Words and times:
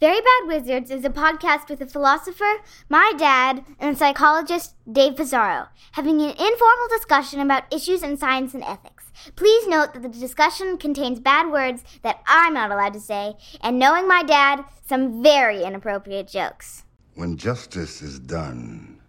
Very 0.00 0.22
Bad 0.22 0.46
Wizards 0.46 0.90
is 0.90 1.04
a 1.04 1.10
podcast 1.10 1.68
with 1.68 1.82
a 1.82 1.86
philosopher, 1.86 2.62
my 2.88 3.12
dad, 3.18 3.66
and 3.78 3.98
psychologist, 3.98 4.72
Dave 4.90 5.14
Pizarro, 5.14 5.66
having 5.92 6.22
an 6.22 6.30
informal 6.30 6.88
discussion 6.88 7.38
about 7.38 7.70
issues 7.70 8.02
in 8.02 8.16
science 8.16 8.54
and 8.54 8.64
ethics. 8.64 9.12
Please 9.36 9.68
note 9.68 9.92
that 9.92 10.00
the 10.00 10.08
discussion 10.08 10.78
contains 10.78 11.20
bad 11.20 11.52
words 11.52 11.84
that 12.00 12.22
I'm 12.26 12.54
not 12.54 12.70
allowed 12.70 12.94
to 12.94 13.00
say, 13.00 13.34
and 13.60 13.78
knowing 13.78 14.08
my 14.08 14.22
dad, 14.22 14.64
some 14.88 15.22
very 15.22 15.64
inappropriate 15.64 16.28
jokes. 16.28 16.84
When 17.16 17.36
justice 17.36 18.00
is 18.00 18.18
done, 18.18 19.02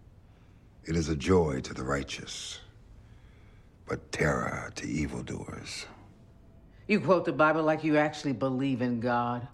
it 0.84 0.94
is 0.94 1.08
a 1.08 1.16
joy 1.16 1.62
to 1.62 1.72
the 1.72 1.84
righteous, 1.84 2.60
but 3.86 4.12
terror 4.12 4.70
to 4.74 4.86
evildoers. 4.86 5.86
You 6.86 7.00
quote 7.00 7.24
the 7.24 7.32
Bible 7.32 7.62
like 7.62 7.82
you 7.82 7.96
actually 7.96 8.34
believe 8.34 8.82
in 8.82 9.00
God. 9.00 9.48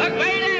The 0.00 0.08
great 0.08 0.59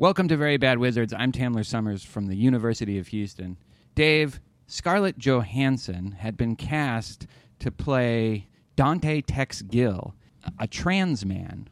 Welcome 0.00 0.28
to 0.28 0.36
Very 0.36 0.58
Bad 0.58 0.78
Wizards. 0.78 1.12
I'm 1.12 1.32
Tamler 1.32 1.66
Sommers 1.66 2.06
from 2.06 2.28
the 2.28 2.36
University 2.36 3.00
of 3.00 3.08
Houston. 3.08 3.56
Dave, 3.96 4.38
Scarlett 4.68 5.18
Johansson 5.18 6.12
had 6.12 6.36
been 6.36 6.54
cast 6.54 7.26
to 7.58 7.72
play 7.72 8.46
Dante 8.76 9.22
Tex 9.22 9.60
Gill, 9.62 10.14
a 10.60 10.68
trans 10.68 11.26
man, 11.26 11.68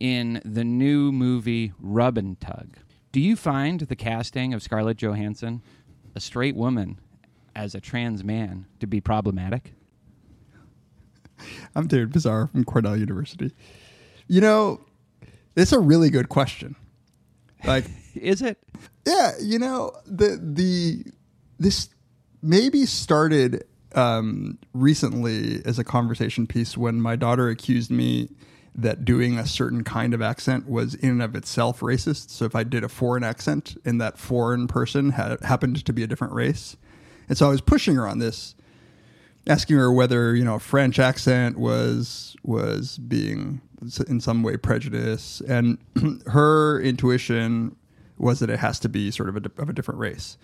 in 0.00 0.40
the 0.46 0.64
new 0.64 1.12
movie 1.12 1.74
Rub 1.78 2.16
and 2.16 2.40
Tug. 2.40 2.78
Do 3.12 3.20
you 3.20 3.36
find 3.36 3.80
the 3.80 3.96
casting 3.96 4.54
of 4.54 4.62
Scarlett 4.62 4.96
Johansson, 4.96 5.60
a 6.16 6.20
straight 6.20 6.56
woman, 6.56 6.98
as 7.54 7.74
a 7.74 7.82
trans 7.82 8.24
man, 8.24 8.64
to 8.80 8.86
be 8.86 9.02
problematic? 9.02 9.74
I'm 11.76 11.86
David 11.86 12.14
Pizarro 12.14 12.46
from 12.46 12.64
Cornell 12.64 12.96
University. 12.96 13.52
You 14.26 14.40
know, 14.40 14.80
it's 15.54 15.72
a 15.72 15.78
really 15.78 16.08
good 16.08 16.30
question. 16.30 16.74
Like, 17.64 17.84
Is 18.14 18.42
it? 18.42 18.58
yeah, 19.06 19.32
you 19.40 19.58
know, 19.58 19.92
the 20.06 20.38
the 20.42 21.04
this 21.58 21.88
maybe 22.42 22.86
started 22.86 23.64
um, 23.94 24.58
recently 24.74 25.60
as 25.64 25.78
a 25.78 25.84
conversation 25.84 26.46
piece 26.46 26.76
when 26.76 27.00
my 27.00 27.16
daughter 27.16 27.48
accused 27.48 27.90
me 27.90 28.28
that 28.74 29.04
doing 29.04 29.38
a 29.38 29.46
certain 29.46 29.82
kind 29.82 30.14
of 30.14 30.22
accent 30.22 30.68
was 30.68 30.94
in 30.94 31.10
and 31.10 31.22
of 31.22 31.34
itself 31.34 31.80
racist. 31.80 32.30
So 32.30 32.44
if 32.44 32.54
I 32.54 32.62
did 32.62 32.84
a 32.84 32.88
foreign 32.88 33.24
accent 33.24 33.76
and 33.84 34.00
that 34.00 34.18
foreign 34.18 34.68
person 34.68 35.10
had 35.10 35.40
happened 35.40 35.84
to 35.84 35.92
be 35.92 36.04
a 36.04 36.06
different 36.06 36.32
race, 36.32 36.76
and 37.28 37.36
so 37.36 37.46
I 37.46 37.50
was 37.50 37.60
pushing 37.60 37.96
her 37.96 38.06
on 38.06 38.18
this 38.20 38.54
asking 39.48 39.76
her 39.78 39.92
whether 39.92 40.34
you 40.34 40.44
know 40.44 40.56
a 40.56 40.60
French 40.60 40.98
accent 40.98 41.58
was 41.58 42.36
was 42.44 42.98
being 42.98 43.60
in 44.08 44.20
some 44.20 44.42
way 44.42 44.56
prejudice, 44.56 45.40
and 45.48 45.78
her 46.26 46.80
intuition 46.80 47.76
was 48.18 48.40
that 48.40 48.50
it 48.50 48.58
has 48.58 48.80
to 48.80 48.88
be 48.88 49.10
sort 49.10 49.28
of 49.28 49.36
a, 49.36 49.62
of 49.62 49.68
a 49.68 49.72
different 49.72 50.00
race. 50.00 50.36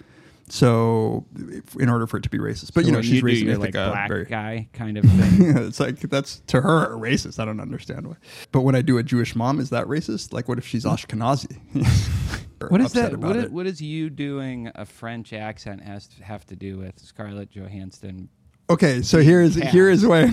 So, 0.48 1.24
if- 1.36 1.74
in 1.76 1.88
order 1.88 2.06
for 2.06 2.18
it 2.18 2.22
to 2.24 2.28
be 2.28 2.38
racist, 2.38 2.74
but 2.74 2.82
So 2.84 2.88
you 2.88 2.92
know 2.92 3.00
she's 3.00 3.22
raising 3.22 3.48
your, 3.48 3.56
like 3.56 3.72
black 3.72 4.08
very 4.08 4.26
guy 4.26 4.68
kind 4.74 4.98
of 4.98 5.04
thing. 5.10 5.56
it's 5.56 5.80
like 5.80 6.00
that's 6.00 6.40
to 6.48 6.60
her 6.60 6.88
racist. 6.96 7.38
I 7.38 7.46
don't 7.46 7.60
understand 7.60 8.06
why. 8.06 8.16
But 8.52 8.60
when 8.60 8.74
I 8.74 8.82
do 8.82 8.98
a 8.98 9.02
Jewish 9.02 9.34
mom, 9.34 9.58
is 9.58 9.70
that 9.70 9.86
racist? 9.86 10.32
Like, 10.34 10.46
what 10.46 10.58
if 10.58 10.66
she's 10.66 10.84
Ashkenazi? 10.84 11.58
What 12.68 12.80
is 12.80 12.92
that? 12.94 13.18
What 13.18 13.36
is, 13.36 13.50
what 13.50 13.66
is 13.66 13.82
you 13.82 14.08
doing 14.08 14.70
a 14.74 14.86
French 14.86 15.34
accent 15.34 15.82
has 15.82 16.06
to 16.08 16.24
have 16.24 16.46
to 16.46 16.56
do 16.56 16.78
with 16.78 16.98
Scarlett 16.98 17.50
Johansson? 17.50 18.30
Okay, 18.70 19.02
so 19.02 19.18
here 19.18 19.42
is 19.42 19.54
here 19.56 19.90
is 19.90 20.06
where 20.06 20.30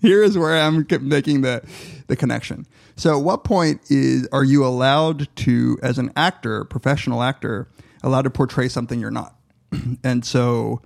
here 0.02 0.22
is 0.22 0.36
where 0.36 0.56
I'm 0.56 0.86
making 1.00 1.42
the 1.42 1.62
the 2.06 2.16
connection. 2.16 2.66
So, 2.96 3.18
at 3.18 3.24
what 3.24 3.44
point 3.44 3.80
is 3.88 4.28
are 4.32 4.44
you 4.44 4.64
allowed 4.64 5.34
to, 5.36 5.78
as 5.82 5.98
an 5.98 6.12
actor, 6.16 6.64
professional 6.64 7.22
actor, 7.22 7.68
allowed 8.02 8.22
to 8.22 8.30
portray 8.30 8.68
something 8.68 9.00
you're 9.00 9.10
not? 9.10 9.34
and 10.04 10.24
so, 10.24 10.82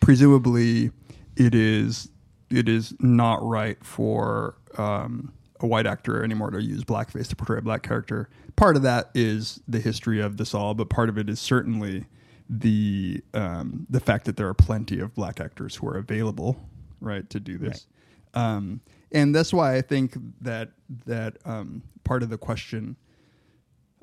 presumably, 0.00 0.90
it 1.36 1.54
is 1.54 2.10
it 2.50 2.68
is 2.68 2.94
not 3.00 3.42
right 3.42 3.82
for 3.84 4.56
um, 4.76 5.32
a 5.60 5.66
white 5.66 5.86
actor 5.86 6.22
anymore 6.24 6.50
to 6.50 6.62
use 6.62 6.84
blackface 6.84 7.28
to 7.28 7.36
portray 7.36 7.58
a 7.58 7.62
black 7.62 7.82
character. 7.82 8.28
Part 8.56 8.76
of 8.76 8.82
that 8.82 9.10
is 9.14 9.60
the 9.68 9.80
history 9.80 10.20
of 10.20 10.36
this 10.36 10.54
all, 10.54 10.74
but 10.74 10.88
part 10.88 11.08
of 11.08 11.18
it 11.18 11.28
is 11.28 11.40
certainly 11.40 12.06
the 12.48 13.22
um, 13.34 13.86
the 13.90 14.00
fact 14.00 14.24
that 14.24 14.36
there 14.36 14.48
are 14.48 14.54
plenty 14.54 14.98
of 15.00 15.14
black 15.14 15.40
actors 15.40 15.76
who 15.76 15.88
are 15.88 15.96
available, 15.96 16.58
right, 17.00 17.28
to 17.30 17.40
do 17.40 17.58
this. 17.58 17.86
Um, 18.34 18.80
and 19.12 19.34
that's 19.34 19.52
why 19.52 19.76
I 19.76 19.80
think 19.80 20.16
that 20.40 20.70
that 21.06 21.38
um, 21.44 21.82
part 22.04 22.22
of 22.22 22.30
the 22.30 22.38
question 22.38 22.96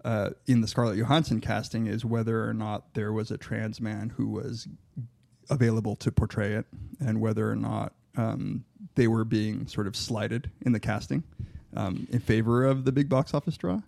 uh, 0.03 0.31
in 0.47 0.61
the 0.61 0.67
Scarlett 0.67 0.97
Johansson 0.97 1.41
casting 1.41 1.87
is 1.87 2.05
whether 2.05 2.47
or 2.47 2.53
not 2.53 2.93
there 2.93 3.11
was 3.11 3.31
a 3.31 3.37
trans 3.37 3.81
man 3.81 4.13
who 4.17 4.27
was 4.27 4.67
available 5.49 5.95
to 5.97 6.11
portray 6.11 6.53
it, 6.53 6.65
and 6.99 7.21
whether 7.21 7.49
or 7.49 7.55
not 7.55 7.93
um, 8.17 8.63
they 8.95 9.07
were 9.07 9.25
being 9.25 9.67
sort 9.67 9.87
of 9.87 9.95
slighted 9.95 10.49
in 10.65 10.71
the 10.71 10.79
casting 10.79 11.23
um, 11.75 12.07
in 12.11 12.19
favor 12.19 12.65
of 12.65 12.85
the 12.85 12.91
big 12.91 13.09
box 13.09 13.33
office 13.33 13.57
draw. 13.57 13.81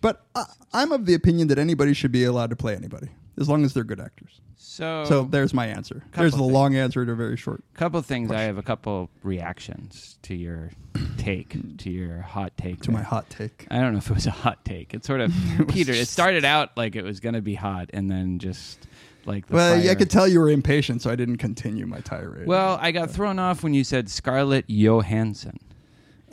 But 0.00 0.24
I, 0.34 0.44
I'm 0.72 0.92
of 0.92 1.06
the 1.06 1.14
opinion 1.14 1.48
that 1.48 1.58
anybody 1.58 1.92
should 1.92 2.12
be 2.12 2.24
allowed 2.24 2.50
to 2.50 2.56
play 2.56 2.74
anybody 2.74 3.08
as 3.38 3.48
long 3.48 3.64
as 3.64 3.72
they're 3.74 3.84
good 3.84 4.00
actors. 4.00 4.40
So, 4.56 5.04
So 5.06 5.22
there's 5.22 5.54
my 5.54 5.66
answer. 5.66 6.02
There's 6.12 6.32
the 6.32 6.38
things. 6.38 6.52
long 6.52 6.74
answer 6.76 7.04
to 7.06 7.12
a 7.12 7.14
very 7.14 7.36
short. 7.36 7.62
couple 7.74 7.98
of 8.00 8.06
things. 8.06 8.30
I 8.30 8.42
have 8.42 8.58
a 8.58 8.62
couple 8.62 9.08
reactions 9.22 10.18
to 10.22 10.34
your 10.34 10.70
take, 11.18 11.56
to 11.78 11.90
your 11.90 12.20
hot 12.22 12.56
take. 12.56 12.80
To 12.82 12.90
my 12.92 13.02
hot 13.02 13.30
take. 13.30 13.66
I 13.70 13.78
don't 13.78 13.92
know 13.92 13.98
if 13.98 14.10
it 14.10 14.14
was 14.14 14.26
a 14.26 14.30
hot 14.32 14.64
take. 14.64 14.94
It 14.94 15.04
sort 15.04 15.20
of 15.20 15.32
Peter. 15.68 15.92
It 15.92 16.08
started 16.08 16.44
out 16.44 16.76
like 16.76 16.96
it 16.96 17.04
was 17.04 17.20
going 17.20 17.34
to 17.34 17.40
be 17.42 17.54
hot, 17.54 17.90
and 17.92 18.10
then 18.10 18.38
just 18.40 18.86
like 19.26 19.46
the 19.46 19.54
Well, 19.54 19.80
yeah, 19.80 19.92
I 19.92 19.94
could 19.94 20.10
tell 20.10 20.26
you 20.26 20.40
were 20.40 20.50
impatient, 20.50 21.02
so 21.02 21.10
I 21.10 21.16
didn't 21.16 21.36
continue 21.38 21.86
my 21.86 22.00
tirade. 22.00 22.46
Well, 22.46 22.78
I 22.80 22.90
got 22.92 23.10
thrown 23.10 23.38
off 23.38 23.62
when 23.62 23.74
you 23.74 23.84
said 23.84 24.08
Scarlett 24.10 24.64
Johansson. 24.68 25.58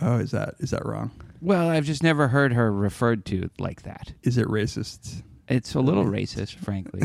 oh, 0.01 0.17
is 0.17 0.31
that 0.31 0.55
is 0.59 0.71
that 0.71 0.85
wrong? 0.85 1.11
Well, 1.41 1.69
I've 1.69 1.85
just 1.85 2.01
never 2.01 2.27
heard 2.29 2.53
her 2.53 2.71
referred 2.71 3.25
to 3.25 3.49
like 3.59 3.83
that. 3.83 4.13
Is 4.23 4.37
it 4.37 4.47
racist? 4.47 5.21
It's 5.47 5.75
a 5.75 5.79
little 5.79 6.05
racist, 6.05 6.55
frankly. 6.55 7.01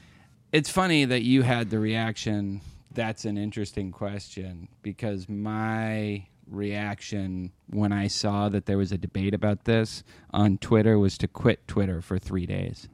it's 0.52 0.70
funny 0.70 1.04
that 1.04 1.22
you 1.22 1.42
had 1.42 1.70
the 1.70 1.78
reaction. 1.78 2.60
That's 2.92 3.24
an 3.24 3.36
interesting 3.38 3.90
question 3.90 4.68
because 4.82 5.28
my 5.28 6.26
reaction 6.50 7.52
when 7.70 7.92
I 7.92 8.08
saw 8.08 8.48
that 8.50 8.66
there 8.66 8.76
was 8.76 8.92
a 8.92 8.98
debate 8.98 9.32
about 9.34 9.64
this 9.64 10.02
on 10.30 10.58
Twitter 10.58 10.98
was 10.98 11.16
to 11.18 11.28
quit 11.28 11.66
Twitter 11.66 12.02
for 12.02 12.18
three 12.18 12.46
days. 12.46 12.88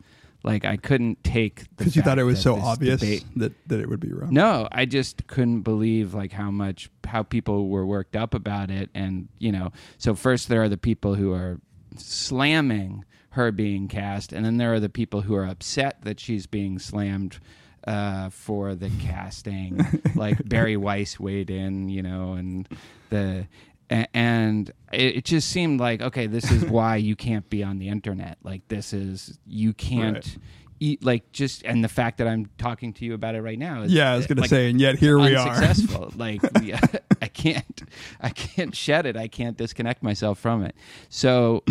Like 0.45 0.65
I 0.65 0.77
couldn't 0.77 1.25
take 1.25 1.65
Because 1.77 1.97
you 1.97 2.03
thought 2.03 2.19
it 2.19 2.25
was 2.25 2.41
so 2.41 2.57
obvious 2.57 3.01
debate- 3.01 3.25
that, 3.37 3.53
that 3.69 3.81
it 3.81 3.89
would 3.89 3.99
be 4.01 4.13
wrong. 4.13 4.33
no, 4.33 4.69
I 4.71 4.85
just 4.85 5.27
couldn't 5.27 5.63
believe 5.63 6.15
like 6.15 6.31
how 6.33 6.51
much 6.51 6.91
how 7.05 7.23
people 7.25 7.69
were 7.69 7.85
worked 7.87 8.15
up 8.15 8.35
about 8.35 8.71
it, 8.71 8.91
and 8.95 9.29
you 9.39 9.51
know, 9.51 9.73
so 9.97 10.15
first 10.15 10.49
there 10.49 10.63
are 10.63 10.69
the 10.69 10.77
people 10.77 11.15
who 11.17 11.33
are 11.33 11.59
slamming 11.97 13.05
her 13.39 13.53
being 13.53 13.87
cast, 13.87 14.33
and 14.33 14.45
then 14.45 14.57
there 14.57 14.75
are 14.75 14.81
the 14.81 14.89
people 14.89 15.21
who 15.21 15.35
are 15.35 15.47
upset 15.47 16.03
that 16.03 16.19
she's 16.19 16.47
being 16.47 16.81
slammed 16.81 17.39
uh, 17.87 18.29
for 18.31 18.75
the 18.75 18.91
casting. 19.01 19.81
like 20.17 20.47
Bari 20.47 20.77
Weiss 20.77 21.21
weighed 21.21 21.49
in, 21.49 21.89
you 21.89 22.03
know, 22.03 22.33
and 22.33 22.69
the 23.11 23.47
and 23.89 24.71
it, 24.93 25.25
just 25.25 25.49
seemed 25.49 25.81
like 25.81 26.03
okay, 26.03 26.27
this 26.27 26.51
is 26.51 26.65
why 26.71 26.97
you 26.97 27.15
can't 27.15 27.49
be 27.49 27.63
on 27.63 27.79
the 27.79 27.89
internet. 27.89 28.39
Like 28.43 28.67
this 28.69 28.93
is 28.93 29.39
you 29.47 29.73
can't. 29.73 30.17
Right. 30.17 30.39
E- 30.81 30.99
like 31.03 31.31
just 31.33 31.63
and 31.65 31.83
the 31.83 31.89
fact 31.89 32.19
that 32.19 32.27
I'm 32.27 32.47
talking 32.59 32.93
to 32.95 33.05
you 33.05 33.15
about 33.15 33.35
it 33.35 33.43
right 33.43 33.59
now. 33.59 33.83
Is, 33.83 33.93
Yeah, 33.93 34.13
I 34.13 34.17
was 34.17 34.27
gonna 34.27 34.43
like, 34.43 34.51
say, 34.51 34.71
and 34.71 34.81
yet 34.81 34.99
here 34.99 35.19
we 35.19 35.35
are. 35.35 35.55
Successful. 35.55 36.13
like 36.17 36.43
we- 36.61 36.75
I 37.23 37.27
can't, 37.29 37.83
I 38.21 38.31
can't 38.31 38.75
shed 38.75 39.07
it. 39.07 39.17
I 39.17 39.29
can't 39.29 39.57
disconnect 39.57 40.03
myself 40.03 40.39
from 40.39 40.63
it. 40.65 40.75
So, 41.09 41.65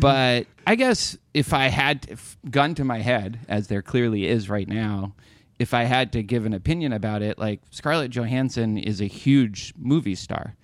but 0.00 0.46
I 0.66 0.74
guess 0.76 1.16
if 1.34 1.52
I 1.52 1.68
had 1.68 2.06
if, 2.08 2.36
gun 2.50 2.74
to 2.76 2.84
my 2.84 2.98
head, 3.00 3.40
as 3.48 3.68
there 3.68 3.82
clearly 3.82 4.26
is 4.26 4.48
right 4.48 4.68
now, 4.68 5.14
if 5.58 5.74
I 5.74 5.84
had 5.84 6.12
to 6.12 6.22
give 6.22 6.46
an 6.46 6.54
opinion 6.54 6.92
about 6.92 7.22
it, 7.22 7.38
like 7.38 7.60
Scarlett 7.70 8.10
Johansson 8.10 8.76
is 8.78 9.00
a 9.00 9.06
huge 9.06 9.72
movie 9.76 10.14
star, 10.14 10.56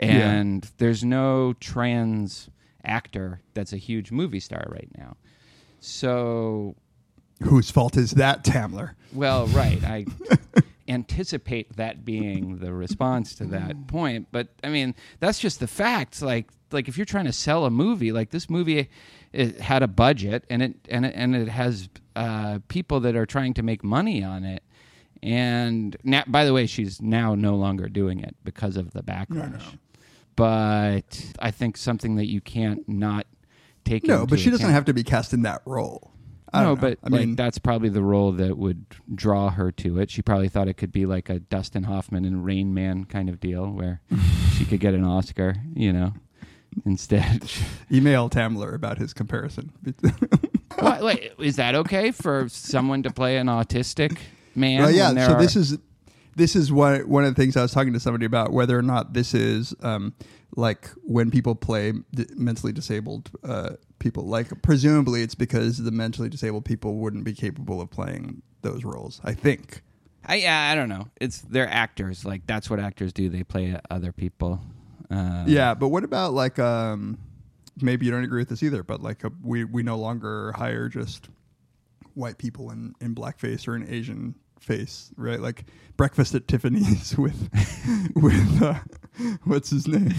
and 0.00 0.68
there's 0.78 1.04
no 1.04 1.52
trans 1.60 2.48
actor 2.84 3.40
that's 3.54 3.72
a 3.72 3.76
huge 3.76 4.10
movie 4.10 4.40
star 4.40 4.64
right 4.70 4.88
now. 4.96 5.16
So 5.80 6.74
Whose 7.42 7.70
fault 7.70 7.96
is 7.96 8.12
that, 8.12 8.44
Tamler? 8.44 8.94
well, 9.12 9.46
right. 9.48 9.82
I 9.84 10.06
anticipate 10.88 11.76
that 11.76 12.04
being 12.04 12.58
the 12.58 12.72
response 12.72 13.34
to 13.36 13.44
that 13.46 13.86
point, 13.86 14.28
but 14.32 14.48
I 14.64 14.68
mean, 14.68 14.94
that's 15.20 15.38
just 15.38 15.60
the 15.60 15.66
facts. 15.66 16.22
Like, 16.22 16.48
like 16.72 16.88
if 16.88 16.96
you're 16.96 17.06
trying 17.06 17.26
to 17.26 17.32
sell 17.32 17.64
a 17.64 17.70
movie, 17.70 18.12
like 18.12 18.30
this 18.30 18.50
movie, 18.50 18.88
it 19.32 19.60
had 19.60 19.82
a 19.82 19.88
budget 19.88 20.44
and 20.50 20.62
it 20.62 20.74
and 20.88 21.06
it, 21.06 21.12
and 21.14 21.36
it 21.36 21.48
has 21.48 21.88
uh, 22.16 22.58
people 22.68 23.00
that 23.00 23.14
are 23.16 23.26
trying 23.26 23.54
to 23.54 23.62
make 23.62 23.84
money 23.84 24.24
on 24.24 24.44
it. 24.44 24.62
And 25.22 25.96
now, 26.04 26.24
by 26.26 26.44
the 26.44 26.52
way, 26.52 26.66
she's 26.66 27.02
now 27.02 27.34
no 27.34 27.56
longer 27.56 27.88
doing 27.88 28.20
it 28.20 28.36
because 28.44 28.76
of 28.76 28.92
the 28.92 29.02
backlash. 29.02 29.76
But 30.36 31.32
I 31.40 31.50
think 31.50 31.76
something 31.76 32.14
that 32.16 32.26
you 32.26 32.40
can't 32.40 32.88
not 32.88 33.26
take. 33.84 34.04
No, 34.04 34.26
but 34.26 34.38
she 34.38 34.50
doesn't 34.50 34.70
have 34.70 34.84
to 34.86 34.94
be 34.94 35.02
cast 35.02 35.32
in 35.32 35.42
that 35.42 35.62
role. 35.64 36.12
I 36.52 36.62
no, 36.62 36.76
but 36.76 36.98
I 37.02 37.08
like 37.08 37.20
mean, 37.20 37.36
that's 37.36 37.58
probably 37.58 37.88
the 37.88 38.02
role 38.02 38.32
that 38.32 38.56
would 38.56 38.86
draw 39.14 39.50
her 39.50 39.70
to 39.72 39.98
it. 40.00 40.10
She 40.10 40.22
probably 40.22 40.48
thought 40.48 40.68
it 40.68 40.74
could 40.74 40.92
be 40.92 41.06
like 41.06 41.28
a 41.28 41.38
Dustin 41.38 41.84
Hoffman 41.84 42.24
and 42.24 42.44
Rain 42.44 42.72
Man 42.74 43.04
kind 43.04 43.28
of 43.28 43.40
deal 43.40 43.66
where 43.70 44.00
she 44.56 44.64
could 44.64 44.80
get 44.80 44.94
an 44.94 45.04
Oscar, 45.04 45.56
you 45.74 45.92
know. 45.92 46.12
Instead, 46.84 47.50
email 47.92 48.28
Tamler 48.30 48.74
about 48.74 48.98
his 48.98 49.12
comparison. 49.12 49.72
what, 50.78 51.02
wait, 51.02 51.32
is 51.38 51.56
that 51.56 51.74
okay 51.74 52.10
for 52.10 52.48
someone 52.48 53.02
to 53.02 53.10
play 53.10 53.36
an 53.38 53.46
autistic 53.46 54.18
man? 54.54 54.82
Well, 54.82 54.90
yeah. 54.90 55.12
So 55.26 55.34
are- 55.34 55.40
this 55.40 55.56
is 55.56 55.78
this 56.36 56.54
is 56.54 56.70
one 56.70 57.08
one 57.08 57.24
of 57.24 57.34
the 57.34 57.40
things 57.42 57.56
I 57.56 57.62
was 57.62 57.72
talking 57.72 57.92
to 57.94 58.00
somebody 58.00 58.26
about 58.26 58.52
whether 58.52 58.78
or 58.78 58.82
not 58.82 59.12
this 59.12 59.34
is 59.34 59.74
um, 59.82 60.14
like 60.56 60.88
when 61.02 61.30
people 61.30 61.54
play 61.54 61.92
d- 62.14 62.26
mentally 62.36 62.72
disabled 62.72 63.30
uh, 63.42 63.70
people. 63.98 64.24
Like 64.24 64.62
presumably 64.62 65.22
it's 65.22 65.34
because 65.34 65.78
the 65.78 65.90
mentally 65.90 66.28
disabled 66.28 66.64
people 66.64 66.96
wouldn't 66.96 67.24
be 67.24 67.34
capable 67.34 67.80
of 67.80 67.90
playing 67.90 68.42
those 68.62 68.84
roles. 68.84 69.20
I 69.24 69.34
think. 69.34 69.82
I 70.24 70.36
yeah, 70.36 70.70
I 70.70 70.74
don't 70.74 70.88
know. 70.88 71.08
It's 71.20 71.40
they're 71.42 71.68
actors. 71.68 72.24
Like 72.24 72.46
that's 72.46 72.68
what 72.68 72.80
actors 72.80 73.12
do. 73.12 73.28
They 73.28 73.44
play 73.44 73.78
other 73.90 74.12
people. 74.12 74.60
Uh, 75.10 75.44
Yeah, 75.46 75.74
but 75.74 75.88
what 75.88 76.04
about 76.04 76.34
like 76.34 76.58
um, 76.58 77.18
maybe 77.80 78.06
you 78.06 78.12
don't 78.12 78.24
agree 78.24 78.40
with 78.40 78.48
this 78.48 78.62
either, 78.62 78.82
but 78.82 79.02
like 79.02 79.22
we 79.42 79.64
we 79.64 79.82
no 79.82 79.96
longer 79.96 80.52
hire 80.52 80.88
just 80.88 81.28
white 82.14 82.38
people 82.38 82.70
in 82.70 82.94
in 83.00 83.14
blackface 83.14 83.66
or 83.68 83.76
in 83.76 83.88
Asian 83.88 84.34
face, 84.60 85.10
right? 85.16 85.40
Like 85.40 85.64
breakfast 85.96 86.34
at 86.34 86.48
Tiffany's 86.48 87.16
with 87.18 87.48
with 88.14 88.62
uh, 88.62 88.74
what's 89.44 89.70
his 89.70 89.86
name? 89.88 90.14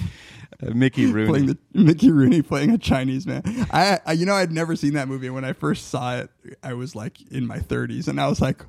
uh, 0.62 0.71
Mickey 0.74 1.06
Rooney. 1.12 1.30
playing 1.30 1.45
the 1.47 1.57
Mickey 1.74 2.12
Rooney 2.12 2.41
playing 2.41 2.71
a 2.71 2.77
Chinese 2.77 3.25
man. 3.25 3.44
I, 3.71 4.00
I 4.06 4.12
you 4.13 4.25
know 4.25 4.33
I'd 4.36 4.51
never 4.51 4.75
seen 4.75 4.94
that 4.94 5.07
movie. 5.07 5.30
When 5.30 5.45
I 5.45 5.53
first 5.53 5.89
saw 5.89 6.18
it, 6.18 6.30
I 6.63 6.74
was 6.74 6.95
like 6.95 7.21
in 7.31 7.47
my 7.47 7.59
30s, 7.59 8.07
and 8.07 8.19
I 8.19 8.27
was 8.27 8.41
like, 8.41 8.65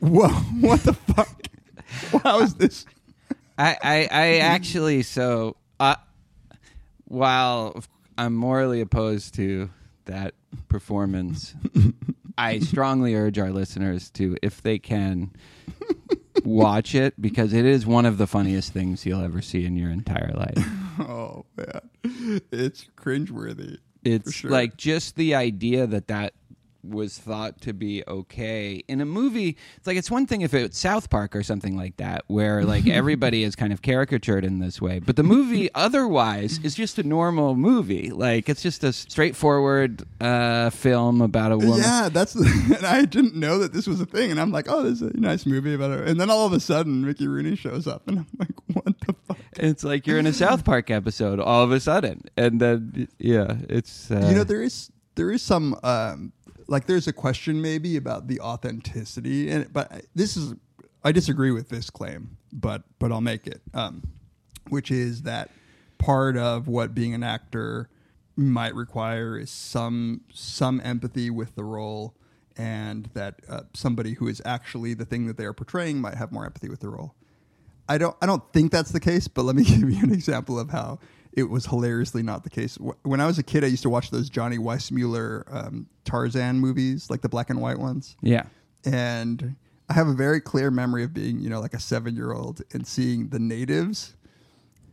"Whoa, 0.00 0.28
what 0.60 0.80
the 0.82 0.92
fuck? 0.94 1.46
How 2.22 2.40
is 2.40 2.54
this?" 2.54 2.84
I, 3.58 3.76
I, 3.82 4.08
I 4.10 4.36
actually 4.38 5.02
so 5.02 5.56
uh, 5.80 5.96
while 7.06 7.82
I'm 8.18 8.34
morally 8.34 8.80
opposed 8.82 9.34
to 9.36 9.70
that 10.04 10.34
performance, 10.68 11.54
I 12.38 12.58
strongly 12.60 13.14
urge 13.14 13.38
our 13.38 13.50
listeners 13.50 14.10
to, 14.10 14.36
if 14.42 14.62
they 14.62 14.78
can, 14.78 15.32
watch 16.44 16.94
it 16.94 17.20
because 17.20 17.52
it 17.52 17.64
is 17.64 17.86
one 17.86 18.06
of 18.06 18.18
the 18.18 18.26
funniest 18.26 18.72
things 18.72 19.04
you'll 19.04 19.22
ever 19.22 19.42
see 19.42 19.64
in 19.64 19.76
your 19.76 19.90
entire 19.90 20.32
life. 20.34 20.66
Oh 20.98 21.44
man, 21.58 22.40
it's 22.50 22.86
cringeworthy. 22.96 23.76
It's 24.02 24.32
sure. 24.32 24.50
like 24.50 24.78
just 24.78 25.16
the 25.16 25.34
idea 25.34 25.86
that 25.86 26.08
that 26.08 26.32
was 26.90 27.18
thought 27.18 27.60
to 27.62 27.72
be 27.72 28.02
okay 28.06 28.82
in 28.88 29.00
a 29.00 29.04
movie. 29.04 29.56
It's 29.76 29.86
like 29.86 29.96
it's 29.96 30.10
one 30.10 30.26
thing 30.26 30.42
if 30.42 30.54
it's 30.54 30.78
South 30.78 31.10
Park 31.10 31.34
or 31.34 31.42
something 31.42 31.76
like 31.76 31.96
that, 31.98 32.24
where 32.26 32.64
like 32.64 32.86
everybody 32.88 33.42
is 33.42 33.56
kind 33.56 33.72
of 33.72 33.82
caricatured 33.82 34.44
in 34.44 34.58
this 34.58 34.80
way, 34.80 34.98
but 34.98 35.16
the 35.16 35.22
movie 35.22 35.68
otherwise 35.74 36.58
is 36.62 36.74
just 36.74 36.98
a 36.98 37.02
normal 37.02 37.54
movie. 37.54 38.10
Like 38.10 38.48
it's 38.48 38.62
just 38.62 38.84
a 38.84 38.92
straightforward 38.92 40.04
uh, 40.20 40.70
film 40.70 41.20
about 41.20 41.52
a 41.52 41.58
woman. 41.58 41.78
Yeah, 41.78 42.08
that's 42.10 42.34
and 42.34 42.86
I 42.86 43.04
didn't 43.04 43.34
know 43.34 43.58
that 43.58 43.72
this 43.72 43.86
was 43.86 44.00
a 44.00 44.06
thing, 44.06 44.30
and 44.30 44.40
I'm 44.40 44.52
like, 44.52 44.66
"Oh, 44.68 44.82
this 44.82 45.00
is 45.00 45.10
a 45.12 45.16
nice 45.16 45.46
movie 45.46 45.74
about 45.74 45.90
it." 45.92 46.08
And 46.08 46.20
then 46.20 46.30
all 46.30 46.46
of 46.46 46.52
a 46.52 46.60
sudden, 46.60 47.04
Mickey 47.04 47.26
Rooney 47.26 47.56
shows 47.56 47.86
up, 47.86 48.06
and 48.08 48.20
I'm 48.20 48.26
like, 48.38 48.84
"What 48.84 49.00
the 49.00 49.14
fuck?" 49.26 49.38
It's 49.58 49.84
like 49.84 50.06
you're 50.06 50.18
in 50.18 50.26
a 50.26 50.32
South 50.32 50.64
Park 50.64 50.90
episode 50.90 51.40
all 51.40 51.62
of 51.62 51.72
a 51.72 51.80
sudden, 51.80 52.22
and 52.36 52.60
then 52.60 53.08
yeah, 53.18 53.56
it's 53.68 54.10
uh, 54.10 54.26
you 54.28 54.34
know 54.34 54.44
there 54.44 54.62
is 54.62 54.90
there 55.14 55.30
is 55.30 55.42
some 55.42 55.78
um, 55.82 56.32
like 56.68 56.86
there's 56.86 57.06
a 57.06 57.12
question 57.12 57.60
maybe 57.60 57.96
about 57.96 58.26
the 58.26 58.40
authenticity 58.40 59.50
and 59.50 59.72
but 59.72 60.04
this 60.14 60.36
is 60.36 60.54
I 61.04 61.12
disagree 61.12 61.50
with 61.50 61.68
this 61.68 61.90
claim 61.90 62.36
but 62.52 62.82
but 62.98 63.12
I'll 63.12 63.20
make 63.20 63.46
it 63.46 63.62
um, 63.74 64.02
which 64.68 64.90
is 64.90 65.22
that 65.22 65.50
part 65.98 66.36
of 66.36 66.68
what 66.68 66.94
being 66.94 67.14
an 67.14 67.22
actor 67.22 67.88
might 68.36 68.74
require 68.74 69.38
is 69.38 69.50
some 69.50 70.22
some 70.32 70.80
empathy 70.84 71.30
with 71.30 71.54
the 71.54 71.64
role 71.64 72.14
and 72.56 73.10
that 73.14 73.40
uh, 73.48 73.62
somebody 73.74 74.14
who 74.14 74.28
is 74.28 74.40
actually 74.44 74.94
the 74.94 75.04
thing 75.04 75.26
that 75.26 75.36
they 75.36 75.44
are 75.44 75.52
portraying 75.52 76.00
might 76.00 76.14
have 76.14 76.32
more 76.32 76.44
empathy 76.44 76.68
with 76.68 76.80
the 76.80 76.88
role. 76.88 77.14
I 77.88 77.98
don't 77.98 78.16
I 78.20 78.26
don't 78.26 78.42
think 78.52 78.72
that's 78.72 78.90
the 78.90 79.00
case, 79.00 79.28
but 79.28 79.44
let 79.44 79.56
me 79.56 79.64
give 79.64 79.90
you 79.90 80.02
an 80.02 80.12
example 80.12 80.58
of 80.58 80.70
how 80.70 80.98
it 81.36 81.50
was 81.50 81.66
hilariously 81.66 82.22
not 82.22 82.42
the 82.42 82.50
case. 82.50 82.78
When 83.02 83.20
I 83.20 83.26
was 83.26 83.38
a 83.38 83.42
kid, 83.42 83.62
I 83.62 83.66
used 83.66 83.82
to 83.82 83.90
watch 83.90 84.10
those 84.10 84.30
Johnny 84.30 84.56
Weissmuller 84.56 85.44
um, 85.54 85.86
Tarzan 86.04 86.58
movies, 86.58 87.10
like 87.10 87.20
the 87.20 87.28
black 87.28 87.50
and 87.50 87.60
white 87.60 87.78
ones. 87.78 88.16
yeah. 88.22 88.44
And 88.84 89.56
I 89.88 89.94
have 89.94 90.06
a 90.06 90.14
very 90.14 90.40
clear 90.40 90.70
memory 90.70 91.04
of 91.04 91.12
being, 91.12 91.40
you 91.40 91.50
know, 91.50 91.60
like 91.60 91.74
a 91.74 91.80
seven 91.80 92.16
year 92.16 92.32
old 92.32 92.62
and 92.72 92.86
seeing 92.86 93.28
the 93.28 93.38
natives 93.38 94.16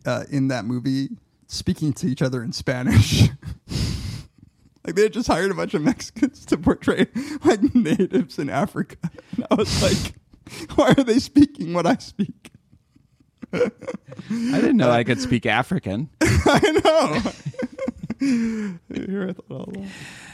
uh, 0.05 0.23
in 0.29 0.49
that 0.49 0.65
movie 0.65 1.09
speaking 1.47 1.93
to 1.93 2.07
each 2.07 2.21
other 2.21 2.43
in 2.43 2.51
Spanish. 2.51 3.21
like 4.85 4.95
they 4.95 5.03
had 5.03 5.13
just 5.13 5.27
hired 5.27 5.51
a 5.51 5.53
bunch 5.53 5.73
of 5.73 5.81
Mexicans 5.81 6.45
to 6.47 6.57
portray 6.57 7.07
like 7.43 7.75
natives 7.75 8.39
in 8.39 8.49
Africa. 8.49 8.97
And 9.35 9.45
I 9.49 9.55
was 9.55 9.81
like, 9.81 10.15
why 10.75 10.93
are 10.97 11.03
they 11.03 11.19
speaking 11.19 11.73
what 11.73 11.85
I 11.85 11.95
speak? 11.97 12.51
I 13.53 13.69
didn't 14.29 14.77
know 14.77 14.89
I 14.89 15.03
could 15.03 15.19
speak 15.21 15.45
African. 15.45 16.09
I 16.21 16.81
know. 16.83 17.31
Here 18.93 19.29
I 19.29 19.33
thought 19.33 19.75
all. 19.77 19.85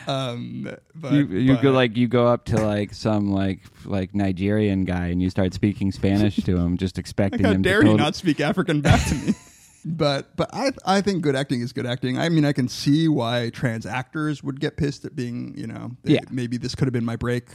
Um, 0.08 0.70
but, 0.96 1.12
you 1.14 1.26
you 1.28 1.54
but- 1.56 1.62
go 1.64 1.72
like 1.72 1.98
you 1.98 2.08
go 2.08 2.28
up 2.28 2.46
to 2.46 2.58
like 2.58 2.94
some 2.94 3.32
like 3.32 3.62
like 3.86 4.14
Nigerian 4.16 4.86
guy 4.86 5.08
and 5.08 5.22
you 5.22 5.30
start 5.30 5.54
speaking 5.54 5.92
Spanish 5.92 6.36
to 6.38 6.58
him, 6.58 6.78
just 6.78 6.98
expecting 7.00 7.42
Like, 7.42 7.48
how 7.48 7.54
him 7.56 7.62
dare 7.62 7.82
to 7.82 7.88
you 7.88 7.94
tot- 7.94 8.00
not 8.00 8.16
speak 8.16 8.40
African 8.40 8.82
back 8.82 9.04
to 9.10 9.16
me? 9.16 9.34
but 9.86 10.36
but 10.36 10.50
I 10.54 10.72
I 10.86 11.02
think 11.02 11.22
good 11.24 11.36
acting 11.36 11.62
is 11.62 11.74
good 11.74 11.86
acting. 11.86 12.18
I 12.18 12.30
mean, 12.30 12.46
I 12.46 12.54
can 12.54 12.68
see 12.68 13.08
why 13.08 13.50
trans 13.52 13.86
actors 13.86 14.44
would 14.44 14.60
get 14.60 14.78
pissed 14.78 15.06
at 15.06 15.16
being 15.16 15.54
you 15.58 15.68
know 15.68 15.92
they- 16.04 16.14
Yeah. 16.16 16.22
maybe 16.32 16.58
this 16.58 16.76
could 16.76 16.88
have 16.88 16.94
been 16.94 17.06
my 17.06 17.16
break. 17.16 17.46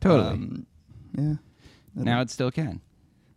Totally. 0.00 0.28
Um, 0.28 0.66
yeah. 1.16 1.34
Now 1.94 2.20
it 2.20 2.30
still 2.30 2.50
can. 2.50 2.80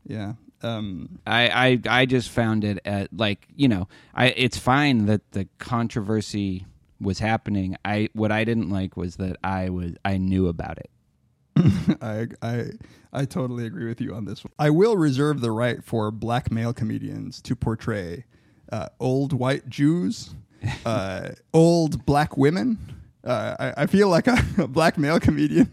yeah. 0.06 0.34
Um, 0.64 1.20
I, 1.28 1.80
I 1.88 2.02
I 2.02 2.06
just 2.06 2.30
found 2.30 2.64
it 2.64 2.80
at 2.86 3.12
like 3.12 3.48
you 3.56 3.68
know 3.68 3.88
I 4.14 4.28
it's 4.28 4.58
fine 4.58 5.06
that 5.08 5.32
the 5.32 5.48
controversy 5.60 6.66
was 7.00 7.20
happening. 7.20 7.76
I 7.84 8.10
what 8.14 8.32
I 8.32 8.44
didn't 8.44 8.70
like 8.70 8.98
was 8.98 9.18
that 9.18 9.38
I 9.44 9.70
was 9.70 9.94
I 10.06 10.18
knew 10.18 10.48
about 10.48 10.78
it. 10.78 10.90
I 12.02 12.28
I 12.42 12.66
I 13.12 13.26
totally 13.26 13.66
agree 13.66 13.88
with 13.88 14.02
you 14.02 14.14
on 14.16 14.26
this 14.26 14.44
one. 14.44 14.54
I 14.58 14.70
will 14.70 14.98
reserve 14.98 15.42
the 15.42 15.52
right 15.52 15.84
for 15.84 16.10
black 16.12 16.52
male 16.52 16.74
comedians 16.74 17.42
to 17.44 17.56
portray 17.56 18.26
uh, 18.72 18.90
old 19.00 19.34
white 19.34 19.70
Jews, 19.70 20.34
uh, 20.86 21.30
old 21.54 22.06
black 22.06 22.38
women. 22.38 22.96
Uh, 23.24 23.56
I, 23.60 23.84
I 23.84 23.86
feel 23.86 24.10
like 24.10 24.28
a, 24.28 24.38
a 24.58 24.68
black 24.68 24.98
male 24.98 25.20
comedian 25.20 25.72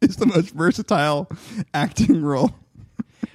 is 0.00 0.16
the 0.16 0.26
most 0.26 0.50
versatile 0.50 1.30
acting 1.72 2.22
role. 2.22 2.50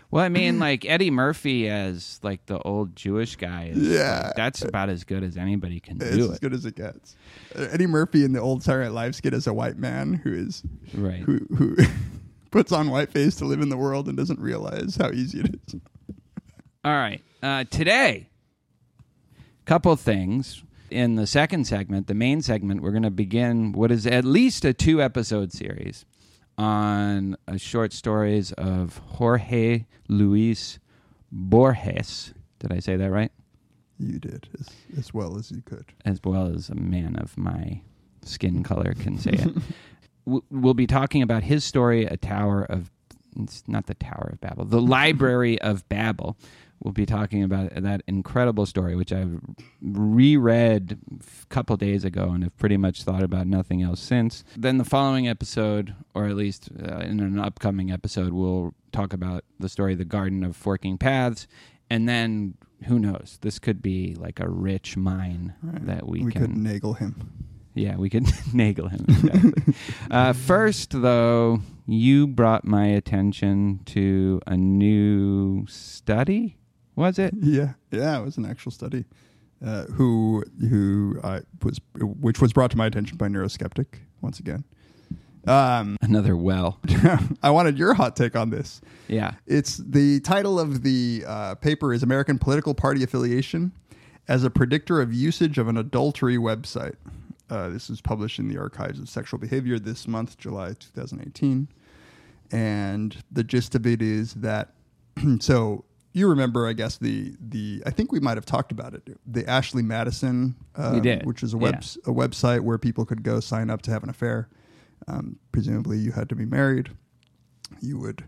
Well, 0.10 0.24
I 0.24 0.30
mean, 0.30 0.60
like 0.68 0.86
Eddie 0.86 1.12
Murphy 1.12 1.70
as 1.70 2.20
like 2.24 2.46
the 2.46 2.60
old 2.60 2.96
Jewish 2.96 3.36
guy. 3.36 3.72
Is, 3.74 3.78
Yeah. 3.88 4.24
like, 4.28 4.36
that's 4.36 4.62
about 4.64 4.90
as 4.90 5.04
good 5.04 5.24
as 5.24 5.38
anybody 5.38 5.80
can 5.80 5.98
It's 6.02 6.16
do 6.16 6.30
as 6.32 6.36
it. 6.38 6.42
good 6.42 6.54
as 6.54 6.66
it 6.66 6.76
gets. 6.76 7.16
Uh, 7.56 7.68
Eddie 7.72 7.88
Murphy 7.88 8.24
in 8.24 8.34
the 8.34 8.40
old 8.40 8.64
Saturday 8.64 8.86
Night 8.86 8.94
Live 8.94 9.16
skit 9.16 9.34
is 9.34 9.48
a 9.48 9.54
white 9.54 9.78
man 9.78 10.14
who 10.14 10.34
is 10.34 10.64
Right. 10.94 11.20
who 11.22 11.40
who 11.56 11.76
puts 12.52 12.72
on 12.72 12.90
white 12.90 13.12
face 13.12 13.36
to 13.36 13.46
live 13.46 13.62
in 13.62 13.70
the 13.70 13.78
world 13.78 14.08
and 14.08 14.16
doesn't 14.18 14.40
realize 14.40 14.96
how 14.96 15.12
easy 15.12 15.40
it 15.42 15.56
is. 15.68 15.76
All 16.86 16.94
right. 16.94 17.22
Uh, 17.44 17.66
today, 17.70 18.30
couple 19.66 19.96
things. 19.96 20.64
In 20.90 21.16
the 21.16 21.28
second 21.28 21.68
segment, 21.68 22.08
the 22.08 22.14
main 22.14 22.42
segment, 22.42 22.82
we're 22.82 22.92
going 22.92 23.04
to 23.04 23.12
begin 23.12 23.74
what 23.74 23.92
is 23.92 24.08
at 24.08 24.24
least 24.24 24.64
a 24.64 24.72
two 24.72 25.02
episode 25.02 25.52
series 25.52 26.06
on 26.58 27.38
uh, 27.48 27.58
short 27.58 27.94
stories 27.94 28.52
of 28.54 28.98
Jorge 29.06 29.86
Luis 30.08 30.80
Borges. 31.32 32.34
Did 32.60 32.72
I 32.74 32.80
say 32.80 32.96
that 32.98 33.12
right? 33.12 33.32
You 34.00 34.20
did 34.20 34.48
as, 34.60 34.70
as 34.98 35.14
well 35.14 35.38
as 35.38 35.52
you 35.52 35.62
could. 35.62 35.86
as 36.06 36.20
well 36.24 36.48
as 36.54 36.70
a 36.70 36.76
man 36.76 37.16
of 37.18 37.38
my 37.38 37.82
skin 38.24 38.64
color 38.64 38.94
can 38.94 39.18
say 39.18 39.32
it. 39.32 39.56
We'll 40.52 40.74
be 40.74 40.88
talking 40.88 41.22
about 41.22 41.44
his 41.44 41.64
story, 41.64 42.04
A 42.04 42.18
Tower 42.18 42.64
of, 42.64 42.92
it's 43.40 43.64
not 43.66 43.86
the 43.86 43.94
Tower 43.94 44.32
of 44.34 44.42
Babel, 44.42 44.66
the 44.66 44.82
Library 44.82 45.58
of 45.62 45.88
Babel. 45.88 46.38
We'll 46.80 46.94
be 46.94 47.06
talking 47.06 47.44
about 47.44 47.74
that 47.74 48.04
incredible 48.08 48.66
story, 48.66 48.96
which 48.96 49.12
I've 49.12 49.40
reread 49.82 51.00
a 51.20 51.46
couple 51.48 51.76
days 51.76 52.04
ago 52.06 52.30
and 52.30 52.44
have 52.44 52.58
pretty 52.58 52.78
much 52.78 53.04
thought 53.04 53.24
about 53.24 53.48
nothing 53.48 53.82
else 53.82 54.00
since. 54.00 54.44
Then 54.56 54.78
the 54.78 54.86
following 54.86 55.28
episode, 55.28 55.96
or 56.14 56.26
at 56.28 56.36
least 56.36 56.70
uh, 56.80 56.98
in 57.00 57.20
an 57.20 57.40
upcoming 57.40 57.92
episode, 57.92 58.32
we'll 58.34 58.76
talk 58.92 59.12
about 59.12 59.44
the 59.60 59.70
story 59.70 59.94
of 59.94 59.98
the 60.00 60.06
Garden 60.06 60.44
of 60.44 60.56
Forking 60.56 60.98
Paths. 60.98 61.48
And 61.90 62.08
then 62.08 62.56
who 62.86 63.00
knows? 63.00 63.40
This 63.42 63.60
could 63.60 63.82
be 63.82 64.14
like 64.16 64.40
a 64.40 64.48
rich 64.50 64.96
mine 64.98 65.56
that 65.64 66.08
we, 66.08 66.24
we 66.24 66.32
can 66.32 66.42
could 66.42 66.56
naggle 66.56 66.98
him. 66.98 67.34
yeah, 67.74 67.96
we 67.96 68.10
could 68.10 68.26
naggle 68.54 68.90
him. 68.92 69.06
Exactly. 69.10 69.74
uh, 70.12 70.34
first, 70.34 71.02
though, 71.02 71.62
you 71.88 72.28
brought 72.28 72.66
my 72.66 72.86
attention 72.88 73.80
to 73.86 74.42
a 74.46 74.58
new 74.58 75.66
study. 75.68 76.57
Was 76.98 77.18
it? 77.20 77.34
Yeah, 77.42 77.74
yeah, 77.92 78.20
it 78.20 78.26
was 78.26 78.36
an 78.38 78.46
actual 78.46 78.72
study. 78.72 79.06
Uh, 79.66 79.86
who 79.86 80.44
who 80.70 81.20
I 81.24 81.42
was 81.64 81.80
which 81.96 82.42
was 82.42 82.54
brought 82.54 82.70
to 82.72 82.78
my 82.78 82.86
attention 82.86 83.18
by 83.18 83.28
Neuroskeptic 83.28 83.86
once 84.22 84.40
again. 84.40 84.66
Um, 85.48 85.98
Another 86.02 86.36
well. 86.36 86.80
I 87.44 87.50
wanted 87.50 87.78
your 87.80 87.94
hot 87.94 88.16
take 88.16 88.36
on 88.36 88.50
this. 88.50 88.82
Yeah. 89.08 89.32
It's 89.48 89.78
the 89.78 90.20
title 90.20 90.60
of 90.60 90.84
the 90.84 91.24
uh, 91.26 91.56
paper 91.56 91.94
is 91.94 92.04
American 92.04 92.38
Political 92.38 92.76
Party 92.76 93.04
Affiliation 93.04 93.72
as 94.28 94.44
a 94.44 94.50
predictor 94.50 95.02
of 95.02 95.14
usage 95.14 95.58
of 95.58 95.68
an 95.70 95.78
adultery 95.78 96.38
website. 96.38 96.96
Uh, 97.50 97.70
this 97.70 97.90
was 97.90 98.02
published 98.02 98.40
in 98.40 98.50
the 98.50 98.58
Archives 98.58 99.00
of 99.00 99.08
Sexual 99.08 99.40
Behavior 99.40 99.80
this 99.80 100.08
month, 100.08 100.38
July 100.38 100.74
2018. 100.74 101.68
And 102.52 103.16
the 103.32 103.44
gist 103.44 103.74
of 103.74 103.88
it 103.88 104.02
is 104.02 104.34
that, 104.36 104.74
so 105.40 105.86
you 106.14 106.28
remember, 106.28 106.68
I 106.68 106.74
guess 106.74 106.98
the 106.98 107.36
the 107.40 107.84
I 107.86 107.92
think 107.92 108.12
we 108.12 108.20
might 108.20 108.38
have 108.38 108.46
talked 108.46 108.72
about 108.72 108.94
it. 108.94 109.20
The 109.26 109.48
Ashley 109.48 109.84
Madison, 109.84 110.56
uh, 110.76 111.00
did, 111.00 111.26
which 111.26 111.44
is 111.44 111.54
a 111.54 111.58
web 111.58 111.76
yeah. 111.82 112.12
a 112.12 112.16
website 112.16 112.62
where 112.62 112.78
people 112.78 113.06
could 113.06 113.24
go 113.24 113.40
sign 113.40 113.70
up 113.70 113.82
to 113.84 113.92
have 113.92 114.04
an 114.04 114.10
affair. 114.10 114.50
Um, 115.08 115.38
presumably, 115.52 115.98
you 115.98 116.12
had 116.12 116.30
to 116.30 116.36
be 116.36 116.46
married. 116.46 116.90
You 117.82 118.00
would 118.00 118.26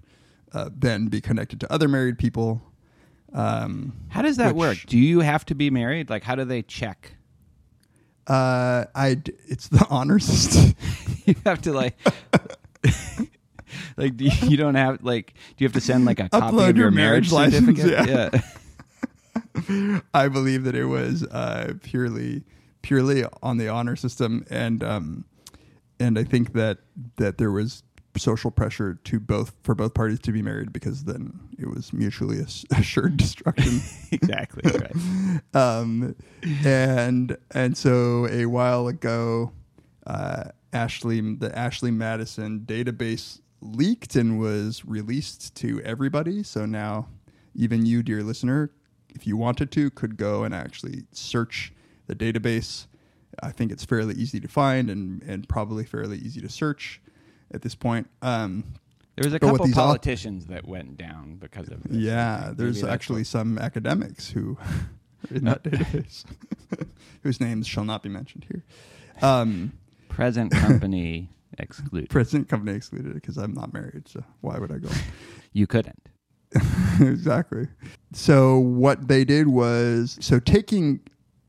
uh, 0.54 0.70
then 0.76 1.08
be 1.08 1.22
connected 1.22 1.60
to 1.62 1.74
other 1.74 1.88
married 1.88 2.18
people. 2.18 2.62
Um, 3.34 3.94
How 4.10 4.22
does 4.22 4.38
that 4.38 4.56
Which- 4.56 4.60
work? 4.60 4.78
Do 4.88 4.98
you 4.98 5.20
have 5.22 5.46
to 5.46 5.56
be 5.56 5.70
married? 5.70 6.10
Like, 6.10 6.24
how 6.24 6.36
do 6.36 6.46
they 6.46 6.62
check? 6.62 7.14
uh, 8.30 8.86
I 8.94 9.22
it's 9.48 9.68
the 9.68 9.86
honor 9.90 10.20
system. 10.20 10.76
you 11.26 11.36
have 11.46 11.62
to 11.64 11.74
like. 11.74 11.98
Like 13.98 14.18
do 14.18 14.26
you, 14.26 14.32
you 14.50 14.58
don't 14.58 14.76
have 14.76 15.04
like 15.04 15.34
do 15.34 15.64
you 15.64 15.66
have 15.66 15.74
to 15.74 15.82
send 15.82 16.06
like 16.06 16.20
a 16.20 16.30
copy 16.30 16.56
Upload 16.56 16.70
of 16.70 16.78
your, 16.78 16.86
your 16.86 16.92
marriage, 16.92 17.32
marriage 17.32 17.54
license, 17.54 17.80
certificate? 17.80 18.34
yeah. 18.34 20.00
I 20.14 20.28
believe 20.28 20.64
that 20.64 20.76
it 20.76 20.86
was 20.86 21.24
uh, 21.24 21.74
purely 21.84 22.44
purely 22.82 23.26
on 23.44 23.58
the 23.58 23.68
honor 23.68 23.96
system, 23.96 24.46
and 24.50 24.84
um, 24.84 25.26
and 26.00 26.18
I 26.18 26.24
think 26.24 26.54
that 26.54 26.80
that 27.18 27.38
there 27.38 27.52
was 27.52 27.84
social 28.18 28.52
pressure 28.52 28.96
to 29.06 29.20
both 29.20 29.54
for 29.64 29.76
both 29.76 29.94
parties 29.94 30.20
to 30.20 30.32
be 30.32 30.42
married 30.42 30.74
because 30.74 31.04
then 31.04 31.40
it 31.58 31.70
was 31.70 31.94
mutually 31.94 32.40
assured 32.76 33.18
destruction. 33.18 33.82
exactly 34.12 34.72
right. 34.72 35.56
um, 35.56 36.16
and 36.66 37.38
and 37.52 37.78
so 37.78 38.28
a 38.28 38.46
while 38.46 38.88
ago, 38.88 39.52
uh, 40.08 40.46
Ashley 40.74 41.22
the 41.36 41.58
Ashley 41.58 41.92
Madison 41.92 42.62
database 42.62 43.42
leaked 43.62 44.16
and 44.16 44.40
was 44.40 44.86
released 44.86 45.56
to 45.56 45.82
everybody. 45.84 46.44
So 46.44 46.66
now, 46.66 47.08
even 47.56 47.86
you, 47.86 48.04
dear 48.04 48.24
listener, 48.24 48.72
if 49.14 49.26
you 49.28 49.36
wanted 49.38 49.72
to, 49.74 49.90
could 49.90 50.18
go 50.18 50.44
and 50.44 50.54
actually 50.54 51.04
search 51.12 51.74
the 52.08 52.16
database. 52.16 52.88
I 53.42 53.52
think 53.52 53.72
it's 53.72 53.86
fairly 53.86 54.16
easy 54.16 54.40
to 54.40 54.48
find 54.48 54.90
and 54.90 55.22
and 55.24 55.48
probably 55.48 55.86
fairly 55.86 56.18
easy 56.18 56.42
to 56.42 56.50
search 56.50 57.02
at 57.54 57.62
this 57.62 57.76
point. 57.76 58.10
Um, 58.22 58.64
There 59.16 59.24
was 59.26 59.34
a 59.34 59.40
couple 59.40 59.66
au- 59.68 59.72
politicians 59.74 60.48
that 60.48 60.68
went 60.68 60.98
down 60.98 61.36
because 61.36 61.70
of 61.70 61.84
this. 61.84 61.98
yeah, 61.98 62.52
there's 62.56 62.84
actually 62.84 63.24
some 63.24 63.58
academics 63.58 64.30
who 64.32 64.58
in 65.32 65.44
that 65.46 65.64
database, 65.64 66.26
whose 67.24 67.40
names 67.40 67.68
shall 67.68 67.86
not 67.86 68.04
be 68.04 68.10
mentioned 68.10 68.46
here. 68.50 68.64
Um, 69.22 69.74
present 70.10 70.52
company 70.52 71.30
excluded. 71.60 72.10
President 72.10 72.50
company 72.50 72.76
excluded 72.76 73.14
because 73.14 73.38
I'm 73.38 73.54
not 73.54 73.74
married, 73.74 74.08
so 74.08 74.24
why 74.42 74.58
would 74.58 74.72
I 74.72 74.78
go? 74.78 74.90
You 75.52 75.66
couldn't. 75.66 76.00
exactly. 77.02 77.68
So 78.14 78.60
what 78.60 79.08
they 79.08 79.26
did 79.26 79.48
was 79.48 80.16
so 80.22 80.40
taking 80.40 81.00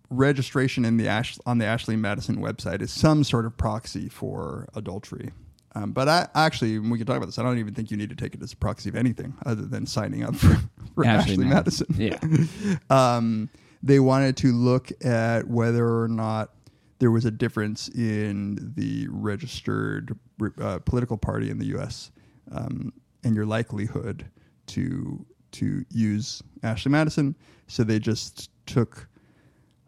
registration 0.08 0.86
in 0.86 0.96
the 0.96 1.06
Ash, 1.06 1.38
on 1.44 1.58
the 1.58 1.66
Ashley 1.66 1.96
Madison 1.96 2.36
website 2.36 2.80
is 2.80 2.90
some 2.90 3.24
sort 3.24 3.44
of 3.44 3.56
proxy 3.58 4.08
for 4.08 4.68
adultery. 4.74 5.32
Um, 5.74 5.92
but 5.92 6.08
I 6.08 6.28
actually, 6.34 6.78
when 6.78 6.90
we 6.90 6.98
can 6.98 7.06
talk 7.06 7.16
about 7.16 7.26
this, 7.26 7.38
I 7.38 7.42
don't 7.42 7.58
even 7.58 7.74
think 7.74 7.90
you 7.90 7.96
need 7.96 8.10
to 8.10 8.16
take 8.16 8.34
it 8.34 8.42
as 8.42 8.52
a 8.52 8.56
proxy 8.56 8.88
of 8.88 8.96
anything 8.96 9.34
other 9.46 9.62
than 9.62 9.86
signing 9.86 10.24
up 10.24 10.34
for, 10.36 10.58
for 10.94 11.04
Ashley 11.04 11.34
Ashley, 11.34 11.44
Madison. 11.44 11.86
Madison. 11.90 12.78
Yeah. 12.90 13.16
um, 13.16 13.48
they 13.82 14.00
wanted 14.00 14.36
to 14.38 14.52
look 14.52 14.90
at 15.04 15.46
whether 15.46 16.02
or 16.02 16.08
not 16.08 16.50
there 17.00 17.10
was 17.10 17.24
a 17.24 17.30
difference 17.30 17.88
in 17.88 18.72
the 18.76 19.08
registered 19.10 20.16
uh, 20.60 20.78
political 20.80 21.16
party 21.16 21.50
in 21.50 21.58
the 21.58 21.66
U.S. 21.68 22.12
Um, 22.52 22.92
and 23.24 23.34
your 23.34 23.46
likelihood 23.46 24.26
to 24.68 25.26
to 25.52 25.84
use 25.90 26.42
Ashley 26.62 26.92
Madison. 26.92 27.34
So 27.66 27.82
they 27.82 27.98
just 27.98 28.50
took 28.66 29.08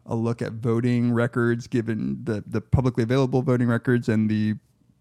a 0.05 0.15
look 0.15 0.41
at 0.41 0.53
voting 0.53 1.13
records, 1.13 1.67
given 1.67 2.19
the 2.23 2.43
the 2.47 2.59
publicly 2.61 3.03
available 3.03 3.43
voting 3.43 3.67
records 3.67 4.09
and 4.09 4.29
the 4.29 4.55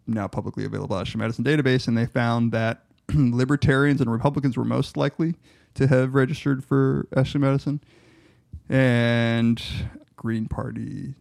now 0.07 0.29
publicly 0.29 0.65
available 0.65 0.97
Ashley 0.97 1.19
Madison 1.19 1.45
database, 1.45 1.89
and 1.89 1.97
they 1.97 2.07
found 2.07 2.53
that 2.53 2.85
libertarians 3.15 4.01
and 4.01 4.13
Republicans 4.13 4.57
were 4.57 4.65
most 4.65 4.97
likely 4.97 5.35
to 5.75 5.87
have 5.87 6.15
registered 6.15 6.63
for 6.63 7.09
Ashley 7.17 7.41
Madison, 7.41 7.81
and 8.69 9.63
Green 10.17 10.47
Party, 10.47 11.15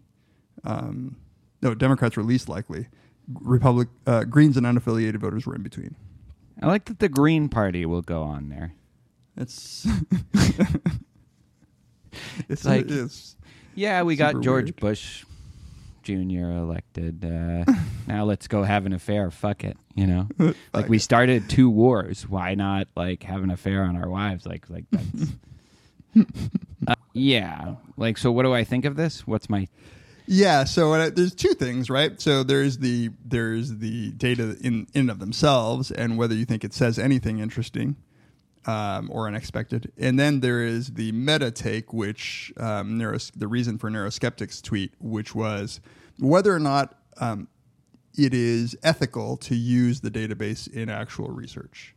um, 0.63 1.15
no, 1.61 1.73
Democrats 1.73 2.15
were 2.17 2.23
least 2.23 2.49
likely. 2.49 2.87
Republic, 3.41 3.87
uh, 4.07 4.23
Greens 4.25 4.57
and 4.57 4.65
unaffiliated 4.65 5.17
voters 5.17 5.45
were 5.45 5.55
in 5.55 5.61
between. 5.63 5.95
I 6.61 6.67
like 6.67 6.85
that 6.85 6.99
the 6.99 7.09
Green 7.09 7.49
Party 7.49 7.85
will 7.85 8.01
go 8.01 8.23
on 8.23 8.49
there. 8.49 8.73
It's 9.37 9.87
it's 12.49 12.65
like- 12.65 12.89
it's 12.89 13.35
Yeah, 13.75 14.03
we 14.03 14.15
got 14.15 14.41
George 14.41 14.65
weird. 14.65 14.75
Bush 14.77 15.23
Jr. 16.03 16.49
elected. 16.51 17.23
Uh, 17.23 17.71
now 18.07 18.25
let's 18.25 18.47
go 18.47 18.63
have 18.63 18.85
an 18.85 18.93
affair. 18.93 19.29
Fuck 19.31 19.63
it, 19.63 19.77
you 19.95 20.07
know. 20.07 20.27
like 20.73 20.89
we 20.89 20.97
started 20.97 21.47
two 21.49 21.69
wars. 21.69 22.27
Why 22.27 22.55
not 22.55 22.87
like 22.95 23.23
have 23.23 23.43
an 23.43 23.51
affair 23.51 23.83
on 23.83 23.95
our 23.95 24.09
wives? 24.09 24.45
Like 24.45 24.69
like 24.69 24.85
that's. 24.91 25.31
uh, 26.87 26.95
yeah. 27.13 27.75
Like 27.97 28.17
so. 28.17 28.31
What 28.31 28.43
do 28.43 28.53
I 28.53 28.63
think 28.63 28.85
of 28.85 28.95
this? 28.95 29.25
What's 29.27 29.49
my 29.49 29.67
Yeah, 30.33 30.63
so 30.63 30.93
uh, 30.93 31.09
there's 31.09 31.35
two 31.35 31.53
things, 31.55 31.89
right? 31.89 32.19
So 32.21 32.41
there's 32.43 32.77
the 32.77 33.09
there's 33.25 33.79
the 33.79 34.11
data 34.11 34.55
in 34.61 34.87
in 34.93 35.01
and 35.01 35.11
of 35.11 35.19
themselves, 35.19 35.91
and 35.91 36.17
whether 36.17 36.33
you 36.33 36.45
think 36.45 36.63
it 36.63 36.73
says 36.73 36.97
anything 36.97 37.39
interesting 37.39 37.97
um, 38.65 39.09
or 39.11 39.27
unexpected, 39.27 39.91
and 39.97 40.17
then 40.17 40.39
there 40.39 40.61
is 40.63 40.93
the 40.93 41.11
meta 41.11 41.51
take, 41.51 41.91
which 41.91 42.53
um, 42.55 42.97
neuros- 42.97 43.33
the 43.35 43.49
reason 43.49 43.77
for 43.77 43.91
Neuroskeptics 43.91 44.61
tweet, 44.61 44.93
which 45.01 45.35
was 45.35 45.81
whether 46.17 46.55
or 46.55 46.59
not 46.59 46.97
um, 47.19 47.49
it 48.17 48.33
is 48.33 48.73
ethical 48.83 49.35
to 49.35 49.53
use 49.53 49.99
the 49.99 50.09
database 50.09 50.71
in 50.71 50.89
actual 50.89 51.27
research. 51.27 51.93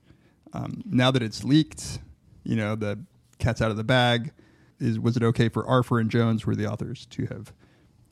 Um, 0.53 0.83
now 0.85 1.13
that 1.13 1.23
it's 1.23 1.45
leaked, 1.45 2.01
you 2.43 2.57
know, 2.57 2.75
the 2.75 2.99
cat's 3.39 3.63
out 3.63 3.71
of 3.71 3.77
the 3.77 3.85
bag. 3.85 4.33
Is 4.81 4.99
was 4.99 5.17
it 5.17 5.23
okay 5.23 5.49
for 5.49 5.63
Arfer 5.63 6.01
and 6.01 6.11
Jones, 6.11 6.45
were 6.45 6.57
the 6.57 6.67
authors, 6.67 7.07
to 7.11 7.27
have 7.27 7.53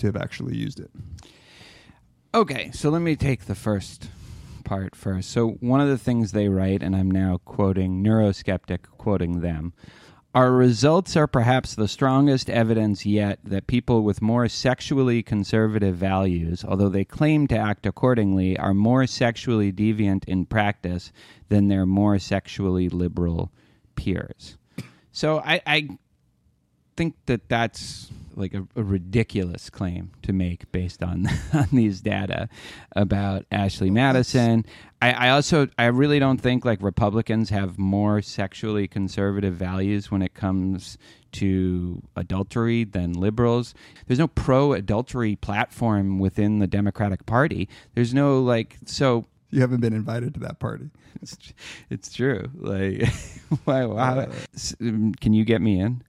to 0.03 0.07
have 0.09 0.17
actually 0.17 0.57
used 0.57 0.79
it? 0.79 0.91
Okay, 2.35 2.71
so 2.73 2.91
let 2.91 3.03
me 3.03 3.17
take 3.17 3.47
the 3.47 3.55
first 3.55 4.09
part 4.65 4.95
first. 4.95 5.31
So, 5.31 5.51
one 5.61 5.81
of 5.81 5.89
the 5.89 5.99
things 5.99 6.33
they 6.33 6.49
write, 6.49 6.83
and 6.83 6.95
I'm 6.95 7.11
now 7.11 7.41
quoting 7.45 8.03
Neuroskeptic, 8.05 8.85
quoting 8.97 9.41
them 9.41 9.73
our 10.35 10.51
results 10.51 11.15
are 11.15 11.27
perhaps 11.27 11.75
the 11.75 11.89
strongest 11.89 12.49
evidence 12.49 13.05
yet 13.05 13.39
that 13.45 13.67
people 13.67 14.03
with 14.03 14.23
more 14.23 14.49
sexually 14.49 15.23
conservative 15.23 15.97
values, 15.97 16.65
although 16.65 16.89
they 16.89 17.05
claim 17.05 17.47
to 17.49 17.57
act 17.57 17.85
accordingly, 17.85 18.57
are 18.57 18.73
more 18.73 19.07
sexually 19.07 19.71
deviant 19.71 20.25
in 20.25 20.47
practice 20.47 21.13
than 21.51 21.69
their 21.69 21.85
more 21.85 22.19
sexually 22.19 22.89
liberal 22.89 23.53
peers. 23.95 24.57
So, 25.13 25.41
I, 25.41 25.61
I 25.67 25.89
think 26.97 27.17
that 27.27 27.51
that's 27.51 28.11
like 28.37 28.55
a, 28.55 28.67
a 28.77 28.83
ridiculous 28.83 29.71
claim 29.71 30.11
to 30.23 30.33
make 30.33 30.71
based 30.73 31.03
on 31.03 31.27
on 31.53 31.69
these 31.73 32.01
data 32.01 32.49
about 32.97 33.45
Ashley 33.51 33.91
Madison. 33.91 34.65
I, 35.01 35.13
I 35.13 35.31
also 35.31 35.69
I 35.79 35.87
really 35.87 36.19
don't 36.19 36.41
think 36.41 36.65
like 36.65 36.83
Republicans 36.83 37.51
have 37.51 37.79
more 37.79 38.23
sexually 38.23 38.87
conservative 38.89 39.55
values 39.55 40.11
when 40.11 40.23
it 40.23 40.35
comes 40.35 40.99
to 41.33 42.03
adultery 42.17 42.85
than 42.85 43.13
liberals. 43.15 43.75
There's 44.07 44.19
no 44.19 44.29
pro 44.29 44.73
adultery 44.75 45.37
platform 45.37 46.19
within 46.19 46.59
the 46.59 46.67
Democratic 46.67 47.25
Party. 47.27 47.69
There's 47.95 48.13
no 48.13 48.41
like 48.43 48.77
so 48.85 49.25
You 49.51 49.61
haven't 49.61 49.81
been 49.81 49.93
invited 49.95 50.35
to 50.35 50.41
that 50.41 50.59
party. 50.59 50.91
it's, 51.21 51.37
it's 51.91 52.13
true. 52.13 52.51
Like, 52.55 53.07
why, 53.65 53.85
why, 53.87 54.29
s- 54.55 54.75
um, 54.81 55.13
can 55.15 55.33
you 55.35 55.45
get 55.45 55.61
me 55.63 55.79
in? 55.81 56.03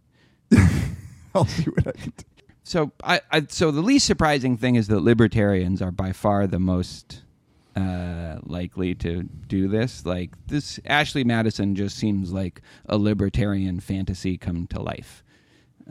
I'll 1.36 1.46
see 1.46 1.64
what 1.64 1.88
I 1.88 1.92
can 1.92 2.14
do. 2.18 2.24
So, 2.64 2.92
I, 3.04 3.22
I 3.32 3.46
so 3.50 3.72
the 3.72 3.82
least 3.82 4.06
surprising 4.06 4.56
thing 4.58 4.76
is 4.76 4.88
that 4.88 5.02
libertarians 5.02 5.82
are 5.82 5.92
by 5.92 6.14
far 6.14 6.48
the 6.48 6.60
most 6.60 7.24
uh, 7.76 8.38
likely 8.44 8.96
to 8.96 9.24
do 9.24 9.68
this. 9.68 10.06
Like 10.06 10.32
this, 10.48 10.80
Ashley 10.86 11.24
Madison 11.24 11.76
just 11.76 11.98
seems 11.98 12.32
like 12.32 12.62
a 12.86 12.98
libertarian 12.98 13.80
fantasy 13.80 14.38
come 14.38 14.68
to 14.68 14.82
life. 14.82 15.24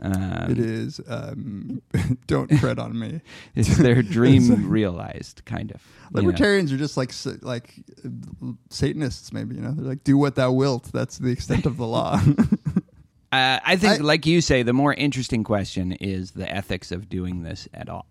Um, 0.01 0.49
It 0.49 0.57
is. 0.57 0.99
Um, 1.07 1.81
don't 2.27 2.49
tread 2.57 2.79
on 2.79 2.97
me. 2.97 3.21
It's 3.55 3.77
their 3.77 4.01
dream 4.01 4.67
realized, 4.69 5.45
kind 5.45 5.71
of. 5.71 5.81
you 6.09 6.21
know? 6.21 6.25
Libertarians 6.25 6.71
are 6.73 6.77
just 6.77 6.97
like 6.97 7.13
like 7.41 7.75
Satanists, 8.69 9.31
maybe. 9.31 9.55
You 9.55 9.61
know, 9.61 9.71
they're 9.71 9.85
like, 9.85 10.03
"Do 10.03 10.17
what 10.17 10.35
thou 10.35 10.51
wilt." 10.51 10.91
That's 10.91 11.19
the 11.19 11.29
extent 11.29 11.65
of 11.65 11.77
the 11.77 11.85
law. 11.85 12.19
Uh, 13.33 13.59
I 13.65 13.75
think, 13.77 13.99
I- 13.99 14.03
like 14.03 14.25
you 14.25 14.41
say, 14.41 14.61
the 14.63 14.73
more 14.73 14.93
interesting 14.93 15.43
question 15.43 15.91
is 15.93 16.31
the 16.31 16.49
ethics 16.49 16.91
of 16.91 17.09
doing 17.09 17.43
this 17.43 17.67
at 17.73 17.89
all. 17.89 18.05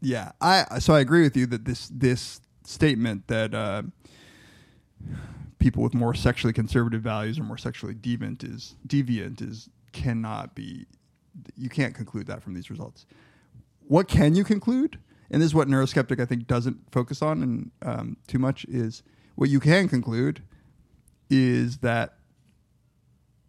yeah, 0.00 0.32
I 0.40 0.78
so 0.78 0.94
I 0.94 1.00
agree 1.00 1.22
with 1.22 1.36
you 1.36 1.46
that 1.46 1.64
this 1.64 1.88
this 1.88 2.40
statement 2.64 3.26
that 3.28 3.54
uh, 3.54 3.82
people 5.58 5.82
with 5.82 5.94
more 5.94 6.14
sexually 6.14 6.52
conservative 6.52 7.02
values 7.02 7.38
or 7.38 7.42
more 7.44 7.58
sexually 7.58 7.94
deviant 7.94 8.44
is 8.44 8.76
deviant 8.86 9.40
is 9.42 9.68
cannot 9.92 10.54
be. 10.54 10.86
You 11.56 11.68
can't 11.68 11.94
conclude 11.94 12.26
that 12.26 12.42
from 12.42 12.54
these 12.54 12.68
results. 12.70 13.06
What 13.86 14.08
can 14.08 14.34
you 14.34 14.44
conclude? 14.44 14.98
And 15.30 15.40
this 15.40 15.46
is 15.46 15.54
what 15.54 15.68
neuroskeptic 15.68 16.20
I 16.20 16.24
think 16.26 16.46
doesn't 16.46 16.78
focus 16.90 17.22
on 17.22 17.42
and 17.42 17.70
um, 17.82 18.16
too 18.26 18.38
much 18.38 18.64
is 18.66 19.02
what 19.36 19.48
you 19.50 19.60
can 19.60 19.88
conclude 19.88 20.42
is 21.30 21.78
that 21.78 22.17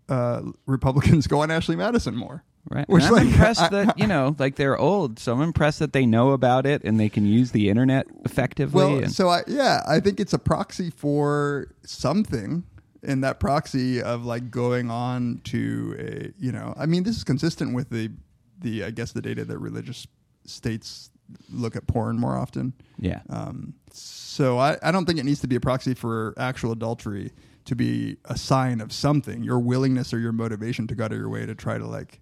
uh, 0.09 0.41
Republicans 0.65 1.27
go 1.27 1.41
on 1.41 1.51
Ashley 1.51 1.75
Madison 1.75 2.15
more. 2.15 2.43
Right. 2.69 2.87
Which, 2.89 3.03
I'm 3.05 3.13
like, 3.13 3.27
impressed 3.27 3.61
I- 3.61 3.69
that, 3.69 3.97
you 3.99 4.05
know, 4.05 4.35
like 4.37 4.55
they're 4.55 4.77
old. 4.77 5.17
So 5.17 5.33
I'm 5.33 5.41
impressed 5.41 5.79
that 5.79 5.93
they 5.93 6.05
know 6.05 6.31
about 6.31 6.65
it 6.65 6.83
and 6.83 6.99
they 6.99 7.09
can 7.09 7.25
use 7.25 7.51
the 7.51 7.69
internet 7.69 8.05
effectively. 8.25 8.75
Well, 8.85 8.97
and- 9.03 9.11
so 9.11 9.29
I 9.29 9.43
yeah, 9.47 9.81
I 9.87 9.99
think 9.99 10.19
it's 10.19 10.33
a 10.33 10.39
proxy 10.39 10.89
for 10.89 11.69
something. 11.83 12.63
And 13.01 13.23
that 13.23 13.39
proxy 13.39 14.01
of 14.01 14.25
like 14.25 14.51
going 14.51 14.91
on 14.91 15.39
to 15.45 15.95
a 15.97 16.43
you 16.43 16.51
know, 16.51 16.73
I 16.77 16.85
mean, 16.85 17.03
this 17.03 17.15
is 17.15 17.23
consistent 17.23 17.73
with 17.73 17.89
the 17.89 18.11
the 18.59 18.83
I 18.83 18.91
guess 18.91 19.13
the 19.13 19.21
data 19.21 19.45
that 19.45 19.57
religious 19.57 20.05
states 20.45 21.09
look 21.49 21.75
at 21.77 21.87
porn 21.87 22.19
more 22.19 22.35
often. 22.35 22.73
yeah. 22.99 23.21
Um, 23.29 23.73
so 23.91 24.57
I, 24.59 24.77
I 24.83 24.91
don't 24.91 25.05
think 25.05 25.17
it 25.19 25.25
needs 25.25 25.39
to 25.41 25.47
be 25.47 25.55
a 25.55 25.59
proxy 25.59 25.93
for 25.93 26.33
actual 26.37 26.71
adultery 26.71 27.31
to 27.65 27.75
be 27.75 28.17
a 28.25 28.37
sign 28.37 28.81
of 28.81 28.91
something, 28.91 29.43
your 29.43 29.59
willingness 29.59 30.13
or 30.13 30.19
your 30.19 30.31
motivation 30.31 30.87
to 30.87 30.95
go 30.95 31.05
out 31.05 31.11
of 31.11 31.17
your 31.17 31.29
way 31.29 31.45
to 31.45 31.55
try 31.55 31.77
to 31.77 31.85
like 31.85 32.19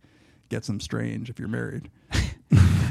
get 0.49 0.65
some 0.65 0.79
strange 0.79 1.29
if 1.29 1.39
you're 1.39 1.47
married. 1.47 1.89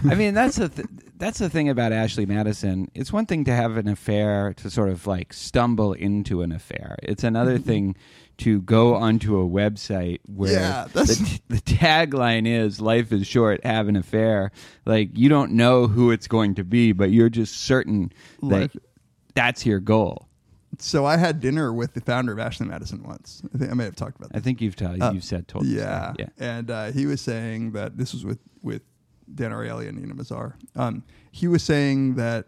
I 0.08 0.14
mean, 0.14 0.34
that's 0.34 0.56
the 0.56 0.68
th- 0.68 0.88
that's 1.16 1.38
the 1.38 1.48
thing 1.48 1.68
about 1.70 1.90
Ashley 1.92 2.26
Madison. 2.26 2.90
It's 2.94 3.12
one 3.12 3.24
thing 3.26 3.44
to 3.44 3.52
have 3.52 3.76
an 3.78 3.88
affair, 3.88 4.52
to 4.58 4.70
sort 4.70 4.90
of 4.90 5.06
like 5.06 5.32
stumble 5.32 5.94
into 5.94 6.42
an 6.42 6.52
affair. 6.52 6.96
It's 7.02 7.24
another 7.24 7.54
Mm-hmm. 7.54 7.62
thing 7.68 7.96
to 8.38 8.60
go 8.60 8.94
onto 8.94 9.40
a 9.40 9.48
website 9.48 10.20
where 10.26 10.52
Yeah, 10.52 10.86
the, 10.92 11.40
the 11.48 11.56
tagline 11.62 12.46
is 12.46 12.80
"Life 12.82 13.10
is 13.12 13.26
short, 13.26 13.64
have 13.64 13.88
an 13.88 13.96
affair." 13.96 14.52
Like 14.84 15.16
you 15.16 15.30
don't 15.30 15.52
know 15.52 15.86
who 15.86 16.10
it's 16.10 16.28
going 16.28 16.54
to 16.56 16.64
be, 16.64 16.92
but 16.92 17.10
you're 17.10 17.30
just 17.30 17.56
certain 17.62 18.12
that 18.42 18.48
Life- 18.74 18.76
that's 19.34 19.64
your 19.64 19.80
goal. 19.80 20.28
So 20.78 21.06
I 21.06 21.16
had 21.16 21.40
dinner 21.40 21.72
with 21.72 21.94
the 21.94 22.00
founder 22.00 22.32
of 22.32 22.38
Ashley 22.38 22.66
Madison 22.66 23.02
once. 23.02 23.42
I 23.54 23.58
think 23.58 23.70
I 23.70 23.74
may 23.74 23.84
have 23.84 23.96
talked 23.96 24.16
about 24.18 24.30
That. 24.32 24.38
I 24.38 24.40
think 24.40 24.60
you've 24.60 24.76
told 24.76 25.00
Uh, 25.00 25.12
you've 25.14 25.24
said 25.24 25.48
told 25.48 25.66
yeah, 25.66 26.12
yeah. 26.18 26.26
And 26.38 26.70
uh, 26.70 26.92
he 26.92 27.06
was 27.06 27.20
saying 27.20 27.72
that 27.72 27.96
this 27.96 28.12
was 28.12 28.24
with 28.24 28.38
with 28.62 28.82
Dan 29.34 29.52
Ariely 29.52 29.88
and 29.88 29.98
Nina 29.98 30.14
Mazar. 30.14 30.54
Um, 30.74 31.02
he 31.30 31.48
was 31.48 31.62
saying 31.62 32.16
that 32.16 32.46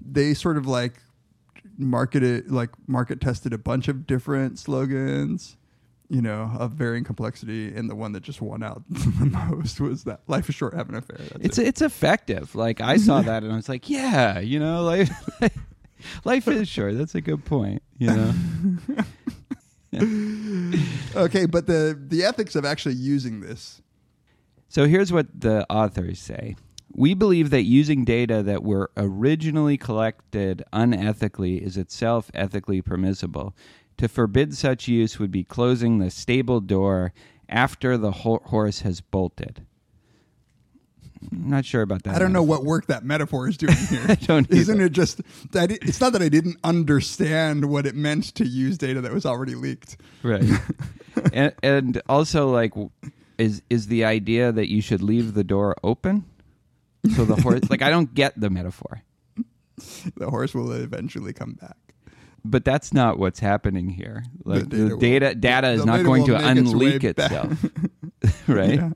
they 0.00 0.34
sort 0.34 0.56
of 0.56 0.66
like 0.66 1.00
marketed, 1.78 2.50
like 2.50 2.70
market 2.86 3.20
tested 3.20 3.52
a 3.52 3.58
bunch 3.58 3.88
of 3.88 4.06
different 4.06 4.58
slogans, 4.58 5.56
you 6.08 6.22
know, 6.22 6.50
of 6.58 6.72
varying 6.72 7.04
complexity, 7.04 7.74
and 7.74 7.88
the 7.90 7.94
one 7.94 8.12
that 8.12 8.22
just 8.22 8.40
won 8.40 8.62
out 8.62 8.82
the 8.90 9.26
most 9.50 9.80
was 9.80 10.04
that 10.04 10.20
"Life 10.26 10.48
is 10.48 10.54
short, 10.54 10.74
have 10.74 10.88
an 10.88 10.96
affair." 10.96 11.18
That's 11.18 11.44
It's 11.44 11.58
it. 11.58 11.66
it's 11.68 11.82
effective. 11.82 12.54
Like 12.54 12.80
I 12.80 12.96
saw 12.98 13.22
that 13.30 13.42
and 13.42 13.52
I 13.52 13.56
was 13.56 13.68
like, 13.68 13.88
yeah, 13.88 14.38
you 14.38 14.58
know, 14.60 14.82
life 14.84 15.10
life 16.24 16.48
is 16.48 16.68
short. 16.68 16.96
That's 16.98 17.14
a 17.14 17.20
good 17.20 17.44
point. 17.44 17.82
You 17.98 18.08
know, 18.08 18.34
okay, 21.16 21.46
but 21.46 21.66
the 21.66 21.98
the 21.98 22.24
ethics 22.24 22.54
of 22.54 22.64
actually 22.64 22.96
using 22.96 23.40
this. 23.40 23.80
so 24.68 24.86
here's 24.86 25.12
what 25.12 25.26
the 25.40 25.66
authors 25.70 26.18
say. 26.18 26.56
We 26.94 27.14
believe 27.14 27.50
that 27.50 27.62
using 27.62 28.04
data 28.04 28.42
that 28.42 28.62
were 28.62 28.90
originally 28.96 29.76
collected 29.76 30.62
unethically 30.72 31.60
is 31.60 31.76
itself 31.76 32.30
ethically 32.32 32.80
permissible. 32.80 33.54
To 33.98 34.08
forbid 34.08 34.54
such 34.56 34.88
use 34.88 35.18
would 35.18 35.30
be 35.30 35.44
closing 35.44 35.98
the 35.98 36.10
stable 36.10 36.60
door 36.60 37.12
after 37.48 37.96
the 37.98 38.10
ho- 38.12 38.42
horse 38.46 38.80
has 38.80 39.00
bolted. 39.00 39.66
I'm 41.32 41.50
not 41.50 41.64
sure 41.64 41.82
about 41.82 42.02
that. 42.04 42.14
I 42.14 42.18
don't 42.18 42.32
know 42.32 42.40
metaphor. 42.44 42.58
what 42.64 42.64
work 42.66 42.86
that 42.86 43.04
metaphor 43.04 43.48
is 43.48 43.56
doing 43.56 43.74
here. 43.90 44.04
I 44.08 44.14
don't 44.14 44.50
Isn't 44.50 44.76
either. 44.76 44.86
it 44.86 44.92
just 44.92 45.20
that? 45.52 45.70
It, 45.70 45.78
it's 45.82 46.00
not 46.00 46.12
that 46.12 46.22
I 46.22 46.28
didn't 46.28 46.56
understand 46.64 47.64
what 47.70 47.86
it 47.86 47.94
meant 47.94 48.34
to 48.36 48.44
use 48.46 48.78
data 48.78 49.00
that 49.00 49.12
was 49.12 49.26
already 49.26 49.54
leaked. 49.54 49.96
right 50.22 50.44
and, 51.32 51.52
and 51.62 52.02
also 52.08 52.50
like 52.50 52.72
is 53.38 53.62
is 53.70 53.86
the 53.88 54.04
idea 54.04 54.52
that 54.52 54.70
you 54.70 54.80
should 54.80 55.02
leave 55.02 55.34
the 55.34 55.44
door 55.44 55.76
open 55.82 56.24
so 57.14 57.24
the 57.24 57.36
horse 57.36 57.60
like 57.70 57.82
i 57.82 57.90
don't 57.90 58.14
get 58.14 58.38
the 58.40 58.50
metaphor 58.50 59.02
The 60.16 60.30
horse 60.30 60.54
will 60.54 60.72
eventually 60.72 61.32
come 61.34 61.52
back. 61.52 61.76
but 62.44 62.64
that's 62.64 62.92
not 62.94 63.18
what's 63.18 63.38
happening 63.40 63.90
here 63.90 64.24
like 64.44 64.68
The 64.70 64.76
the 64.76 64.96
data 64.96 64.98
data 64.98 65.26
will- 65.34 65.40
data, 65.40 65.68
is 65.72 65.84
not 65.86 66.04
going 66.04 66.24
to 66.26 66.34
its 66.36 66.44
unleak 66.44 67.04
itself 67.04 67.64
right 68.48 68.74
Yeah. 68.76 68.90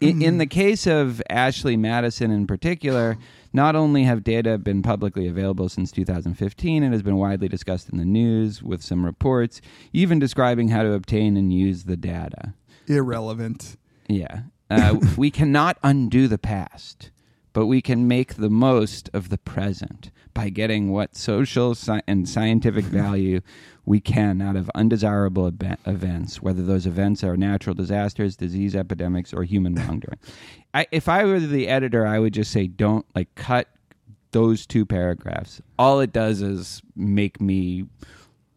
In, 0.00 0.22
in 0.22 0.38
the 0.38 0.46
case 0.46 0.86
of 0.86 1.22
Ashley 1.30 1.76
Madison 1.76 2.30
in 2.30 2.46
particular, 2.46 3.16
not 3.52 3.76
only 3.76 4.04
have 4.04 4.24
data 4.24 4.58
been 4.58 4.82
publicly 4.82 5.28
available 5.28 5.68
since 5.68 5.92
2015, 5.92 6.82
it 6.82 6.92
has 6.92 7.02
been 7.02 7.16
widely 7.16 7.48
discussed 7.48 7.88
in 7.88 7.98
the 7.98 8.04
news 8.04 8.62
with 8.62 8.82
some 8.82 9.04
reports, 9.04 9.60
even 9.92 10.18
describing 10.18 10.68
how 10.68 10.82
to 10.82 10.92
obtain 10.92 11.36
and 11.36 11.52
use 11.52 11.84
the 11.84 11.96
data. 11.96 12.54
Irrelevant. 12.86 13.76
Yeah. 14.08 14.42
Uh, 14.70 14.98
we 15.16 15.30
cannot 15.30 15.78
undo 15.82 16.28
the 16.28 16.38
past, 16.38 17.10
but 17.54 17.66
we 17.66 17.80
can 17.80 18.06
make 18.06 18.34
the 18.34 18.50
most 18.50 19.08
of 19.14 19.30
the 19.30 19.38
present 19.38 20.10
by 20.34 20.50
getting 20.50 20.90
what 20.90 21.16
social 21.16 21.70
sci- 21.70 22.02
and 22.06 22.28
scientific 22.28 22.84
value 23.02 23.40
we 23.86 24.00
can 24.00 24.42
out 24.42 24.56
of 24.56 24.70
undesirable 24.74 25.46
events, 25.86 26.42
whether 26.42 26.62
those 26.62 26.86
events 26.86 27.22
are 27.22 27.36
natural 27.36 27.74
disasters, 27.74 28.36
disease 28.36 28.74
epidemics, 28.74 29.32
or 29.32 29.44
human 29.44 29.74
wrongdoing. 29.76 30.18
I, 30.74 30.86
if 30.90 31.08
I 31.08 31.24
were 31.24 31.40
the 31.40 31.68
editor, 31.68 32.06
I 32.06 32.18
would 32.18 32.34
just 32.34 32.50
say, 32.50 32.66
don't 32.66 33.06
like 33.14 33.34
cut 33.36 33.68
those 34.32 34.66
two 34.66 34.84
paragraphs. 34.84 35.62
All 35.78 36.00
it 36.00 36.12
does 36.12 36.42
is 36.42 36.82
make 36.96 37.40
me 37.40 37.84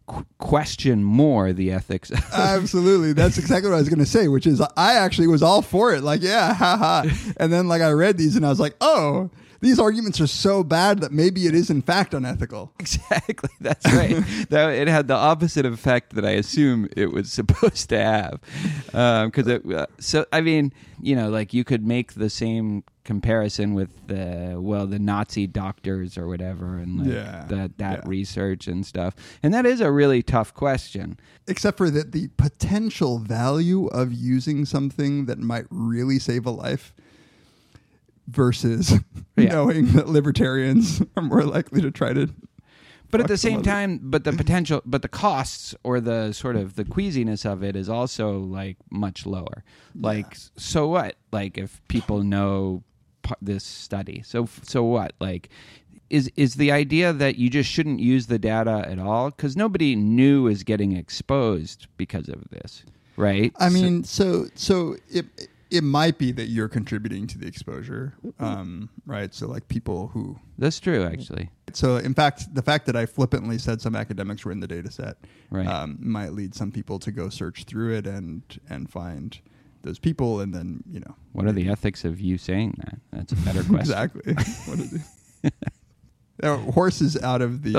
qu- 0.07 0.25
question 0.39 1.03
more 1.03 1.53
the 1.53 1.71
ethics. 1.71 2.11
Absolutely. 2.33 3.13
That's 3.13 3.37
exactly 3.37 3.69
what 3.69 3.75
I 3.75 3.79
was 3.79 3.89
going 3.89 3.99
to 3.99 4.05
say, 4.05 4.27
which 4.27 4.47
is 4.47 4.61
I 4.75 4.93
actually 4.95 5.27
was 5.27 5.43
all 5.43 5.61
for 5.61 5.93
it. 5.93 6.01
Like, 6.03 6.21
yeah, 6.23 6.53
haha. 6.53 7.05
And 7.37 7.53
then 7.53 7.67
like 7.67 7.81
I 7.81 7.91
read 7.91 8.17
these 8.17 8.35
and 8.35 8.45
I 8.45 8.49
was 8.49 8.59
like, 8.59 8.75
oh, 8.81 9.29
these 9.59 9.79
arguments 9.79 10.19
are 10.21 10.27
so 10.27 10.63
bad 10.63 10.99
that 10.99 11.11
maybe 11.11 11.47
it 11.47 11.55
is 11.55 11.69
in 11.69 11.81
fact 11.81 12.13
unethical. 12.13 12.71
exactly. 12.79 13.49
That's 13.59 13.85
right. 13.85 14.23
that 14.49 14.69
it 14.71 14.87
had 14.87 15.07
the 15.07 15.15
opposite 15.15 15.65
effect 15.65 16.15
that 16.15 16.25
I 16.25 16.31
assume 16.31 16.87
it 16.95 17.11
was 17.11 17.31
supposed 17.39 17.89
to 17.89 17.97
have. 18.03 18.39
Because 18.87 19.47
it, 19.47 19.65
uh, 19.71 19.87
so 19.99 20.25
I 20.31 20.41
mean, 20.41 20.73
you 21.01 21.15
know, 21.15 21.29
like 21.29 21.53
you 21.53 21.63
could 21.63 21.85
make 21.85 22.13
the 22.13 22.29
same 22.29 22.83
comparison 23.03 23.73
with 23.73 24.07
the 24.07 24.57
well, 24.59 24.85
the 24.85 24.99
Nazi 24.99 25.47
doctors 25.47 26.17
or 26.17 26.27
whatever, 26.27 26.77
and 26.77 26.99
like 26.99 27.13
Yeah, 27.13 27.45
the, 27.47 27.71
that 27.77 27.99
yeah. 27.99 28.01
research 28.05 28.67
and 28.67 28.85
stuff. 28.85 29.15
And 29.41 29.53
that 29.53 29.65
is 29.65 29.79
a 29.79 29.91
really 29.91 30.21
tough 30.21 30.53
question. 30.53 31.17
Except 31.47 31.77
for 31.77 31.89
that 31.89 32.11
the 32.11 32.27
potential 32.37 33.19
value 33.19 33.87
of 33.87 34.11
using 34.11 34.65
something 34.65 35.25
that 35.25 35.39
might 35.39 35.65
really 35.69 36.19
save 36.19 36.45
a 36.45 36.51
life 36.51 36.93
versus 38.27 38.93
Yeah. 39.37 39.53
knowing 39.53 39.87
that 39.93 40.07
libertarians 40.09 41.01
are 41.17 41.23
more 41.23 41.43
likely 41.43 41.81
to 41.81 41.91
try 41.91 42.13
to 42.13 42.27
But 43.11 43.21
at 43.21 43.27
the 43.27 43.37
same 43.37 43.61
time, 43.61 43.99
but 44.03 44.23
the 44.25 44.33
potential, 44.33 44.81
but 44.85 45.01
the 45.01 45.07
costs 45.07 45.73
or 45.83 46.01
the 46.01 46.33
sort 46.33 46.55
of 46.57 46.75
the 46.75 46.83
queasiness 46.83 47.45
of 47.45 47.63
it 47.63 47.75
is 47.75 47.87
also 47.87 48.37
like 48.39 48.77
much 48.91 49.25
lower. 49.25 49.63
Like, 49.95 50.35
so 50.57 50.87
what? 50.87 51.15
Like, 51.31 51.57
if 51.57 51.81
people 51.87 52.23
know 52.23 52.83
this 53.41 53.63
study, 53.63 54.23
so 54.25 54.47
so 54.63 54.83
what? 54.83 55.13
Like, 55.21 55.49
is 56.09 56.29
is 56.35 56.55
the 56.55 56.71
idea 56.71 57.13
that 57.13 57.37
you 57.37 57.49
just 57.49 57.69
shouldn't 57.69 57.99
use 58.01 58.27
the 58.27 58.39
data 58.39 58.85
at 58.89 58.99
all 58.99 59.29
because 59.31 59.55
nobody 59.55 59.95
new 59.95 60.47
is 60.47 60.63
getting 60.63 60.91
exposed 60.93 61.87
because 61.97 62.27
of 62.27 62.43
this, 62.49 62.83
right? 63.15 63.53
I 63.57 63.69
So- 63.69 63.73
mean, 63.73 64.03
so 64.03 64.47
so 64.55 64.95
it 65.09 65.25
it 65.69 65.83
might 65.83 66.17
be 66.17 66.31
that 66.31 66.47
you're 66.47 66.69
contributing 66.69 67.27
to 67.27 67.37
the 67.37 67.45
exposure, 67.47 68.13
um, 68.39 68.89
right? 69.05 69.33
So 69.33 69.47
like 69.47 69.67
people 69.67 70.07
who, 70.09 70.39
that's 70.57 70.79
true, 70.79 71.03
actually. 71.03 71.49
so 71.73 71.97
in 71.97 72.13
fact, 72.13 72.53
the 72.53 72.61
fact 72.61 72.85
that 72.85 72.95
I 72.95 73.05
flippantly 73.05 73.57
said 73.57 73.81
some 73.81 73.95
academics 73.95 74.45
were 74.45 74.51
in 74.51 74.59
the 74.59 74.67
data 74.67 74.91
set, 74.91 75.17
Right. 75.49 75.67
um, 75.67 75.97
might 75.99 76.33
lead 76.33 76.55
some 76.55 76.71
people 76.71 76.99
to 76.99 77.11
go 77.11 77.29
search 77.29 77.63
through 77.65 77.95
it 77.95 78.07
and 78.07 78.41
and 78.69 78.89
find 78.89 79.39
those 79.83 79.99
people, 79.99 80.39
and 80.41 80.53
then 80.53 80.83
you 80.91 80.99
know 80.99 81.15
What 81.33 81.45
are 81.45 81.51
the 81.51 81.69
ethics 81.69 82.03
of 82.05 82.19
you 82.19 82.37
saying 82.37 82.75
that? 82.85 82.99
That's 83.11 83.31
a 83.33 83.35
better 83.45 83.63
question. 83.63 83.79
exactly 83.79 84.33
what 84.65 84.79
is 84.79 84.93
it? 85.43 85.53
Uh, 86.43 86.57
horse 86.57 87.01
is 87.01 87.17
out 87.23 87.41
of 87.41 87.63
the 87.63 87.73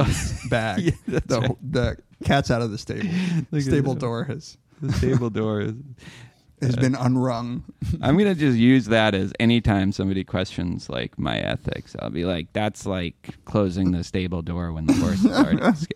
bag. 0.51 0.81
Yeah, 0.81 1.21
the, 1.27 1.41
right. 1.41 1.57
the 1.73 1.97
cat's 2.25 2.51
out 2.51 2.61
of 2.63 2.71
the 2.73 2.79
stable. 2.79 3.09
Stable 3.61 3.95
door 3.95 4.25
has 4.25 4.57
The 4.83 4.93
stable 4.95 5.31
door 5.31 5.61
is. 5.61 5.75
Has 6.61 6.77
been 6.77 6.95
unrung. 6.95 7.65
I'm 8.03 8.17
gonna 8.17 8.35
just 8.35 8.59
use 8.59 8.87
that 8.87 9.15
as 9.15 9.33
anytime 9.39 9.93
somebody 9.93 10.25
questions 10.25 10.89
like 10.89 11.19
my 11.19 11.39
ethics, 11.39 11.95
I'll 12.01 12.11
be 12.11 12.25
like, 12.25 12.53
"That's 12.53 12.87
like 12.87 13.37
closing 13.45 13.93
the 13.93 14.05
stable 14.05 14.43
door 14.43 14.73
when 14.73 14.87
the 14.87 14.95
horse 14.95 15.25
is 15.25 15.33
already 15.33 15.63
escaped." 15.63 15.95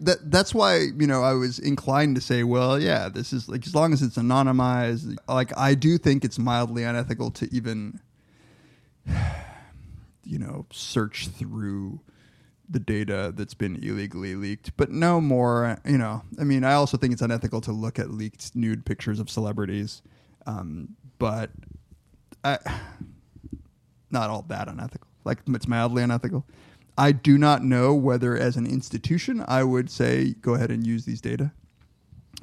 that 0.00 0.30
that's 0.30 0.54
why 0.54 0.76
you 0.76 1.06
know 1.06 1.22
I 1.22 1.32
was 1.34 1.58
inclined 1.58 2.16
to 2.16 2.20
say, 2.20 2.42
well, 2.42 2.80
yeah, 2.80 3.08
this 3.08 3.32
is 3.32 3.48
like 3.48 3.66
as 3.66 3.74
long 3.74 3.92
as 3.92 4.02
it's 4.02 4.16
anonymized. 4.16 5.16
Like 5.28 5.56
I 5.56 5.74
do 5.74 5.98
think 5.98 6.24
it's 6.24 6.38
mildly 6.38 6.84
unethical 6.84 7.30
to 7.32 7.48
even, 7.54 8.00
you 10.24 10.38
know, 10.38 10.66
search 10.70 11.28
through 11.28 12.00
the 12.68 12.80
data 12.80 13.32
that's 13.34 13.54
been 13.54 13.76
illegally 13.76 14.34
leaked, 14.34 14.76
but 14.76 14.90
no 14.90 15.20
more. 15.20 15.78
You 15.84 15.98
know, 15.98 16.22
I 16.40 16.44
mean, 16.44 16.64
I 16.64 16.74
also 16.74 16.96
think 16.96 17.12
it's 17.12 17.22
unethical 17.22 17.60
to 17.62 17.72
look 17.72 17.98
at 17.98 18.10
leaked 18.10 18.54
nude 18.54 18.84
pictures 18.84 19.20
of 19.20 19.30
celebrities, 19.30 20.02
um, 20.46 20.96
but 21.18 21.50
I, 22.44 22.58
not 24.10 24.30
all 24.30 24.42
that 24.48 24.68
unethical. 24.68 25.08
Like 25.24 25.38
it's 25.48 25.68
mildly 25.68 26.02
unethical. 26.02 26.46
I 26.98 27.12
do 27.12 27.36
not 27.36 27.62
know 27.62 27.94
whether, 27.94 28.36
as 28.36 28.56
an 28.56 28.66
institution, 28.66 29.44
I 29.46 29.64
would 29.64 29.90
say 29.90 30.34
go 30.40 30.54
ahead 30.54 30.70
and 30.70 30.86
use 30.86 31.04
these 31.04 31.20
data 31.20 31.52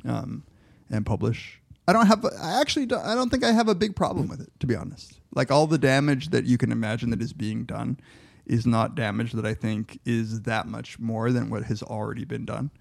um, 0.05 0.43
and 0.91 1.05
publish. 1.05 1.59
I 1.87 1.93
don't 1.93 2.07
have. 2.07 2.23
I 2.25 2.61
actually. 2.61 2.85
Don't, 2.85 3.03
I 3.03 3.15
don't 3.15 3.29
think 3.29 3.43
I 3.43 3.51
have 3.51 3.67
a 3.67 3.75
big 3.75 3.95
problem 3.95 4.27
with 4.27 4.39
it, 4.41 4.51
to 4.59 4.67
be 4.67 4.75
honest. 4.75 5.19
Like 5.35 5.51
all 5.51 5.67
the 5.67 5.77
damage 5.77 6.29
that 6.29 6.45
you 6.45 6.57
can 6.57 6.71
imagine 6.71 7.09
that 7.09 7.21
is 7.21 7.33
being 7.33 7.65
done 7.65 7.99
is 8.45 8.65
not 8.65 8.95
damage 8.95 9.31
that 9.33 9.45
I 9.45 9.53
think 9.53 9.99
is 10.05 10.41
that 10.41 10.67
much 10.67 10.99
more 10.99 11.31
than 11.31 11.49
what 11.49 11.63
has 11.63 11.81
already 11.81 12.25
been 12.25 12.45
done. 12.45 12.71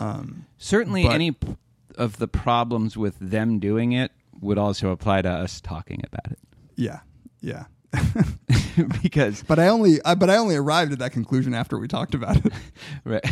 Um, 0.00 0.46
Certainly, 0.58 1.06
any 1.06 1.32
p- 1.32 1.56
of 1.96 2.18
the 2.18 2.28
problems 2.28 2.96
with 2.96 3.16
them 3.18 3.58
doing 3.58 3.92
it 3.92 4.12
would 4.40 4.58
also 4.58 4.90
apply 4.90 5.22
to 5.22 5.30
us 5.30 5.60
talking 5.60 6.02
about 6.06 6.30
it. 6.30 6.38
yeah, 6.76 7.00
yeah. 7.40 7.64
because 9.02 9.42
But 9.42 9.58
I 9.58 9.68
only. 9.68 9.98
I, 10.04 10.14
but 10.14 10.30
I 10.30 10.36
only 10.36 10.56
arrived 10.56 10.92
at 10.92 10.98
that 11.00 11.12
conclusion 11.12 11.54
after 11.54 11.78
we 11.78 11.88
talked 11.88 12.14
about 12.14 12.36
it. 12.44 12.52
right, 13.04 13.24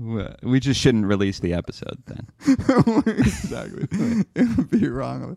we 0.00 0.60
just 0.60 0.80
shouldn't 0.80 1.06
release 1.06 1.40
the 1.40 1.52
episode 1.52 2.02
then. 2.06 2.26
exactly. 3.06 3.86
it 4.34 4.56
would 4.56 4.70
be 4.70 4.88
wrong. 4.88 5.36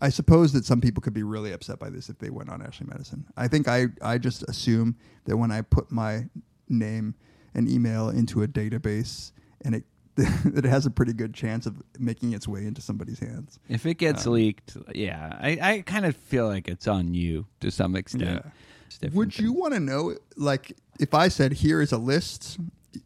I 0.00 0.08
suppose 0.08 0.52
that 0.52 0.64
some 0.64 0.80
people 0.80 1.00
could 1.00 1.14
be 1.14 1.22
really 1.22 1.52
upset 1.52 1.78
by 1.78 1.90
this 1.90 2.08
if 2.08 2.18
they 2.18 2.30
went 2.30 2.50
on 2.50 2.62
Ashley 2.62 2.86
Madison. 2.88 3.26
I 3.36 3.48
think 3.48 3.68
I, 3.68 3.86
I 4.02 4.18
just 4.18 4.42
assume 4.44 4.96
that 5.24 5.36
when 5.36 5.50
I 5.50 5.62
put 5.62 5.90
my 5.90 6.28
name 6.68 7.14
and 7.54 7.68
email 7.68 8.08
into 8.08 8.42
a 8.42 8.48
database 8.48 9.32
and 9.64 9.74
it 9.74 9.84
that 10.14 10.64
it 10.66 10.68
has 10.68 10.84
a 10.84 10.90
pretty 10.90 11.14
good 11.14 11.32
chance 11.32 11.64
of 11.64 11.82
making 11.98 12.34
its 12.34 12.46
way 12.46 12.66
into 12.66 12.82
somebody's 12.82 13.18
hands. 13.18 13.58
If 13.70 13.86
it 13.86 13.94
gets 13.94 14.26
um, 14.26 14.34
leaked, 14.34 14.76
yeah, 14.94 15.38
I, 15.40 15.58
I 15.62 15.80
kind 15.86 16.04
of 16.04 16.14
feel 16.14 16.46
like 16.46 16.68
it's 16.68 16.86
on 16.86 17.14
you 17.14 17.46
to 17.60 17.70
some 17.70 17.96
extent. 17.96 18.44
Yeah. 18.44 19.08
Would 19.14 19.38
you 19.38 19.54
want 19.54 19.72
to 19.72 19.80
know, 19.80 20.16
like, 20.36 20.76
if 21.00 21.14
I 21.14 21.28
said 21.28 21.54
here 21.54 21.80
is 21.80 21.92
a 21.92 21.98
list, 21.98 22.58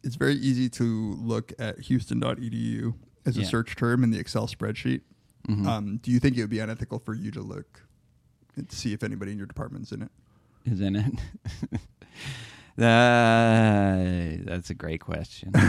it's 0.03 0.15
very 0.15 0.35
easy 0.35 0.69
to 0.69 1.13
look 1.19 1.53
at 1.59 1.79
houston.edu 1.79 2.93
as 3.25 3.37
a 3.37 3.41
Yeah. 3.41 3.47
search 3.47 3.75
term 3.75 4.03
in 4.03 4.11
the 4.11 4.19
Excel 4.19 4.47
spreadsheet. 4.47 5.01
Mhm. 5.47 5.65
Um, 5.65 5.97
do 5.97 6.11
you 6.11 6.19
think 6.19 6.37
it 6.37 6.41
would 6.41 6.49
be 6.49 6.59
unethical 6.59 6.99
for 6.99 7.13
you 7.13 7.31
to 7.31 7.41
look 7.41 7.83
and 8.55 8.71
see 8.71 8.93
if 8.93 9.03
anybody 9.03 9.31
in 9.31 9.37
your 9.37 9.47
department's 9.47 9.91
in 9.91 10.01
it? 10.03 10.11
is 10.65 10.81
in 10.81 10.95
it? 10.95 11.13
Uh, 12.79 14.37
that's 14.45 14.69
a 14.69 14.73
great 14.75 15.01
question. 15.01 15.51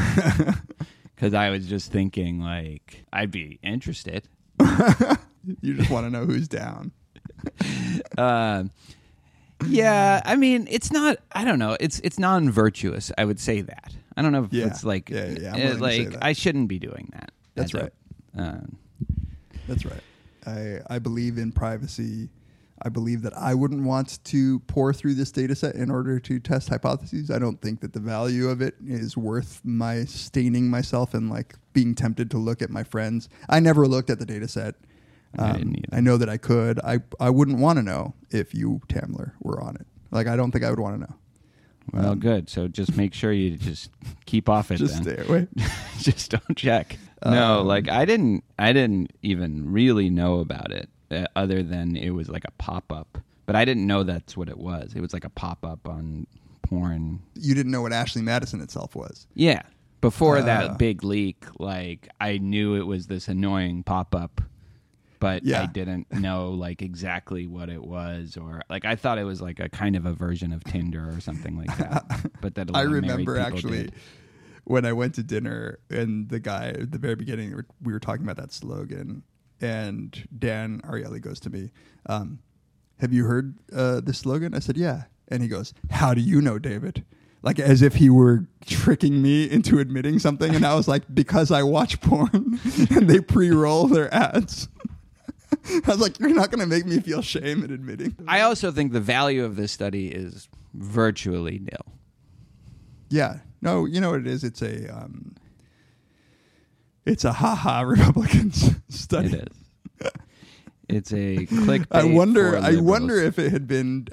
Because 1.14 1.34
I 1.34 1.50
was 1.50 1.66
just 1.66 1.90
thinking, 1.90 2.38
like, 2.38 3.04
I'd 3.12 3.30
be 3.32 3.58
interested. 3.62 4.28
You 5.62 5.74
just 5.74 5.88
want 5.90 6.04
to 6.06 6.10
know 6.10 6.26
who's 6.26 6.46
down. 6.46 6.92
Uh, 8.18 8.64
yeah, 9.66 10.20
I 10.24 10.36
mean, 10.36 10.68
it's 10.70 10.92
not. 10.92 11.16
I 11.32 11.44
don't 11.44 11.58
know. 11.58 11.76
It's 11.80 12.00
it's 12.00 12.18
non-virtuous. 12.18 13.10
I 13.16 13.24
would 13.24 13.40
say 13.40 13.62
that. 13.62 13.94
I 14.18 14.22
don't 14.22 14.32
know 14.32 14.44
if 14.44 14.52
Yeah. 14.52 14.66
it's 14.66 14.84
like 14.84 15.10
Yeah, 15.10 15.26
yeah, 15.26 15.38
yeah, 15.40 15.54
I'm 15.54 15.60
willing 15.62 15.78
to 15.78 15.90
say 16.04 16.08
like. 16.08 16.18
I 16.24 16.32
shouldn't 16.32 16.68
be 16.68 16.78
doing 16.78 17.08
that. 17.12 17.30
That's 17.54 17.72
right. 17.74 17.92
um, 18.36 18.76
That's 19.68 19.84
right. 19.84 20.02
I 20.46 20.80
I 20.88 20.98
believe 20.98 21.38
in 21.38 21.52
privacy. 21.52 22.28
I 22.80 22.88
believe 22.90 23.22
that 23.22 23.36
I 23.36 23.54
wouldn't 23.54 23.84
want 23.84 24.22
to 24.26 24.60
pour 24.60 24.92
through 24.92 25.14
this 25.14 25.32
data 25.32 25.54
set 25.56 25.74
in 25.74 25.90
order 25.90 26.20
to 26.20 26.38
test 26.38 26.68
hypotheses. 26.68 27.28
I 27.28 27.38
don't 27.40 27.60
think 27.60 27.80
that 27.80 27.92
the 27.92 27.98
value 28.00 28.48
of 28.48 28.60
it 28.60 28.76
is 28.86 29.16
worth 29.16 29.60
my 29.64 30.04
staining 30.04 30.70
myself 30.70 31.12
and 31.12 31.28
like 31.28 31.56
being 31.72 31.94
tempted 31.96 32.30
to 32.30 32.38
look 32.38 32.62
at 32.62 32.70
my 32.70 32.84
friends. 32.84 33.28
I 33.48 33.58
never 33.58 33.88
looked 33.88 34.10
at 34.10 34.20
the 34.20 34.26
data 34.26 34.46
set. 34.46 34.76
I 35.36 35.50
Um, 35.50 35.56
didn't. 35.58 35.86
I 35.92 36.00
know 36.00 36.16
that 36.18 36.28
I 36.28 36.36
could. 36.38 36.78
I 36.84 37.00
I 37.18 37.30
wouldn't 37.30 37.58
want 37.58 37.78
to 37.78 37.82
know 37.82 38.14
if 38.30 38.54
you 38.54 38.80
Tamler 38.88 39.32
were 39.40 39.60
on 39.60 39.74
it. 39.76 39.86
Like 40.12 40.28
I 40.28 40.36
don't 40.36 40.52
think 40.52 40.64
I 40.64 40.70
would 40.70 40.80
want 40.80 40.94
to 40.96 41.00
know. 41.00 41.16
Well, 41.92 42.14
good. 42.14 42.48
So 42.48 42.68
just 42.68 42.96
make 42.96 43.14
sure 43.14 43.32
you 43.32 43.56
just 43.56 43.90
keep 44.26 44.48
off 44.48 44.70
it. 44.70 44.76
Just 44.76 45.02
then. 45.04 45.16
stay 45.16 45.26
away. 45.28 45.46
just 45.98 46.30
don't 46.30 46.56
check. 46.56 46.98
No, 47.24 47.60
Um, 47.60 47.66
like 47.66 47.88
I 47.88 48.04
didn't. 48.04 48.44
I 48.58 48.72
didn't 48.72 49.12
even 49.22 49.70
really 49.72 50.08
know 50.10 50.38
about 50.40 50.70
it, 50.72 50.88
uh, 51.10 51.24
other 51.34 51.62
than 51.62 51.96
it 51.96 52.10
was 52.10 52.28
like 52.28 52.44
a 52.44 52.50
pop 52.52 52.92
up. 52.92 53.18
But 53.46 53.56
I 53.56 53.64
didn't 53.64 53.86
know 53.86 54.02
that's 54.02 54.36
what 54.36 54.48
it 54.48 54.58
was. 54.58 54.92
It 54.94 55.00
was 55.00 55.12
like 55.12 55.24
a 55.24 55.30
pop 55.30 55.64
up 55.64 55.88
on 55.88 56.26
porn. 56.62 57.20
You 57.34 57.54
didn't 57.54 57.72
know 57.72 57.82
what 57.82 57.92
Ashley 57.92 58.22
Madison 58.22 58.60
itself 58.60 58.94
was. 58.94 59.26
Yeah. 59.34 59.62
Before 60.00 60.38
Uh. 60.38 60.42
that 60.42 60.78
big 60.78 61.02
leak, 61.02 61.44
like 61.58 62.08
I 62.20 62.38
knew 62.38 62.74
it 62.76 62.86
was 62.86 63.06
this 63.08 63.26
annoying 63.26 63.82
pop 63.82 64.14
up, 64.14 64.40
but 65.18 65.44
Yeah. 65.44 65.62
I 65.62 65.66
didn't 65.66 66.10
know 66.12 66.50
like 66.50 66.82
exactly 66.82 67.46
what 67.46 67.68
it 67.68 67.82
was, 67.82 68.36
or 68.36 68.62
like 68.68 68.84
I 68.84 68.96
thought 68.96 69.18
it 69.18 69.24
was 69.24 69.40
like 69.40 69.60
a 69.60 69.68
kind 69.68 69.96
of 69.96 70.06
a 70.06 70.12
version 70.12 70.52
of 70.52 70.64
Tinder 70.64 71.10
or 71.14 71.20
something 71.20 71.56
like 71.56 71.76
that. 71.78 72.30
But 72.40 72.54
that 72.54 72.70
a 72.70 72.76
I 72.76 72.82
remember 72.82 73.38
actually 73.38 73.84
did. 73.84 73.94
when 74.64 74.84
I 74.84 74.92
went 74.92 75.14
to 75.16 75.22
dinner 75.22 75.80
and 75.90 76.28
the 76.28 76.38
guy 76.38 76.68
at 76.68 76.92
the 76.92 76.98
very 76.98 77.16
beginning 77.16 77.60
we 77.82 77.92
were 77.92 77.98
talking 77.98 78.24
about 78.24 78.36
that 78.36 78.52
slogan 78.52 79.24
and 79.60 80.28
Dan 80.38 80.80
Ariely 80.82 81.20
goes 81.20 81.40
to 81.40 81.50
me, 81.50 81.72
um, 82.06 82.38
"Have 83.00 83.12
you 83.12 83.24
heard 83.24 83.58
uh, 83.72 84.00
this 84.00 84.18
slogan?" 84.18 84.54
I 84.54 84.60
said, 84.60 84.76
"Yeah," 84.76 85.04
and 85.26 85.42
he 85.42 85.48
goes, 85.48 85.74
"How 85.90 86.14
do 86.14 86.20
you 86.20 86.40
know, 86.40 86.58
David?" 86.60 87.04
like 87.42 87.58
as 87.58 87.82
if 87.82 87.94
he 87.96 88.10
were 88.10 88.46
tricking 88.66 89.22
me 89.22 89.48
into 89.50 89.78
admitting 89.78 90.18
something. 90.18 90.54
And 90.54 90.66
I 90.66 90.74
was 90.74 90.88
like, 90.88 91.02
because 91.12 91.50
I 91.50 91.62
watch 91.62 92.00
porn 92.00 92.58
and 92.90 93.08
they 93.08 93.20
pre 93.20 93.50
roll 93.50 93.86
their 93.86 94.12
ads. 94.12 94.68
I 95.68 95.80
was 95.86 96.00
like, 96.00 96.18
you're 96.18 96.30
not 96.30 96.50
going 96.50 96.60
to 96.60 96.66
make 96.66 96.86
me 96.86 97.00
feel 97.00 97.22
shame 97.22 97.64
in 97.64 97.72
admitting. 97.72 98.16
I 98.26 98.42
also 98.42 98.70
think 98.70 98.92
the 98.92 99.00
value 99.00 99.44
of 99.44 99.56
this 99.56 99.72
study 99.72 100.08
is 100.08 100.48
virtually 100.74 101.58
nil. 101.58 101.94
Yeah. 103.08 103.38
No, 103.60 103.84
you 103.86 104.00
know 104.00 104.10
what 104.10 104.20
it 104.20 104.26
is? 104.26 104.44
It's 104.44 104.62
a 104.62 104.94
um, 104.94 105.34
it's 107.04 107.24
a 107.24 107.32
haha 107.32 107.80
Republicans 107.86 108.70
study. 108.88 109.28
It 109.28 109.48
is. 109.50 110.10
It's 110.88 111.12
a 111.12 111.46
clickbait. 111.46 111.86
I 111.92 112.04
wonder. 112.04 112.56
I 112.56 112.76
wonder 112.76 113.16
if 113.16 113.38
it 113.38 113.50
had 113.50 113.66
been. 113.66 114.08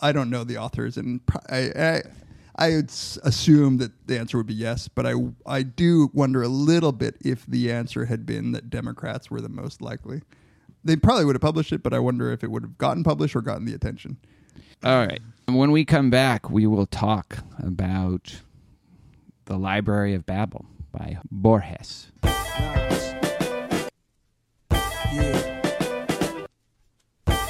I 0.00 0.12
don't 0.12 0.30
know 0.30 0.44
the 0.44 0.58
authors, 0.58 0.96
and 0.96 1.20
I, 1.48 1.70
I, 1.76 2.02
I 2.56 2.70
would 2.76 2.90
assume 2.90 3.78
that 3.78 3.92
the 4.06 4.18
answer 4.18 4.36
would 4.36 4.46
be 4.46 4.54
yes. 4.54 4.88
But 4.88 5.06
I, 5.06 5.14
I 5.46 5.62
do 5.62 6.10
wonder 6.12 6.42
a 6.42 6.48
little 6.48 6.92
bit 6.92 7.16
if 7.20 7.46
the 7.46 7.72
answer 7.72 8.06
had 8.06 8.26
been 8.26 8.52
that 8.52 8.68
Democrats 8.68 9.30
were 9.30 9.40
the 9.40 9.48
most 9.48 9.80
likely. 9.80 10.22
They 10.86 10.94
probably 10.96 11.24
would 11.24 11.34
have 11.34 11.42
published 11.42 11.72
it, 11.72 11.82
but 11.82 11.92
I 11.92 11.98
wonder 11.98 12.30
if 12.30 12.44
it 12.44 12.50
would 12.50 12.62
have 12.62 12.78
gotten 12.78 13.02
published 13.02 13.34
or 13.34 13.42
gotten 13.42 13.64
the 13.64 13.74
attention. 13.74 14.18
All 14.84 15.04
right. 15.04 15.20
When 15.46 15.72
we 15.72 15.84
come 15.84 16.10
back, 16.10 16.48
we 16.48 16.66
will 16.66 16.86
talk 16.86 17.38
about 17.58 18.40
the 19.46 19.56
Library 19.58 20.14
of 20.14 20.24
Babel 20.26 20.64
by 20.92 21.18
Borges. 21.30 22.12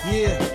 Yeah. 0.09 0.46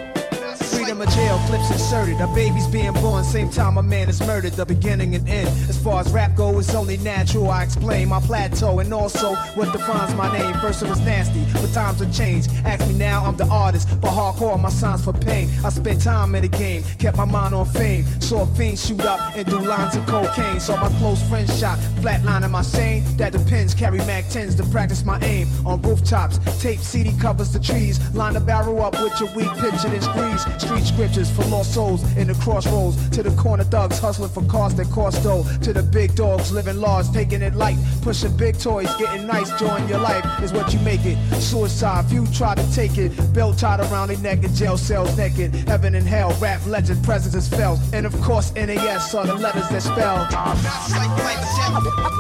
Of 1.02 1.10
jail, 1.16 1.42
clips 1.48 1.72
inserted. 1.72 2.22
A 2.22 2.28
baby's 2.28 2.68
being 2.68 2.94
born, 2.94 3.24
same 3.24 3.50
time 3.50 3.78
a 3.78 3.82
man 3.82 4.08
is 4.08 4.20
murdered. 4.22 4.54
The 4.54 4.68
beginning 4.68 5.16
and 5.16 5.28
end. 5.28 5.48
As 5.68 5.82
far 5.82 6.02
as 6.02 6.12
rap 6.12 6.36
go, 6.36 6.60
it's 6.60 6.76
only 6.76 6.98
natural. 6.98 7.50
I 7.50 7.64
explain 7.64 8.10
my 8.10 8.20
plateau 8.20 8.78
and 8.78 8.94
also 8.94 9.34
what 9.56 9.72
defines 9.72 10.14
my 10.14 10.32
name. 10.38 10.54
First 10.62 10.84
it 10.84 10.90
was 10.90 11.00
nasty, 11.00 11.44
but 11.54 11.74
times 11.74 12.02
have 12.02 12.14
changed. 12.14 12.52
Ask 12.66 12.88
me 12.88 12.94
now, 12.94 13.26
I'm 13.26 13.36
the 13.36 13.48
artist. 13.48 13.90
For 13.90 14.10
hardcore, 14.10 14.62
my 14.62 14.70
signs 14.70 15.04
for 15.04 15.14
pain. 15.14 15.50
I 15.66 15.70
spent 15.70 16.04
time 16.04 16.36
in 16.36 16.44
the 16.44 16.50
game, 16.50 16.84
kept 17.00 17.18
my 17.18 17.26
mind 17.26 17.56
on 17.56 17.66
fame. 17.66 18.06
Saw 18.20 18.46
fiends 18.46 18.86
shoot 18.86 19.02
up 19.02 19.36
and 19.36 19.48
do 19.48 19.60
lines 19.60 19.96
of 19.96 20.06
cocaine. 20.06 20.60
Saw 20.60 20.80
my 20.80 20.96
close 21.00 21.24
friends 21.30 21.58
shot, 21.60 21.80
flatlining 22.02 22.52
my 22.52 22.62
sane. 22.62 23.04
That 23.18 23.32
depends, 23.32 23.74
carry 23.74 23.98
Mac 24.00 24.26
10s 24.26 24.56
to 24.58 24.64
practice 24.70 25.04
my 25.04 25.20
aim. 25.22 25.48
On 25.66 25.82
rooftops, 25.82 26.38
tape 26.62 26.80
CD 26.80 27.12
covers 27.20 27.52
the 27.52 27.60
trees. 27.60 28.00
Line 28.14 28.34
the 28.34 28.40
barrel 28.40 28.80
up 28.84 29.02
with 29.02 29.20
your 29.20 29.34
weak 29.36 29.52
picture 29.58 29.88
and 29.88 30.04
squeeze. 30.04 30.42
Street 30.62 30.91
scriptures 30.94 31.32
for 31.32 31.44
lost 31.46 31.74
souls 31.74 32.02
in 32.18 32.28
the 32.28 32.34
crossroads. 32.36 33.10
To 33.12 33.24
the 33.24 33.32
corner 33.32 33.64
thugs 33.64 34.00
hustling 34.00 34.30
for 34.30 34.44
cars 34.46 34.76
that 34.76 34.90
cost 34.90 35.24
dough. 35.24 35.46
To 35.62 35.74
the 35.74 35.84
big 35.84 36.16
dogs 36.16 36.52
living 36.52 36.78
large, 36.78 37.10
taking 37.12 37.42
it 37.42 37.56
light. 37.56 37.78
Pushing 38.02 38.36
big 38.38 38.60
toys, 38.60 38.94
getting 38.98 39.28
nice, 39.28 39.50
join 39.60 39.88
your 39.88 40.00
life 40.00 40.26
is 40.44 40.54
what 40.54 40.74
you 40.74 40.80
make 40.80 41.06
it. 41.06 41.18
Suicide, 41.42 42.06
few 42.06 42.26
try 42.28 42.56
to 42.56 42.74
take 42.74 42.98
it. 42.98 43.12
Belt 43.34 43.58
tied 43.58 43.80
around 43.80 44.10
their 44.10 44.18
neck 44.18 44.44
in 44.44 44.54
jail 44.54 44.78
cells 44.78 45.16
naked. 45.18 45.54
Heaven 45.68 45.96
and 45.96 46.08
hell, 46.08 46.36
rap 46.40 46.66
legend, 46.66 47.04
presence 47.04 47.36
is 47.36 47.48
felt. 47.48 47.80
And 47.94 48.06
of 48.06 48.14
course, 48.22 48.54
NAS 48.54 49.14
are 49.16 49.26
the 49.26 49.36
letters 49.36 49.70
that 49.70 49.82
spell. 49.82 50.28
Not 50.32 50.58
like 50.92 51.12
like 51.24 51.42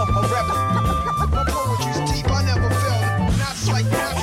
a 0.10 0.22
rebel. 0.34 0.56
My 1.32 1.46
poetry's 1.48 2.12
deep, 2.12 2.30
I 2.30 2.44
never. 2.46 2.70
Not 3.38 3.56
like, 3.68 4.21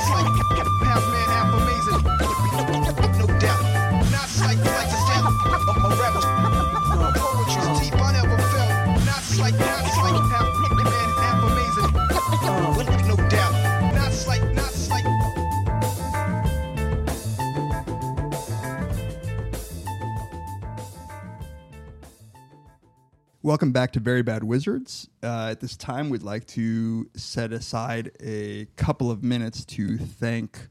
Welcome 23.49 23.71
back 23.71 23.93
to 23.93 23.99
Very 23.99 24.21
Bad 24.21 24.43
Wizards. 24.43 25.09
Uh, 25.23 25.47
at 25.49 25.59
this 25.59 25.75
time, 25.75 26.11
we'd 26.11 26.21
like 26.21 26.45
to 26.49 27.09
set 27.15 27.51
aside 27.51 28.11
a 28.23 28.67
couple 28.75 29.09
of 29.09 29.23
minutes 29.23 29.65
to 29.65 29.97
thank 29.97 30.67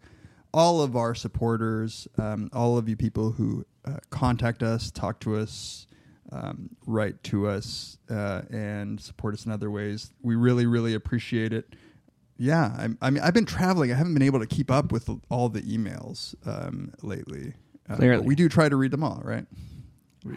all 0.54 0.80
of 0.80 0.94
our 0.94 1.12
supporters, 1.12 2.06
um, 2.18 2.48
all 2.52 2.78
of 2.78 2.88
you 2.88 2.94
people 2.96 3.32
who 3.32 3.66
uh, 3.84 3.96
contact 4.10 4.62
us, 4.62 4.92
talk 4.92 5.18
to 5.18 5.34
us, 5.34 5.88
um, 6.30 6.70
write 6.86 7.20
to 7.24 7.48
us, 7.48 7.98
uh, 8.10 8.42
and 8.52 9.00
support 9.00 9.34
us 9.34 9.44
in 9.44 9.50
other 9.50 9.72
ways. 9.72 10.12
We 10.22 10.36
really, 10.36 10.66
really 10.66 10.94
appreciate 10.94 11.52
it. 11.52 11.74
Yeah, 12.36 12.76
I'm, 12.78 12.96
I 13.02 13.10
mean, 13.10 13.24
I've 13.24 13.34
been 13.34 13.44
traveling. 13.44 13.90
I 13.90 13.96
haven't 13.96 14.14
been 14.14 14.22
able 14.22 14.38
to 14.38 14.46
keep 14.46 14.70
up 14.70 14.92
with 14.92 15.10
all 15.30 15.48
the 15.48 15.62
emails 15.62 16.36
um, 16.46 16.94
lately. 17.02 17.54
Uh, 17.90 17.96
Clearly. 17.96 18.24
we 18.24 18.36
do 18.36 18.48
try 18.48 18.68
to 18.68 18.76
read 18.76 18.92
them 18.92 19.02
all, 19.02 19.20
right? 19.24 19.46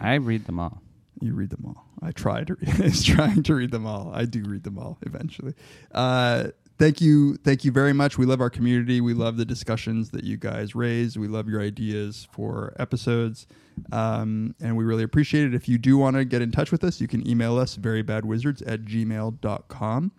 I 0.00 0.14
read 0.14 0.46
them 0.46 0.58
all. 0.58 0.81
You 1.22 1.34
read 1.34 1.50
them 1.50 1.64
all. 1.64 1.86
I 2.02 2.10
try 2.10 2.42
to 2.42 2.54
read. 2.54 2.80
It's 2.80 3.04
trying 3.04 3.44
to 3.44 3.54
read 3.54 3.70
them 3.70 3.86
all. 3.86 4.10
I 4.12 4.24
do 4.24 4.42
read 4.42 4.64
them 4.64 4.76
all 4.76 4.98
eventually. 5.02 5.54
Uh, 5.92 6.48
thank 6.78 7.00
you, 7.00 7.36
thank 7.36 7.64
you 7.64 7.70
very 7.70 7.92
much. 7.92 8.18
We 8.18 8.26
love 8.26 8.40
our 8.40 8.50
community. 8.50 9.00
We 9.00 9.14
love 9.14 9.36
the 9.36 9.44
discussions 9.44 10.10
that 10.10 10.24
you 10.24 10.36
guys 10.36 10.74
raise. 10.74 11.16
We 11.16 11.28
love 11.28 11.48
your 11.48 11.60
ideas 11.60 12.26
for 12.32 12.74
episodes, 12.76 13.46
um, 13.92 14.56
and 14.60 14.76
we 14.76 14.82
really 14.82 15.04
appreciate 15.04 15.44
it. 15.44 15.54
If 15.54 15.68
you 15.68 15.78
do 15.78 15.96
want 15.96 16.16
to 16.16 16.24
get 16.24 16.42
in 16.42 16.50
touch 16.50 16.72
with 16.72 16.82
us, 16.82 17.00
you 17.00 17.06
can 17.06 17.26
email 17.28 17.56
us 17.56 17.76
verybadwizards 17.76 18.62
at 18.66 18.82
gmail.com. 18.82 20.12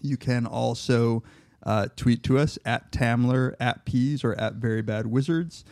You 0.00 0.16
can 0.16 0.46
also 0.46 1.24
uh, 1.64 1.88
tweet 1.96 2.22
to 2.24 2.38
us 2.38 2.60
at 2.64 2.92
Tamler, 2.92 3.56
at 3.58 3.84
Peez, 3.84 4.22
or 4.22 4.38
at 4.38 4.54
Very 4.54 4.82
Bad 4.82 5.06
Wizards. 5.08 5.64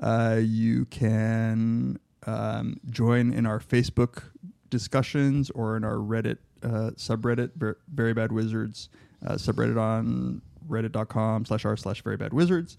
Uh, 0.00 0.40
you 0.42 0.86
can 0.86 2.00
um, 2.28 2.80
join 2.90 3.32
in 3.32 3.46
our 3.46 3.58
Facebook 3.58 4.24
discussions 4.68 5.50
or 5.50 5.76
in 5.76 5.84
our 5.84 5.94
Reddit 5.94 6.38
uh, 6.62 6.90
subreddit, 6.96 7.54
Ver- 7.56 7.78
Very 7.92 8.12
Bad 8.12 8.32
Wizards 8.32 8.90
uh, 9.26 9.32
subreddit 9.32 9.80
on 9.80 10.42
reddit.com 10.68 11.46
slash 11.46 11.64
r 11.64 11.76
slash 11.76 12.02
Very 12.02 12.16
Bad 12.16 12.32
Wizards. 12.32 12.76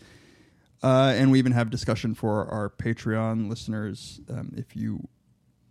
Uh, 0.84 1.14
and 1.16 1.32
we 1.32 1.40
even 1.40 1.52
have 1.52 1.70
discussion 1.70 2.14
for 2.14 2.46
our 2.46 2.70
Patreon 2.70 3.50
listeners 3.50 4.22
um, 4.30 4.54
if 4.56 4.76
you 4.76 5.08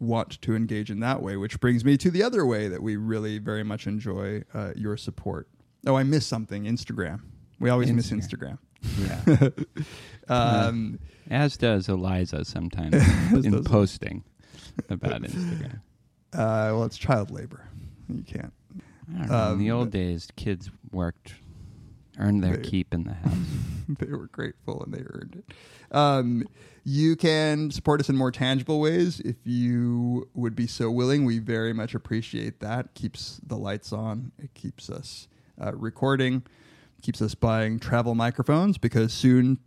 want 0.01 0.41
to 0.43 0.55
engage 0.55 0.91
in 0.91 1.01
that 1.01 1.23
way, 1.23 1.37
which 1.37 1.61
brings 1.61 1.85
me 1.85 1.97
to 1.97 2.11
the 2.11 2.23
other 2.23 2.45
way 2.45 2.69
that 2.69 2.83
we 2.83 2.97
really 2.97 3.39
very 3.39 3.63
much 3.63 3.87
enjoy 3.87 4.43
uh, 4.55 4.73
your 4.77 4.97
support. 4.97 5.49
Oh, 5.87 5.95
I 5.95 6.03
missed 6.03 6.29
something 6.29 6.65
Instagram. 6.65 7.21
We 7.61 7.71
always 7.71 7.93
miss 7.93 8.11
Instagram. 8.11 8.59
Yeah. 8.99 9.49
Um, 10.29 10.99
As 11.31 11.57
does 11.57 11.89
Eliza 11.89 12.45
sometimes 12.45 12.95
in 13.33 13.53
does- 13.53 13.67
posting 13.67 14.25
about 14.89 15.23
Instagram. 15.23 15.75
uh, 16.33 16.73
well, 16.73 16.85
it's 16.85 16.99
child 16.99 17.31
labor. 17.31 17.69
You 18.09 18.23
can't. 18.23 18.53
I 19.15 19.19
don't 19.21 19.29
know. 19.31 19.53
in 19.53 19.59
the 19.59 19.71
Um, 19.71 19.79
old 19.79 19.91
days, 19.91 20.29
kids 20.37 20.71
worked, 20.91 21.35
earned 22.19 22.43
their 22.45 22.57
They- 22.57 22.69
keep 22.69 22.93
in 22.95 23.05
the 23.05 23.15
house. 23.25 23.37
they 23.89 24.07
were 24.13 24.27
grateful 24.29 24.83
and 24.83 24.93
they 24.95 25.01
earned 25.01 25.43
it. 25.47 25.55
Um, 25.97 26.47
you 26.85 27.17
can 27.17 27.71
support 27.71 28.01
us 28.01 28.09
in 28.09 28.17
more 28.17 28.31
tangible 28.31 28.81
ways 28.81 29.21
if 29.21 29.37
you 29.45 30.29
would 30.35 30.55
be 30.55 30.67
so 30.67 30.91
willing. 30.91 31.25
We 31.25 31.39
very 31.39 31.73
much 31.73 31.95
appreciate 31.95 32.61
that. 32.61 32.95
Keeps 32.95 33.41
the 33.47 33.57
lights 33.57 33.93
on. 33.93 34.33
It 34.39 34.53
keeps 34.55 34.89
us 34.91 35.29
uh, 35.63 35.73
recording. 35.75 36.43
Keeps 37.03 37.21
us 37.23 37.35
buying 37.35 37.79
travel 37.79 38.15
microphones 38.15 38.77
because 38.79 39.13
soon 39.13 39.59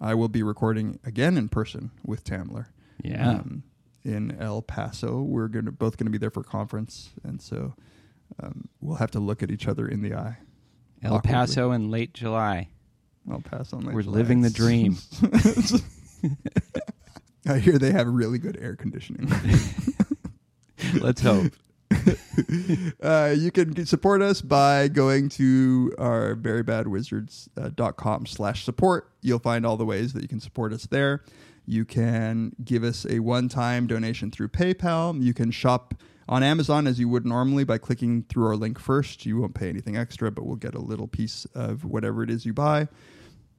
I 0.00 0.14
will 0.14 0.28
be 0.28 0.42
recording 0.42 0.98
again 1.04 1.36
in 1.36 1.48
person 1.48 1.90
with 2.04 2.24
Tamler. 2.24 2.66
Yeah. 3.02 3.30
Um, 3.30 3.62
in 4.02 4.36
El 4.40 4.62
Paso, 4.62 5.20
we're 5.20 5.48
gonna 5.48 5.72
both 5.72 5.96
gonna 5.98 6.10
be 6.10 6.18
there 6.18 6.30
for 6.30 6.42
conference, 6.42 7.10
and 7.22 7.40
so 7.42 7.74
um, 8.42 8.68
we'll 8.80 8.96
have 8.96 9.10
to 9.12 9.20
look 9.20 9.42
at 9.42 9.50
each 9.50 9.68
other 9.68 9.86
in 9.86 10.00
the 10.00 10.14
eye. 10.14 10.38
El 11.02 11.14
awkwardly. 11.14 11.32
Paso 11.32 11.72
in 11.72 11.90
late 11.90 12.14
July. 12.14 12.68
El 13.30 13.40
Paso. 13.40 13.78
in 13.78 13.84
late 13.84 13.92
July. 13.92 13.94
We're 13.94 14.02
July. 14.02 14.16
living 14.16 14.40
the 14.40 14.50
dream. 14.50 14.96
I 17.46 17.58
hear 17.58 17.78
they 17.78 17.92
have 17.92 18.06
really 18.06 18.38
good 18.38 18.58
air 18.60 18.76
conditioning. 18.76 19.30
Let's 21.00 21.20
hope. 21.20 21.52
uh, 23.02 23.34
you 23.36 23.50
can 23.50 23.86
support 23.86 24.22
us 24.22 24.40
by 24.40 24.88
going 24.88 25.28
to 25.30 25.94
our 25.98 26.34
verybadwizards.com 26.34 28.26
slash 28.26 28.64
support. 28.64 29.10
You'll 29.20 29.38
find 29.38 29.66
all 29.66 29.76
the 29.76 29.84
ways 29.84 30.12
that 30.12 30.22
you 30.22 30.28
can 30.28 30.40
support 30.40 30.72
us 30.72 30.86
there. 30.86 31.24
You 31.66 31.84
can 31.84 32.56
give 32.64 32.82
us 32.82 33.06
a 33.08 33.20
one-time 33.20 33.86
donation 33.86 34.30
through 34.30 34.48
PayPal. 34.48 35.22
You 35.22 35.34
can 35.34 35.50
shop 35.50 35.94
on 36.28 36.42
Amazon 36.42 36.86
as 36.86 36.98
you 36.98 37.08
would 37.08 37.26
normally 37.26 37.64
by 37.64 37.78
clicking 37.78 38.24
through 38.28 38.46
our 38.46 38.56
link 38.56 38.78
first. 38.78 39.26
You 39.26 39.38
won't 39.38 39.54
pay 39.54 39.68
anything 39.68 39.96
extra, 39.96 40.30
but 40.30 40.46
we'll 40.46 40.56
get 40.56 40.74
a 40.74 40.80
little 40.80 41.08
piece 41.08 41.44
of 41.54 41.84
whatever 41.84 42.22
it 42.22 42.30
is 42.30 42.46
you 42.46 42.52
buy. 42.52 42.88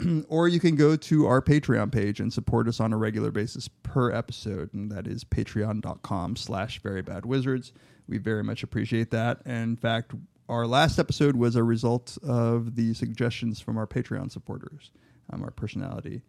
or 0.29 0.47
you 0.47 0.59
can 0.59 0.75
go 0.75 0.95
to 0.95 1.27
our 1.27 1.41
Patreon 1.41 1.91
page 1.91 2.19
and 2.19 2.31
support 2.31 2.67
us 2.67 2.79
on 2.79 2.93
a 2.93 2.97
regular 2.97 3.31
basis 3.31 3.67
per 3.67 4.11
episode, 4.11 4.73
and 4.73 4.91
that 4.91 5.07
is 5.07 5.23
patreon.com 5.23 6.35
slash 6.35 6.81
very 6.81 7.01
bad 7.01 7.25
wizards. 7.25 7.73
We 8.11 8.17
very 8.17 8.43
much 8.43 8.61
appreciate 8.61 9.09
that. 9.11 9.41
And 9.45 9.69
in 9.71 9.75
fact, 9.77 10.11
our 10.49 10.67
last 10.67 10.99
episode 10.99 11.37
was 11.37 11.55
a 11.55 11.63
result 11.63 12.17
of 12.21 12.75
the 12.75 12.93
suggestions 12.93 13.61
from 13.61 13.77
our 13.77 13.87
Patreon 13.87 14.29
supporters, 14.29 14.91
um, 15.31 15.41
our 15.43 15.51
personality 15.51 16.21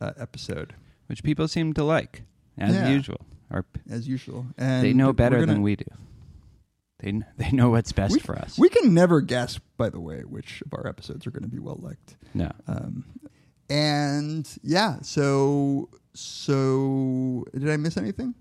uh, 0.00 0.12
episode, 0.18 0.74
which 1.08 1.22
people 1.22 1.46
seem 1.46 1.74
to 1.74 1.84
like, 1.84 2.22
as 2.56 2.74
Yeah. 2.74 2.88
usual. 2.88 3.20
Or 3.50 3.66
as 3.88 4.08
usual. 4.08 4.46
And 4.56 4.82
they 4.84 4.94
know 4.94 5.12
better 5.12 5.36
gonna- 5.40 5.52
than 5.52 5.62
we 5.62 5.76
do. 5.76 5.84
They 7.00 7.10
kn- 7.10 7.26
they 7.36 7.50
know 7.52 7.68
what's 7.68 7.92
best 7.92 8.14
we, 8.14 8.18
for 8.20 8.34
us. 8.38 8.58
We 8.58 8.70
can 8.70 8.94
never 8.94 9.20
guess, 9.20 9.60
by 9.76 9.90
the 9.90 10.00
way, 10.00 10.22
which 10.22 10.62
of 10.62 10.72
our 10.72 10.86
episodes 10.86 11.26
are 11.26 11.30
going 11.30 11.42
to 11.42 11.48
be 11.50 11.58
well 11.58 11.78
liked. 11.82 12.16
no. 12.32 12.50
Um, 12.66 13.04
and 13.68 14.48
yeah, 14.62 15.00
so 15.02 15.90
so 16.14 17.44
did 17.52 17.68
I 17.68 17.76
miss 17.76 17.98
anything? 17.98 18.34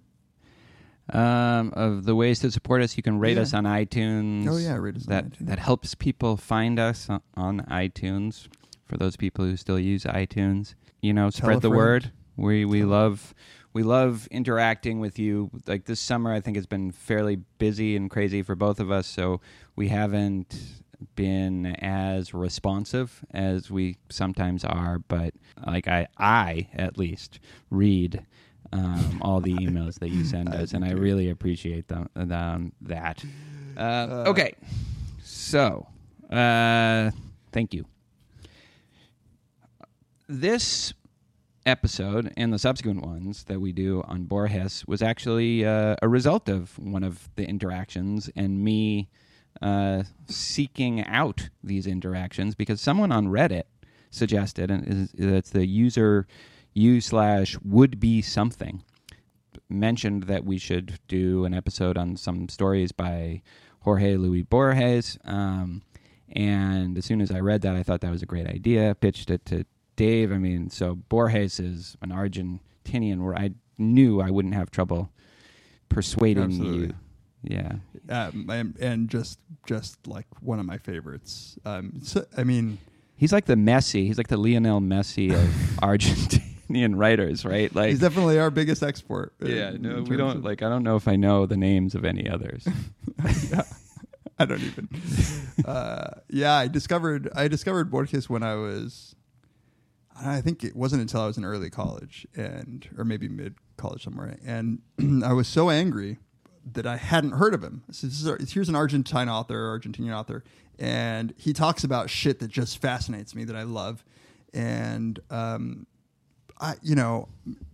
Um, 1.13 1.71
of 1.75 2.05
the 2.05 2.15
ways 2.15 2.39
to 2.39 2.49
support 2.51 2.81
us, 2.81 2.97
you 2.97 3.03
can 3.03 3.19
rate 3.19 3.37
Yeah. 3.37 3.43
us 3.43 3.53
on 3.53 3.65
iTunes. 3.65 4.47
Oh, 4.49 4.57
yeah, 4.57 4.75
rate 4.75 4.95
us 4.95 5.05
on 5.07 5.09
that 5.11 5.29
iTunes. 5.31 5.37
that 5.47 5.59
helps 5.59 5.93
people 5.93 6.35
find 6.37 6.79
us 6.79 7.09
on, 7.09 7.21
on 7.35 7.59
iTunes. 7.69 8.47
For 8.87 8.97
those 8.97 9.15
people 9.15 9.45
who 9.45 9.55
still 9.57 9.79
use 9.79 10.03
iTunes, 10.03 10.73
you 11.01 11.13
know, 11.13 11.29
Tell 11.29 11.31
spread 11.31 11.61
the 11.61 11.69
friend. 11.69 11.77
word. 11.77 12.11
We 12.37 12.65
we 12.65 12.83
love 12.83 13.33
we 13.73 13.83
love 13.83 14.27
interacting 14.31 14.99
with 14.99 15.17
you. 15.19 15.49
Like 15.67 15.85
this 15.85 15.99
summer, 15.99 16.31
I 16.33 16.39
think 16.41 16.55
has 16.57 16.65
been 16.67 16.91
fairly 16.91 17.37
busy 17.57 17.95
and 17.95 18.09
crazy 18.09 18.41
for 18.43 18.55
both 18.55 18.79
of 18.79 18.89
us. 18.91 19.05
So 19.07 19.41
we 19.75 19.87
haven't 19.89 20.55
been 21.15 21.65
as 21.77 22.33
responsive 22.33 23.23
as 23.31 23.69
we 23.71 23.97
sometimes 24.09 24.63
are. 24.63 24.99
But 24.99 25.33
like 25.65 25.87
I 25.87 26.07
I 26.17 26.67
at 26.73 26.97
least 26.97 27.39
read 27.69 28.25
um, 28.73 29.19
all 29.21 29.39
the 29.41 29.53
emails 29.53 29.99
that 29.99 30.09
you 30.09 30.23
send 30.33 30.49
us, 30.53 30.73
and 30.73 30.83
I 30.85 30.91
really 30.91 31.29
appreciate 31.29 31.87
them, 31.87 32.09
them 32.15 32.71
that. 32.81 33.23
Uh, 33.77 34.23
okay, 34.27 34.53
so 35.23 35.87
uh, 36.31 37.11
thank 37.51 37.73
you. 37.73 37.85
This 40.27 40.93
episode 41.65 42.31
and 42.37 42.53
the 42.53 42.59
subsequent 42.59 43.01
ones 43.05 43.43
that 43.45 43.59
we 43.59 43.71
do 43.71 44.03
on 44.07 44.23
Borges 44.25 44.83
was 44.87 45.01
actually 45.01 45.65
uh, 45.65 45.95
a 46.01 46.07
result 46.07 46.47
of 46.49 46.77
one 46.79 47.03
of 47.03 47.29
the 47.35 47.47
interactions 47.47 48.29
and 48.35 48.63
me 48.63 49.09
uh, 49.61 50.03
seeking 50.27 51.03
out 51.05 51.49
these 51.63 51.87
interactions 51.87 52.55
because 52.55 52.81
someone 52.81 53.11
on 53.11 53.27
Reddit 53.27 53.63
suggested, 54.11 54.69
and 54.71 54.87
is- 54.87 55.13
it's 55.17 55.49
the 55.51 55.65
user 55.65 56.27
u 56.75 57.01
slash 57.01 57.57
would 57.63 57.99
be 57.99 58.21
something 58.21 58.83
mentioned 59.69 60.23
that 60.23 60.45
we 60.45 60.57
should 60.57 60.99
do 61.07 61.45
an 61.45 61.53
episode 61.53 61.97
on 61.97 62.15
some 62.17 62.47
stories 62.49 62.91
by 62.91 63.41
Jorge 63.81 64.15
Luis 64.15 64.45
Borges. 64.47 65.17
Um, 65.25 65.81
and 66.31 66.97
as 66.97 67.05
soon 67.05 67.21
as 67.21 67.31
I 67.31 67.39
read 67.39 67.61
that, 67.61 67.75
I 67.75 67.83
thought 67.83 68.01
that 68.01 68.11
was 68.11 68.21
a 68.21 68.27
great 68.27 68.47
idea. 68.47 68.95
Pitched 68.95 69.29
it 69.29 69.45
to 69.47 69.65
Dave. 69.95 70.31
I 70.31 70.37
mean, 70.37 70.69
so 70.69 70.95
Borges 70.95 71.59
is 71.59 71.97
an 72.01 72.09
Argentinian 72.09 73.23
where 73.23 73.35
I 73.35 73.51
knew 73.77 74.21
I 74.21 74.29
wouldn't 74.29 74.53
have 74.53 74.71
trouble 74.71 75.11
persuading 75.89 76.43
Absolutely. 76.43 76.87
you. 76.87 76.93
Yeah. 77.43 77.73
Um, 78.09 78.49
and, 78.49 78.75
and 78.79 79.09
just 79.09 79.39
just 79.67 80.07
like 80.07 80.25
one 80.41 80.59
of 80.59 80.65
my 80.65 80.77
favorites. 80.77 81.57
Um, 81.63 81.93
so, 82.01 82.25
I 82.35 82.43
mean, 82.43 82.79
He's 83.17 83.31
like 83.31 83.45
the 83.45 83.55
Messi. 83.55 84.05
He's 84.07 84.17
like 84.17 84.27
the 84.27 84.37
Lionel 84.37 84.81
Messi 84.81 85.33
of 85.33 85.79
Argentinian 86.75 86.97
writers, 86.97 87.45
right? 87.45 87.73
Like 87.73 87.89
he's 87.89 87.99
definitely 87.99 88.39
our 88.39 88.51
biggest 88.51 88.83
export. 88.83 89.33
uh, 89.43 89.47
Yeah, 89.47 89.71
in 89.71 89.81
no, 89.81 90.01
we 90.03 90.17
don't 90.17 90.37
of- 90.37 90.43
like 90.45 90.61
I 90.61 90.69
don't 90.69 90.83
know 90.83 90.95
if 90.95 91.07
I 91.07 91.15
know 91.15 91.45
the 91.45 91.57
names 91.57 91.95
of 91.95 92.05
any 92.05 92.29
others. 92.29 92.67
I 94.37 94.45
don't 94.45 94.61
even. 94.61 94.89
uh, 95.65 96.09
yeah, 96.29 96.53
I 96.55 96.67
discovered 96.67 97.29
I 97.35 97.47
discovered 97.47 97.89
Borges 97.89 98.29
when 98.29 98.43
I 98.43 98.55
was. 98.55 99.15
I 100.17 100.39
think 100.39 100.63
it 100.63 100.75
wasn't 100.75 101.01
until 101.01 101.21
I 101.21 101.27
was 101.27 101.37
in 101.37 101.43
early 101.43 101.69
college 101.69 102.25
and 102.35 102.87
or 102.97 103.03
maybe 103.03 103.27
mid 103.27 103.55
college 103.77 104.03
somewhere, 104.03 104.37
and 104.45 104.79
I 105.23 105.33
was 105.33 105.47
so 105.47 105.69
angry 105.69 106.17
that 106.73 106.85
I 106.87 106.97
hadn't 106.97 107.33
heard 107.33 107.53
of 107.53 107.63
him. 107.63 107.83
So 107.91 108.07
this 108.07 108.25
is 108.25 108.51
here's 108.53 108.69
an 108.69 108.75
Argentine 108.75 109.29
author, 109.29 109.77
Argentinian 109.79 110.13
author, 110.15 110.43
and 110.79 111.33
he 111.37 111.53
talks 111.53 111.83
about 111.83 112.09
shit 112.09 112.39
that 112.39 112.49
just 112.49 112.81
fascinates 112.81 113.35
me 113.35 113.43
that 113.45 113.55
I 113.55 113.63
love, 113.63 114.03
and 114.53 115.19
um, 115.29 115.85
I, 116.59 116.75
you 116.81 116.95
know, 116.95 117.27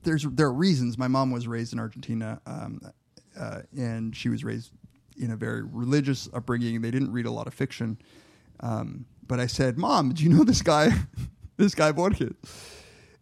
there's 0.03 0.23
there 0.23 0.47
are 0.47 0.53
reasons. 0.53 0.97
My 0.97 1.07
mom 1.07 1.31
was 1.31 1.47
raised 1.47 1.73
in 1.73 1.79
Argentina, 1.79 2.41
um, 2.45 2.81
uh, 3.39 3.61
and 3.77 4.15
she 4.15 4.29
was 4.29 4.43
raised 4.43 4.71
in 5.17 5.31
a 5.31 5.35
very 5.35 5.63
religious 5.63 6.27
upbringing. 6.33 6.81
They 6.81 6.91
didn't 6.91 7.11
read 7.11 7.25
a 7.25 7.31
lot 7.31 7.47
of 7.47 7.53
fiction, 7.53 7.97
um, 8.61 9.05
but 9.27 9.39
I 9.39 9.47
said, 9.47 9.77
"Mom, 9.77 10.13
do 10.13 10.23
you 10.23 10.29
know 10.29 10.43
this 10.43 10.61
guy, 10.61 10.89
this 11.57 11.75
guy 11.75 11.91
Borges?" 11.91 12.33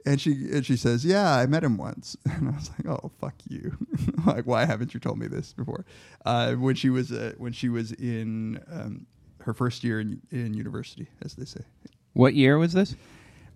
And 0.05 0.19
she 0.21 0.31
and 0.51 0.65
she 0.65 0.77
says, 0.77 1.03
"Yeah, 1.03 1.35
I 1.35 1.45
met 1.45 1.63
him 1.63 1.77
once." 1.77 2.15
And 2.25 2.47
I 2.47 2.51
was 2.51 2.69
like, 2.69 2.87
"Oh, 2.87 3.11
fuck 3.19 3.35
you! 3.49 3.77
like, 4.25 4.45
why 4.45 4.63
haven't 4.63 4.93
you 4.93 4.99
told 4.99 5.19
me 5.19 5.27
this 5.27 5.51
before?" 5.51 5.85
Uh, 6.25 6.53
when 6.53 6.75
she 6.75 6.89
was 6.89 7.11
uh, 7.11 7.33
when 7.37 7.51
she 7.51 7.67
was 7.67 7.91
in 7.91 8.63
um, 8.71 9.07
her 9.41 9.53
first 9.53 9.83
year 9.83 9.99
in, 9.99 10.21
in 10.31 10.53
university, 10.53 11.07
as 11.23 11.33
they 11.33 11.45
say. 11.45 11.61
what 12.13 12.33
year 12.33 12.57
was 12.57 12.71
this? 12.73 12.95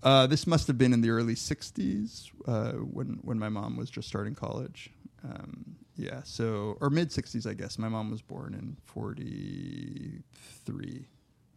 Uh, 0.04 0.28
this 0.28 0.46
must 0.46 0.68
have 0.68 0.78
been 0.78 0.94
in 0.94 1.02
the 1.02 1.10
early 1.10 1.34
'60s 1.36 2.30
uh, 2.46 2.74
when 2.74 3.20
when 3.22 3.40
my 3.40 3.50
mom 3.50 3.78
was 3.78 3.90
just 3.90 4.08
starting 4.08 4.36
college. 4.36 4.92
Um, 5.24 5.78
yeah, 5.96 6.22
so 6.24 6.78
or 6.82 6.90
mid 6.90 7.10
'60s, 7.10 7.50
I 7.50 7.54
guess. 7.54 7.80
My 7.80 7.88
mom 7.88 8.12
was 8.12 8.22
born 8.22 8.54
in 8.54 8.76
'43. 8.86 11.08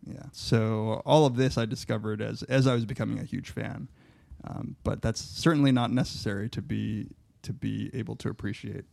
Yeah, 0.07 0.23
so 0.31 1.03
all 1.05 1.27
of 1.27 1.35
this 1.37 1.59
I 1.59 1.67
discovered 1.67 2.23
as 2.23 2.45
as 2.45 2.69
I 2.69 2.75
was 2.75 2.85
becoming 2.85 3.19
a 3.19 3.25
huge 3.25 3.51
fan. 3.51 3.89
Um, 4.45 4.77
but 4.85 5.03
that's 5.03 5.21
certainly 5.21 5.73
not 5.73 5.91
necessary 5.91 6.49
to 6.51 6.63
be 6.63 7.09
to 7.43 7.53
be 7.53 7.91
able 7.95 8.15
to 8.17 8.29
appreciate. 8.29 8.85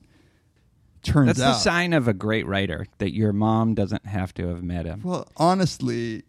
Turns 1.04 1.30
out. 1.30 1.36
That's 1.36 1.42
out, 1.42 1.54
the 1.54 1.60
sign 1.60 1.94
of 1.94 2.08
a 2.08 2.14
great 2.14 2.48
writer 2.48 2.88
that 2.98 3.14
your 3.14 3.34
mom 3.34 3.76
doesn't 3.76 4.06
have 4.06 4.34
to 4.36 4.48
have 4.48 4.64
met 4.64 4.86
him. 4.86 5.02
Well, 5.04 5.28
honestly, 5.38 6.24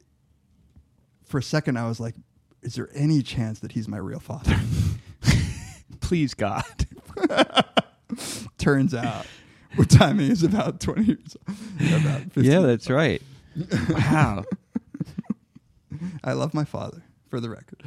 for 1.25 1.39
a 1.39 1.43
second 1.43 1.79
I 1.79 1.89
was 1.89 2.01
like, 2.01 2.17
"Is 2.65 2.75
there 2.75 2.89
any 2.95 3.23
chance 3.23 3.61
that 3.61 3.73
he's 3.73 3.89
my 3.89 3.99
real 3.99 4.21
father?" 4.21 4.59
Please 6.01 6.35
God. 6.35 6.65
Turns 8.59 8.95
out, 8.95 9.27
what 9.77 9.91
timing 9.91 10.31
is 10.31 10.43
about 10.43 10.81
twenty 10.81 11.05
years. 11.05 11.37
About 11.77 12.23
15. 12.33 12.45
yeah, 12.45 12.61
that's 12.61 12.91
right. 12.91 13.23
Wow. 13.89 14.45
I 16.23 16.33
love 16.33 16.55
my 16.55 16.65
father, 16.65 17.03
for 17.29 17.41
the 17.41 17.49
record. 17.51 17.83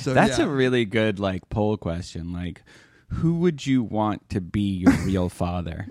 So 0.00 0.12
That's 0.12 0.38
yeah. 0.38 0.46
a 0.46 0.48
really 0.48 0.84
good 0.84 1.18
like 1.18 1.48
poll 1.48 1.76
question. 1.76 2.32
Like 2.32 2.62
who 3.08 3.38
would 3.38 3.66
you 3.66 3.82
want 3.82 4.28
to 4.30 4.40
be 4.40 4.78
your 4.78 4.92
real 5.04 5.28
father? 5.28 5.88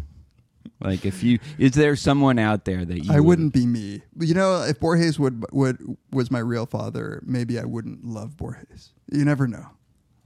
Like 0.81 1.05
if 1.05 1.23
you 1.23 1.39
is 1.57 1.71
there 1.71 1.95
someone 1.95 2.37
out 2.37 2.65
there 2.65 2.83
that 2.85 3.05
you 3.05 3.11
I 3.11 3.15
would- 3.19 3.25
wouldn't 3.27 3.53
be 3.53 3.65
me. 3.65 4.01
You 4.19 4.33
know, 4.33 4.61
if 4.63 4.79
Borges 4.79 5.17
would 5.19 5.45
would 5.51 5.97
was 6.11 6.29
my 6.29 6.39
real 6.39 6.65
father, 6.65 7.21
maybe 7.25 7.57
I 7.59 7.63
wouldn't 7.65 8.05
love 8.05 8.35
Borges. 8.37 8.91
You 9.11 9.23
never 9.25 9.47
know. 9.47 9.67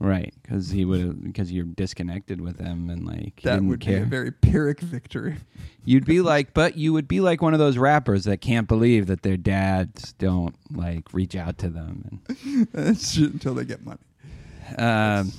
Right, 0.02 0.32
because 0.42 0.70
he 0.70 0.86
would 0.86 1.22
because 1.22 1.52
you're 1.52 1.66
disconnected 1.66 2.40
with 2.40 2.58
him 2.58 2.88
and 2.88 3.06
like 3.06 3.42
That 3.42 3.62
would 3.62 3.80
care. 3.80 3.98
be 3.98 4.02
a 4.02 4.06
very 4.06 4.32
pyrrhic 4.32 4.80
victory. 4.80 5.36
You'd 5.84 6.06
be 6.06 6.22
like, 6.22 6.54
but 6.54 6.76
you 6.78 6.94
would 6.94 7.06
be 7.06 7.20
like 7.20 7.42
one 7.42 7.52
of 7.52 7.58
those 7.60 7.76
rappers 7.76 8.24
that 8.24 8.40
can't 8.40 8.66
believe 8.66 9.08
that 9.08 9.22
their 9.22 9.36
dads 9.36 10.14
don't 10.14 10.54
like 10.74 11.12
reach 11.12 11.36
out 11.36 11.58
to 11.58 11.68
them. 11.68 12.22
Ju- 12.42 12.66
until 13.32 13.52
they 13.54 13.66
get 13.66 13.84
money. 13.84 14.00
And, 14.76 15.28
um, 15.28 15.32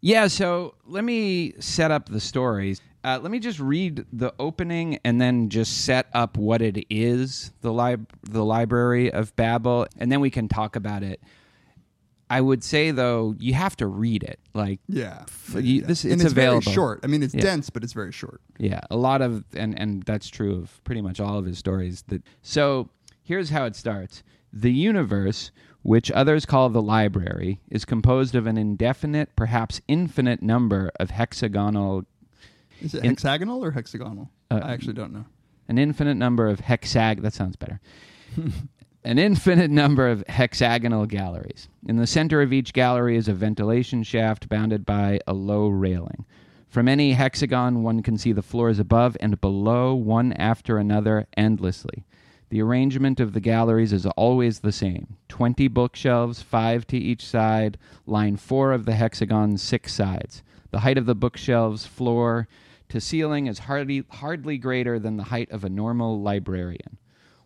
yeah, 0.00 0.26
so 0.26 0.74
let 0.86 1.04
me 1.04 1.54
set 1.60 1.92
up 1.92 2.08
the 2.08 2.18
stories. 2.20 2.80
Uh, 3.04 3.18
let 3.20 3.30
me 3.32 3.38
just 3.40 3.58
read 3.58 4.04
the 4.12 4.32
opening 4.38 4.98
and 5.04 5.20
then 5.20 5.48
just 5.48 5.84
set 5.84 6.06
up 6.12 6.36
what 6.36 6.62
it 6.62 6.86
is 6.88 7.50
the 7.60 7.72
lib- 7.72 8.12
the 8.22 8.44
Library 8.44 9.10
of 9.12 9.34
Babel, 9.36 9.86
and 9.98 10.10
then 10.12 10.20
we 10.20 10.30
can 10.30 10.48
talk 10.48 10.76
about 10.76 11.02
it. 11.02 11.20
I 12.30 12.40
would 12.40 12.64
say 12.64 12.92
though, 12.92 13.34
you 13.38 13.52
have 13.54 13.76
to 13.76 13.86
read 13.86 14.22
it. 14.22 14.38
Like, 14.54 14.80
Yeah, 14.88 15.24
f- 15.28 15.56
you- 15.60 15.82
this 15.82 16.04
and 16.04 16.14
it's, 16.14 16.22
it's 16.24 16.32
available. 16.32 16.60
very 16.62 16.74
short. 16.74 17.00
I 17.02 17.06
mean, 17.08 17.22
it's 17.22 17.34
Yeah. 17.34 17.42
dense, 17.42 17.68
but 17.70 17.84
it's 17.84 17.92
very 17.92 18.12
short. 18.12 18.40
Yeah, 18.58 18.80
a 18.90 18.96
lot 18.96 19.20
of 19.20 19.44
and 19.54 19.78
and 19.78 20.02
that's 20.04 20.28
true 20.28 20.54
of 20.56 20.82
pretty 20.84 21.02
much 21.02 21.20
all 21.20 21.36
of 21.38 21.44
his 21.44 21.58
stories. 21.58 22.02
That 22.08 22.22
so 22.40 22.88
here's 23.22 23.50
how 23.50 23.64
it 23.66 23.76
starts: 23.76 24.22
the 24.52 24.72
universe, 24.72 25.50
which 25.82 26.10
others 26.12 26.46
call 26.46 26.70
the 26.70 26.80
library, 26.80 27.60
is 27.68 27.84
composed 27.84 28.34
of 28.34 28.46
an 28.46 28.56
indefinite, 28.56 29.34
perhaps 29.36 29.80
infinite 29.88 30.40
number 30.40 30.90
of 31.00 31.10
hexagonal, 31.10 32.04
Is 32.82 32.94
it 32.94 33.04
In- 33.04 33.10
hexagonal 33.10 33.64
or 33.64 33.70
hexagonal? 33.70 34.30
Uh, 34.50 34.60
I 34.62 34.72
actually 34.72 34.94
don't 34.94 35.12
know. 35.12 35.24
an 35.68 35.78
infinite 35.78 36.16
number 36.16 36.48
of 36.48 36.60
hexag. 36.60 37.22
That 37.22 37.32
sounds 37.32 37.56
better. 37.56 37.80
an 39.04 39.18
infinite 39.18 39.70
number 39.70 40.08
of 40.08 40.24
hexagonal 40.28 41.06
galleries. 41.06 41.68
In 41.86 41.96
the 41.96 42.06
center 42.06 42.42
of 42.42 42.52
each 42.52 42.72
gallery 42.72 43.16
is 43.16 43.28
a 43.28 43.34
ventilation 43.34 44.02
shaft 44.02 44.48
bounded 44.48 44.84
by 44.86 45.20
a 45.26 45.32
low 45.32 45.68
railing. 45.68 46.24
From 46.68 46.88
any 46.88 47.12
hexagon, 47.12 47.82
one 47.82 48.02
can 48.02 48.16
see 48.16 48.32
the 48.32 48.42
floors 48.42 48.78
above 48.78 49.16
and 49.20 49.40
below, 49.40 49.94
one 49.94 50.32
after 50.34 50.78
another, 50.78 51.26
endlessly. 51.36 52.04
The 52.48 52.62
arrangement 52.62 53.20
of 53.20 53.32
the 53.32 53.40
galleries 53.40 53.92
is 53.92 54.06
always 54.06 54.60
the 54.60 54.72
same 54.72 55.16
20 55.28 55.68
bookshelves, 55.68 56.42
five 56.42 56.86
to 56.88 56.96
each 56.98 57.24
side, 57.26 57.78
line 58.06 58.36
four 58.36 58.72
of 58.72 58.84
the 58.86 58.94
hexagon's 58.94 59.62
six 59.62 59.92
sides. 59.94 60.42
The 60.70 60.80
height 60.80 60.96
of 60.98 61.06
the 61.06 61.14
bookshelves, 61.14 61.86
floor 61.86 62.48
to 62.92 63.00
ceiling, 63.00 63.46
is 63.46 63.60
hardly, 63.60 64.04
hardly 64.10 64.58
greater 64.58 64.98
than 64.98 65.16
the 65.16 65.24
height 65.24 65.50
of 65.50 65.64
a 65.64 65.70
normal 65.70 66.20
librarian. 66.20 66.98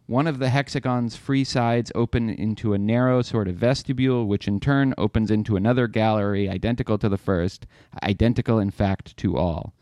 One 0.07 0.27
of 0.27 0.41
the 0.41 0.49
hexagon's 0.49 1.15
free 1.15 1.45
sides 1.45 1.93
open 1.95 2.29
into 2.29 2.75
a 2.75 2.79
narrow 2.79 3.23
sort 3.23 3.47
of 3.47 3.55
vestibule, 3.55 4.27
which 4.27 4.49
in 4.49 4.59
turn 4.59 4.93
opens 4.99 5.31
into 5.31 5.57
another 5.57 5.87
gallery 5.87 6.49
identical 6.49 6.99
to 6.99 7.09
the 7.09 7.17
first, 7.17 7.65
identical 8.03 8.59
in 8.59 8.73
fact 8.73 9.17
to 9.19 9.37
all. 9.37 9.73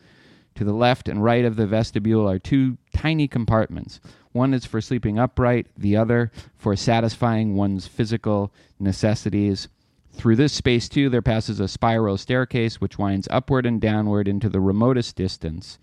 To 0.56 0.64
the 0.64 0.74
left 0.74 1.08
and 1.08 1.24
right 1.24 1.46
of 1.46 1.56
the 1.56 1.66
vestibule 1.66 2.28
are 2.28 2.38
two 2.38 2.76
tiny 2.94 3.26
compartments. 3.26 4.00
One 4.32 4.52
is 4.52 4.66
for 4.66 4.82
sleeping 4.82 5.18
upright, 5.18 5.68
the 5.78 5.96
other 5.96 6.30
for 6.56 6.76
satisfying 6.76 7.56
one's 7.56 7.86
physical 7.86 8.52
necessities. 8.78 9.68
Through 10.16 10.36
this 10.36 10.52
space, 10.52 10.88
too, 10.88 11.08
there 11.10 11.22
passes 11.22 11.60
a 11.60 11.68
spiral 11.68 12.16
staircase 12.16 12.80
which 12.80 12.98
winds 12.98 13.28
upward 13.30 13.66
and 13.66 13.80
downward 13.80 14.28
into 14.28 14.48
the 14.48 14.60
remotest 14.60 15.16
distance. 15.16 15.78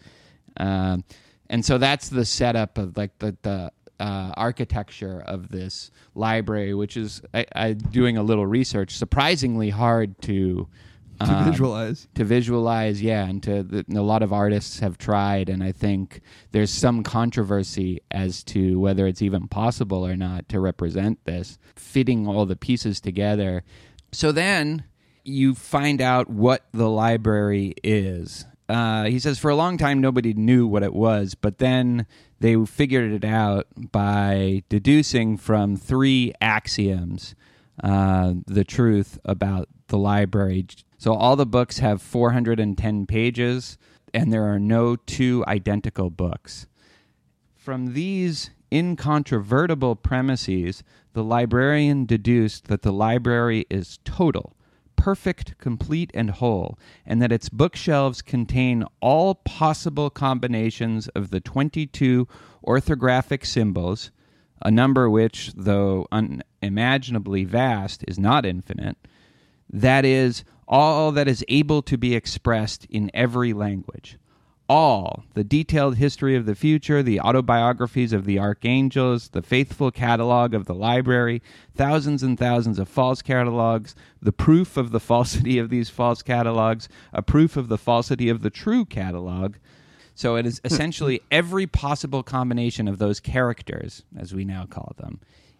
Uh, 0.57 0.97
and 1.49 1.63
so 1.65 1.77
that's 1.77 2.09
the 2.09 2.25
setup 2.25 2.77
of 2.77 2.97
like 2.97 3.17
the, 3.19 3.35
the 3.41 3.71
uh, 3.99 4.31
architecture 4.35 5.21
of 5.27 5.49
this 5.49 5.91
library, 6.15 6.73
which 6.73 6.97
is 6.97 7.21
I, 7.33 7.45
I 7.55 7.73
doing 7.73 8.17
a 8.17 8.23
little 8.23 8.47
research, 8.47 8.95
surprisingly 8.95 9.69
hard 9.69 10.19
to 10.23 10.67
To 11.19 11.25
um, 11.25 11.45
visualize. 11.51 12.07
to 12.15 12.23
visualize 12.23 12.99
yeah 12.99 13.25
and 13.29 13.43
to 13.43 13.61
the, 13.61 13.85
a 13.95 14.01
lot 14.01 14.23
of 14.23 14.33
artists 14.33 14.79
have 14.79 14.97
tried 14.97 15.49
and 15.49 15.63
i 15.63 15.71
think 15.71 16.21
there's 16.51 16.71
some 16.71 17.03
controversy 17.03 17.99
as 18.09 18.43
to 18.45 18.79
whether 18.79 19.05
it's 19.05 19.21
even 19.21 19.47
possible 19.47 20.03
or 20.03 20.15
not 20.17 20.49
to 20.49 20.59
represent 20.59 21.23
this 21.25 21.59
fitting 21.75 22.27
all 22.27 22.47
the 22.47 22.55
pieces 22.55 22.99
together 22.99 23.63
so 24.11 24.31
then 24.31 24.83
you 25.23 25.53
find 25.53 26.01
out 26.01 26.29
what 26.29 26.65
the 26.73 26.89
library 26.89 27.73
is 27.83 28.45
uh, 28.69 29.03
he 29.05 29.19
says 29.19 29.37
for 29.37 29.51
a 29.51 29.55
long 29.55 29.77
time 29.77 29.99
nobody 29.99 30.33
knew 30.33 30.65
what 30.65 30.83
it 30.83 30.93
was 30.93 31.35
but 31.35 31.57
then 31.57 32.05
they 32.39 32.55
figured 32.65 33.11
it 33.11 33.25
out 33.25 33.67
by 33.91 34.63
deducing 34.69 35.37
from 35.37 35.75
three 35.75 36.33
axioms 36.41 37.35
uh, 37.83 38.33
the 38.45 38.63
truth 38.63 39.19
about 39.25 39.67
the 39.87 39.97
library. 39.97 40.65
So 40.97 41.13
all 41.13 41.35
the 41.35 41.45
books 41.45 41.79
have 41.79 42.01
410 42.01 43.05
pages, 43.05 43.77
and 44.13 44.31
there 44.31 44.45
are 44.45 44.59
no 44.59 44.95
two 44.95 45.43
identical 45.47 46.09
books. 46.09 46.67
From 47.55 47.93
these 47.93 48.49
incontrovertible 48.71 49.95
premises, 49.97 50.83
the 51.13 51.23
librarian 51.23 52.05
deduced 52.05 52.65
that 52.67 52.81
the 52.81 52.93
library 52.93 53.65
is 53.69 53.99
total, 54.05 54.55
perfect, 54.95 55.57
complete, 55.57 56.11
and 56.13 56.29
whole, 56.29 56.77
and 57.05 57.21
that 57.21 57.31
its 57.31 57.49
bookshelves 57.49 58.21
contain 58.21 58.85
all 59.01 59.35
possible 59.35 60.09
combinations 60.09 61.07
of 61.09 61.31
the 61.31 61.39
22 61.39 62.27
orthographic 62.65 63.45
symbols, 63.45 64.11
a 64.61 64.71
number 64.71 65.09
which, 65.09 65.51
though 65.55 66.07
unimaginably 66.11 67.43
vast, 67.43 68.05
is 68.07 68.19
not 68.19 68.45
infinite. 68.45 68.97
That 69.69 70.05
is, 70.05 70.43
all 70.67 71.11
that 71.11 71.27
is 71.27 71.43
able 71.47 71.81
to 71.81 71.97
be 71.97 72.15
expressed 72.15 72.85
in 72.85 73.11
every 73.13 73.53
language. 73.53 74.17
All 74.73 75.25
the 75.33 75.43
detailed 75.43 75.97
history 75.97 76.33
of 76.37 76.45
the 76.45 76.55
future, 76.55 77.03
the 77.03 77.19
autobiographies 77.19 78.13
of 78.13 78.23
the 78.23 78.39
archangels, 78.39 79.27
the 79.27 79.41
faithful 79.41 79.91
catalog 79.91 80.53
of 80.53 80.63
the 80.63 80.73
library, 80.73 81.41
thousands 81.75 82.23
and 82.23 82.39
thousands 82.39 82.79
of 82.79 82.87
false 82.87 83.21
catalogs, 83.21 83.95
the 84.21 84.31
proof 84.31 84.77
of 84.77 84.91
the 84.91 84.99
falsity 85.11 85.57
of 85.57 85.67
these 85.69 85.89
false 85.89 86.21
catalogs, 86.21 86.87
a 87.11 87.21
proof 87.21 87.57
of 87.57 87.67
the 87.67 87.77
falsity 87.77 88.29
of 88.29 88.43
the 88.43 88.49
true 88.49 88.85
catalog. 88.85 89.55
So 90.15 90.37
it 90.37 90.45
is 90.45 90.61
essentially 90.63 91.21
every 91.29 91.67
possible 91.67 92.23
combination 92.23 92.87
of 92.87 92.97
those 92.97 93.19
characters, 93.19 94.03
as 94.17 94.33
we 94.33 94.45
now 94.45 94.67
call 94.67 94.93
them, 94.95 95.19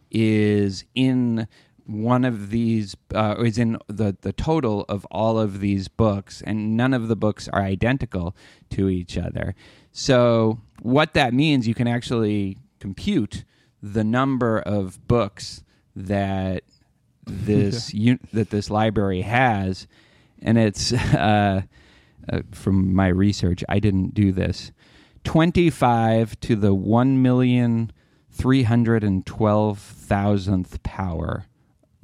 is 0.09 0.85
in 0.95 1.49
one 1.91 2.23
of 2.23 2.49
these 2.49 2.95
uh, 3.13 3.35
is 3.39 3.57
in 3.57 3.77
the 3.87 4.15
the 4.21 4.31
total 4.33 4.85
of 4.87 5.05
all 5.11 5.37
of 5.39 5.59
these 5.59 5.87
books 5.87 6.41
and 6.45 6.77
none 6.77 6.93
of 6.93 7.07
the 7.07 7.15
books 7.15 7.47
are 7.49 7.61
identical 7.61 8.35
to 8.69 8.89
each 8.89 9.17
other. 9.17 9.55
So 9.91 10.59
what 10.81 11.13
that 11.13 11.33
means 11.33 11.67
you 11.67 11.75
can 11.75 11.87
actually 11.87 12.57
compute 12.79 13.43
the 13.83 14.03
number 14.03 14.59
of 14.59 15.05
books 15.07 15.63
that 15.95 16.63
this 17.25 17.93
un- 17.93 18.19
that 18.33 18.49
this 18.49 18.69
library 18.69 19.21
has. 19.21 19.87
And 20.41 20.57
it's 20.57 20.93
uh, 20.93 21.63
uh, 22.31 22.41
from 22.51 22.95
my 22.95 23.07
research 23.07 23.63
I 23.67 23.79
didn't 23.79 24.13
do 24.13 24.31
this. 24.31 24.71
25 25.23 26.39
to 26.39 26.55
the 26.55 26.73
one 26.73 27.21
million 27.21 27.91
three 28.31 28.63
hundred 28.63 29.03
and 29.03 29.25
twelve 29.25 29.77
thousandth 29.77 30.81
power 30.83 31.45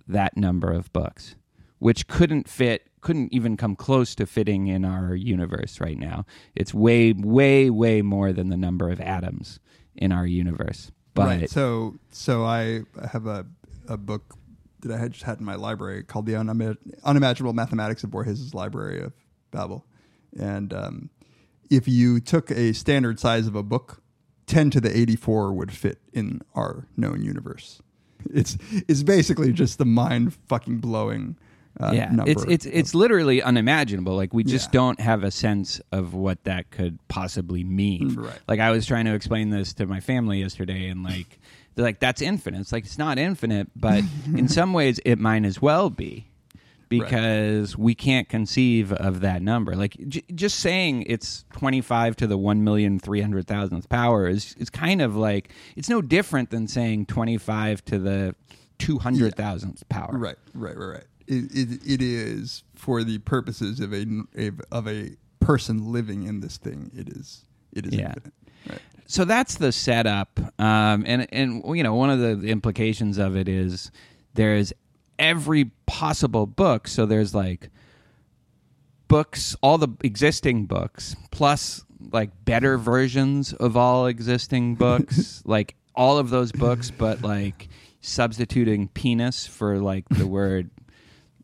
that 0.07 0.37
number 0.37 0.71
of 0.71 0.91
books, 0.93 1.35
which 1.79 2.07
couldn't 2.07 2.49
fit, 2.49 2.87
couldn't 3.01 3.33
even 3.33 3.57
come 3.57 3.75
close 3.75 4.15
to 4.15 4.25
fitting 4.25 4.67
in 4.67 4.85
our 4.85 5.15
universe 5.15 5.79
right 5.79 5.97
now. 5.97 6.25
It's 6.55 6.73
way, 6.73 7.13
way, 7.13 7.69
way 7.69 8.01
more 8.01 8.33
than 8.33 8.49
the 8.49 8.57
number 8.57 8.89
of 8.89 8.99
atoms 8.99 9.59
in 9.95 10.11
our 10.11 10.25
universe. 10.25 10.91
But 11.13 11.25
right. 11.25 11.49
So 11.49 11.95
so 12.11 12.43
I 12.43 12.81
have 13.11 13.25
a 13.25 13.45
a 13.87 13.97
book 13.97 14.35
that 14.81 14.91
I 14.93 14.97
had 14.97 15.13
just 15.13 15.23
had 15.23 15.39
in 15.39 15.45
my 15.45 15.55
library 15.55 16.03
called 16.03 16.27
The 16.27 16.33
Unima- 16.33 16.77
Unimaginable 17.03 17.53
Mathematics 17.53 18.03
of 18.03 18.11
Borges' 18.11 18.53
Library 18.53 19.01
of 19.01 19.13
Babel, 19.49 19.85
and 20.37 20.73
um, 20.73 21.09
if 21.71 21.87
you 21.87 22.19
took 22.19 22.51
a 22.51 22.73
standard 22.73 23.19
size 23.19 23.47
of 23.47 23.55
a 23.55 23.63
book, 23.63 24.03
ten 24.45 24.69
to 24.69 24.79
the 24.79 24.95
eighty 24.95 25.15
four 25.15 25.53
would 25.53 25.71
fit 25.71 25.99
in 26.13 26.41
our 26.53 26.87
known 26.95 27.23
universe. 27.23 27.81
It's 28.33 28.57
it's 28.87 29.03
basically 29.03 29.51
just 29.53 29.77
the 29.77 29.85
mind 29.85 30.33
fucking 30.47 30.77
blowing. 30.79 31.35
Uh, 31.79 31.91
yeah, 31.93 32.05
number 32.11 32.31
it's 32.31 32.43
it's 32.47 32.65
of- 32.65 32.73
it's 32.73 32.95
literally 32.95 33.41
unimaginable. 33.41 34.15
Like 34.15 34.33
we 34.33 34.43
just 34.43 34.69
Yeah. 34.69 34.79
don't 34.79 34.99
have 34.99 35.23
a 35.23 35.29
sense 35.31 35.79
of 35.91 36.13
what 36.15 36.43
that 36.45 36.71
could 36.71 36.97
possibly 37.07 37.63
mean. 37.63 38.15
Right. 38.15 38.39
Like 38.47 38.59
I 38.59 38.71
was 38.71 38.85
trying 38.87 39.05
to 39.05 39.13
explain 39.13 39.51
this 39.51 39.73
to 39.75 39.85
my 39.85 39.99
family 39.99 40.39
yesterday, 40.41 40.87
and 40.89 41.03
like 41.03 41.39
they're 41.75 41.85
like, 41.85 41.99
"That's 41.99 42.21
infinite." 42.21 42.61
It's 42.61 42.71
like 42.71 42.85
it's 42.85 42.97
not 42.97 43.19
infinite, 43.19 43.69
but 43.75 44.03
in 44.35 44.47
some 44.47 44.73
ways 44.73 44.99
it 45.05 45.19
might 45.19 45.45
as 45.45 45.61
well 45.61 45.91
be 45.91 46.25
because 46.89 47.77
we 47.77 47.93
can't 47.95 48.29
conceive 48.29 48.91
of 48.93 49.21
that 49.21 49.41
number. 49.41 49.75
Like 49.75 49.97
j- 50.07 50.23
just 50.33 50.59
saying 50.59 51.03
it's 51.07 51.45
twenty 51.53 51.81
five 51.81 52.15
to 52.17 52.27
the 52.27 52.37
one 52.37 52.63
million 52.63 52.99
three 52.99 53.21
hundred 53.21 53.47
thousandth 53.47 53.89
power 53.89 54.27
is 54.27 54.53
is 54.57 54.69
kind 54.69 55.01
of 55.01 55.15
like 55.15 55.49
it's 55.75 55.89
no 55.89 56.01
different 56.01 56.49
than 56.49 56.67
saying 56.67 57.05
twenty 57.07 57.37
five 57.37 57.83
to 57.85 57.99
the 57.99 58.35
two 58.77 58.99
hundred 58.99 59.35
thousandth 59.35 59.87
power. 59.89 60.11
Right, 60.13 60.35
right, 60.53 60.77
right, 60.77 60.85
right. 60.93 61.03
It, 61.27 61.51
it, 61.53 61.79
it 61.85 62.01
is 62.01 62.63
for 62.75 63.03
the 63.03 63.17
purposes 63.19 63.81
of 63.81 63.93
a, 63.93 64.05
of 64.71 64.87
a 64.87 65.11
person 65.41 65.91
living 65.91 66.23
in 66.23 66.39
this 66.39 66.57
thing. 66.57 66.89
It 66.95 67.09
is 67.09 67.43
it 67.73 67.85
is 67.85 67.93
Yeah. 67.93 68.07
infinite. 68.15 68.33
Right. 68.69 68.79
so 69.05 69.23
that's 69.23 69.55
the 69.55 69.71
setup 69.71 70.39
um, 70.59 71.03
and 71.07 71.27
and 71.31 71.63
you 71.77 71.83
know 71.83 71.95
one 71.95 72.09
of 72.09 72.19
the 72.19 72.47
implications 72.47 73.17
of 73.17 73.37
it 73.37 73.47
is 73.47 73.91
there's 74.33 74.73
every 75.19 75.71
possible 75.85 76.45
book. 76.45 76.87
So 76.87 77.05
there's 77.05 77.33
like 77.33 77.69
books 79.07 79.55
all 79.61 79.77
the 79.77 79.87
existing 80.03 80.65
books 80.65 81.15
plus 81.31 81.83
like 82.11 82.29
better 82.43 82.77
versions 82.77 83.53
of 83.53 83.77
all 83.77 84.07
existing 84.07 84.75
books. 84.75 85.43
Like 85.45 85.75
all 85.95 86.17
of 86.17 86.29
those 86.29 86.51
books 86.51 86.91
but 86.91 87.21
like 87.21 87.69
substituting 88.01 88.89
penis 88.89 89.47
for 89.47 89.79
like 89.79 90.07
the 90.09 90.27
word 90.27 90.69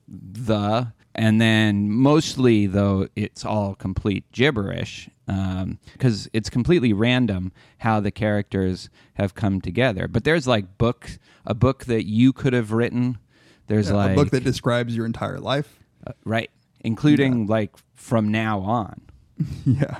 the. 0.07 0.93
And 1.15 1.39
then 1.39 1.89
mostly 1.89 2.67
though 2.67 3.07
it's 3.15 3.45
all 3.45 3.75
complete 3.75 4.31
gibberish 4.31 5.09
um, 5.27 5.79
because 5.93 6.29
it's 6.33 6.49
completely 6.49 6.91
random 6.91 7.51
how 7.79 7.99
the 7.99 8.11
characters 8.11 8.89
have 9.15 9.35
come 9.35 9.61
together. 9.61 10.07
But 10.07 10.23
there's 10.23 10.47
like 10.47 10.77
book 10.77 11.17
a 11.45 11.53
book 11.53 11.85
that 11.85 12.05
you 12.05 12.33
could 12.33 12.53
have 12.53 12.71
written 12.71 13.19
there's 13.67 13.89
Yeah, 13.89 13.95
like 13.95 14.11
a 14.11 14.15
book 14.15 14.29
that 14.31 14.43
describes 14.43 14.95
your 14.95 15.05
entire 15.05 15.39
life. 15.39 15.79
uh, 16.05 16.11
right 16.25 16.49
including 16.85 17.47
like 17.47 17.71
from 17.95 18.27
now 18.29 18.59
on 18.59 19.01
Yeah. 19.65 19.99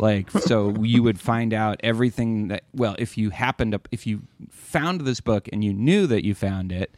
Like, 0.00 0.30
so 0.30 0.76
you 0.84 1.02
would 1.02 1.18
find 1.18 1.52
out 1.52 1.80
everything 1.82 2.48
that, 2.48 2.62
well, 2.72 2.94
if 3.00 3.18
you 3.18 3.30
happened 3.30 3.72
to, 3.72 3.80
if 3.90 4.06
you 4.06 4.22
found 4.48 5.00
this 5.00 5.20
book 5.20 5.48
and 5.52 5.64
you 5.64 5.72
knew 5.74 6.06
that 6.06 6.24
you 6.24 6.36
found 6.36 6.70
it, 6.70 6.94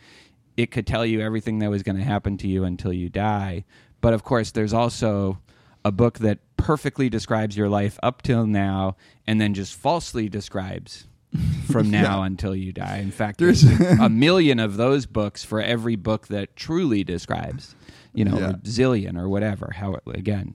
it 0.58 0.70
could 0.70 0.86
tell 0.86 1.06
you 1.06 1.22
everything 1.22 1.60
that 1.60 1.70
was 1.70 1.82
going 1.82 1.96
to 1.96 2.04
happen 2.04 2.36
to 2.36 2.46
you 2.46 2.64
until 2.64 2.92
you 2.92 3.08
die. 3.08 3.64
But 4.02 4.12
of 4.12 4.22
course, 4.22 4.50
there's 4.50 4.74
also 4.74 5.38
a 5.82 5.90
book 5.90 6.18
that 6.18 6.40
perfectly 6.58 7.08
describes 7.08 7.56
your 7.56 7.70
life 7.70 7.98
up 8.02 8.20
till 8.20 8.46
now 8.46 8.96
and 9.26 9.40
then 9.40 9.54
just 9.54 9.74
falsely 9.74 10.28
describes 10.28 11.06
from 11.70 11.90
now 11.90 12.22
until 12.22 12.54
you 12.56 12.72
die. 12.72 12.98
In 12.98 13.10
fact, 13.10 13.38
there's, 13.38 13.62
There's- 13.62 13.98
a 14.00 14.08
million 14.08 14.58
of 14.58 14.76
those 14.76 15.06
books 15.06 15.44
for 15.44 15.60
every 15.60 15.96
book 15.96 16.28
that 16.28 16.56
truly 16.56 17.04
describes, 17.04 17.74
you 18.14 18.24
know, 18.24 18.38
Yeah. 18.38 18.50
a 18.50 18.54
zillion 18.54 19.18
or 19.18 19.28
whatever. 19.28 19.72
How 19.76 19.94
it, 19.94 20.02
again? 20.06 20.54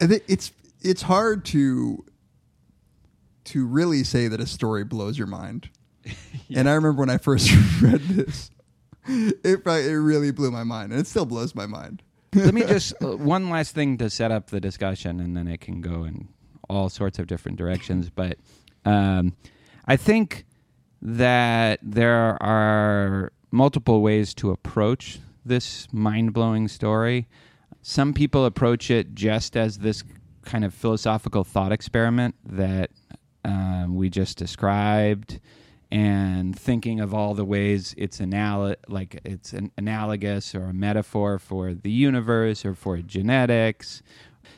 It's 0.00 0.52
it's 0.80 1.02
hard 1.02 1.44
to 1.46 2.04
to 3.44 3.66
really 3.66 4.04
say 4.04 4.28
that 4.28 4.40
a 4.40 4.46
story 4.46 4.84
blows 4.84 5.18
your 5.18 5.26
mind. 5.26 5.70
And 6.54 6.66
I 6.68 6.72
remember 6.74 7.00
when 7.00 7.10
I 7.10 7.18
first 7.18 7.50
read 7.82 8.00
this, 8.02 8.50
it 9.06 9.38
it 9.66 9.66
really 9.66 10.30
blew 10.30 10.50
my 10.50 10.64
mind, 10.64 10.92
and 10.92 11.00
it 11.00 11.06
still 11.06 11.26
blows 11.26 11.54
my 11.54 11.66
mind. 11.66 12.02
Let 12.34 12.54
me 12.54 12.62
just 12.62 12.94
uh, 13.02 13.16
one 13.18 13.50
last 13.50 13.74
thing 13.74 13.98
to 13.98 14.08
set 14.08 14.30
up 14.30 14.48
the 14.48 14.60
discussion, 14.60 15.20
and 15.20 15.36
then 15.36 15.46
it 15.46 15.60
can 15.60 15.82
go 15.82 16.04
in 16.04 16.28
all 16.70 16.88
sorts 16.88 17.18
of 17.18 17.26
different 17.26 17.58
directions. 17.58 18.08
But 18.08 18.38
um, 18.86 19.34
I 19.88 19.96
think 19.96 20.44
that 21.00 21.80
there 21.82 22.40
are 22.42 23.32
multiple 23.50 24.02
ways 24.02 24.34
to 24.34 24.50
approach 24.50 25.18
this 25.46 25.88
mind 25.90 26.34
blowing 26.34 26.68
story. 26.68 27.26
Some 27.80 28.12
people 28.12 28.44
approach 28.44 28.90
it 28.90 29.14
just 29.14 29.56
as 29.56 29.78
this 29.78 30.04
kind 30.42 30.62
of 30.62 30.74
philosophical 30.74 31.42
thought 31.42 31.72
experiment 31.72 32.34
that 32.44 32.90
um, 33.46 33.96
we 33.96 34.10
just 34.10 34.36
described, 34.36 35.40
and 35.90 36.58
thinking 36.58 37.00
of 37.00 37.14
all 37.14 37.32
the 37.32 37.46
ways 37.46 37.94
it's 37.96 38.20
like 38.88 39.22
it's 39.24 39.54
an 39.54 39.72
analogous 39.78 40.54
or 40.54 40.64
a 40.64 40.74
metaphor 40.74 41.38
for 41.38 41.72
the 41.72 41.90
universe 41.90 42.66
or 42.66 42.74
for 42.74 42.98
genetics. 42.98 44.02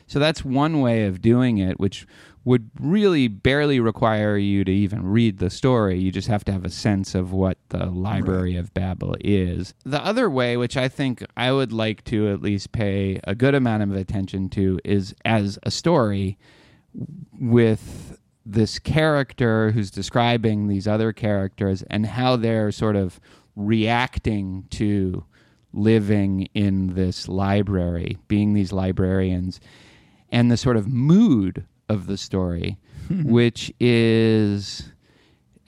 So 0.07 0.19
that's 0.19 0.43
one 0.43 0.81
way 0.81 1.05
of 1.05 1.21
doing 1.21 1.57
it, 1.57 1.79
which 1.79 2.05
would 2.43 2.71
really 2.79 3.27
barely 3.27 3.79
require 3.79 4.35
you 4.35 4.63
to 4.63 4.71
even 4.71 5.05
read 5.05 5.37
the 5.37 5.49
story. 5.49 5.99
You 5.99 6.11
just 6.11 6.27
have 6.27 6.43
to 6.45 6.51
have 6.51 6.65
a 6.65 6.71
sense 6.71 7.13
of 7.13 7.31
what 7.31 7.57
the 7.69 7.85
Library 7.85 8.55
of 8.55 8.73
Babel 8.73 9.15
is. 9.19 9.75
The 9.85 10.03
other 10.03 10.29
way, 10.29 10.57
which 10.57 10.75
I 10.75 10.87
think 10.87 11.23
I 11.37 11.51
would 11.51 11.71
like 11.71 12.03
to 12.05 12.29
at 12.29 12.41
least 12.41 12.71
pay 12.71 13.19
a 13.25 13.35
good 13.35 13.53
amount 13.53 13.83
of 13.83 13.95
attention 13.95 14.49
to, 14.49 14.79
is 14.83 15.13
as 15.23 15.59
a 15.63 15.71
story 15.71 16.39
with 17.39 18.17
this 18.43 18.79
character 18.79 19.71
who's 19.71 19.91
describing 19.91 20.67
these 20.67 20.87
other 20.87 21.13
characters 21.13 21.83
and 21.83 22.07
how 22.07 22.35
they're 22.35 22.71
sort 22.71 22.95
of 22.95 23.19
reacting 23.55 24.65
to 24.71 25.23
living 25.73 26.49
in 26.55 26.95
this 26.95 27.27
library, 27.27 28.17
being 28.27 28.53
these 28.53 28.73
librarians, 28.73 29.59
and 30.31 30.49
the 30.49 30.57
sort 30.57 30.75
of 30.75 30.87
mood 30.87 31.65
of 31.91 32.07
the 32.07 32.17
story, 32.17 32.77
which 33.25 33.73
is, 33.79 34.91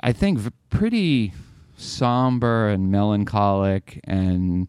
I 0.01 0.11
think, 0.13 0.39
pretty 0.69 1.33
somber 1.75 2.69
and 2.69 2.91
melancholic 2.91 3.99
and 4.05 4.67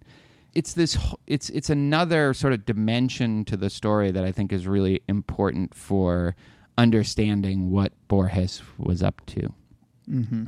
it's 0.54 0.72
this 0.74 0.96
it's 1.26 1.50
it's 1.50 1.68
another 1.70 2.32
sort 2.34 2.52
of 2.52 2.64
dimension 2.64 3.44
to 3.44 3.56
the 3.56 3.68
story 3.70 4.10
that 4.10 4.24
I 4.24 4.32
think 4.32 4.52
is 4.52 4.66
really 4.66 5.00
important 5.08 5.74
for 5.74 6.34
understanding 6.78 7.70
what 7.70 7.92
Borges 8.08 8.62
was 8.78 9.02
up 9.02 9.20
to. 9.26 9.52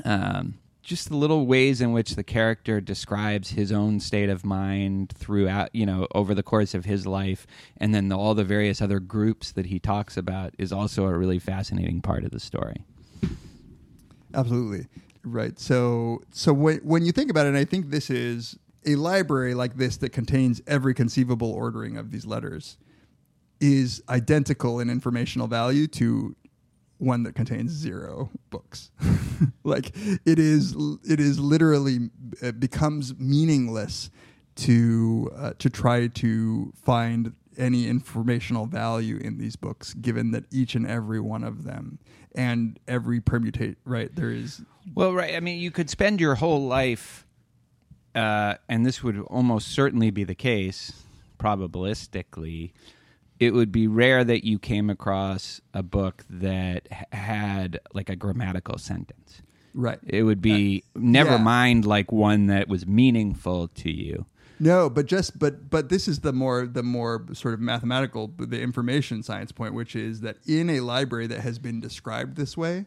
Um, 0.05 0.59
just 0.87 1.09
the 1.09 1.17
little 1.17 1.47
ways 1.47 1.81
in 1.81 1.91
which 1.93 2.15
the 2.15 2.23
character 2.23 2.81
describes 2.81 3.51
his 3.51 3.73
own 3.73 3.99
state 3.99 4.31
of 4.31 4.45
mind 4.45 5.13
throughout, 5.17 5.69
you 5.75 5.85
know, 5.85 6.07
over 6.15 6.33
the 6.33 6.45
course 6.45 6.75
of 6.75 6.85
his 6.85 7.07
life, 7.07 7.45
and 7.77 7.93
then 7.93 8.09
the, 8.09 8.17
all 8.17 8.35
the 8.35 8.45
various 8.45 8.81
other 8.81 9.01
groups 9.01 9.51
that 9.51 9.67
he 9.67 9.81
talks 9.81 10.17
about 10.17 10.55
is 10.59 10.73
also 10.73 11.07
a 11.07 11.19
really 11.19 11.41
fascinating 11.41 12.01
part 12.01 12.25
of 12.25 12.31
the 12.31 12.39
story. 12.39 12.85
Absolutely. 14.33 14.87
Right. 15.25 15.59
So 15.59 16.23
so 16.31 16.53
when 16.53 16.79
when 16.79 17.05
you 17.05 17.11
think 17.11 17.31
about 17.31 17.47
it, 17.47 17.57
I 17.57 17.65
think 17.65 17.91
this 17.91 18.09
is 18.09 18.57
a 18.87 18.95
library 18.95 19.55
like 19.55 19.77
this 19.77 19.97
that 19.97 20.11
contains 20.11 20.63
every 20.69 20.95
conceivable 20.95 21.51
ordering 21.51 21.97
of 21.97 22.13
these 22.13 22.25
letters 22.25 22.79
is 23.61 24.03
identical 24.09 24.79
in 24.79 24.89
informational 24.89 25.49
value 25.49 25.89
to 25.89 26.37
one 26.99 27.23
that 27.25 27.35
contains 27.35 27.73
zero 27.73 28.31
books. 28.51 28.91
like 29.65 29.93
it 30.25 30.39
is 30.39 30.75
it 31.05 31.21
is 31.21 31.39
literally 31.39 32.11
it 32.41 32.59
becomes 32.59 33.19
meaningless 33.19 34.11
to 34.57 35.31
uh, 35.37 35.53
to 35.59 35.69
try 35.69 36.07
to 36.09 36.73
find 36.83 37.35
any 37.59 37.89
informational 37.89 38.67
value 38.67 39.17
in 39.17 39.39
these 39.39 39.57
books 39.57 39.95
given 39.95 40.31
that 40.31 40.45
each 40.51 40.75
and 40.75 40.87
every 40.87 41.21
one 41.21 41.43
of 41.43 41.65
them 41.65 41.99
and 42.35 42.79
every 42.87 43.19
permutate 43.21 43.77
right 43.85 44.15
there 44.15 44.31
is 44.31 44.63
Well, 44.95 45.13
right. 45.13 45.35
I 45.35 45.41
mean, 45.41 45.59
you 45.59 45.71
could 45.71 45.91
spend 45.91 46.21
your 46.21 46.37
whole 46.37 46.67
life, 46.67 47.27
uh, 48.15 48.55
and 48.69 48.87
this 48.87 49.03
would 49.03 49.19
almost 49.23 49.69
certainly 49.69 50.11
be 50.11 50.25
the 50.25 50.35
case, 50.35 50.93
probabilistically. 51.39 52.73
It 53.39 53.53
would 53.53 53.71
be 53.71 53.87
rare 53.87 54.25
that 54.25 54.45
you 54.45 54.59
came 54.59 54.91
across 54.91 55.61
a 55.75 55.83
book 55.83 56.25
that 56.31 56.89
had 57.13 57.81
like 57.93 58.09
a 58.09 58.17
grammatical 58.17 58.79
sentence. 58.79 59.43
right 59.75 59.99
It 60.07 60.23
would 60.23 60.41
be 60.41 60.85
never 60.95 61.33
yeah. 61.33 61.43
mind 61.43 61.85
like 61.87 62.13
one 62.13 62.47
that 62.47 62.69
was 62.69 62.87
meaningful 62.87 63.69
to 63.69 63.91
you. 63.91 64.27
No, 64.59 64.89
but 64.89 65.07
just 65.07 65.39
but 65.39 65.69
but 65.69 65.91
this 65.91 66.09
is 66.09 66.21
the 66.21 66.33
more 66.33 66.67
the 66.67 66.83
more 66.83 67.27
sort 67.35 67.53
of 67.53 67.61
mathematical 67.61 68.33
the 68.39 68.61
information 68.61 69.23
science 69.23 69.53
point, 69.53 69.75
which 69.75 69.95
is 69.95 70.21
that 70.23 70.39
in 70.47 70.71
a 70.71 70.81
library 70.81 71.27
that 71.27 71.41
has 71.41 71.59
been 71.59 71.81
described 71.81 72.37
this 72.37 72.57
way, 72.57 72.87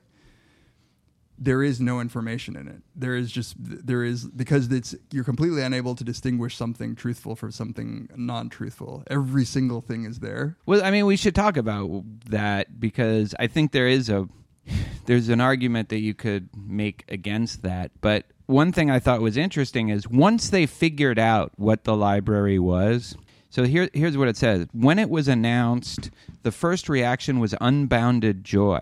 there 1.40 1.64
is 1.64 1.80
no 1.80 2.02
information 2.02 2.56
in 2.56 2.68
it. 2.68 2.82
There 2.96 3.16
is 3.16 3.32
just 3.32 3.56
there 3.58 4.04
is 4.04 4.26
because 4.26 4.72
it's 4.72 4.94
you're 5.12 5.24
completely 5.24 5.62
unable 5.62 5.96
to 5.96 6.04
distinguish 6.04 6.56
something 6.56 6.96
truthful 6.96 7.36
from 7.36 7.52
something 7.52 8.10
non-truthful. 8.16 9.04
Every 9.08 9.46
single 9.46 9.82
thing 9.82 10.04
is 10.04 10.20
there. 10.20 10.58
Well, 10.66 10.84
I 10.84 10.92
mean, 10.92 11.06
we 11.06 11.16
should 11.16 11.36
talk 11.36 11.56
about 11.56 12.04
that 12.30 12.80
because 12.80 13.34
I 13.40 13.48
think 13.48 13.72
there 13.72 13.88
is 13.88 14.10
a 14.10 14.28
there's 15.06 15.30
an 15.30 15.40
argument 15.40 15.90
that 15.90 16.00
you 16.00 16.14
could 16.14 16.50
make 16.56 17.06
against 17.08 17.62
that. 17.64 17.92
But 18.02 18.26
one 18.46 18.72
thing 18.72 18.92
I 18.92 19.00
thought 19.00 19.22
was 19.22 19.38
interesting 19.38 19.90
is 19.90 20.08
once 20.08 20.50
they 20.50 20.66
figured 20.66 21.20
out 21.20 21.54
what 21.56 21.86
the 21.86 21.96
library 21.96 22.60
was. 22.60 23.16
So 23.52 23.64
here, 23.64 23.90
here's 23.94 24.16
what 24.16 24.28
it 24.28 24.38
says. 24.38 24.68
When 24.74 25.00
it 25.00 25.10
was 25.10 25.28
announced, 25.28 26.12
the 26.44 26.52
first 26.52 26.88
reaction 26.88 27.40
was 27.40 27.56
unbounded 27.60 28.44
joy. 28.44 28.82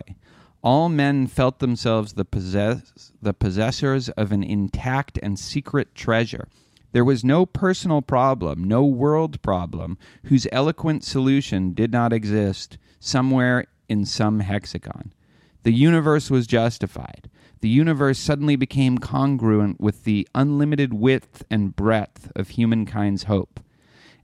All 0.63 0.89
men 0.89 1.27
felt 1.27 1.59
themselves 1.59 2.13
the 2.13 2.25
possess 2.25 3.11
the 3.21 3.33
possessors 3.33 4.09
of 4.09 4.31
an 4.31 4.43
intact 4.43 5.19
and 5.21 5.37
secret 5.37 5.93
treasure. 5.95 6.47
There 6.91 7.05
was 7.05 7.23
no 7.23 7.45
personal 7.45 8.01
problem, 8.01 8.63
no 8.63 8.83
world 8.83 9.41
problem, 9.41 9.97
whose 10.23 10.47
eloquent 10.51 11.03
solution 11.03 11.73
did 11.73 11.91
not 11.91 12.11
exist 12.11 12.77
somewhere 12.99 13.65
in 13.87 14.05
some 14.05 14.39
hexagon. 14.39 15.13
The 15.63 15.73
universe 15.73 16.31
was 16.31 16.47
justified. 16.47 17.29
The 17.59 17.69
universe 17.69 18.19
suddenly 18.19 18.55
became 18.55 18.97
congruent 18.97 19.79
with 19.79 20.05
the 20.05 20.27
unlimited 20.33 20.93
width 20.93 21.43
and 21.51 21.75
breadth 21.75 22.31
of 22.35 22.49
humankind's 22.49 23.23
hope. 23.23 23.59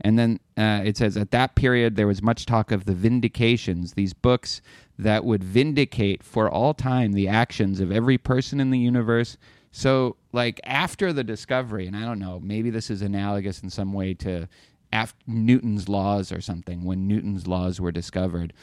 And 0.03 0.19
then 0.19 0.39
uh, 0.57 0.81
it 0.83 0.97
says, 0.97 1.15
at 1.15 1.31
that 1.31 1.55
period, 1.55 1.95
there 1.95 2.07
was 2.07 2.21
much 2.21 2.45
talk 2.45 2.71
of 2.71 2.85
the 2.85 2.93
vindications, 2.93 3.93
these 3.93 4.13
books 4.13 4.61
that 4.99 5.23
would 5.23 5.43
vindicate 5.43 6.23
for 6.23 6.49
all 6.49 6.73
time 6.73 7.13
the 7.13 7.27
actions 7.27 7.79
of 7.79 7.91
every 7.91 8.17
person 8.17 8.59
in 8.59 8.69
the 8.69 8.79
universe. 8.79 9.37
So, 9.71 10.17
like, 10.33 10.59
after 10.65 11.13
the 11.13 11.23
discovery, 11.23 11.87
and 11.87 11.95
I 11.95 12.01
don't 12.01 12.19
know, 12.19 12.39
maybe 12.43 12.69
this 12.69 12.89
is 12.89 13.01
analogous 13.01 13.63
in 13.63 13.69
some 13.69 13.93
way 13.93 14.13
to 14.15 14.47
after 14.91 15.17
Newton's 15.25 15.89
laws 15.89 16.31
or 16.31 16.39
something, 16.39 16.83
when 16.83 17.07
Newton's 17.07 17.47
laws 17.47 17.81
were 17.81 17.91
discovered. 17.91 18.53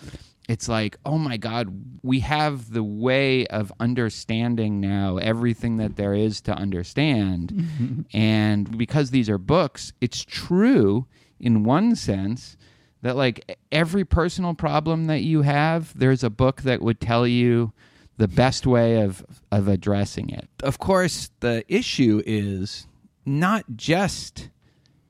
It's 0.49 0.69
like, 0.69 0.97
oh 1.05 1.19
my 1.19 1.37
God, 1.37 2.01
we 2.03 2.21
have 2.21 2.73
the 2.73 2.85
way 2.85 3.47
of 3.49 3.73
understanding 3.81 4.81
now 4.81 5.17
everything 5.17 5.77
that 5.79 5.97
there 5.97 6.15
is 6.15 6.41
to 6.43 6.53
understand. 6.53 8.07
and 8.13 8.79
because 8.79 9.11
these 9.11 9.29
are 9.29 9.39
books, 9.39 9.93
it's 10.01 10.25
true 10.25 11.07
in 11.41 11.65
one 11.65 11.97
sense 11.97 12.57
that 13.03 13.17
like 13.17 13.59
every 13.73 14.05
personal 14.05 14.55
problem 14.55 15.07
that 15.07 15.23
you 15.23 15.43
have, 15.43 15.99
there's 15.99 16.23
a 16.23 16.31
book 16.31 16.63
that 16.63 16.83
would 16.83 17.01
tell 17.01 17.27
you 17.27 17.73
the 18.19 18.29
best 18.29 18.67
way 18.67 19.01
of 19.03 19.25
of 19.51 19.69
addressing 19.69 20.29
it. 20.29 20.49
Of 20.63 20.79
course, 20.79 21.31
the 21.41 21.65
issue 21.69 22.23
is 22.27 22.87
not 23.25 23.65
just 23.77 24.51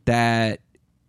that 0.04 0.60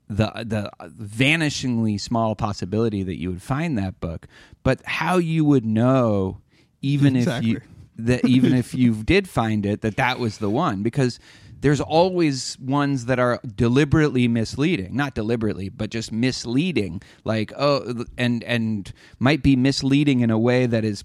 the 0.08 0.32
the 0.44 0.72
vanishingly 1.00 2.00
small 2.00 2.36
possibility 2.36 3.04
that 3.04 3.20
you 3.20 3.30
would 3.30 3.42
find 3.42 3.78
that 3.78 4.00
book, 4.00 4.28
but 4.64 4.82
how 4.86 5.18
you 5.18 5.46
would 5.46 5.66
know 5.66 6.40
even 6.82 7.16
Exactly. 7.16 7.52
if 7.52 7.56
you 7.56 7.62
that 7.98 8.26
even 8.26 8.54
if 8.54 8.74
you 8.74 8.96
did 8.96 9.30
find 9.30 9.66
it 9.66 9.82
that 9.82 9.98
that 9.98 10.18
was 10.18 10.40
the 10.40 10.50
one 10.50 10.82
because 10.82 11.20
there's 11.62 11.80
always 11.82 12.58
ones 12.60 13.06
that 13.06 13.20
are 13.20 13.40
deliberately 13.56 14.28
misleading. 14.28 14.96
Not 14.96 15.16
deliberately 15.16 15.70
but 15.70 15.90
just 15.90 16.12
misleading. 16.12 17.02
Like 17.24 17.54
oh 17.58 18.06
and 18.18 18.44
and 18.44 18.92
might 19.20 19.42
be 19.44 19.56
misleading 19.56 20.20
in 20.22 20.30
a 20.32 20.40
way 20.40 20.66
that 20.66 20.84
is 20.84 21.04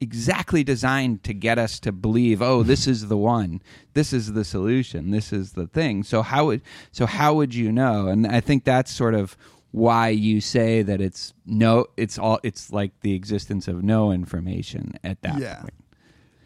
exactly 0.00 0.64
designed 0.64 1.22
to 1.22 1.34
get 1.34 1.58
us 1.58 1.78
to 1.78 1.92
believe 1.92 2.40
oh 2.40 2.62
this 2.62 2.86
is 2.86 3.08
the 3.08 3.16
one. 3.18 3.60
This 3.94 4.12
is 4.12 4.32
the 4.32 4.44
solution. 4.44 5.10
This 5.10 5.32
is 5.32 5.52
the 5.52 5.66
thing. 5.66 6.02
So 6.02 6.22
how 6.22 6.46
would 6.46 6.62
so 6.90 7.06
how 7.06 7.34
would 7.34 7.54
you 7.54 7.70
know? 7.70 8.08
And 8.08 8.26
i 8.26 8.40
think 8.40 8.64
that's 8.64 8.90
sort 8.90 9.14
of 9.14 9.36
why 9.72 10.08
you 10.08 10.40
say 10.40 10.82
that 10.82 11.00
it's 11.00 11.32
no 11.46 11.86
it's 11.96 12.18
all 12.18 12.40
it's 12.42 12.72
like 12.72 12.92
the 13.02 13.14
existence 13.14 13.68
of 13.68 13.84
no 13.84 14.10
information 14.10 14.94
at 15.04 15.20
that 15.22 15.38
Yeah. 15.38 15.60
point 15.60 15.74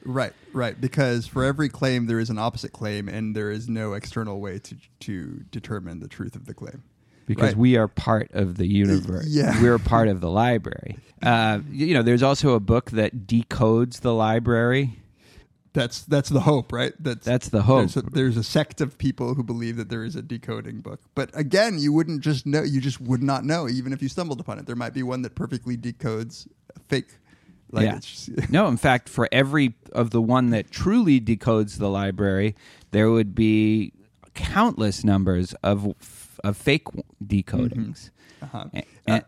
Right, 0.05 0.33
right. 0.53 0.79
Because 0.81 1.27
for 1.27 1.45
every 1.45 1.69
claim, 1.69 2.07
there 2.07 2.19
is 2.21 2.31
an 2.31 2.39
opposite 2.39 2.73
claim, 2.73 3.09
and 3.09 3.35
there 3.35 3.51
is 3.51 3.69
no 3.69 3.95
external 3.95 4.41
way 4.41 4.59
to 4.61 4.77
to 5.01 5.45
determine 5.51 6.01
the 6.01 6.09
truth 6.09 6.37
of 6.37 6.47
the 6.47 6.55
claim. 6.55 6.83
because 7.27 7.51
Right. 7.51 7.57
we 7.57 7.77
are 7.77 7.89
part 7.89 8.31
of 8.35 8.57
the 8.59 8.67
universe. 8.67 9.27
Yeah. 9.29 9.59
We're 9.63 9.79
part 9.79 10.09
of 10.09 10.21
the 10.21 10.31
library. 10.31 10.99
Uh, 11.23 11.61
you 11.71 11.95
know, 11.95 12.03
there's 12.03 12.23
also 12.23 12.53
a 12.53 12.61
book 12.61 12.91
that 12.91 13.27
decodes 13.27 14.01
the 14.01 14.13
library. 14.13 14.99
That's 15.73 16.03
that's 16.03 16.29
the 16.29 16.41
hope, 16.41 16.71
right? 16.71 16.93
That's 17.01 17.25
That's 17.25 17.49
the 17.49 17.63
hope. 17.63 17.79
There's 17.93 17.97
a, 17.97 18.03
there's 18.03 18.37
a 18.37 18.45
sect 18.45 18.83
of 18.83 18.99
people 18.99 19.35
who 19.35 19.43
believe 19.43 19.77
that 19.79 19.89
there 19.89 20.05
is 20.05 20.17
a 20.17 20.23
decoding 20.23 20.83
book, 20.83 21.01
but 21.15 21.31
again, 21.33 21.79
you 21.79 21.95
wouldn't 21.95 22.21
just 22.21 22.45
know. 22.45 22.63
You 22.63 22.79
just 22.79 23.01
would 23.01 23.23
not 23.23 23.43
know, 23.45 23.71
even 23.71 23.95
if 23.95 24.03
you 24.03 24.09
stumbled 24.11 24.39
upon 24.39 24.59
it. 24.59 24.67
There 24.67 24.77
might 24.77 24.93
be 24.93 25.03
one 25.03 25.23
that 25.23 25.35
perfectly 25.35 25.79
decodes 25.79 26.47
a 26.77 26.81
fake. 26.81 27.09
Like 27.75 27.87
yeah. 27.87 28.47
no, 28.51 28.69
in 28.69 28.77
fact, 28.77 29.09
for 29.09 29.29
every 29.33 29.75
of 29.93 30.11
the 30.11 30.23
one 30.23 30.51
that 30.51 30.71
truly 30.71 31.21
decodes 31.21 31.79
the 31.79 31.89
library, 31.91 32.55
there 32.93 33.11
would 33.11 33.35
be 33.35 33.93
countless 34.35 35.03
numbers 35.05 35.55
of 35.63 35.93
of 36.45 36.57
fake 36.57 36.87
decodings. 37.25 38.11
Uh-huh. 38.41 38.67
A- 38.75 38.85
And 39.09 39.25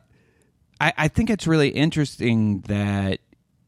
I, 0.81 0.93
I 0.97 1.09
think 1.09 1.29
it's 1.31 1.47
really 1.47 1.71
interesting 1.71 2.61
that 2.69 3.19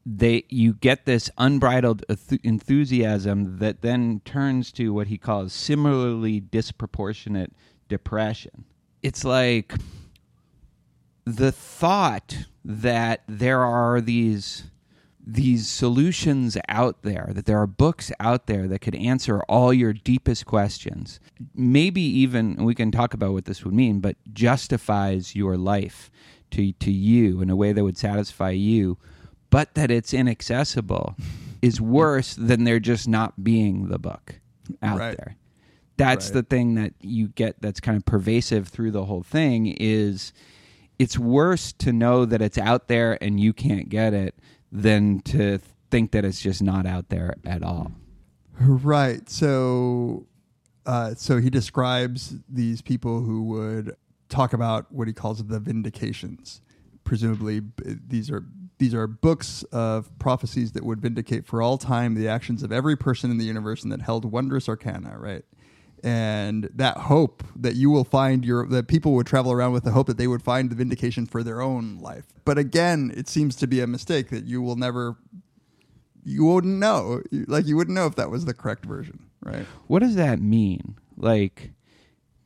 they 0.05 0.43
you 0.49 0.73
get 0.73 1.05
this 1.05 1.29
unbridled 1.37 2.05
enthusiasm 2.43 3.57
that 3.59 3.81
then 3.81 4.21
turns 4.23 4.71
to 4.73 4.93
what 4.93 5.07
he 5.07 5.17
calls 5.17 5.51
similarly 5.51 6.39
disproportionate 6.39 7.51
depression. 7.89 8.63
It's 9.03 9.25
like 9.25 9.73
the 11.25 11.51
thought 11.51 12.45
that 12.71 13.23
there 13.27 13.61
are 13.61 13.99
these 13.99 14.65
these 15.25 15.67
solutions 15.67 16.55
out 16.69 17.01
there 17.03 17.29
that 17.33 17.45
there 17.45 17.57
are 17.59 17.67
books 17.67 18.11
out 18.19 18.45
there 18.47 18.67
that 18.67 18.79
could 18.79 18.95
answer 18.95 19.41
all 19.49 19.73
your 19.73 19.91
deepest 19.93 20.45
questions 20.45 21.19
maybe 21.55 22.01
even 22.01 22.53
and 22.57 22.65
we 22.65 22.73
can 22.75 22.91
talk 22.91 23.13
about 23.13 23.33
what 23.33 23.45
this 23.45 23.63
would 23.65 23.73
mean 23.73 23.99
but 23.99 24.15
justifies 24.33 25.35
your 25.35 25.57
life 25.57 26.09
to 26.51 26.71
to 26.73 26.91
you 26.91 27.41
in 27.41 27.49
a 27.49 27.55
way 27.55 27.73
that 27.73 27.83
would 27.83 27.97
satisfy 27.97 28.49
you 28.51 28.97
but 29.49 29.73
that 29.75 29.89
it's 29.91 30.13
inaccessible 30.13 31.15
is 31.61 31.81
worse 31.81 32.35
than 32.35 32.63
there 32.63 32.79
just 32.79 33.07
not 33.07 33.43
being 33.43 33.87
the 33.89 33.99
book 33.99 34.39
out 34.83 34.99
Right. 34.99 35.17
there 35.17 35.35
that's 35.97 36.27
Right. 36.27 36.33
the 36.35 36.43
thing 36.43 36.75
that 36.75 36.93
you 37.01 37.27
get 37.29 37.59
that's 37.61 37.79
kind 37.79 37.97
of 37.97 38.05
pervasive 38.05 38.67
through 38.67 38.91
the 38.91 39.05
whole 39.05 39.23
thing 39.23 39.67
is 39.79 40.33
it's 40.99 41.17
worse 41.17 41.71
to 41.71 41.93
know 41.93 42.25
that 42.25 42.41
it's 42.41 42.57
out 42.57 42.89
there 42.89 43.17
and 43.23 43.39
you 43.39 43.53
can't 43.53 43.89
get 43.89 44.13
it 44.13 44.35
than 44.71 45.21
to 45.21 45.59
think 45.89 46.11
that 46.11 46.25
it's 46.25 46.41
just 46.41 46.61
not 46.61 46.85
out 46.85 47.09
there 47.09 47.35
at 47.45 47.63
all. 47.63 47.93
Right. 48.59 49.27
So, 49.29 50.27
uh, 50.85 51.15
so 51.15 51.37
he 51.37 51.49
describes 51.49 52.35
these 52.47 52.81
people 52.81 53.21
who 53.21 53.43
would 53.43 53.95
talk 54.27 54.51
about 54.53 54.91
what 54.91 55.07
he 55.07 55.13
calls 55.13 55.43
the 55.43 55.59
vindications. 55.59 56.61
Presumably, 57.05 57.61
these 57.85 58.29
are 58.29 58.45
these 58.77 58.93
are 58.93 59.07
books 59.07 59.63
of 59.71 60.17
prophecies 60.19 60.73
that 60.73 60.85
would 60.85 61.01
vindicate 61.01 61.45
for 61.45 61.61
all 61.61 61.77
time 61.77 62.13
the 62.13 62.27
actions 62.27 62.63
of 62.63 62.71
every 62.71 62.95
person 62.95 63.29
in 63.29 63.37
the 63.37 63.45
universe 63.45 63.83
and 63.83 63.91
that 63.91 64.01
held 64.01 64.25
wondrous 64.25 64.69
arcana. 64.69 65.17
Right. 65.17 65.43
And 66.03 66.69
that 66.73 66.97
hope 66.97 67.43
that 67.55 67.75
you 67.75 67.89
will 67.89 68.03
find 68.05 68.45
your 68.45 68.65
that 68.67 68.87
people 68.87 69.13
would 69.13 69.27
travel 69.27 69.51
around 69.51 69.73
with 69.73 69.83
the 69.83 69.91
hope 69.91 70.07
that 70.07 70.17
they 70.17 70.27
would 70.27 70.41
find 70.41 70.69
the 70.69 70.75
vindication 70.75 71.25
for 71.25 71.43
their 71.43 71.61
own 71.61 71.97
life. 71.99 72.25
But 72.45 72.57
again, 72.57 73.11
it 73.15 73.27
seems 73.27 73.55
to 73.57 73.67
be 73.67 73.79
a 73.81 73.87
mistake 73.87 74.29
that 74.29 74.45
you 74.45 74.61
will 74.61 74.75
never 74.75 75.17
you 76.23 76.45
wouldn't 76.45 76.77
know. 76.79 77.21
Like 77.31 77.65
you 77.65 77.75
wouldn't 77.75 77.95
know 77.95 78.05
if 78.05 78.15
that 78.15 78.29
was 78.29 78.45
the 78.45 78.53
correct 78.53 78.85
version, 78.85 79.19
right? 79.41 79.65
What 79.87 79.99
does 79.99 80.15
that 80.15 80.39
mean? 80.41 80.95
Like 81.17 81.71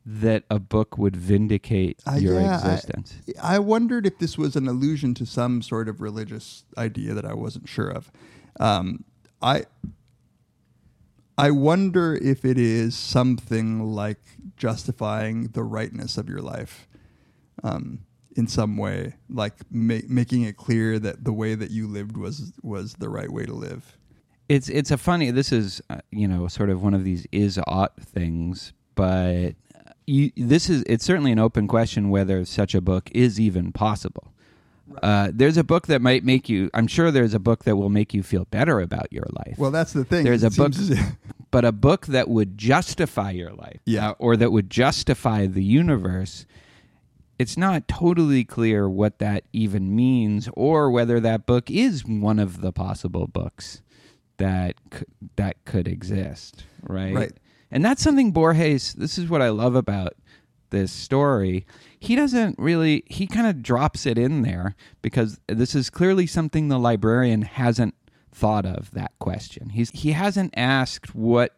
that 0.05 0.43
a 0.49 0.59
book 0.59 0.97
would 0.97 1.15
vindicate 1.15 2.01
Uh, 2.05 2.13
your 2.15 2.39
yeah, 2.39 2.59
I- 2.63 2.73
existence? 2.73 3.15
I, 3.41 3.59
wondered 3.59 4.05
if 4.05 4.17
this 4.19 4.37
was 4.37 4.55
an 4.57 4.67
allusion 4.67 5.13
to 5.15 5.25
some 5.25 5.61
sort 5.61 5.87
of 5.87 6.01
religious 6.01 6.65
idea 6.77 7.13
that 7.13 7.23
I 7.25 7.33
wasn't 7.33 7.69
sure 7.69 7.87
of. 7.87 8.11
Um, 8.59 9.05
I 9.41 9.63
I 11.37 11.51
wonder 11.51 12.15
if 12.15 12.45
it 12.45 12.57
is 12.59 12.95
something 12.95 13.81
like 13.95 14.19
justifying 14.57 15.47
the 15.49 15.63
rightness 15.63 16.17
of 16.17 16.29
your 16.29 16.41
life 16.41 16.87
um, 17.63 17.99
in 18.35 18.47
some 18.47 18.77
way, 18.77 19.15
like 19.29 19.53
ma- 19.71 20.05
making 20.07 20.43
it 20.43 20.57
clear 20.57 20.99
that 20.99 21.23
the 21.23 21.33
way 21.33 21.55
that 21.55 21.71
you 21.71 21.87
lived 21.87 22.17
was 22.17 22.51
was 22.61 22.93
the 22.95 23.09
right 23.09 23.31
way 23.31 23.45
to 23.45 23.53
live. 23.53 23.97
it's 24.49 24.69
it's 24.69 24.91
a 24.91 24.97
funny 24.97 25.31
this 25.31 25.51
is 25.51 25.81
uh, 25.89 25.97
you 26.11 26.27
know 26.27 26.47
sort 26.47 26.69
of 26.69 26.83
one 26.83 26.93
of 26.93 27.03
these 27.03 27.25
is 27.31 27.59
ought 27.67 27.93
things 28.01 28.73
but 28.95 29.53
you, 30.05 30.31
this 30.35 30.69
is 30.69 30.83
it's 30.85 31.05
certainly 31.05 31.31
an 31.31 31.39
open 31.39 31.67
question 31.67 32.09
whether 32.09 32.43
such 32.43 32.75
a 32.75 32.81
book 32.81 33.09
is 33.13 33.39
even 33.39 33.71
possible 33.71 34.32
uh, 35.01 35.31
there's 35.33 35.57
a 35.57 35.63
book 35.63 35.87
that 35.87 36.01
might 36.01 36.23
make 36.23 36.49
you 36.49 36.69
i'm 36.73 36.87
sure 36.87 37.09
there's 37.11 37.33
a 37.33 37.39
book 37.39 37.63
that 37.63 37.75
will 37.75 37.89
make 37.89 38.13
you 38.13 38.21
feel 38.23 38.45
better 38.51 38.79
about 38.81 39.11
your 39.11 39.25
life 39.45 39.57
Well, 39.57 39.71
that's 39.71 39.93
the 39.93 40.03
thing. 40.03 40.23
there's 40.25 40.43
It 40.43 40.53
a 40.53 40.57
book 40.57 40.73
but 41.51 41.63
a 41.65 41.71
book 41.71 42.05
that 42.07 42.27
would 42.29 42.57
justify 42.57 43.31
your 43.31 43.51
life 43.53 43.79
Yeah. 43.85 44.09
uh, 44.11 44.15
or 44.19 44.35
that 44.37 44.51
would 44.51 44.69
justify 44.69 45.45
the 45.47 45.63
universe 45.63 46.45
it's 47.39 47.57
not 47.57 47.87
totally 47.87 48.43
clear 48.43 48.87
what 48.89 49.19
that 49.19 49.43
even 49.53 49.95
means 49.95 50.47
or 50.53 50.91
whether 50.91 51.19
that 51.19 51.45
book 51.45 51.69
is 51.71 52.05
one 52.05 52.37
of 52.39 52.61
the 52.61 52.71
possible 52.71 53.27
books 53.27 53.81
that 54.37 54.75
c- 54.93 55.05
that 55.37 55.63
could 55.65 55.87
exist 55.87 56.63
right 56.81 57.13
Right. 57.15 57.31
and 57.71 57.83
that's 57.85 58.01
something 58.03 58.31
Borges 58.31 58.93
this 58.93 59.17
is 59.17 59.29
what 59.29 59.41
I 59.41 59.49
love 59.49 59.75
about 59.75 60.13
this 60.73 60.91
story 60.91 61.65
he 61.99 62.15
doesn't 62.17 62.57
really 62.59 63.03
he 63.07 63.25
kind 63.27 63.47
of 63.47 63.61
drops 63.63 64.05
it 64.05 64.17
in 64.17 64.41
there 64.41 64.75
because 65.01 65.39
this 65.47 65.73
is 65.75 65.89
clearly 65.89 66.27
something 66.27 66.67
the 66.67 66.77
librarian 66.79 67.43
hasn't 67.43 67.95
thought 68.31 68.65
of 68.65 68.91
that 68.91 69.11
question 69.19 69.69
he's 69.69 69.89
he 69.91 70.11
hasn't 70.11 70.53
asked 70.57 71.13
what 71.15 71.55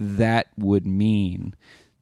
that 0.00 0.48
would 0.56 0.86
mean 0.86 1.54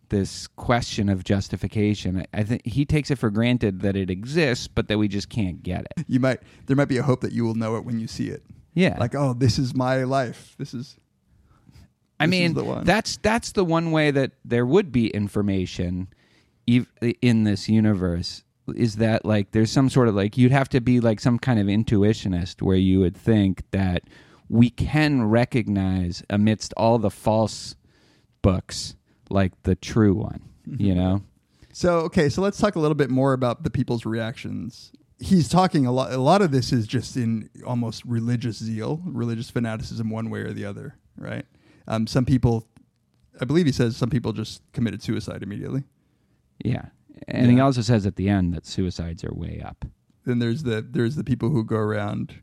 this 0.09 0.47
question 0.47 1.09
of 1.09 1.25
justification 1.25 2.19
I- 2.33 2.39
i 2.41 2.43
think 2.43 2.65
he 2.67 2.85
takes 2.85 3.11
it 3.11 3.19
for 3.19 3.31
granted 3.31 3.81
that 3.81 3.97
it 3.97 4.09
exists 4.11 4.69
but 4.69 4.89
that 4.89 4.99
we 4.99 5.09
just 5.09 5.29
can't 5.29 5.63
get 5.63 5.87
it 5.97 6.05
you 6.07 6.21
might 6.21 6.41
there 6.67 6.77
might 6.77 6.89
be 6.89 6.99
a 6.99 7.03
hope 7.03 7.21
that 7.23 7.33
you 7.33 7.45
will 7.45 7.55
know 7.55 7.77
it 7.77 7.85
when 7.85 7.99
you 7.99 8.07
see 8.07 8.29
it. 8.29 8.43
yeah 8.75 8.97
Like, 8.99 9.15
oh, 9.15 9.35
this 9.35 9.59
is 9.59 9.75
my 9.75 10.05
life. 10.05 10.55
This 10.59 10.73
is 10.73 10.97
I 12.23 12.27
mean, 12.27 12.85
that's 12.85 13.17
that's 13.19 13.53
the 13.53 13.65
one 13.65 13.91
way 13.93 14.11
that 14.11 14.33
there 14.45 14.67
would 14.67 14.93
be 14.93 15.09
information 15.09 16.09
ev- 16.69 16.91
in 17.21 17.45
this 17.45 17.69
universe 17.69 18.45
is 18.77 18.97
that 18.97 19.25
like 19.25 19.51
there's 19.51 19.71
some 19.71 19.91
sort 19.91 20.09
of 20.09 20.15
like 20.15 20.39
you'd 20.39 20.53
have 20.53 20.69
to 20.71 20.81
be 20.81 21.01
like 21.01 21.21
some 21.21 21.39
kind 21.39 21.59
of 21.59 21.67
intuitionist 21.67 22.63
where 22.63 22.77
you 22.77 23.01
would 23.01 23.17
think 23.17 23.63
that 23.73 24.03
we 24.49 24.71
can 24.71 25.25
recognize 25.25 26.23
amidst 26.31 26.73
all 26.77 26.99
the 26.99 27.11
false 27.11 27.75
books 28.43 28.95
like 29.31 29.53
the 29.63 29.75
true 29.75 30.15
one, 30.15 30.41
Mm-hmm. 30.69 30.81
you 30.85 30.95
know? 30.95 31.23
So 31.73 32.01
okay, 32.01 32.29
so 32.29 32.41
let's 32.43 32.59
talk 32.59 32.77
a 32.77 32.79
little 32.79 32.95
bit 32.95 33.11
more 33.11 33.33
about 33.33 33.65
the 33.65 33.71
people's 33.71 34.05
reactions. 34.07 34.93
He's 35.19 35.49
talking 35.49 35.87
a 35.87 35.93
lot. 35.93 36.13
A 36.13 36.19
lot 36.19 36.41
of 36.43 36.51
this 36.53 36.73
is 36.73 36.87
just 36.87 37.17
in 37.17 37.49
almost 37.67 38.05
religious 38.05 38.59
zeal, 38.59 39.01
religious 39.05 39.49
fanaticism, 39.51 40.11
one 40.11 40.31
way 40.31 40.41
or 40.41 40.53
the 40.53 40.65
other, 40.65 40.97
right? 41.17 41.47
Um, 41.89 42.07
some 42.07 42.25
people, 42.25 42.67
I 43.41 43.45
believe 43.45 43.67
he 43.67 43.73
says, 43.73 43.97
some 43.97 44.11
people 44.11 44.33
just 44.33 44.63
committed 44.73 45.03
suicide 45.03 45.43
immediately. 45.43 45.85
Yeah. 46.65 46.87
And 47.29 47.51
he 47.51 47.61
also 47.61 47.83
says 47.83 48.07
at 48.07 48.17
the 48.17 48.29
end 48.29 48.53
that 48.55 48.67
suicides 48.67 49.25
are 49.25 49.33
way 49.33 49.63
up. 49.65 49.85
Then 50.25 50.39
there's 50.39 50.63
the 50.63 50.87
there's 50.89 51.17
the 51.17 51.25
people 51.25 51.51
who 51.51 51.65
go 51.65 51.77
around 51.77 52.43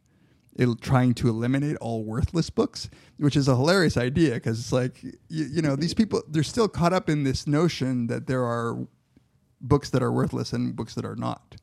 il- 0.58 0.76
trying 0.76 1.14
to 1.16 1.30
eliminate 1.30 1.78
all 1.78 2.04
worthless 2.04 2.50
books, 2.50 2.90
which 3.18 3.36
is 3.36 3.48
a 3.48 3.56
hilarious 3.56 3.98
idea 3.98 4.36
because 4.36 4.60
it's 4.60 4.74
like 4.74 5.02
you, 5.04 5.46
you 5.46 5.62
know 5.62 5.76
these 5.76 5.94
people 5.94 6.22
they're 6.28 6.44
still 6.44 6.68
caught 6.68 6.94
up 6.94 7.10
in 7.10 7.24
this 7.24 7.48
notion 7.48 8.08
that 8.08 8.28
there 8.28 8.44
are 8.44 8.88
books 9.62 9.90
that 9.90 10.04
are 10.04 10.12
worthless 10.12 10.54
and 10.54 10.76
books 10.76 10.96
that 10.96 11.06
are 11.06 11.16
not. 11.16 11.56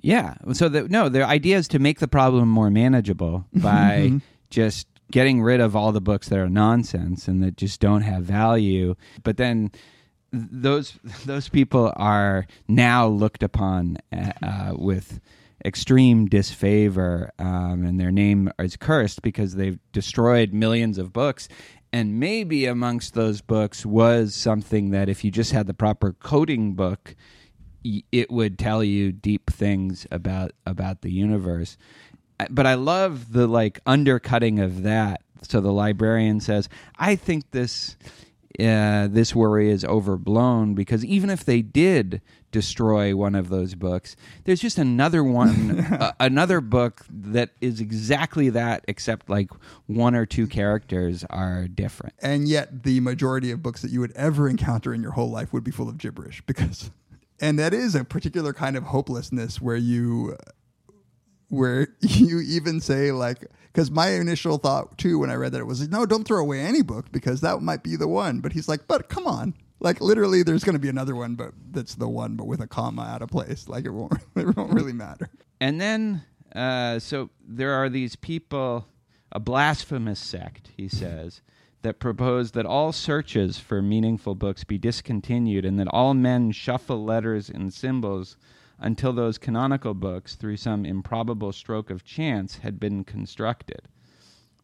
Yeah. 0.00 0.34
So 0.52 0.68
the 0.68 0.88
no, 0.88 1.08
the 1.08 1.24
idea 1.24 1.56
is 1.56 1.68
to 1.68 1.78
make 1.78 1.98
the 2.00 2.08
problem 2.08 2.48
more 2.48 2.70
manageable 2.70 3.46
by 3.52 4.20
just 4.50 4.86
getting 5.10 5.42
rid 5.42 5.60
of 5.60 5.76
all 5.76 5.92
the 5.92 6.00
books 6.00 6.28
that 6.28 6.38
are 6.38 6.48
nonsense 6.48 7.28
and 7.28 7.42
that 7.42 7.56
just 7.56 7.80
don't 7.80 8.02
have 8.02 8.24
value. 8.24 8.94
But 9.22 9.36
then 9.36 9.70
those 10.32 10.98
those 11.24 11.48
people 11.48 11.92
are 11.96 12.46
now 12.68 13.06
looked 13.06 13.42
upon 13.42 13.98
uh, 14.12 14.72
with 14.76 15.20
extreme 15.64 16.26
disfavor, 16.26 17.32
um, 17.38 17.84
and 17.84 17.98
their 17.98 18.12
name 18.12 18.50
is 18.58 18.76
cursed 18.76 19.22
because 19.22 19.54
they've 19.54 19.78
destroyed 19.92 20.52
millions 20.52 20.98
of 20.98 21.12
books. 21.12 21.48
And 21.92 22.20
maybe 22.20 22.66
amongst 22.66 23.14
those 23.14 23.40
books 23.40 23.86
was 23.86 24.34
something 24.34 24.90
that 24.90 25.08
if 25.08 25.24
you 25.24 25.30
just 25.30 25.52
had 25.52 25.66
the 25.66 25.74
proper 25.74 26.12
coding 26.12 26.74
book, 26.74 27.14
it 28.12 28.30
would 28.30 28.58
tell 28.58 28.82
you 28.82 29.12
deep 29.12 29.50
things 29.50 30.06
about 30.10 30.52
about 30.66 31.02
the 31.02 31.12
universe 31.12 31.76
but 32.50 32.66
i 32.66 32.74
love 32.74 33.32
the 33.32 33.46
like 33.46 33.80
undercutting 33.86 34.58
of 34.58 34.82
that. 34.82 35.22
So 35.42 35.60
the 35.60 35.72
librarian 35.72 36.40
says 36.40 36.68
i 36.98 37.14
think 37.14 37.50
this 37.52 37.96
uh, 38.58 39.06
this 39.08 39.34
worry 39.34 39.70
is 39.70 39.84
overblown 39.84 40.74
because 40.74 41.04
even 41.04 41.28
if 41.28 41.44
they 41.44 41.60
did 41.60 42.22
destroy 42.52 43.14
one 43.14 43.34
of 43.34 43.50
those 43.50 43.74
books 43.74 44.16
there's 44.44 44.60
just 44.60 44.78
another 44.78 45.22
one 45.22 45.80
uh, 45.92 46.12
another 46.20 46.62
book 46.62 47.04
that 47.10 47.50
is 47.60 47.80
exactly 47.80 48.48
that 48.48 48.82
except 48.88 49.28
like 49.28 49.50
one 49.86 50.14
or 50.14 50.24
two 50.24 50.46
characters 50.46 51.22
are 51.28 51.68
different. 51.68 52.14
And 52.22 52.48
yet 52.48 52.84
the 52.84 53.00
majority 53.00 53.50
of 53.50 53.62
books 53.62 53.82
that 53.82 53.90
you 53.90 54.00
would 54.00 54.12
ever 54.12 54.48
encounter 54.48 54.94
in 54.94 55.02
your 55.02 55.12
whole 55.12 55.30
life 55.30 55.52
would 55.52 55.64
be 55.64 55.70
full 55.70 55.88
of 55.88 55.98
gibberish 55.98 56.42
because 56.46 56.90
and 57.38 57.58
that 57.58 57.74
is 57.74 57.94
a 57.94 58.04
particular 58.04 58.54
kind 58.54 58.76
of 58.76 58.84
hopelessness 58.84 59.60
where 59.60 59.76
you 59.76 60.36
where 61.48 61.88
you 62.00 62.40
even 62.40 62.80
say 62.80 63.12
like 63.12 63.46
because 63.72 63.90
my 63.90 64.10
initial 64.10 64.58
thought 64.58 64.96
too 64.98 65.18
when 65.18 65.30
i 65.30 65.34
read 65.34 65.52
that 65.52 65.60
it 65.60 65.66
was 65.66 65.86
no 65.88 66.06
don't 66.06 66.24
throw 66.24 66.40
away 66.40 66.60
any 66.60 66.82
book 66.82 67.12
because 67.12 67.40
that 67.40 67.60
might 67.60 67.82
be 67.82 67.96
the 67.96 68.08
one. 68.08 68.40
But 68.40 68.52
he's 68.52 68.68
like 68.68 68.86
but 68.86 69.08
come 69.08 69.26
on. 69.26 69.54
Like 69.78 70.00
literally 70.00 70.42
there's 70.42 70.64
going 70.64 70.74
to 70.74 70.80
be 70.80 70.88
another 70.88 71.14
one 71.14 71.34
but 71.34 71.52
that's 71.70 71.94
the 71.94 72.08
one 72.08 72.36
but 72.36 72.46
with 72.46 72.60
a 72.60 72.66
comma 72.66 73.02
out 73.02 73.22
of 73.22 73.28
place. 73.28 73.68
Like 73.68 73.84
it 73.84 73.90
won't 73.90 74.14
it 74.36 74.56
won't 74.56 74.72
really 74.72 74.92
matter. 74.92 75.28
And 75.60 75.80
then, 75.80 76.22
uh, 76.54 76.98
so 76.98 77.30
there 77.46 77.72
are 77.72 77.88
these 77.88 78.16
people, 78.16 78.86
a 79.32 79.40
blasphemous 79.40 80.20
sect, 80.20 80.70
he 80.76 80.88
says, 80.88 81.40
that 81.82 81.98
propose 81.98 82.52
that 82.52 82.66
all 82.66 82.92
searches 82.92 83.58
for 83.58 83.80
meaningful 83.80 84.34
books 84.34 84.64
be 84.64 84.78
discontinued 84.78 85.64
and 85.64 85.78
that 85.78 85.88
all 85.88 86.14
men 86.14 86.50
shuffle 86.50 87.04
letters 87.04 87.48
and 87.48 87.72
symbols 87.72 88.36
until 88.78 89.12
those 89.12 89.38
canonical 89.38 89.94
books, 89.94 90.34
through 90.34 90.56
some 90.56 90.84
improbable 90.84 91.52
stroke 91.52 91.90
of 91.90 92.04
chance, 92.04 92.58
had 92.58 92.78
been 92.78 93.04
constructed. 93.04 93.88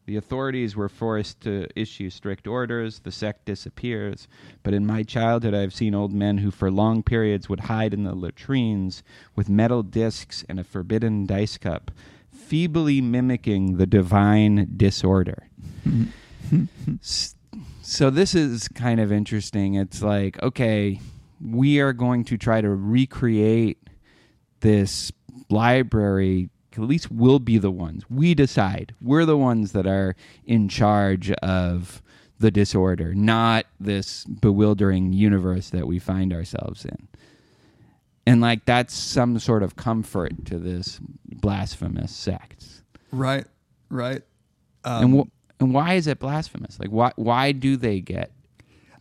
The 0.05 0.17
authorities 0.17 0.75
were 0.75 0.89
forced 0.89 1.41
to 1.43 1.69
issue 1.77 2.11
strict 2.11 2.49
orders, 2.49 3.01
the 3.01 3.13
sect 3.13 3.45
disappears, 3.45 4.27
but 4.63 4.75
in 4.75 4.85
my 4.85 5.05
childhood 5.05 5.55
I 5.55 5.61
have 5.61 5.73
seen 5.73 5.95
old 5.95 6.13
men 6.13 6.39
who 6.39 6.51
for 6.51 6.71
long 6.71 7.03
periods 7.03 7.49
would 7.49 7.61
hide 7.61 7.95
in 7.95 8.03
the 8.03 8.15
latrines 8.15 9.05
with 9.37 9.49
metal 9.49 9.85
discs 9.85 10.45
and 10.49 10.59
a 10.59 10.65
forbidden 10.65 11.25
dice 11.27 11.57
cup, 11.57 11.93
feebly 12.33 13.01
mimicking 13.01 13.77
the 13.77 13.87
divine 13.87 14.73
disorder. 14.77 15.49
So 17.85 18.11
this 18.11 18.35
is 18.35 18.69
kind 18.69 19.01
of 19.01 19.11
interesting. 19.11 19.75
It's 19.75 20.03
like, 20.03 20.41
okay, 20.41 21.01
we 21.45 21.81
are 21.81 21.93
going 21.93 22.25
to 22.27 22.39
try 22.39 22.61
to 22.61 22.71
recreate 22.71 23.79
this 24.63 25.13
library 25.51 26.49
at 26.73 26.79
least 26.79 27.13
we'll 27.13 27.39
be 27.39 27.59
the 27.59 27.71
ones. 27.71 28.03
We 28.09 28.35
decide. 28.35 28.95
We're 29.03 29.27
the 29.27 29.37
ones 29.37 29.73
that 29.73 29.87
are 29.87 30.17
in 30.47 30.71
charge 30.71 31.31
of 31.31 32.03
the 32.39 32.51
disorder 32.51 33.15
not 33.15 33.67
this 33.79 34.25
bewildering 34.25 35.13
universe 35.13 35.71
that 35.71 35.87
we 35.87 35.99
find 36.01 36.33
ourselves 36.33 36.85
in. 36.85 37.09
And 38.27 38.41
like 38.41 38.65
that's 38.65 38.95
some 38.95 39.39
sort 39.39 39.63
of 39.63 39.77
comfort 39.77 40.47
to 40.47 40.59
this 40.59 40.99
blasphemous 41.27 42.11
sect. 42.11 42.83
Right 43.11 43.45
right. 43.91 44.23
Um, 44.85 45.05
and 45.05 45.21
wh- 45.21 45.61
and 45.61 45.75
why 45.75 45.95
is 45.95 46.07
it 46.07 46.19
blasphemous? 46.19 46.81
Like 46.81 46.89
why 46.89 47.13
why 47.17 47.53
do 47.53 47.77
they 47.77 48.01
get 48.01 48.33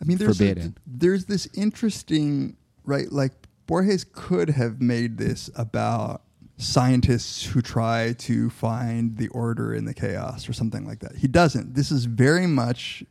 I 0.02 0.06
mean, 0.06 0.18
there's. 0.18 0.42
A, 0.42 0.74
there's 0.88 1.26
this 1.26 1.48
interesting 1.54 2.58
right. 2.86 3.12
Like 3.12 3.34
Borges 3.72 4.04
could 4.04 4.50
have 4.50 4.82
made 4.82 5.18
this 5.18 5.50
about 5.56 6.24
scientists 6.58 7.46
who 7.46 7.62
try 7.62 8.12
to 8.18 8.50
find 8.50 9.16
the 9.16 9.30
order 9.30 9.74
in 9.74 9.86
the 9.86 9.94
chaos 9.94 10.50
or 10.50 10.52
something 10.52 10.86
like 10.86 11.00
that. 11.00 11.16
He 11.16 11.30
doesn't. 11.30 11.74
This 11.74 11.90
is 11.90 12.04
very 12.04 12.48
much 12.48 13.02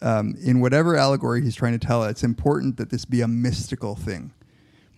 um, 0.00 0.34
in 0.42 0.60
whatever 0.60 0.96
allegory 0.96 1.42
he's 1.42 1.54
trying 1.54 1.78
to 1.78 1.86
tell. 1.86 2.02
It's 2.04 2.22
important 2.22 2.78
that 2.78 2.88
this 2.88 3.04
be 3.04 3.20
a 3.20 3.28
mystical 3.28 3.94
thing, 3.94 4.32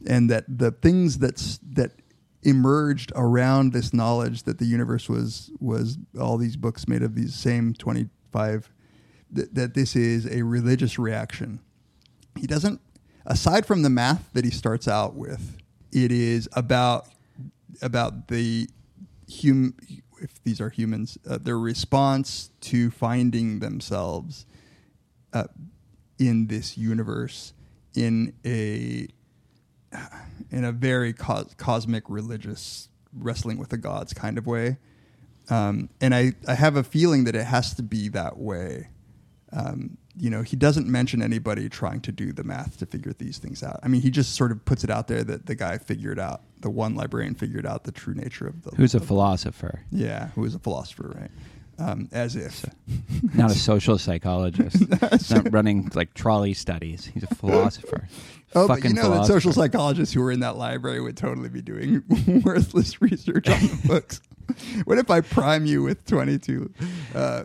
and 0.06 0.30
that 0.30 0.44
the 0.46 0.70
things 0.70 1.18
that's 1.18 1.58
that 1.72 1.90
emerged 2.44 3.10
around 3.16 3.72
this 3.72 3.92
knowledge 3.92 4.44
that 4.44 4.58
the 4.58 4.66
universe 4.66 5.08
was 5.08 5.50
was 5.58 5.98
all 6.16 6.38
these 6.38 6.56
books 6.56 6.86
made 6.86 7.02
of 7.02 7.16
these 7.16 7.34
same 7.34 7.74
25 7.74 8.70
th- 9.34 9.48
that 9.52 9.74
this 9.74 9.96
is 9.96 10.26
a 10.26 10.42
religious 10.42 10.96
reaction 10.96 11.58
he 12.38 12.46
doesn't 12.46 12.80
aside 13.28 13.64
from 13.64 13.82
the 13.82 13.90
math 13.90 14.32
that 14.32 14.44
he 14.44 14.50
starts 14.50 14.88
out 14.88 15.14
with 15.14 15.56
it 15.92 16.10
is 16.10 16.48
about 16.54 17.06
about 17.80 18.28
the 18.28 18.68
hum 19.42 19.74
if 20.20 20.42
these 20.42 20.60
are 20.60 20.70
humans 20.70 21.16
uh, 21.30 21.38
their 21.40 21.58
response 21.58 22.50
to 22.60 22.90
finding 22.90 23.60
themselves 23.60 24.46
uh, 25.32 25.44
in 26.18 26.48
this 26.48 26.76
universe 26.76 27.52
in 27.94 28.32
a 28.44 29.06
in 30.50 30.64
a 30.64 30.72
very 30.72 31.12
cos- 31.12 31.54
cosmic 31.56 32.04
religious 32.08 32.88
wrestling 33.12 33.58
with 33.58 33.70
the 33.70 33.76
gods 33.76 34.12
kind 34.12 34.38
of 34.38 34.46
way. 34.46 34.76
Um, 35.50 35.88
and 36.00 36.14
I, 36.14 36.32
I 36.46 36.54
have 36.54 36.76
a 36.76 36.84
feeling 36.84 37.24
that 37.24 37.34
it 37.34 37.44
has 37.44 37.74
to 37.74 37.82
be 37.82 38.08
that 38.10 38.38
way. 38.38 38.88
Um, 39.52 39.96
you 40.18 40.30
know, 40.30 40.42
he 40.42 40.56
doesn't 40.56 40.86
mention 40.86 41.22
anybody 41.22 41.68
trying 41.68 42.00
to 42.02 42.12
do 42.12 42.32
the 42.32 42.44
math 42.44 42.78
to 42.78 42.86
figure 42.86 43.12
these 43.18 43.38
things 43.38 43.62
out. 43.62 43.78
I 43.82 43.88
mean, 43.88 44.00
he 44.00 44.10
just 44.10 44.34
sort 44.34 44.50
of 44.52 44.64
puts 44.64 44.82
it 44.84 44.90
out 44.90 45.06
there 45.08 45.22
that 45.24 45.46
the 45.46 45.54
guy 45.54 45.78
figured 45.78 46.18
out, 46.18 46.42
the 46.60 46.70
one 46.70 46.94
librarian 46.96 47.34
figured 47.34 47.64
out 47.66 47.84
the 47.84 47.92
true 47.92 48.14
nature 48.14 48.46
of 48.46 48.62
the. 48.62 48.70
who's 48.76 48.94
a 48.94 49.00
philosopher 49.00 49.82
Yeah, 49.90 50.28
who 50.34 50.44
is 50.44 50.54
a 50.54 50.58
philosopher, 50.58 51.12
right? 51.18 51.30
Um, 51.80 52.08
as 52.10 52.34
if. 52.34 52.64
not 53.34 53.52
a 53.52 53.54
social 53.54 53.98
psychologist 53.98 54.82
not 55.30 55.52
running 55.52 55.88
like 55.94 56.12
trolley 56.12 56.52
studies 56.52 57.04
he's 57.14 57.22
a 57.22 57.32
philosopher 57.36 58.08
Oh, 58.56 58.66
but 58.66 58.82
you 58.82 58.94
know 58.94 59.10
that 59.10 59.26
social 59.26 59.52
psychologists 59.52 60.12
who 60.12 60.20
were 60.22 60.32
in 60.32 60.40
that 60.40 60.56
library 60.56 61.00
would 61.00 61.16
totally 61.16 61.50
be 61.50 61.62
doing 61.62 62.02
worthless 62.44 63.00
research 63.00 63.46
on 63.48 63.60
the 63.60 63.80
books. 63.86 64.20
what 64.86 64.98
if 64.98 65.08
I 65.10 65.20
prime 65.20 65.66
you 65.66 65.82
with 65.84 66.04
22? 66.06 66.72
Uh, 67.14 67.44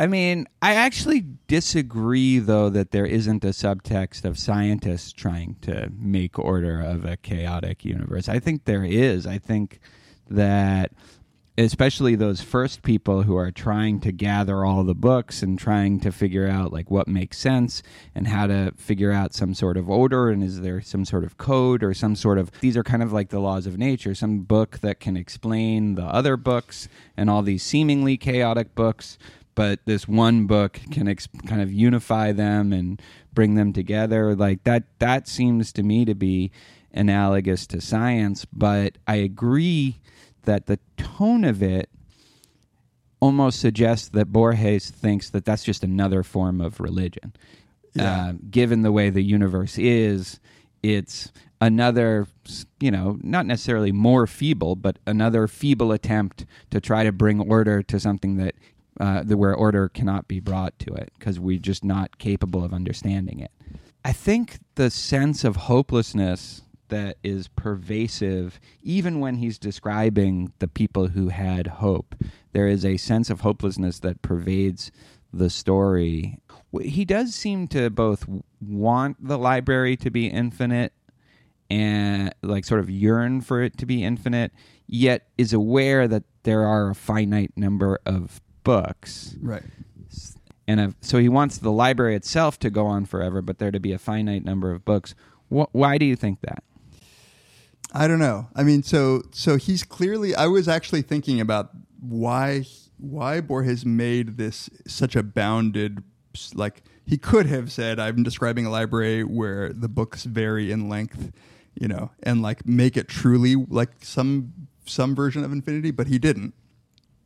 I 0.00 0.06
mean, 0.06 0.46
I 0.62 0.76
actually 0.76 1.26
disagree, 1.46 2.38
though, 2.38 2.70
that 2.70 2.90
there 2.90 3.04
isn't 3.04 3.44
a 3.44 3.48
subtext 3.48 4.24
of 4.24 4.38
scientists 4.38 5.12
trying 5.12 5.56
to 5.60 5.92
make 5.94 6.38
order 6.38 6.80
of 6.80 7.04
a 7.04 7.18
chaotic 7.18 7.84
universe. 7.84 8.26
I 8.26 8.38
think 8.38 8.64
there 8.64 8.82
is. 8.82 9.26
I 9.26 9.36
think 9.36 9.78
that, 10.30 10.92
especially 11.58 12.14
those 12.14 12.40
first 12.40 12.82
people 12.82 13.24
who 13.24 13.36
are 13.36 13.50
trying 13.50 14.00
to 14.00 14.10
gather 14.10 14.64
all 14.64 14.84
the 14.84 14.94
books 14.94 15.42
and 15.42 15.58
trying 15.58 16.00
to 16.00 16.12
figure 16.12 16.48
out 16.48 16.72
like 16.72 16.90
what 16.90 17.06
makes 17.06 17.36
sense 17.36 17.82
and 18.14 18.26
how 18.26 18.46
to 18.46 18.72
figure 18.78 19.12
out 19.12 19.34
some 19.34 19.52
sort 19.52 19.76
of 19.76 19.90
order 19.90 20.30
and 20.30 20.42
is 20.42 20.62
there 20.62 20.80
some 20.80 21.04
sort 21.04 21.24
of 21.24 21.36
code 21.36 21.82
or 21.82 21.92
some 21.92 22.16
sort 22.16 22.38
of 22.38 22.50
these 22.60 22.76
are 22.76 22.82
kind 22.82 23.02
of 23.02 23.12
like 23.12 23.28
the 23.28 23.40
laws 23.40 23.66
of 23.66 23.76
nature 23.76 24.14
some 24.14 24.38
book 24.38 24.78
that 24.78 25.00
can 25.00 25.16
explain 25.16 25.96
the 25.96 26.04
other 26.04 26.36
books 26.38 26.88
and 27.16 27.28
all 27.28 27.42
these 27.42 27.62
seemingly 27.62 28.16
chaotic 28.16 28.74
books 28.74 29.18
but 29.54 29.80
this 29.84 30.06
one 30.08 30.46
book 30.46 30.80
can 30.90 31.08
ex- 31.08 31.28
kind 31.46 31.60
of 31.60 31.72
unify 31.72 32.32
them 32.32 32.72
and 32.72 33.00
bring 33.32 33.54
them 33.54 33.72
together 33.72 34.34
like 34.34 34.64
that 34.64 34.84
that 34.98 35.28
seems 35.28 35.72
to 35.72 35.82
me 35.82 36.04
to 36.04 36.14
be 36.14 36.50
analogous 36.92 37.66
to 37.66 37.80
science 37.80 38.44
but 38.52 38.98
i 39.06 39.16
agree 39.16 40.00
that 40.44 40.66
the 40.66 40.78
tone 40.96 41.44
of 41.44 41.62
it 41.62 41.90
almost 43.20 43.60
suggests 43.60 44.08
that 44.08 44.32
Borges 44.32 44.90
thinks 44.90 45.30
that 45.30 45.44
that's 45.44 45.62
just 45.62 45.84
another 45.84 46.22
form 46.22 46.60
of 46.60 46.80
religion. 46.80 47.34
Yeah. 47.92 48.28
Uh, 48.28 48.32
given 48.50 48.82
the 48.82 48.92
way 48.92 49.10
the 49.10 49.22
universe 49.22 49.76
is, 49.78 50.40
it's 50.82 51.32
another, 51.60 52.26
you 52.78 52.90
know, 52.90 53.18
not 53.22 53.46
necessarily 53.46 53.92
more 53.92 54.26
feeble, 54.26 54.76
but 54.76 54.98
another 55.06 55.46
feeble 55.46 55.92
attempt 55.92 56.46
to 56.70 56.80
try 56.80 57.04
to 57.04 57.12
bring 57.12 57.40
order 57.40 57.82
to 57.82 58.00
something 58.00 58.36
that, 58.36 58.54
uh, 59.00 59.22
the, 59.24 59.36
where 59.36 59.54
order 59.54 59.88
cannot 59.88 60.28
be 60.28 60.40
brought 60.40 60.78
to 60.78 60.92
it 60.92 61.10
because 61.18 61.40
we're 61.40 61.58
just 61.58 61.82
not 61.82 62.18
capable 62.18 62.62
of 62.62 62.74
understanding 62.74 63.40
it. 63.40 63.50
I 64.04 64.12
think 64.12 64.58
the 64.74 64.90
sense 64.90 65.42
of 65.42 65.56
hopelessness 65.56 66.62
that 66.88 67.16
is 67.22 67.48
pervasive, 67.48 68.60
even 68.82 69.20
when 69.20 69.36
he's 69.36 69.58
describing 69.58 70.52
the 70.58 70.68
people 70.68 71.08
who 71.08 71.28
had 71.28 71.66
hope, 71.66 72.14
there 72.52 72.68
is 72.68 72.84
a 72.84 72.98
sense 72.98 73.30
of 73.30 73.40
hopelessness 73.40 74.00
that 74.00 74.20
pervades 74.20 74.92
the 75.32 75.48
story. 75.48 76.38
He 76.82 77.04
does 77.04 77.34
seem 77.34 77.68
to 77.68 77.88
both 77.88 78.26
want 78.60 79.16
the 79.26 79.38
library 79.38 79.96
to 79.98 80.10
be 80.10 80.26
infinite 80.26 80.92
and 81.70 82.34
like 82.42 82.64
sort 82.64 82.80
of 82.80 82.90
yearn 82.90 83.40
for 83.40 83.62
it 83.62 83.78
to 83.78 83.86
be 83.86 84.04
infinite, 84.04 84.52
yet 84.86 85.28
is 85.38 85.52
aware 85.52 86.08
that 86.08 86.24
there 86.42 86.66
are 86.66 86.90
a 86.90 86.94
finite 86.94 87.52
number 87.56 88.00
of 88.04 88.40
books 88.70 89.36
Right. 89.40 89.62
and 90.68 90.94
so 91.00 91.18
he 91.18 91.28
wants 91.28 91.58
the 91.58 91.72
library 91.72 92.14
itself 92.14 92.58
to 92.60 92.70
go 92.70 92.86
on 92.86 93.04
forever, 93.04 93.42
but 93.42 93.58
there 93.58 93.70
to 93.72 93.80
be 93.80 93.92
a 93.92 93.98
finite 93.98 94.44
number 94.44 94.70
of 94.72 94.84
books. 94.84 95.14
Wh- 95.48 95.72
why 95.72 95.98
do 95.98 96.04
you 96.06 96.14
think 96.16 96.40
that? 96.42 96.62
I 97.92 98.06
don't 98.06 98.20
know. 98.20 98.48
I 98.54 98.62
mean, 98.62 98.82
so 98.84 99.22
so 99.32 99.56
he's 99.56 99.82
clearly. 99.82 100.34
I 100.34 100.46
was 100.46 100.68
actually 100.68 101.02
thinking 101.02 101.40
about 101.40 101.70
why 102.00 102.64
why 102.98 103.40
Borges 103.40 103.84
made 103.84 104.36
this 104.36 104.70
such 104.86 105.16
a 105.16 105.22
bounded 105.24 106.02
like 106.54 106.82
he 107.04 107.18
could 107.18 107.46
have 107.46 107.72
said 107.72 107.98
I'm 107.98 108.22
describing 108.22 108.64
a 108.66 108.70
library 108.70 109.24
where 109.24 109.72
the 109.72 109.88
books 109.88 110.22
vary 110.24 110.70
in 110.70 110.88
length, 110.88 111.32
you 111.74 111.88
know, 111.88 112.12
and 112.22 112.42
like 112.42 112.64
make 112.64 112.96
it 112.96 113.08
truly 113.08 113.56
like 113.56 113.90
some 114.02 114.52
some 114.86 115.16
version 115.16 115.42
of 115.42 115.50
infinity, 115.50 115.90
but 115.90 116.06
he 116.06 116.18
didn't. 116.20 116.54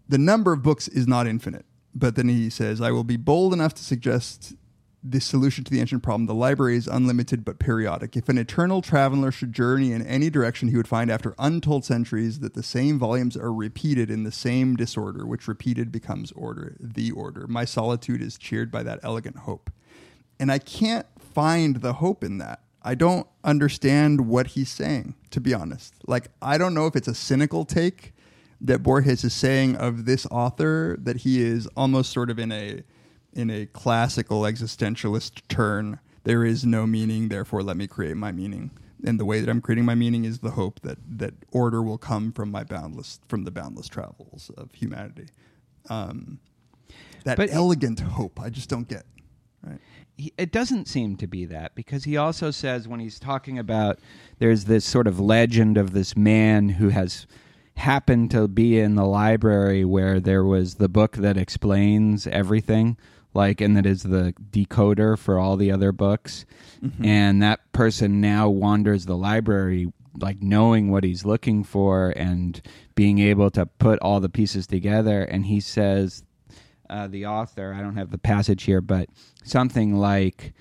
The 0.09 0.19
number 0.19 0.53
of 0.53 0.63
books 0.63 0.89
is 0.89 1.07
not 1.07 1.27
infinite, 1.27 1.65
but 1.95 2.17
then 2.17 2.29
he 2.29 2.51
says 2.51 2.81
I 2.81 2.91
will 2.91 3.05
be 3.05 3.17
bold 3.17 3.53
enough 3.53 3.75
to 3.75 3.83
suggest 3.83 4.55
the 5.07 5.21
solution 5.21 5.65
to 5.65 5.71
the 5.71 5.81
ancient 5.81 6.03
problem. 6.03 6.27
The 6.27 6.35
library 6.35 6.77
is 6.77 6.87
unlimited 6.87 7.45
but 7.45 7.59
periodic. 7.59 8.17
If 8.17 8.31
an 8.31 8.39
eternal 8.39 8.81
traveler 8.81 9.31
should 9.31 9.53
journey 9.53 9.93
in 9.93 10.05
any 10.07 10.31
direction, 10.31 10.69
he 10.69 10.77
would 10.79 10.89
find 10.89 11.11
after 11.11 11.35
untold 11.39 11.85
centuries 11.85 12.41
that 12.41 12.55
the 12.55 12.63
same 12.63 12.99
volumes 12.99 13.37
are 13.37 13.53
repeated 13.53 14.11
in 14.11 14.25
the 14.25 14.33
same 14.33 14.77
disorder, 14.77 15.27
which 15.27 15.47
repeated 15.47 15.93
becomes 15.93 16.33
order, 16.33 16.77
the 16.81 17.11
order. 17.11 17.47
My 17.47 17.67
solitude 17.67 18.23
is 18.23 18.39
cheered 18.39 18.71
by 18.71 18.83
that 18.83 19.01
elegant 19.03 19.41
hope. 19.41 19.71
And 20.41 20.51
I 20.51 20.59
can't 20.59 21.07
find 21.19 21.77
the 21.77 21.95
hope 21.95 22.25
in 22.25 22.39
that. 22.39 22.61
I 22.83 22.95
don't 22.95 23.27
understand 23.43 24.27
what 24.27 24.49
he's 24.49 24.71
saying, 24.71 25.15
to 25.31 25.41
be 25.41 25.53
honest. 25.53 25.95
Like, 26.07 26.29
I 26.41 26.59
don't 26.59 26.75
know 26.75 26.87
if 26.87 26.97
it's 26.97 27.09
a 27.09 27.15
cynical 27.15 27.65
take 27.65 28.15
that 28.65 28.83
Borges 28.83 29.23
is 29.25 29.35
saying 29.35 29.77
of 29.77 30.07
this 30.07 30.27
author 30.31 30.97
that 30.99 31.19
he 31.19 31.43
is 31.43 31.69
almost 31.77 32.11
sort 32.11 32.31
of 32.31 32.39
in 32.39 32.51
a 32.51 32.83
in 33.35 33.51
a 33.51 33.67
classical 33.67 34.43
existentialist 34.43 35.43
turn. 35.49 36.01
There 36.25 36.45
is 36.45 36.65
no 36.65 36.87
meaning, 36.87 37.29
therefore 37.29 37.63
let 37.63 37.77
me 37.77 37.87
create 37.87 38.17
my 38.17 38.33
meaning. 38.33 38.71
And 39.05 39.21
the 39.21 39.27
way 39.27 39.41
that 39.41 39.51
I'm 39.51 39.61
creating 39.61 39.85
my 39.85 39.95
meaning 39.95 40.25
is 40.25 40.39
the 40.39 40.53
hope 40.53 40.81
that 40.81 40.97
that 41.19 41.35
order 41.53 41.83
will 41.83 41.99
come 41.99 42.33
from 42.33 42.51
my 42.51 42.65
boundless 42.65 43.21
from 43.29 43.45
the 43.45 43.51
boundless 43.51 43.87
travels 43.87 44.51
of 44.57 44.73
humanity. 44.73 45.27
Um, 45.91 46.41
that 47.25 47.37
But- 47.37 47.51
elegant 47.53 48.01
hope, 48.01 48.41
I 48.41 48.49
just 48.49 48.71
don't 48.71 48.89
get. 48.89 49.05
Right. 49.63 49.81
He, 50.17 50.33
it 50.39 50.53
doesn't 50.53 50.89
seem 50.89 51.17
to 51.17 51.27
be 51.27 51.45
that 51.47 51.75
because 51.75 52.05
he 52.05 52.17
also 52.17 52.51
says 52.51 52.87
when 52.87 53.01
he's 53.01 53.19
talking 53.19 53.59
about 53.59 53.99
there's 54.39 54.65
this 54.65 54.85
sort 54.85 55.07
of 55.07 55.19
legend 55.19 55.77
of 55.77 55.93
this 55.93 56.17
man 56.17 56.69
who 56.71 56.91
has 56.91 57.27
happened 57.77 58.31
to 58.31 58.49
be 58.49 58.79
in 58.79 58.95
the 58.95 59.05
library 59.05 59.85
where 59.85 60.21
there 60.21 60.45
was 60.45 60.77
the 60.77 60.89
book 60.89 61.17
that 61.17 61.37
explains 61.37 62.27
everything 62.27 62.97
like 63.35 63.61
and 63.61 63.77
that 63.77 63.85
is 63.85 64.05
the 64.05 64.33
decoder 64.51 65.19
for 65.19 65.39
all 65.39 65.57
the 65.57 65.71
other 65.73 65.93
books 65.93 66.45
and 67.03 67.43
that 67.43 67.61
person 67.73 68.21
now 68.21 68.49
wanders 68.49 69.07
the 69.07 69.17
library 69.17 69.93
like 70.21 70.41
knowing 70.41 70.91
what 70.91 71.03
he's 71.03 71.25
looking 71.25 71.65
for 71.65 72.11
and 72.11 72.63
being 72.95 73.19
able 73.19 73.51
to 73.51 73.67
put 73.67 73.99
all 74.01 74.21
the 74.21 74.29
pieces 74.29 74.67
together 74.67 75.23
and 75.25 75.47
he 75.47 75.59
says 75.61 76.23
uh, 76.91 77.09
the 77.09 77.27
author. 77.27 77.75
I 77.77 77.81
don't 77.81 77.97
have 77.97 78.11
the 78.11 78.19
passage 78.19 78.65
here, 78.65 78.81
but 78.81 79.09
something 79.43 79.97
like, 79.97 80.53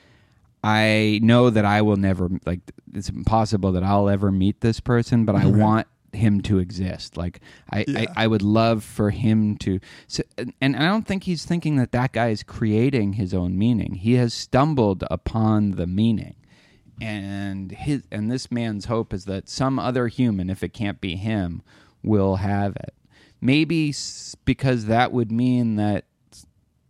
"I 0.64 1.20
know 1.22 1.49
that 1.49 1.66
I 1.66 1.82
will 1.82 1.97
never 1.97 2.30
like. 2.45 2.61
It's 2.93 3.09
impossible 3.09 3.74
that 3.74 3.84
I'll 3.84 4.09
ever 4.09 4.32
meet 4.32 4.61
this 4.61 4.80
person, 4.80 5.26
but 5.26 5.36
I 5.36 5.45
want." 5.64 5.88
Him 6.14 6.41
to 6.41 6.59
exist 6.59 7.18
like 7.18 7.39
I, 7.72 7.86
Yeah. 7.88 8.05
I 8.16 8.24
i 8.24 8.28
would 8.28 8.41
love 8.41 8.84
for 8.84 9.09
him 9.09 9.57
to 9.57 9.80
so, 10.07 10.24
and, 10.38 10.53
and 10.61 10.76
i 10.76 10.86
don't 10.88 11.07
think 11.07 11.24
he's 11.24 11.45
thinking 11.45 11.76
that 11.78 11.91
that 11.91 12.14
guy 12.14 12.30
is 12.30 12.43
creating 12.43 13.14
his 13.14 13.34
own 13.34 13.57
meaning 13.57 13.95
he 13.95 14.14
has 14.14 14.34
stumbled 14.34 15.03
upon 15.09 15.72
the 15.72 15.88
meaning 15.88 16.36
and 17.01 17.72
his 17.72 18.03
and 18.11 18.32
this 18.32 18.51
man's 18.51 18.86
hope 18.86 19.14
is 19.14 19.26
that 19.26 19.49
some 19.49 19.80
other 19.80 20.07
human 20.07 20.49
if 20.49 20.64
it 20.64 20.74
can't 20.74 21.01
be 21.01 21.16
him 21.16 21.61
will 22.03 22.38
have 22.38 22.76
it 22.76 22.93
maybe 23.41 23.93
because 24.45 24.86
that 24.86 25.11
would 25.11 25.32
mean 25.32 25.76
that 25.76 26.05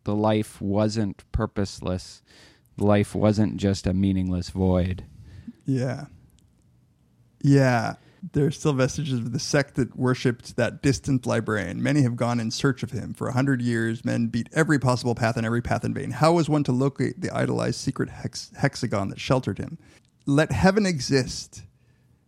the 0.03 0.13
life 0.15 0.61
wasn't 0.61 1.23
purposeless 1.31 2.21
life 2.77 3.15
wasn't 3.15 3.55
just 3.55 3.87
a 3.87 3.93
meaningless 3.93 4.49
void 4.49 5.05
Yeah. 5.65 6.05
Yeah. 7.41 7.95
There 8.31 8.45
are 8.45 8.51
still 8.51 8.71
vestiges 8.71 9.19
of 9.19 9.33
the 9.33 9.39
sect 9.39 9.75
that 9.75 9.97
worshipped 9.97 10.55
that 10.55 10.81
distant 10.81 11.25
librarian. 11.25 11.83
Many 11.83 12.03
have 12.03 12.15
gone 12.15 12.39
in 12.39 12.51
search 12.51 12.81
of 12.81 12.91
him. 12.91 13.13
For 13.13 13.27
a 13.27 13.33
hundred 13.33 13.61
years, 13.61 14.05
men 14.05 14.27
beat 14.27 14.47
every 14.53 14.79
possible 14.79 15.13
path 15.13 15.35
and 15.35 15.45
every 15.45 15.61
path 15.61 15.83
in 15.83 15.93
vain. 15.93 16.11
How 16.11 16.33
was 16.33 16.47
one 16.47 16.63
to 16.63 16.71
locate 16.71 17.19
the 17.19 17.35
idolized 17.35 17.81
secret 17.81 18.09
hex- 18.09 18.51
hexagon 18.57 19.09
that 19.09 19.19
sheltered 19.19 19.57
him? 19.57 19.77
Let 20.25 20.53
heaven 20.53 20.85
exist, 20.85 21.63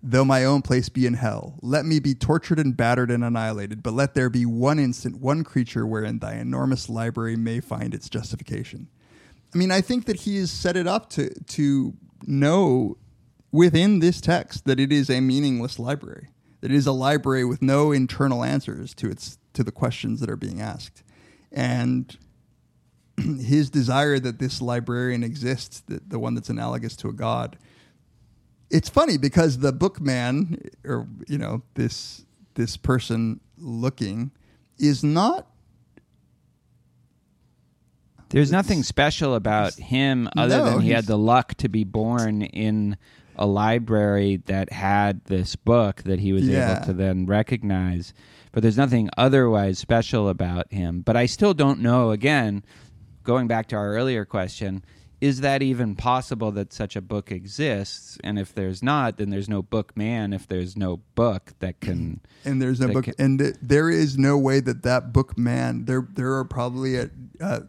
though 0.04 0.26
my 0.26 0.44
own 0.44 0.62
place 0.62 0.90
be 0.90 1.06
in 1.06 1.14
hell. 1.14 1.58
Let 1.62 1.86
me 1.86 2.00
be 2.00 2.14
tortured 2.14 2.60
and 2.60 2.76
battered 2.76 3.10
and 3.10 3.24
annihilated, 3.24 3.82
but 3.82 3.94
let 3.94 4.16
there 4.16 4.30
be 4.30 4.46
one 4.46 4.80
instant, 4.80 5.22
one 5.22 5.46
creature 5.46 5.88
wherein 5.88 6.20
thy 6.20 6.34
enormous 6.36 6.90
library 6.90 7.38
may 7.38 7.62
find 7.62 7.94
its 7.94 8.10
justification. 8.10 8.90
I 9.54 9.58
mean, 9.58 9.72
I 9.72 9.80
think 9.80 10.06
that 10.08 10.18
he 10.18 10.38
has 10.38 10.52
set 10.52 10.76
it 10.76 10.88
up 10.88 11.10
to 11.12 11.30
to 11.30 11.94
know 12.28 12.98
within 13.56 14.00
this 14.00 14.22
text 14.22 14.66
that 14.66 14.80
it 14.80 14.92
is 14.92 15.10
a 15.10 15.22
meaningless 15.22 15.80
library. 15.80 16.28
That 16.62 16.72
it 16.72 16.76
is 16.78 16.88
a 16.88 16.92
library 16.92 17.46
with 17.46 17.62
no 17.62 17.92
internal 17.92 18.44
answers 18.44 18.94
to 18.96 19.10
its 19.10 19.38
to 19.54 19.64
the 19.64 19.72
questions 19.72 20.20
that 20.20 20.30
are 20.30 20.36
being 20.36 20.62
asked. 20.62 21.04
And 21.52 22.16
his 23.18 23.70
desire 23.70 24.20
that 24.20 24.40
this 24.40 24.62
librarian 24.62 25.24
exists, 25.24 25.82
that 25.88 26.10
the 26.10 26.20
one 26.20 26.34
that's 26.36 26.50
analogous 26.50 26.96
to 26.98 27.10
a 27.10 27.14
god. 27.14 27.58
It's 28.70 28.90
funny 28.90 29.18
because 29.18 29.60
the 29.60 29.72
bookman 29.72 30.60
or 30.84 31.08
you 31.28 31.38
know, 31.38 31.64
this 31.76 32.26
this 32.56 32.78
person 32.78 33.40
looking 33.58 34.32
is 34.78 35.04
not 35.04 35.48
There's 38.30 38.52
nothing 38.52 38.84
special 38.84 39.36
about 39.36 39.76
him 39.76 40.28
other 40.36 40.58
No, 40.58 40.66
than 40.66 40.80
he 40.82 40.90
had 40.90 41.06
the 41.06 41.18
luck 41.18 41.54
to 41.56 41.70
be 41.70 41.84
born 41.84 42.42
in 42.42 42.98
a 43.38 43.46
library 43.46 44.38
that 44.46 44.72
had 44.72 45.24
this 45.26 45.56
book 45.56 46.04
that 46.04 46.20
he 46.20 46.34
was 46.34 46.48
Yeah. 46.48 46.78
able 46.78 46.86
to 46.88 46.94
then 46.94 47.26
recognize. 47.26 48.14
But 48.52 48.64
there's 48.64 48.78
nothing 48.78 49.10
otherwise 49.18 49.78
special 49.80 50.30
about 50.30 50.72
him. 50.72 51.02
But 51.02 51.18
I 51.18 51.26
still 51.26 51.54
don't 51.54 51.82
know, 51.82 52.12
again, 52.12 52.64
going 53.24 53.48
back 53.48 53.68
to 53.70 53.76
our 53.76 53.94
earlier 53.94 54.24
question, 54.24 54.84
is 55.22 55.42
that 55.42 55.62
even 55.64 55.96
possible 55.96 56.52
that 56.52 56.72
such 56.72 56.96
a 56.96 57.02
book 57.02 57.32
exists? 57.32 58.18
And 58.24 58.38
if 58.38 58.54
there's 58.54 58.84
not, 58.84 59.18
then 59.18 59.30
there's 59.30 59.50
no 59.50 59.62
book 59.62 59.96
man 59.98 60.34
if 60.34 60.48
there's 60.48 60.78
no 60.78 61.02
book 61.16 61.54
that 61.60 61.80
can. 61.82 62.20
and 62.46 62.62
there's 62.62 62.80
no 62.80 62.90
book, 62.90 63.06
can- 63.06 63.14
and 63.18 63.40
th- 63.40 63.56
there 63.62 63.90
is 63.90 64.18
no 64.18 64.38
way 64.38 64.60
that 64.60 64.84
that 64.84 65.12
book 65.14 65.38
man 65.38 65.86
there 65.86 66.08
there 66.14 66.34
are 66.36 66.44
probably 66.46 66.96
a, 66.98 67.10
uh, 67.42 67.62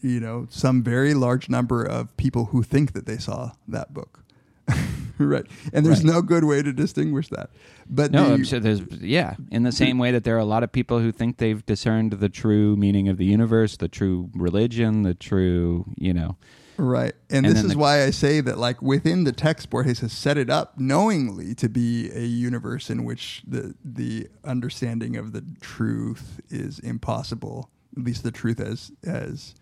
you 0.00 0.18
know 0.20 0.46
some 0.50 0.82
very 0.82 1.12
large 1.14 1.48
number 1.50 1.84
of 1.84 2.14
people 2.16 2.46
who 2.46 2.62
think 2.62 2.92
that 2.94 3.04
they 3.06 3.18
saw 3.18 3.52
that 3.68 3.92
book, 3.94 4.24
right? 5.18 5.46
And 5.72 5.84
there's 5.84 6.04
Right. 6.04 6.14
no 6.14 6.22
good 6.22 6.44
way 6.44 6.62
to 6.62 6.72
distinguish 6.72 7.28
that. 7.28 7.50
But 7.88 8.10
No, 8.12 8.26
the- 8.28 8.34
I'm 8.34 8.44
sure 8.44 8.60
there's 8.60 8.80
yeah. 9.00 9.34
In 9.50 9.62
the 9.64 9.72
same 9.72 9.98
way 9.98 10.10
that 10.12 10.24
there 10.24 10.34
are 10.36 10.38
a 10.40 10.44
lot 10.44 10.62
of 10.62 10.72
people 10.72 10.98
who 11.00 11.12
think 11.12 11.36
they've 11.38 11.64
discerned 11.66 12.12
the 12.14 12.28
true 12.28 12.76
meaning 12.76 13.08
of 13.08 13.16
the 13.18 13.24
universe, 13.26 13.76
the 13.76 13.88
true 13.88 14.30
religion, 14.34 15.02
the 15.02 15.14
true 15.14 15.86
you 15.96 16.12
know. 16.14 16.36
Right. 16.78 17.12
And, 17.28 17.44
And 17.44 17.54
this 17.54 17.62
is 17.62 17.72
the- 17.72 17.78
why 17.78 18.04
I 18.04 18.10
say 18.10 18.40
that 18.40 18.56
like 18.56 18.80
within 18.80 19.24
the 19.24 19.32
text 19.32 19.68
Borges 19.68 20.00
has 20.00 20.12
set 20.12 20.38
it 20.38 20.48
up 20.48 20.80
knowingly 20.80 21.54
to 21.56 21.68
be 21.68 22.10
a 22.14 22.24
universe 22.24 22.88
in 22.88 23.04
which 23.04 23.42
the 23.46 23.74
the 23.84 24.28
understanding 24.44 25.16
of 25.16 25.32
the 25.32 25.44
truth 25.60 26.40
is 26.48 26.78
impossible, 26.78 27.68
at 27.98 28.02
least 28.04 28.22
the 28.22 28.30
truth 28.30 28.60
as 28.60 28.92
as 29.04 29.54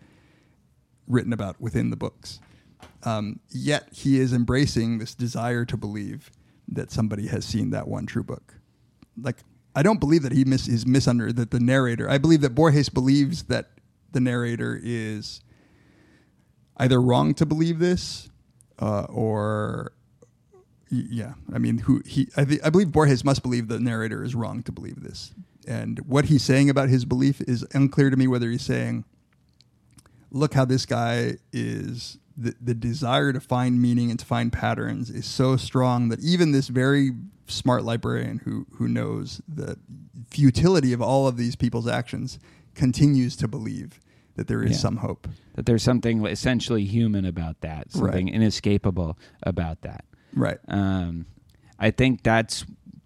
written 1.07 1.33
about 1.33 1.59
within 1.59 1.89
the 1.89 1.97
books. 1.97 2.39
Um, 3.03 3.39
yet 3.49 3.87
he 3.91 4.19
is 4.19 4.33
embracing 4.33 4.97
this 4.97 5.15
desire 5.15 5.65
to 5.65 5.77
believe 5.77 6.31
that 6.67 6.91
somebody 6.91 7.27
has 7.27 7.45
seen 7.45 7.69
that 7.71 7.87
one 7.87 8.05
true 8.05 8.23
book. 8.23 8.55
Like 9.19 9.37
I 9.75 9.83
don't 9.83 9.99
believe 9.99 10.23
that 10.23 10.33
he 10.33 10.43
mis- 10.43 10.67
is 10.67 10.85
misunder 10.85 11.33
that 11.35 11.51
the 11.51 11.59
narrator. 11.59 12.09
I 12.09 12.17
believe 12.17 12.41
that 12.41 12.55
Borges 12.55 12.89
believes 12.89 13.43
that 13.43 13.69
the 14.11 14.19
narrator 14.19 14.79
is 14.81 15.41
either 16.77 17.01
wrong 17.01 17.33
to 17.35 17.45
believe 17.45 17.79
this 17.79 18.29
uh, 18.79 19.03
or 19.09 19.93
yeah, 20.91 21.33
I 21.53 21.59
mean, 21.59 21.79
who 21.79 22.01
he? 22.05 22.29
I, 22.35 22.45
th- 22.45 22.61
I 22.63 22.69
believe 22.69 22.91
Borges 22.91 23.23
must 23.23 23.43
believe 23.43 23.67
the 23.67 23.79
narrator 23.79 24.23
is 24.23 24.33
wrong 24.33 24.63
to 24.63 24.71
believe 24.71 25.03
this, 25.03 25.33
and 25.67 25.99
what 25.99 26.25
he's 26.25 26.41
saying 26.41 26.69
about 26.69 26.89
his 26.89 27.05
belief 27.05 27.41
is 27.41 27.65
unclear 27.73 28.09
to 28.09 28.17
me. 28.17 28.25
Whether 28.25 28.49
he's 28.49 28.63
saying, 28.63 29.05
"Look 30.31 30.53
how 30.53 30.65
this 30.65 30.85
guy 30.85 31.37
is." 31.53 32.17
The, 32.41 32.55
the 32.61 32.73
desire 32.73 33.33
to 33.33 33.39
find 33.41 33.81
meaning 33.81 34.09
and 34.09 34.17
to 34.19 34.25
find 34.25 34.53
patterns 34.53 35.09
is 35.09 35.25
so 35.25 35.57
strong 35.57 36.07
that 36.09 36.21
even 36.21 36.53
this 36.53 36.69
very 36.69 37.11
smart 37.47 37.83
librarian 37.83 38.37
who 38.45 38.65
who 38.77 38.87
knows 38.87 39.41
the 39.47 39.77
futility 40.29 40.93
of 40.93 41.01
all 41.01 41.27
of 41.27 41.35
these 41.35 41.55
people's 41.55 41.87
actions 41.87 42.39
continues 42.75 43.35
to 43.37 43.47
believe 43.47 43.99
that 44.35 44.47
there 44.47 44.63
is 44.63 44.71
Yeah. 44.71 44.77
some 44.77 44.97
hope. 44.97 45.27
That 45.55 45.65
there's 45.65 45.83
something 45.83 46.25
essentially 46.25 46.85
human 46.85 47.25
about 47.25 47.59
that, 47.61 47.91
something 47.91 48.27
Right. 48.27 48.35
inescapable 48.35 49.17
about 49.43 49.81
that. 49.81 50.05
Right. 50.33 50.59
Um, 50.69 51.25
I 51.77 51.91
think 51.91 52.23
that's 52.23 52.63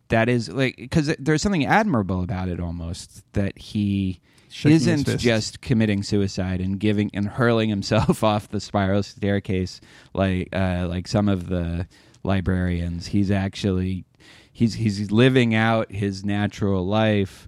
that 0.09 0.29
is 0.29 0.49
like 0.49 0.75
because 0.75 1.15
there's 1.17 1.41
something 1.41 1.65
admirable 1.65 2.21
about 2.21 2.49
it 2.49 2.59
almost 2.59 3.23
that 3.33 3.57
he 3.57 4.19
isn't 4.65 5.17
just 5.19 5.61
committing 5.61 6.03
suicide 6.03 6.61
and 6.61 6.79
giving 6.79 7.09
and 7.13 7.27
hurling 7.27 7.69
himself 7.69 8.23
off 8.23 8.49
the 8.49 8.59
spiral 8.59 9.03
staircase 9.03 9.81
like 10.13 10.49
uh, 10.53 10.85
like 10.87 11.07
some 11.07 11.27
of 11.27 11.47
the 11.47 11.87
librarians. 12.23 13.07
He's 13.07 13.31
actually 13.31 14.05
he's 14.51 14.75
he's 14.75 15.11
living 15.11 15.55
out 15.55 15.91
his 15.91 16.23
natural 16.23 16.85
life, 16.85 17.47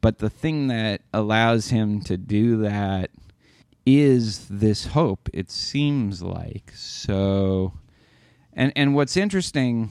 but 0.00 0.18
the 0.18 0.30
thing 0.30 0.68
that 0.68 1.02
allows 1.12 1.68
him 1.68 2.00
to 2.02 2.16
do 2.16 2.58
that 2.58 3.10
is 3.84 4.48
this 4.48 4.86
hope. 4.86 5.28
It 5.32 5.50
seems 5.50 6.22
like 6.22 6.72
so. 6.74 7.74
And 8.52 8.72
and 8.74 8.94
what's 8.94 9.16
interesting 9.16 9.90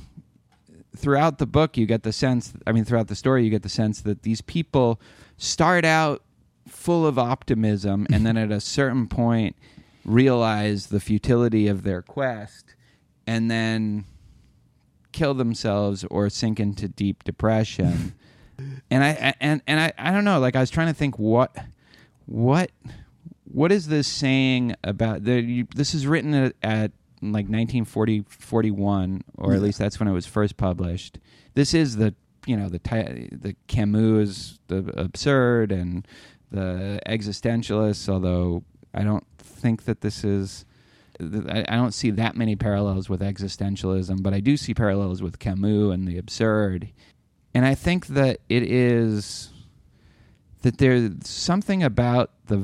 throughout 0.95 1.38
the 1.38 1.45
book, 1.45 1.78
you 1.78 1.86
get 1.86 2.03
the 2.03 2.13
sense. 2.13 2.53
I 2.66 2.72
mean, 2.72 2.86
throughout 2.86 3.07
the 3.07 3.16
story, 3.16 3.43
you 3.43 3.49
get 3.49 3.63
the 3.63 3.70
sense 3.70 4.01
that 4.01 4.24
these 4.24 4.41
people 4.41 4.99
start 5.38 5.86
out 5.86 6.24
full 6.68 7.05
of 7.05 7.18
optimism, 7.20 8.07
and 8.11 8.26
then 8.26 8.38
at 8.38 8.51
a 8.51 8.61
certain 8.61 9.07
point, 9.07 9.55
realize 10.03 10.88
the 10.88 10.99
futility 10.99 11.68
of 11.68 11.84
their 11.84 12.01
quest, 12.01 12.76
and 13.26 13.49
then 13.49 14.05
kill 15.11 15.34
themselves 15.34 16.03
or 16.11 16.30
sink 16.30 16.59
into 16.59 16.88
deep 16.88 17.24
depression. 17.24 18.13
and 18.91 19.03
I 19.03 19.34
and 19.39 19.61
and 19.68 19.80
I, 19.80 19.93
I 19.97 20.11
don't 20.11 20.26
know. 20.26 20.39
Like 20.39 20.55
I 20.55 20.59
was 20.59 20.70
trying 20.70 20.88
to 20.88 20.93
think 20.93 21.18
what 21.18 21.55
what 22.26 22.72
what 23.43 23.72
is 23.72 23.88
this 23.88 24.07
saying 24.07 24.76
about 24.84 25.24
the 25.24 25.41
you, 25.41 25.68
this 25.76 25.93
is 25.93 26.05
written 26.07 26.34
at, 26.34 26.55
at 26.61 26.91
like 27.22 27.45
1940 27.45 28.26
41 28.28 29.24
or 29.38 29.53
at 29.53 29.61
least 29.61 29.80
that's 29.80 29.99
when 29.99 30.07
it 30.07 30.11
was 30.11 30.26
first 30.26 30.57
published 30.57 31.18
this 31.53 31.74
is 31.74 31.95
the 31.95 32.13
you 32.45 32.55
know 32.55 32.70
the 32.70 32.80
the 33.32 33.55
camus 33.68 34.59
the 34.68 34.91
absurd 34.97 35.72
and 35.72 36.07
the 36.51 36.99
existentialists 37.07 38.07
although 38.09 38.63
i 38.93 39.03
don't 39.03 39.25
think 39.39 39.85
that 39.85 40.01
this 40.01 40.23
is 40.23 40.65
I 41.19 41.75
don't 41.75 41.93
see 41.93 42.11
that 42.11 42.35
many 42.35 42.55
parallels 42.55 43.09
with 43.09 43.21
existentialism, 43.21 44.21
but 44.21 44.33
I 44.33 44.41
do 44.41 44.57
see 44.57 44.73
parallels 44.73 45.21
with 45.21 45.39
Camus 45.39 45.93
and 45.93 46.07
the 46.07 46.17
absurd. 46.17 46.89
And 47.53 47.65
I 47.65 47.73
think 47.73 48.07
that 48.07 48.41
it 48.49 48.63
is 48.63 49.53
that 50.61 50.77
there's 50.77 51.11
something 51.23 51.83
about 51.83 52.31
the 52.47 52.61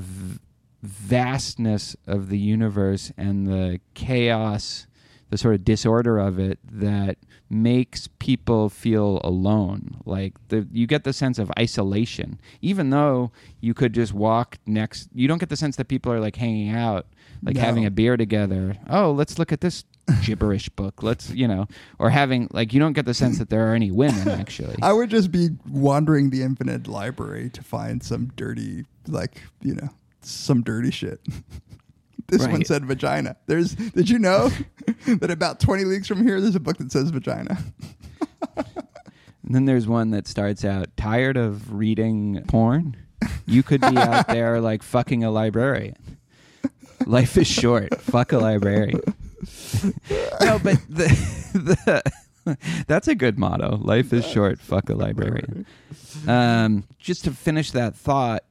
vastness 0.84 1.96
of 2.08 2.30
the 2.30 2.38
universe 2.38 3.12
and 3.16 3.48
the 3.48 3.80
chaos, 3.94 4.88
the 5.30 5.38
sort 5.38 5.56
of 5.56 5.64
disorder 5.64 6.18
of 6.18 6.40
it 6.40 6.60
that 6.64 7.18
makes 7.52 8.08
people 8.20 8.70
feel 8.70 9.20
alone. 9.24 9.98
Like 10.06 10.34
the, 10.48 10.68
you 10.72 10.88
get 10.88 11.04
the 11.04 11.14
sense 11.14 11.38
of 11.38 11.52
isolation, 11.60 12.40
even 12.62 12.90
though 12.90 13.32
you 13.60 13.74
could 13.74 13.94
just 13.94 14.14
walk 14.14 14.58
next. 14.66 15.10
You 15.14 15.28
don't 15.28 15.38
get 15.38 15.50
the 15.50 15.56
sense 15.58 15.76
that 15.76 15.86
people 15.90 16.12
are 16.12 16.20
like 16.20 16.38
hanging 16.38 16.70
out, 16.70 17.06
like 17.44 17.56
No. 17.56 17.62
having 17.62 17.86
a 17.86 17.92
beer 17.92 18.16
together. 18.18 18.78
Oh, 18.90 19.12
let's 19.12 19.38
look 19.38 19.52
at 19.52 19.62
this 19.62 19.84
gibberish 20.26 20.70
book. 20.70 21.04
Let's 21.04 21.30
you 21.30 21.48
know, 21.48 21.68
or 22.00 22.10
having 22.10 22.48
like 22.52 22.74
you 22.74 22.80
don't 22.80 22.94
get 22.94 23.06
the 23.06 23.14
sense 23.14 23.38
that 23.40 23.50
there 23.50 23.70
are 23.72 23.76
any 23.76 23.92
women 23.92 24.28
actually. 24.42 24.78
I 24.82 24.94
would 24.94 25.10
just 25.10 25.32
be 25.32 25.50
wandering 25.70 26.30
the 26.30 26.42
infinite 26.44 26.88
library 26.88 27.50
to 27.52 27.62
find 27.64 28.02
some 28.02 28.32
dirty, 28.36 28.86
like 29.08 29.42
you 29.62 29.76
know, 29.76 29.90
some 30.22 30.62
dirty 30.64 30.92
shit. 30.92 31.20
this 32.32 32.48
one 32.48 32.66
said 32.66 32.86
vagina. 32.86 33.36
There's. 33.46 33.76
Did 33.76 34.10
you 34.10 34.18
know 34.18 34.50
that 35.06 35.30
about 35.30 35.60
twenty 35.60 35.86
leagues 35.86 36.08
from 36.08 36.24
here, 36.24 36.42
there's 36.42 36.56
a 36.56 36.60
book 36.60 36.78
that 36.78 36.92
says 36.92 37.12
vagina? 37.12 37.58
And 39.44 39.56
then 39.56 39.66
there's 39.66 39.86
one 39.86 40.12
that 40.12 40.28
starts 40.28 40.64
out 40.64 40.96
tired 40.96 41.36
of 41.36 41.74
reading 41.74 42.42
porn. 42.48 42.96
You 43.46 43.64
could 43.64 43.82
be 43.82 43.98
out 43.98 44.28
there 44.30 44.62
like 44.62 44.82
fucking 44.82 45.26
a 45.26 45.32
librarian. 45.32 45.98
Life 47.06 47.38
is 47.38 47.48
short. 47.48 48.00
Fuck 48.00 48.32
a 48.32 48.38
librarian. 48.38 49.02
no, 50.40 50.58
but 50.64 50.78
the, 50.88 51.10
the 51.54 52.12
that's 52.88 53.10
a 53.10 53.16
good 53.16 53.38
motto. 53.38 53.76
Life 53.76 54.14
is 54.14 54.26
short. 54.26 54.60
Fuck 54.60 54.90
a 54.90 54.96
librarian. 54.96 55.66
Um, 56.28 56.86
just 56.98 57.26
to 57.26 57.32
finish 57.32 57.72
that 57.72 57.94
thought. 57.94 58.44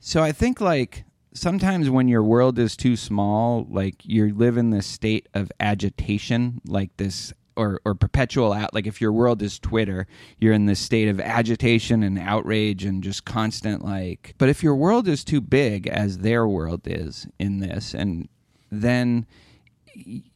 So 0.00 0.22
I 0.22 0.32
think 0.32 0.60
like 0.60 1.04
sometimes 1.36 1.90
when 1.90 2.08
your 2.08 2.22
world 2.22 2.58
is 2.58 2.76
too 2.76 2.96
small, 2.96 3.66
like 3.70 4.04
you 4.04 4.34
live 4.34 4.56
in 4.56 4.70
this 4.70 4.86
state 4.86 5.28
of 5.34 5.52
agitation, 5.60 6.60
like 6.66 6.96
this 6.96 7.32
or 7.56 7.80
or 7.86 7.94
perpetual 7.94 8.52
out 8.52 8.74
like 8.74 8.86
if 8.86 9.00
your 9.00 9.12
world 9.12 9.42
is 9.42 9.58
Twitter, 9.58 10.06
you're 10.38 10.52
in 10.52 10.66
this 10.66 10.80
state 10.80 11.08
of 11.08 11.20
agitation 11.20 12.02
and 12.02 12.18
outrage 12.18 12.84
and 12.84 13.02
just 13.02 13.24
constant 13.24 13.84
like 13.84 14.34
but 14.38 14.48
if 14.48 14.62
your 14.62 14.74
world 14.74 15.08
is 15.08 15.24
too 15.24 15.40
big 15.40 15.86
as 15.86 16.18
their 16.18 16.46
world 16.46 16.82
is 16.84 17.26
in 17.38 17.60
this 17.60 17.94
and 17.94 18.28
then 18.70 19.26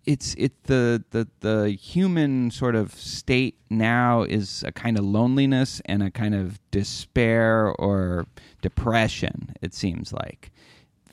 it's 0.07 0.35
it 0.39 0.65
the 0.65 1.05
the 1.11 1.29
the 1.41 1.71
human 1.73 2.51
sort 2.51 2.75
of 2.75 2.95
state 2.95 3.59
now 3.69 4.23
is 4.23 4.65
a 4.67 4.73
kind 4.73 4.99
of 4.99 5.05
loneliness 5.05 5.83
and 5.85 6.03
a 6.03 6.11
kind 6.11 6.35
of 6.35 6.59
despair 6.71 7.69
or 7.79 8.27
depression 8.63 9.55
it 9.61 9.75
seems 9.75 10.13
like 10.13 10.51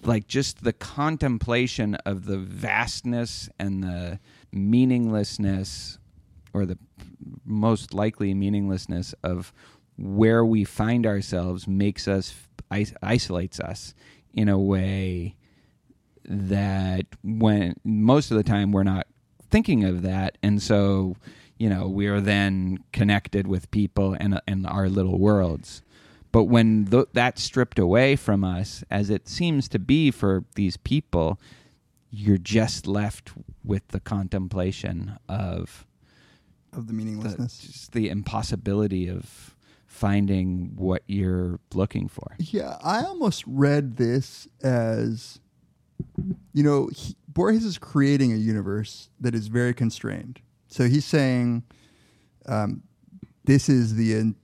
like 0.08 0.28
just 0.28 0.64
the 0.64 0.74
contemplation 0.74 1.95
of 2.05 2.26
the 2.26 2.38
vastness 2.38 3.49
and 3.60 3.84
the 3.84 4.20
meaninglessness 4.51 5.99
or 6.53 6.66
the 6.66 6.78
most 7.45 7.93
likely 7.93 8.34
meaninglessness 8.34 9.14
of 9.24 9.53
where 9.97 10.45
we 10.45 10.64
find 10.64 11.05
ourselves 11.05 11.68
makes 11.68 12.08
us 12.08 12.34
isolates 13.01 13.60
us 13.60 13.93
in 14.34 14.49
a 14.49 14.58
way 14.60 15.36
that 16.26 17.05
when 17.24 17.76
most 17.84 18.32
of 18.32 18.38
the 18.38 18.43
time 18.43 18.72
we're 18.72 18.84
not 18.84 19.08
thinking 19.49 19.84
of 19.84 20.01
that. 20.01 20.38
And 20.43 20.62
so 20.62 21.16
you 21.58 21.70
know 21.70 21.88
we 21.88 22.08
are 22.08 22.22
then 22.22 22.84
connected 22.93 23.47
with 23.47 23.72
people 23.72 24.16
and 24.20 24.39
and 24.47 24.66
our 24.68 24.89
little 24.89 25.18
worlds 25.18 25.82
but 26.32 26.45
when 26.45 26.86
th- 26.88 27.05
that's 27.13 27.41
stripped 27.41 27.80
away 27.80 28.15
from 28.15 28.43
us 28.43 28.84
as 28.91 29.09
it 29.09 29.28
seems 29.28 29.67
to 29.69 29.80
be 29.80 30.11
for 30.11 30.43
these 30.55 30.78
people 30.78 31.39
you're 32.09 32.38
just 32.38 32.88
left 32.88 33.32
with 33.63 33.88
the 33.89 33.99
contemplation 33.99 35.17
of 35.28 35.86
Of 36.73 36.88
the 36.88 36.93
the, 36.93 36.93
meaninglessness. 36.93 37.57
just 37.59 37.91
the 37.91 38.09
impossibility 38.09 39.07
of 39.09 39.55
finding 39.86 40.71
what 40.75 41.01
you're 41.07 41.59
looking 41.73 42.07
for 42.07 42.36
Yeah, 42.39 42.78
I 42.84 43.03
almost 43.03 43.43
read 43.47 43.97
this 43.97 44.47
as, 44.61 45.39
you 46.53 46.63
know, 46.63 46.89
he, 46.95 47.15
Borges 47.28 47.63
is 47.65 47.78
creating 47.78 48.32
a 48.34 48.36
universe 48.38 49.09
that 49.19 49.36
is 49.36 49.47
very 49.47 49.73
constrained. 49.73 50.39
So 50.67 50.88
he's 50.88 51.05
saying, 51.05 51.63
um, 52.47 52.82
this 53.45 53.69
is 53.69 53.95
the 53.95 54.15
en- 54.15 54.36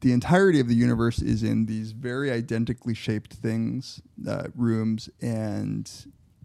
the 0.00 0.12
entirety 0.12 0.60
of 0.60 0.68
the 0.68 0.74
universe 0.74 1.20
is 1.20 1.42
in 1.42 1.66
these 1.66 1.92
very 1.92 2.30
identically 2.30 2.94
shaped 2.94 3.34
things, 3.34 4.02
uh, 4.28 4.48
rooms, 4.54 5.08
and 5.20 5.90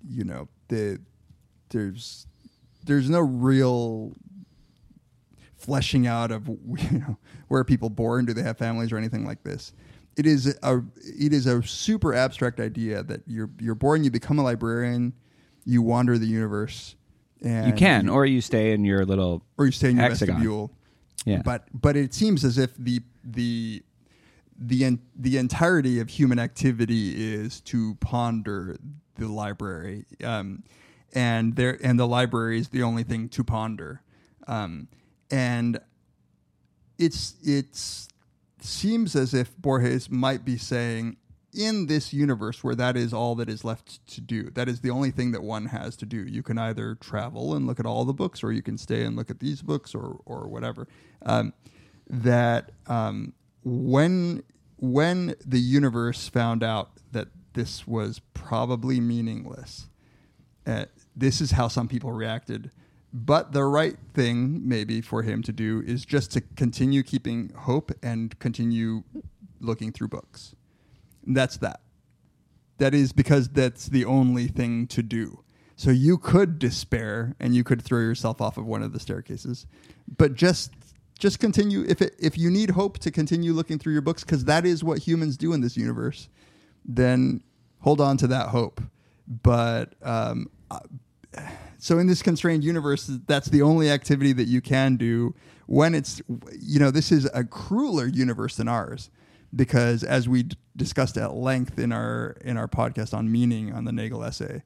you 0.08 0.24
know, 0.24 0.48
the 0.70 1.00
there's 1.70 2.28
there's 2.86 3.10
no 3.10 3.20
real 3.20 4.14
fleshing 5.56 6.08
out 6.08 6.32
of 6.32 6.48
you 6.92 7.00
know 7.00 7.18
where 7.48 7.62
are 7.62 7.66
people 7.66 7.90
born 7.90 8.26
do 8.26 8.34
they 8.34 8.42
have 8.42 8.58
families 8.58 8.92
or 8.92 8.98
anything 8.98 9.26
like 9.26 9.44
this 9.44 9.74
it 10.18 10.26
is 10.26 10.58
a 10.64 10.82
it 10.98 11.32
is 11.34 11.46
a 11.46 11.62
super 11.64 12.14
abstract 12.16 12.60
idea 12.60 13.04
that 13.04 13.22
you're 13.28 13.50
you're 13.60 13.76
born 13.76 14.04
you 14.04 14.10
become 14.10 14.40
a 14.40 14.44
librarian 14.44 15.14
you 15.64 15.82
wander 15.84 16.18
the 16.18 16.26
universe 16.26 16.96
and 17.44 17.68
you 17.68 17.74
can 17.74 18.10
or 18.10 18.26
you 18.26 18.42
stay 18.42 18.74
in 18.74 18.84
your 18.84 19.06
little 19.06 19.44
or 19.58 19.66
you 19.68 19.72
stay 19.72 19.92
in 19.92 19.98
your 19.98 20.06
hexagon. 20.08 20.36
vestibule 20.36 20.72
Yeah. 21.26 21.44
but 21.46 21.66
but 21.74 21.96
it 21.96 22.14
seems 22.14 22.44
as 22.44 22.58
if 22.58 22.76
the 22.76 23.02
the 23.24 23.84
the 24.58 24.86
en- 24.86 25.02
the 25.16 25.38
entirety 25.38 26.00
of 26.00 26.10
human 26.10 26.38
activity 26.38 27.34
is 27.34 27.62
to 27.62 27.96
ponder 27.96 28.78
the 29.16 29.28
library 29.28 30.06
um, 30.24 30.64
and 31.14 31.56
there 31.56 31.78
and 31.84 32.00
the 32.00 32.08
library 32.08 32.60
is 32.60 32.70
the 32.70 32.84
only 32.84 33.04
thing 33.04 33.30
to 33.30 33.44
ponder. 33.44 34.02
Um, 34.48 34.88
and 35.30 35.80
it's 36.98 37.36
it's 37.44 38.08
seems 38.62 39.16
as 39.16 39.34
if 39.34 39.58
Borges 39.58 40.10
might 40.10 40.46
be 40.46 40.58
saying 40.58 41.18
in 41.54 41.88
this 41.88 42.14
universe 42.14 42.64
where 42.64 42.76
that 42.76 42.96
is 42.96 43.14
all 43.14 43.36
that 43.36 43.50
is 43.50 43.66
left 43.66 44.06
to 44.08 44.22
do 44.22 44.50
that 44.52 44.70
is 44.70 44.80
the 44.80 44.90
only 44.90 45.12
thing 45.12 45.32
that 45.32 45.44
one 45.44 45.66
has 45.66 45.98
to 45.98 46.06
do 46.06 46.18
you 46.18 46.42
can 46.42 46.58
either 46.58 46.96
travel 46.96 47.54
and 47.56 47.68
look 47.68 47.78
at 47.78 47.86
all 47.86 48.06
the 48.06 48.14
books 48.14 48.42
or 48.42 48.54
you 48.54 48.62
can 48.62 48.78
stay 48.78 49.04
and 49.04 49.18
look 49.18 49.30
at 49.30 49.40
these 49.40 49.62
books 49.62 49.94
or 49.94 50.22
or 50.26 50.48
whatever 50.48 50.88
um, 51.26 51.52
that 52.12 52.72
um, 52.88 53.34
when 53.64 54.44
when 54.78 55.36
the 55.46 55.60
universe 55.60 56.28
found 56.28 56.64
out 56.64 56.92
that 57.12 57.30
this 57.54 57.88
was 57.88 58.22
probably 58.34 59.00
meaningless 59.00 59.88
uh, 60.68 60.86
this 61.16 61.42
is 61.42 61.52
how 61.52 61.68
some 61.68 61.88
people 61.88 62.12
reacted 62.12 62.72
but 63.14 63.54
the 63.54 63.66
right 63.66 63.98
thing 64.14 64.68
maybe 64.68 65.02
for 65.02 65.24
him 65.24 65.44
to 65.44 65.54
do 65.54 65.84
is 65.86 66.06
just 66.06 66.32
to 66.32 66.42
continue 66.42 67.04
keeping 67.04 67.52
hope 67.56 67.92
and 68.04 68.40
continue 68.40 69.04
looking 69.62 69.92
through 69.94 70.10
books 70.10 70.56
And 71.26 71.38
that's 71.38 71.58
that. 71.58 71.82
That 72.80 72.94
is 72.94 73.14
because 73.14 73.50
that's 73.50 73.88
the 73.88 74.06
only 74.06 74.48
thing 74.48 74.88
to 74.88 75.04
do. 75.04 75.44
So 75.76 75.92
you 75.92 76.18
could 76.18 76.60
despair 76.60 77.36
and 77.40 77.56
you 77.56 77.64
could 77.64 77.82
throw 77.82 78.00
yourself 78.00 78.42
off 78.42 78.58
of 78.58 78.66
one 78.66 78.84
of 78.84 78.94
the 78.94 79.00
staircases, 79.00 79.68
but 80.18 80.36
just 80.36 80.72
just 81.22 81.40
continue 81.40 81.86
if 81.88 82.02
it, 82.02 82.16
if 82.20 82.36
you 82.36 82.50
need 82.50 82.72
hope 82.72 82.98
to 82.98 83.12
continue 83.12 83.54
looking 83.54 83.78
through 83.78 83.94
your 83.94 84.02
books 84.02 84.24
because 84.24 84.44
that 84.46 84.66
is 84.66 84.84
what 84.84 84.98
humans 84.98 85.38
do 85.38 85.54
in 85.54 85.62
this 85.62 85.78
universe. 85.78 86.28
Then 86.84 87.44
hold 87.80 88.02
on 88.02 88.18
to 88.18 88.28
that 88.28 88.50
hope. 88.50 88.82
But 89.28 89.94
um, 90.02 90.50
uh, 90.72 90.80
so 91.78 92.00
in 92.00 92.08
this 92.08 92.24
constrained 92.24 92.64
universe, 92.64 93.06
that's 93.28 93.50
the 93.50 93.62
only 93.62 93.92
activity 93.92 94.34
that 94.34 94.48
you 94.48 94.62
can 94.62 94.98
do 94.98 95.36
when 95.68 95.94
it's 95.94 96.24
you 96.60 96.80
know 96.80 96.90
this 96.90 97.12
is 97.12 97.30
a 97.36 97.44
crueler 97.44 98.08
universe 98.08 98.58
than 98.58 98.68
ours 98.68 99.12
because 99.56 100.04
as 100.04 100.28
we 100.28 100.44
d- 100.44 100.58
discussed 100.76 101.18
at 101.18 101.34
length 101.36 101.78
in 101.78 101.92
our 101.92 102.36
in 102.42 102.58
our 102.58 102.68
podcast 102.68 103.14
on 103.14 103.32
meaning 103.32 103.72
on 103.72 103.86
the 103.86 103.92
Nagel 103.92 104.24
essay, 104.24 104.64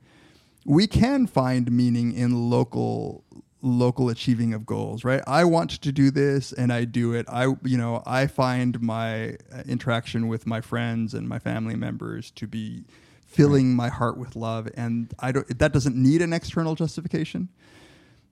we 0.66 0.88
can 0.88 1.28
find 1.28 1.70
meaning 1.70 2.14
in 2.14 2.50
local 2.50 3.26
local 3.66 4.10
achieving 4.10 4.54
of 4.54 4.66
goals, 4.66 5.04
right? 5.04 5.22
I 5.28 5.44
want 5.46 5.72
to 5.82 5.92
do 5.92 6.12
this 6.12 6.54
and 6.54 6.72
I 6.72 6.86
do 6.86 7.14
it. 7.14 7.26
I 7.28 7.46
you 7.64 7.78
know, 7.78 8.04
I 8.06 8.28
find 8.28 8.80
my 8.82 9.38
uh, 9.52 9.64
interaction 9.68 10.28
with 10.28 10.46
my 10.46 10.62
friends 10.62 11.14
and 11.14 11.28
my 11.28 11.40
family 11.40 11.76
members 11.76 12.32
to 12.32 12.48
be 12.48 12.86
filling 13.26 13.76
my 13.76 13.90
heart 13.90 14.18
with 14.18 14.36
love 14.36 14.70
and 14.76 15.14
I 15.20 15.32
don't 15.34 15.60
that 15.60 15.74
doesn't 15.74 15.96
need 15.96 16.22
an 16.22 16.32
external 16.32 16.76
justification 16.76 17.50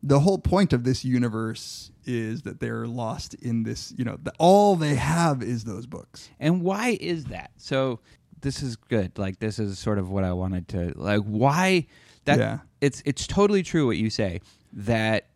the 0.02 0.20
whole 0.22 0.38
point 0.38 0.72
of 0.72 0.84
this 0.84 1.04
universe 1.04 1.92
is 2.06 2.44
that 2.44 2.60
they're 2.60 2.88
lost 2.88 3.34
in 3.36 3.64
this 3.64 3.94
you 3.98 4.06
know 4.06 4.18
the, 4.22 4.32
all 4.38 4.76
they 4.76 4.96
have 4.96 5.42
is 5.42 5.64
those 5.66 5.88
books 5.88 6.30
And 6.40 6.62
why 6.62 6.98
is 7.02 7.26
that? 7.26 7.52
So 7.58 8.00
this 8.42 8.62
is 8.62 8.76
good. 8.76 9.18
Like 9.18 9.40
this 9.40 9.60
is 9.60 9.80
sort 9.80 9.98
of 9.98 10.10
what 10.10 10.24
I 10.24 10.32
wanted 10.34 10.68
to 10.70 10.94
like 10.96 11.22
why 11.22 11.88
that 12.26 12.40
Yeah. 12.40 12.60
it's 12.80 13.02
it's 13.06 13.26
totally 13.28 13.64
true 13.64 13.86
what 13.88 13.98
you 13.98 14.10
say 14.10 14.40
that 14.74 15.28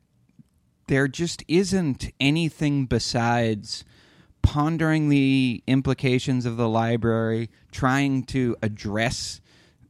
there 0.87 1.07
just 1.07 1.43
isn't 1.47 2.09
anything 2.19 2.85
besides 2.85 3.83
pondering 4.41 5.09
the 5.09 5.61
implications 5.67 6.45
of 6.45 6.57
the 6.57 6.69
library, 6.69 7.49
trying 7.71 8.23
to 8.23 8.55
address 8.61 9.41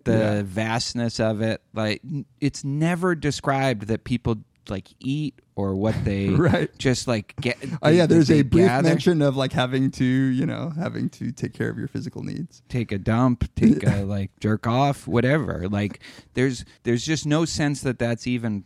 the 0.05 0.11
Yeah. 0.13 0.41
vastness 0.43 1.19
of 1.19 1.41
it. 1.41 1.61
Like 1.73 2.01
it's 2.41 2.63
never 2.63 3.13
described 3.13 3.87
that 3.87 4.03
people 4.03 4.37
like 4.69 4.87
eat 4.99 5.39
or 5.55 5.75
what 5.75 5.95
they 6.03 6.29
Right. 6.29 6.69
just 6.77 7.07
like 7.07 7.35
get 7.39 7.57
oh 7.81 7.89
yeah 7.89 8.05
there's 8.05 8.29
a 8.31 8.41
brief 8.41 8.65
gather. 8.67 8.89
mention 8.89 9.21
of 9.21 9.37
like 9.37 9.53
having 9.53 9.91
to 9.91 10.03
you 10.03 10.45
know 10.45 10.71
having 10.77 11.07
to 11.11 11.31
take 11.31 11.53
care 11.53 11.69
of 11.69 11.77
your 11.77 11.87
physical 11.87 12.21
needs 12.23 12.61
take 12.67 12.91
a 12.91 12.97
dump, 12.97 13.49
take 13.55 13.81
a 13.87 14.03
like 14.03 14.31
jerk 14.39 14.65
off, 14.67 15.07
whatever. 15.07 15.67
Like 15.69 15.99
there's 16.33 16.65
there's 16.83 17.05
just 17.05 17.25
no 17.25 17.45
sense 17.45 17.81
that 17.81 17.99
that's 17.99 18.25
even 18.27 18.63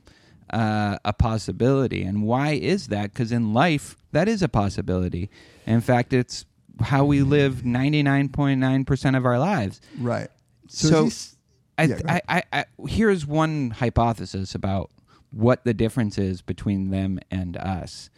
uh, 0.52 0.98
a 1.06 1.14
possibility. 1.14 2.04
And 2.04 2.24
why 2.24 2.52
is 2.52 2.88
that? 2.88 3.14
Because 3.14 3.32
in 3.32 3.54
life, 3.54 3.96
that 4.12 4.28
is 4.28 4.42
a 4.42 4.50
possibility. 4.50 5.30
In 5.66 5.82
fact, 5.82 6.14
it's 6.14 6.46
how 6.82 7.06
we 7.06 7.22
live 7.22 7.64
ninety 7.66 8.04
nine 8.04 8.30
point 8.30 8.60
nine 8.60 8.86
percent 8.86 9.16
of 9.16 9.26
our 9.26 9.40
lives. 9.40 9.80
right 10.00 10.30
So, 10.68 11.04
he's- 11.04 11.36
I, 11.78 11.84
yeah, 11.86 12.00
I. 12.08 12.22
I, 12.30 12.44
I, 12.54 12.66
here's 12.88 13.26
one 13.26 13.72
hypothesis 13.72 14.54
about 14.54 14.92
what 15.32 15.64
the 15.64 15.74
difference 15.74 16.18
is 16.18 16.42
between 16.42 16.90
them 16.92 17.18
and 17.32 17.56
us. 17.58 18.10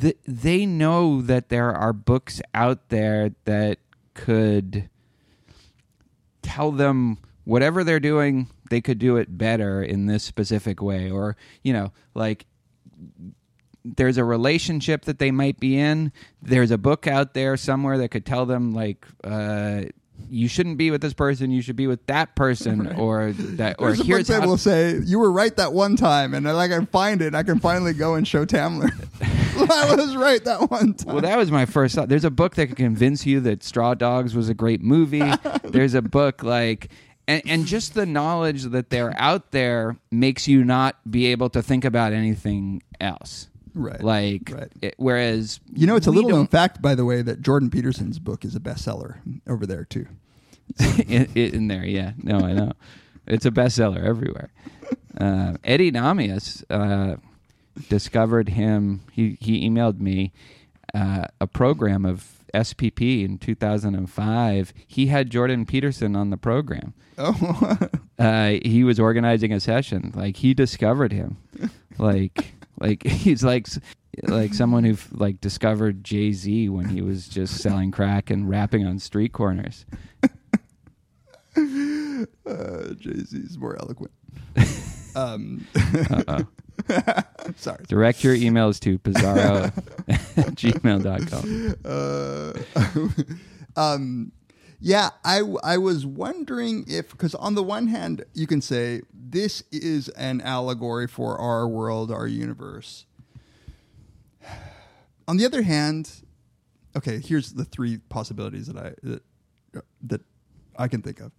Th- 0.00 0.16
they 0.26 0.64
know 0.66 1.20
that 1.22 1.48
there 1.50 1.72
are 1.74 1.92
books 1.92 2.40
out 2.54 2.88
there 2.88 3.32
that 3.44 3.78
could 4.14 4.88
tell 6.42 6.70
them 6.72 7.18
whatever 7.48 7.82
they're 7.82 7.98
doing, 7.98 8.46
they 8.68 8.82
could 8.82 8.98
do 8.98 9.16
it 9.16 9.38
better 9.38 9.82
in 9.82 10.04
this 10.04 10.22
specific 10.22 10.82
way. 10.82 11.10
Or, 11.10 11.34
you 11.62 11.72
know, 11.72 11.92
like 12.14 12.44
there's 13.86 14.18
a 14.18 14.24
relationship 14.24 15.06
that 15.06 15.18
they 15.18 15.30
might 15.30 15.58
be 15.58 15.78
in. 15.78 16.12
There's 16.42 16.70
a 16.70 16.76
book 16.76 17.06
out 17.06 17.32
there 17.32 17.56
somewhere 17.56 17.96
that 17.98 18.10
could 18.10 18.26
tell 18.26 18.44
them 18.44 18.74
like 18.74 19.06
uh, 19.24 19.84
you 20.28 20.46
shouldn't 20.46 20.76
be 20.76 20.90
with 20.90 21.00
this 21.00 21.14
person. 21.14 21.50
You 21.50 21.62
should 21.62 21.76
be 21.76 21.86
with 21.86 22.04
that 22.06 22.36
person, 22.36 22.92
or 22.92 23.32
that, 23.32 23.76
or 23.78 23.94
There's 23.94 24.00
a 24.00 24.04
book 24.04 24.26
that 24.26 24.46
will 24.46 24.58
say 24.58 24.98
you 24.98 25.18
were 25.18 25.32
right 25.32 25.56
that 25.56 25.72
one 25.72 25.96
time, 25.96 26.34
and 26.34 26.44
like 26.44 26.70
I 26.70 26.84
find 26.84 27.22
it, 27.22 27.34
I 27.34 27.44
can 27.44 27.60
finally 27.60 27.94
go 27.94 28.14
and 28.14 28.28
show 28.28 28.44
Tamler. 28.44 28.90
I 29.70 29.94
was 29.96 30.14
right 30.14 30.42
that 30.44 30.70
one 30.70 30.94
time. 30.94 31.14
well, 31.14 31.22
that 31.22 31.36
was 31.36 31.50
my 31.50 31.66
first 31.66 31.94
thought. 31.94 32.08
There's 32.08 32.24
a 32.24 32.30
book 32.30 32.54
that 32.54 32.68
could 32.68 32.76
convince 32.76 33.26
you 33.26 33.40
that 33.40 33.64
Straw 33.64 33.94
Dogs 33.94 34.34
was 34.34 34.48
a 34.48 34.54
great 34.54 34.82
movie. 34.82 35.32
There's 35.64 35.94
a 35.94 36.02
book 36.02 36.42
like. 36.42 36.90
And, 37.28 37.42
and 37.46 37.66
just 37.66 37.94
the 37.94 38.06
knowledge 38.06 38.64
that 38.64 38.90
they're 38.90 39.14
out 39.20 39.50
there 39.52 39.96
makes 40.10 40.48
you 40.48 40.64
not 40.64 40.96
be 41.08 41.26
able 41.26 41.50
to 41.50 41.62
think 41.62 41.84
about 41.84 42.12
anything 42.12 42.82
else. 43.00 43.48
Right. 43.74 44.02
Like, 44.02 44.50
Right. 44.52 44.72
it- 44.82 44.94
whereas 44.96 45.60
you 45.72 45.86
know, 45.86 45.94
it's 45.94 46.06
a 46.08 46.10
little 46.10 46.30
known 46.30 46.46
fact, 46.48 46.82
by 46.82 46.94
the 46.96 47.04
way, 47.04 47.22
that 47.22 47.42
Jordan 47.42 47.70
Peterson's 47.70 48.18
book 48.18 48.44
is 48.44 48.56
a 48.56 48.60
bestseller 48.60 49.18
over 49.46 49.66
there 49.66 49.84
too. 49.84 50.06
in, 51.06 51.26
in 51.34 51.68
there. 51.68 51.84
Yeah, 51.84 52.12
no, 52.22 52.38
I 52.40 52.52
know. 52.54 52.72
It's 53.26 53.46
a 53.46 53.50
bestseller 53.50 54.02
everywhere. 54.02 54.50
Uh, 55.20 55.54
Eddy 55.64 55.92
Nahmias 55.92 56.64
uh, 56.70 57.16
discovered 57.88 58.48
him. 58.50 59.00
He 59.12 59.36
he 59.40 59.68
emailed 59.68 60.00
me 60.00 60.32
uh, 60.94 61.26
a 61.40 61.46
program 61.46 62.04
of 62.04 62.37
SPP 62.54 63.24
in 63.24 63.38
2005. 63.38 64.72
He 64.86 65.06
had 65.06 65.30
Jordan 65.30 65.66
Peterson 65.66 66.16
on 66.16 66.30
the 66.30 66.36
program. 66.36 66.94
Oh, 67.16 67.78
Uh, 68.18 68.58
he 68.64 68.82
was 68.82 68.98
organizing 68.98 69.52
a 69.52 69.60
session. 69.60 70.10
Like 70.12 70.38
he 70.38 70.52
discovered 70.52 71.12
him. 71.12 71.36
Like 71.98 72.52
like 72.80 73.06
he's 73.06 73.44
like 73.44 73.68
like 74.24 74.54
someone 74.54 74.82
who 74.82 74.96
like 75.12 75.40
discovered 75.40 76.02
Jay 76.02 76.32
Z 76.32 76.68
when 76.68 76.88
he 76.88 77.00
was 77.00 77.28
just 77.28 77.58
selling 77.58 77.92
crack 77.92 78.28
and 78.30 78.50
rapping 78.50 78.84
on 78.84 78.98
street 78.98 79.32
corners. 79.32 79.86
uh, 81.56 82.94
Jay 82.98 83.22
Z's 83.24 83.56
more 83.56 83.76
eloquent. 83.80 84.10
Um, 85.18 85.66
Uh-oh. 86.10 86.46
sorry. 87.56 87.84
Direct 87.88 88.22
your 88.24 88.34
emails 88.34 88.80
to 88.80 88.98
pizarro 88.98 89.64
at 90.08 90.54
gmail.com. 90.54 91.74
Uh, 91.84 92.52
um, 93.80 94.32
yeah, 94.80 95.10
I, 95.24 95.42
I 95.64 95.78
was 95.78 96.06
wondering 96.06 96.84
if, 96.86 97.10
because 97.10 97.34
on 97.34 97.54
the 97.56 97.62
one 97.62 97.88
hand, 97.88 98.24
you 98.32 98.46
can 98.46 98.60
say 98.60 99.02
this 99.12 99.62
is 99.72 100.08
an 100.10 100.40
allegory 100.40 101.08
for 101.08 101.36
our 101.36 101.66
world, 101.66 102.12
our 102.12 102.26
universe. 102.26 103.06
On 105.26 105.36
the 105.36 105.44
other 105.44 105.62
hand, 105.62 106.22
okay, 106.96 107.18
here's 107.18 107.52
the 107.52 107.64
three 107.64 107.98
possibilities 108.08 108.68
that 108.68 108.78
I 108.78 108.94
that, 109.02 109.22
that 110.02 110.20
I 110.78 110.88
can 110.88 111.02
think 111.02 111.20
of. 111.20 111.32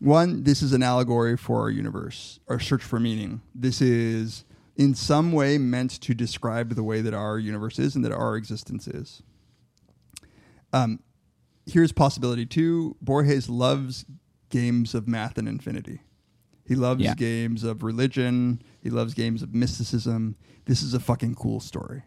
One, 0.00 0.42
this 0.42 0.62
is 0.62 0.72
an 0.72 0.82
allegory 0.82 1.36
for 1.36 1.60
our 1.60 1.70
universe, 1.70 2.40
our 2.48 2.58
search 2.58 2.82
for 2.82 2.98
meaning. 2.98 3.40
This 3.54 3.80
is 3.80 4.44
in 4.76 4.94
some 4.94 5.32
way 5.32 5.58
meant 5.58 6.00
to 6.00 6.14
describe 6.14 6.74
the 6.74 6.82
way 6.82 7.00
that 7.02 7.14
our 7.14 7.38
universe 7.38 7.78
is 7.78 7.94
and 7.94 8.04
that 8.04 8.12
our 8.12 8.36
existence 8.36 8.88
is. 8.88 9.22
Um, 10.72 11.00
here's 11.66 11.92
possibility 11.92 12.46
two 12.46 12.96
Borges 13.00 13.48
loves 13.48 14.04
games 14.48 14.94
of 14.94 15.06
math 15.06 15.38
and 15.38 15.48
infinity. 15.48 16.00
He 16.66 16.74
loves 16.74 17.02
Yeah. 17.02 17.14
games 17.14 17.64
of 17.64 17.82
religion. 17.82 18.62
He 18.80 18.90
loves 18.90 19.14
games 19.14 19.42
of 19.42 19.54
mysticism. 19.54 20.36
This 20.64 20.82
is 20.82 20.94
a 20.94 21.00
fucking 21.00 21.34
cool 21.34 21.60
story, 21.60 22.02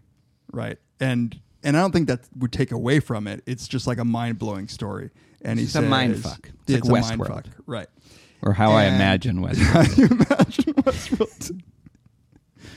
right? 0.51 0.77
And 0.99 1.39
and 1.63 1.75
I 1.75 1.81
don't 1.81 1.91
think 1.91 2.07
that 2.07 2.27
would 2.37 2.51
take 2.51 2.71
away 2.71 2.99
from 2.99 3.25
it. 3.27 3.41
It's 3.47 3.67
just 3.67 3.87
like 3.87 3.97
a 3.97 4.05
mind 4.05 4.37
blowing 4.37 4.67
story. 4.67 5.09
And 5.45 5.59
It's 5.59 5.73
he 5.73 5.80
a 5.80 5.81
mind 5.84 6.17
fuck. 6.22 6.49
It's 6.67 6.69
like 6.69 6.80
it's 6.80 6.88
a 6.88 6.91
mind 6.91 7.22
Westworld. 7.22 7.27
fuck, 7.27 7.45
right? 7.65 7.88
or 8.41 8.53
how 8.53 8.72
I 8.72 8.85
imagine 8.85 9.41
West. 9.43 9.59
How 9.61 9.81
you 9.81 10.07
imagine 10.07 10.73
Westworld? 10.76 11.61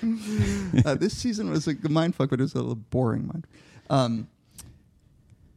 uh, 0.87 0.95
this 0.95 1.17
season 1.17 1.51
was 1.51 1.67
a 1.67 1.75
mind 1.89 2.15
fuck, 2.15 2.31
but 2.31 2.39
it 2.41 2.43
was 2.43 2.55
a 2.55 2.59
little 2.59 2.75
boring 2.77 3.27
mind. 3.27 3.47
Um, 3.91 4.29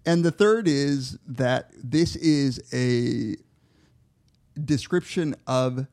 and 0.05 0.23
the 0.25 0.31
third 0.31 0.67
is 0.67 1.19
that 1.27 1.69
this 1.75 2.15
is 2.15 2.59
a 2.73 3.35
description 4.63 5.35
of 5.45 5.85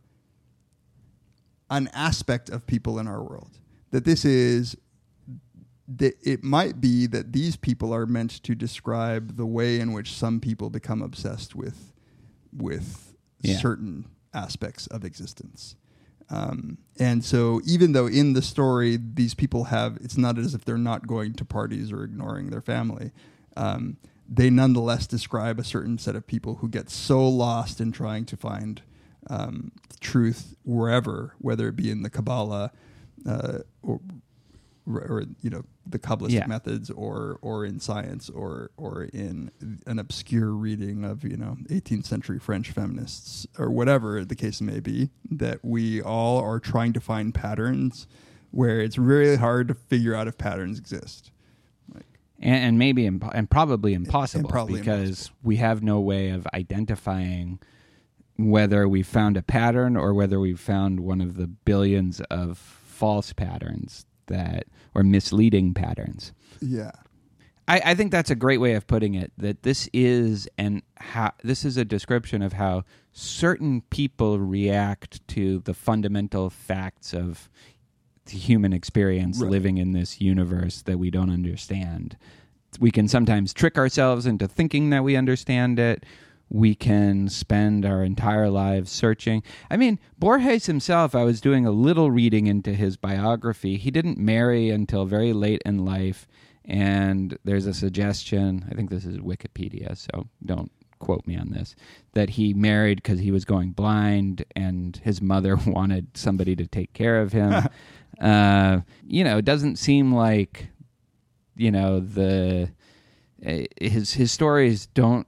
an 1.70 1.90
aspect 1.93 2.49
of 2.49 2.66
people 2.66 2.99
in 2.99 3.07
our 3.07 3.23
world. 3.23 3.59
That 3.90 4.05
this 4.05 4.24
is 4.24 4.77
that 5.97 6.15
it 6.23 6.44
might 6.44 6.81
be 6.81 7.06
that 7.06 7.32
these 7.32 7.56
people 7.56 7.94
are 7.94 8.06
meant 8.06 8.43
to 8.43 8.55
describe 8.55 9.36
the 9.36 9.47
way 9.47 9.81
in 9.81 9.93
which 9.93 10.12
some 10.12 10.39
people 10.40 10.69
become 10.70 11.01
obsessed 11.02 11.55
with 11.55 11.93
with 12.52 13.15
Yeah. 13.43 13.56
certain 13.59 14.06
aspects 14.35 14.86
of 14.89 15.05
existence. 15.05 15.77
Um, 16.31 16.77
and 16.98 17.24
so, 17.24 17.60
even 17.65 17.93
though 17.93 18.06
in 18.06 18.35
the 18.35 18.43
story 18.43 18.98
these 18.98 19.32
people 19.35 19.65
have, 19.65 19.97
it's 20.02 20.19
not 20.19 20.36
as 20.39 20.55
if 20.55 20.65
they're 20.65 20.77
not 20.77 21.06
going 21.06 21.32
to 21.35 21.44
parties 21.44 21.90
or 21.93 22.05
ignoring 22.05 22.51
their 22.51 22.60
family. 22.60 23.12
Um, 23.56 23.97
they 24.28 24.51
nonetheless 24.51 25.06
describe 25.06 25.59
a 25.59 25.65
certain 25.65 25.97
set 25.97 26.15
of 26.16 26.27
people 26.27 26.56
who 26.56 26.69
get 26.69 26.90
so 26.90 27.27
lost 27.27 27.81
in 27.81 27.93
trying 27.93 28.27
to 28.27 28.36
find 28.36 28.82
um, 29.31 29.73
truth 30.01 30.55
wherever, 30.65 31.35
whether 31.39 31.69
it 31.69 31.77
be 31.77 31.90
in 31.90 32.02
the 32.02 32.10
Kabbalah 32.10 32.73
uh, 33.27 33.59
or, 33.82 34.01
or 34.97 35.24
you 35.43 35.51
know 35.51 35.62
the 35.86 35.98
Kabbalistic 35.98 36.31
Yeah. 36.32 36.47
methods, 36.47 36.90
or 36.90 37.39
or 37.43 37.65
in 37.65 37.78
science, 37.81 38.28
or 38.31 38.70
or 38.77 39.05
in 39.05 39.51
an 39.86 39.98
obscure 39.98 40.51
reading 40.52 41.05
of 41.05 41.24
you 41.24 41.36
know 41.36 41.56
18th 41.70 42.06
century 42.06 42.39
French 42.39 42.70
feminists, 42.70 43.47
or 43.59 43.70
whatever 43.70 44.24
the 44.24 44.35
case 44.35 44.60
may 44.60 44.81
be. 44.81 45.10
That 45.31 45.65
we 45.65 46.01
all 46.02 46.39
are 46.40 46.59
trying 46.60 46.93
to 46.94 47.01
find 47.01 47.35
patterns 47.35 48.06
where 48.51 48.81
it's 48.81 48.97
really 48.98 49.36
hard 49.36 49.69
to 49.69 49.74
figure 49.74 50.15
out 50.15 50.27
if 50.27 50.39
patterns 50.39 50.78
exist. 50.78 51.31
and, 52.40 52.55
and 52.65 52.78
maybe 52.78 53.05
imp- 53.05 53.35
and 53.35 53.51
probably 53.51 53.93
impossible 53.94 54.48
probably 54.48 54.81
because 54.81 55.01
impossible. 55.09 55.36
we 55.43 55.56
have 55.56 55.82
no 55.82 56.01
way 56.01 56.31
of 56.31 56.47
identifying 56.55 57.59
whether 58.36 58.89
we 58.89 59.02
found 59.02 59.36
a 59.36 59.43
pattern 59.43 59.97
or 59.97 60.15
whether 60.15 60.39
we 60.39 60.55
found 60.55 61.01
one 61.01 61.20
of 61.20 61.35
the 61.36 61.47
billions 61.48 62.20
of 62.31 62.56
false 62.56 63.32
patterns 63.32 64.06
that 64.29 64.67
or 64.95 65.03
misleading 65.03 65.75
patterns. 65.75 66.33
Yeah. 66.61 66.93
I, 67.67 67.83
I 67.87 67.95
think 67.95 68.11
that's 68.13 68.31
a 68.31 68.35
great 68.35 68.59
way 68.59 68.73
of 68.75 68.87
putting 68.87 69.15
it. 69.15 69.31
That 69.37 69.63
this 69.63 69.91
is 69.93 70.49
and 70.57 70.83
how 70.97 71.33
this 71.45 71.65
is 71.65 71.77
a 71.77 71.85
description 71.85 72.41
of 72.41 72.55
how 72.55 72.85
certain 73.13 73.83
people 73.91 74.39
react 74.39 75.27
to 75.29 75.59
the 75.61 75.75
fundamental 75.75 76.49
facts 76.49 77.13
of 77.13 77.51
the 78.27 78.37
human 78.39 78.73
experience 78.73 79.41
Right. 79.41 79.51
living 79.51 79.79
in 79.79 79.93
this 79.93 80.21
universe 80.21 80.83
that 80.83 80.99
we 80.99 81.11
don't 81.11 81.31
understand. 81.31 82.17
We 82.81 82.91
can 82.91 83.09
sometimes 83.09 83.53
trick 83.53 83.77
ourselves 83.77 84.27
into 84.27 84.47
thinking 84.49 84.91
that 84.91 85.03
we 85.05 85.17
understand 85.17 85.79
it. 85.79 86.05
We 86.51 86.75
can 86.75 87.29
spend 87.29 87.85
our 87.85 88.03
entire 88.03 88.49
lives 88.49 88.91
searching. 88.91 89.43
I 89.70 89.77
mean, 89.77 89.99
Borges 90.19 90.66
himself, 90.66 91.15
I 91.15 91.25
was 91.25 91.41
doing 91.41 91.66
a 91.66 91.70
little 91.70 92.11
reading 92.11 92.47
into 92.47 92.73
his 92.73 92.97
biography. 92.97 93.77
He 93.77 93.91
didn't 93.91 94.19
marry 94.19 94.70
until 94.70 95.05
very 95.05 95.33
late 95.33 95.62
in 95.66 95.85
life. 95.85 96.27
And 96.65 97.39
there's 97.45 97.66
a 97.66 97.75
suggestion, 97.75 98.66
I 98.70 98.75
think 98.75 98.91
this 98.91 99.05
is 99.05 99.19
Wikipedia, 99.19 99.97
so 99.97 100.29
don't 100.45 100.70
quote 100.99 101.27
me 101.27 101.37
on 101.37 101.51
this, 101.51 101.75
that 102.12 102.31
he 102.31 102.53
married 102.53 103.03
because 103.03 103.20
he 103.20 103.31
was 103.31 103.45
going 103.45 103.70
blind 103.70 104.45
and 104.55 104.97
his 105.03 105.23
mother 105.23 105.57
wanted 105.66 106.16
somebody 106.16 106.55
to 106.57 106.66
take 106.66 106.93
care 106.93 107.20
of 107.20 107.33
him. 107.33 107.69
uh, 108.20 108.81
you 109.07 109.25
know, 109.25 109.39
it 109.39 109.45
doesn't 109.45 109.77
seem 109.77 110.15
like, 110.15 110.69
you 111.57 111.70
know, 111.70 112.01
the 112.01 112.70
uh, 113.47 113.62
his 113.81 114.15
his 114.15 114.33
stories 114.33 114.87
don't 114.87 115.27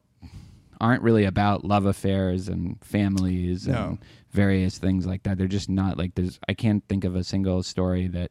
aren't 0.81 1.03
really 1.03 1.25
about 1.25 1.65
love 1.65 1.85
affairs 1.87 2.49
and 2.49 2.83
families 2.83 3.67
No. 3.69 3.75
and 3.75 3.99
various 4.31 4.79
things 4.79 5.07
like 5.07 5.23
that. 5.25 5.39
They're 5.39 5.47
just 5.47 5.69
not 5.69 5.99
like 5.99 6.15
there's 6.15 6.39
I 6.49 6.55
can't 6.55 6.83
think 6.89 7.05
of 7.05 7.15
a 7.17 7.25
single 7.25 7.63
story 7.63 8.07
that 8.09 8.31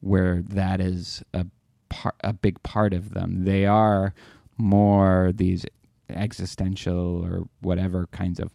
where 0.00 0.42
that 0.48 0.80
is 0.80 1.22
a 1.34 1.46
part 1.88 2.14
a 2.20 2.32
big 2.32 2.62
part 2.62 2.94
of 2.94 3.12
them. 3.14 3.44
They 3.44 3.66
are 3.66 4.14
more 4.56 5.32
these 5.34 5.64
existential 6.08 7.24
or 7.24 7.48
whatever 7.60 8.06
kinds 8.12 8.40
of 8.40 8.50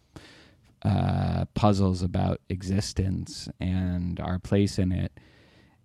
uh, 0.82 1.44
puzzles 1.54 2.02
about 2.02 2.40
existence 2.48 3.48
and 3.60 4.20
our 4.20 4.38
place 4.38 4.78
in 4.78 4.92
it. 4.92 5.12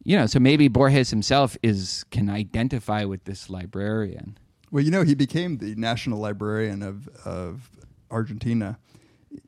You 0.04 0.18
know, 0.18 0.26
so 0.26 0.40
maybe 0.40 0.68
Borges 0.68 1.10
himself 1.12 1.58
is 1.64 2.06
can 2.12 2.30
identify 2.30 3.04
with 3.06 3.24
this 3.26 3.50
librarian. 3.50 4.38
Well, 4.72 4.84
you 4.84 4.92
know, 4.92 5.04
he 5.04 5.16
became 5.16 5.58
the 5.58 5.76
national 5.76 6.20
librarian 6.20 6.82
of, 6.82 7.08
of 7.26 7.70
Argentina 8.10 8.80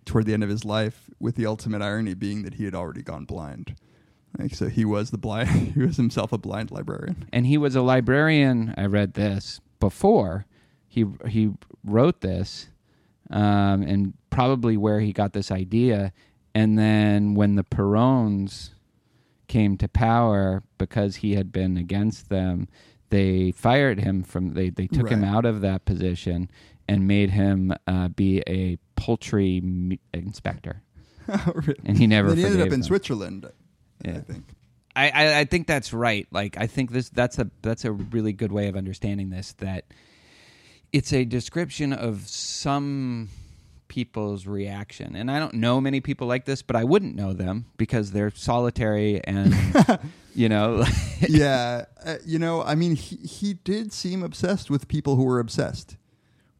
toward 0.06 0.26
the 0.26 0.34
end 0.34 0.44
of 0.44 0.50
his 0.50 0.66
life, 0.66 1.10
with 1.20 1.36
the 1.36 1.46
ultimate 1.46 1.82
irony 1.82 2.14
being 2.14 2.44
that 2.44 2.56
he 2.56 2.66
had 2.66 2.76
already 2.76 3.02
gone 3.02 3.26
blind. 3.26 3.76
Like, 4.38 4.54
so 4.56 4.68
he 4.68 4.84
was 4.86 5.12
the 5.12 5.18
blind, 5.18 5.50
he 5.76 5.80
was 5.80 5.98
himself 5.98 6.32
a 6.34 6.38
blind 6.38 6.72
librarian. 6.72 7.28
and 7.32 7.46
he 7.46 7.58
was 7.58 7.76
a 7.76 7.82
librarian. 7.82 8.74
I 8.78 8.86
read 8.86 9.14
this 9.14 9.60
before 9.80 10.46
he 10.94 11.06
he 11.28 11.52
wrote 11.84 12.22
this, 12.22 12.68
um, 13.32 13.82
and 13.82 14.14
probably 14.30 14.78
where 14.78 15.00
he 15.00 15.12
got 15.12 15.34
this 15.34 15.50
idea. 15.50 16.14
And 16.54 16.78
then 16.78 17.34
when 17.34 17.56
the 17.56 17.64
Perones 17.64 18.70
came 19.48 19.76
to 19.78 19.88
power, 19.88 20.62
because 20.78 21.18
he 21.18 21.34
had 21.34 21.52
been 21.52 21.78
against 21.78 22.30
them, 22.30 22.68
they 23.14 23.52
fired 23.52 24.00
him 24.00 24.24
from. 24.24 24.54
They 24.54 24.70
they 24.70 24.88
took 24.88 25.10
him 25.10 25.24
out 25.24 25.46
of 25.46 25.62
that 25.62 25.86
position 25.86 26.50
and 26.88 27.08
made 27.08 27.30
him 27.30 27.74
uh, 27.88 28.08
be 28.10 28.42
a 28.48 28.78
poultry 28.96 29.62
me- 29.62 30.00
inspector. 30.14 30.82
And 31.86 31.98
he 31.98 32.08
never 32.08 32.30
Then 32.30 32.38
he 32.38 32.44
ended 32.46 32.62
up 32.62 32.66
in 32.66 32.72
them. 32.72 32.84
Switzerland, 32.84 33.50
I 34.04 34.12
think. 34.20 34.44
I, 34.96 35.10
I, 35.10 35.40
I 35.40 35.46
think 35.46 35.68
that's 35.68 35.94
right. 35.94 36.28
Like 36.32 36.58
I 36.58 36.68
think 36.68 36.92
this 36.92 37.10
that's 37.10 37.40
a 37.40 37.50
that's 37.62 37.86
a 37.86 37.92
really 37.92 38.34
good 38.34 38.52
way 38.52 38.68
of 38.68 38.76
understanding 38.76 39.30
this. 39.30 39.54
That 39.60 39.86
it's 40.92 41.14
a 41.14 41.24
description 41.24 41.94
of 41.94 42.28
some 42.28 43.30
people's 43.88 44.48
reaction, 44.48 45.16
and 45.16 45.32
I 45.32 45.40
don't 45.40 45.54
know 45.54 45.80
many 45.80 46.02
people 46.02 46.28
like 46.28 46.46
this, 46.46 46.62
but 46.62 46.76
I 46.76 46.84
wouldn't 46.84 47.16
know 47.16 47.32
them 47.34 47.68
because 47.78 48.12
they're 48.12 48.32
solitary 48.32 49.24
and 49.24 49.54
you 50.36 50.50
know. 50.50 50.84
yeah, 51.30 51.86
uh, 52.06 52.16
you 52.26 52.40
know, 52.40 52.64
I 52.64 52.76
mean, 52.76 52.96
he, 52.96 53.16
he 53.18 53.54
did 53.54 53.94
seem 53.94 54.24
obsessed 54.24 54.70
with 54.70 54.88
people 54.88 55.16
who 55.16 55.24
were 55.24 55.40
obsessed, 55.40 55.98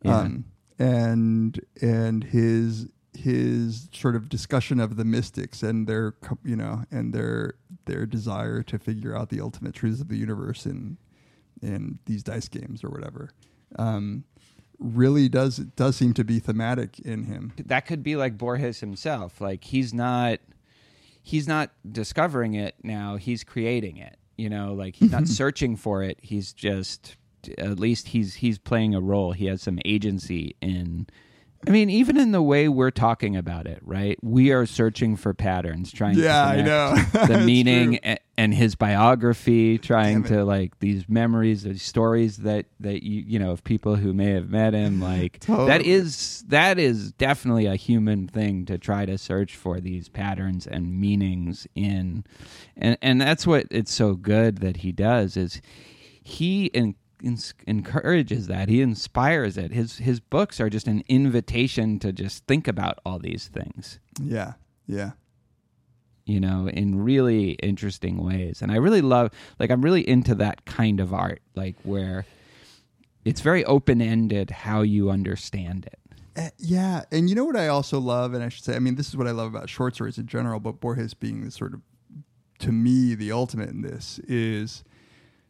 Yeah. 0.02 0.18
um, 0.20 0.46
and 0.80 1.60
and 1.82 2.24
his 2.24 2.88
his 3.16 3.90
sort 3.94 4.16
of 4.16 4.28
discussion 4.28 4.80
of 4.80 4.96
the 4.96 5.06
mystics 5.06 5.62
and 5.62 5.86
their 5.88 6.16
you 6.44 6.56
know 6.56 6.84
and 6.92 7.14
their 7.14 7.54
their 7.86 8.06
desire 8.08 8.64
to 8.64 8.80
figure 8.80 9.16
out 9.16 9.30
the 9.30 9.40
ultimate 9.40 9.76
truths 9.76 10.02
of 10.02 10.08
the 10.08 10.18
universe 10.18 10.66
in 10.66 10.98
in 11.62 12.00
these 12.06 12.24
dice 12.24 12.48
games 12.50 12.84
or 12.84 12.90
whatever 12.90 13.30
um, 13.78 14.24
really 14.80 15.30
does 15.30 15.58
does 15.58 15.96
seem 15.96 16.12
to 16.14 16.24
be 16.24 16.40
thematic 16.40 17.00
in 17.00 17.26
him. 17.26 17.54
that 17.66 17.86
could 17.86 18.02
be 18.04 18.16
like 18.16 18.36
Borges 18.38 18.80
himself. 18.80 19.40
Like 19.40 19.64
he's 19.66 19.94
not 19.94 20.40
he's 21.24 21.48
not 21.48 21.72
discovering 21.90 22.54
it 22.54 22.76
now, 22.84 23.16
he's 23.16 23.44
creating 23.44 23.98
it. 23.98 24.18
You 24.38 24.50
know, 24.50 24.74
like 24.74 24.96
he's 24.96 25.12
not 25.12 25.28
searching 25.40 25.76
for 25.76 26.04
it. 26.04 26.20
He's 26.22 26.54
just 26.54 27.16
at 27.58 27.80
least 27.80 28.10
he's 28.10 28.36
he's 28.36 28.58
playing 28.60 28.94
a 28.94 29.02
role. 29.02 29.32
He 29.32 29.46
has 29.46 29.62
some 29.62 29.80
agency 29.86 30.56
in 30.62 31.08
I 31.66 31.72
mean, 31.72 31.90
even 31.90 32.18
in 32.18 32.32
the 32.32 32.42
way 32.42 32.68
we're 32.68 32.92
talking 32.92 33.38
about 33.38 33.68
it, 33.68 33.80
right? 33.84 34.18
We 34.22 34.52
are 34.52 34.66
searching 34.66 35.16
for 35.16 35.34
patterns, 35.34 35.92
trying 35.92 36.18
Yeah, 36.18 36.44
I 36.44 36.62
know. 36.62 36.96
the 37.28 37.40
meaning 37.46 37.98
and, 38.00 38.20
and 38.38 38.54
his 38.54 38.76
biography, 38.76 39.78
trying 39.78 40.24
to 40.24 40.44
like 40.44 40.80
these 40.80 41.08
memories, 41.08 41.64
these 41.64 41.84
stories 41.84 42.38
that 42.38 42.66
that 42.82 43.04
you 43.04 43.24
you 43.26 43.40
know 43.40 43.52
of 43.52 43.64
people 43.64 43.96
who 43.96 44.14
may 44.14 44.32
have 44.32 44.50
met 44.50 44.74
him. 44.74 45.00
Like 45.02 45.40
that 45.40 45.46
Totally. 45.48 45.90
is 45.90 46.44
that 46.48 46.80
is 46.80 47.14
definitely 47.14 47.66
a 47.66 47.76
human 47.76 48.28
thing 48.28 48.66
to 48.66 48.78
try 48.78 49.06
to 49.06 49.18
search 49.18 49.56
for 49.56 49.80
these 49.80 50.10
patterns 50.10 50.68
and 50.68 51.00
meanings 51.00 51.66
in, 51.76 52.26
and 52.76 52.98
and 53.02 53.22
that's 53.22 53.48
what 53.48 53.68
it's 53.72 53.94
so 53.94 54.16
good 54.16 54.58
that 54.58 54.78
he 54.78 54.92
does 54.92 55.38
is 55.38 55.62
he 56.24 56.66
in, 56.68 56.96
ins 57.24 57.54
encourages 57.66 58.48
that 58.48 58.70
he 58.70 58.82
inspires 58.82 59.58
it. 59.58 59.72
His 59.72 59.98
his 59.98 60.20
books 60.20 60.60
are 60.60 60.70
just 60.70 60.88
an 60.88 61.04
invitation 61.08 62.00
to 62.00 62.12
just 62.12 62.46
think 62.46 62.68
about 62.68 63.00
all 63.06 63.20
these 63.20 63.48
things 63.48 64.00
Yeah, 64.22 64.54
yeah. 64.88 65.12
you 66.26 66.40
know, 66.40 66.68
in 66.68 67.04
really 67.04 67.52
interesting 67.64 68.18
ways. 68.18 68.62
And 68.62 68.72
I 68.72 68.76
really 68.76 69.02
love, 69.02 69.32
like, 69.60 69.72
I'm 69.72 69.82
really 69.82 70.08
into 70.08 70.36
that 70.36 70.66
kind 70.66 71.00
of 71.00 71.14
art, 71.14 71.42
like, 71.56 71.76
where 71.84 72.26
it's 73.26 73.42
very 73.42 73.66
open 73.66 74.02
ended 74.02 74.50
how 74.50 74.82
you 74.82 75.10
understand 75.10 75.86
it. 75.86 76.00
Uh, 76.36 76.50
yeah, 76.58 77.04
and 77.12 77.30
you 77.30 77.36
know 77.36 77.46
what 77.46 77.56
I 77.56 77.68
also 77.68 78.00
love, 78.00 78.34
and 78.34 78.44
I 78.44 78.50
should 78.50 78.64
say, 78.64 78.76
I 78.76 78.80
mean, 78.80 78.96
this 78.96 79.10
is 79.10 79.18
what 79.18 79.28
I 79.28 79.32
love 79.32 79.54
about 79.54 79.70
short 79.70 79.96
stories 79.96 80.18
in 80.18 80.28
general, 80.28 80.60
but 80.60 80.80
Borges 80.80 81.14
being 81.14 81.44
the 81.44 81.52
sort 81.52 81.74
of, 81.74 81.82
to 82.60 82.72
me, 82.72 83.16
the 83.16 83.32
ultimate 83.32 83.70
in 83.70 83.82
this 83.82 84.20
is 84.28 84.84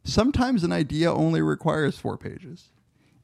sometimes 0.04 0.64
an 0.64 0.72
idea 0.72 1.12
only 1.14 1.42
requires 1.42 1.98
four 1.98 2.18
pages, 2.18 2.70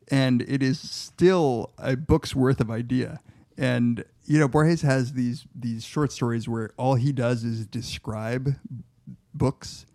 and 0.09 0.41
it 0.43 0.61
is 0.63 0.79
still 0.79 1.71
a 1.77 1.95
book's 1.95 2.35
worth 2.35 2.59
of 2.59 2.69
idea. 2.71 3.19
And 3.57 4.03
you 4.25 4.39
know, 4.39 4.47
Borges 4.47 4.81
has 4.83 5.13
these 5.13 5.45
these 5.55 5.83
short 5.83 6.11
stories 6.11 6.47
where 6.47 6.71
all 6.77 6.95
he 6.95 7.11
does 7.11 7.43
is 7.43 7.65
describe 7.65 8.55
books 9.33 9.85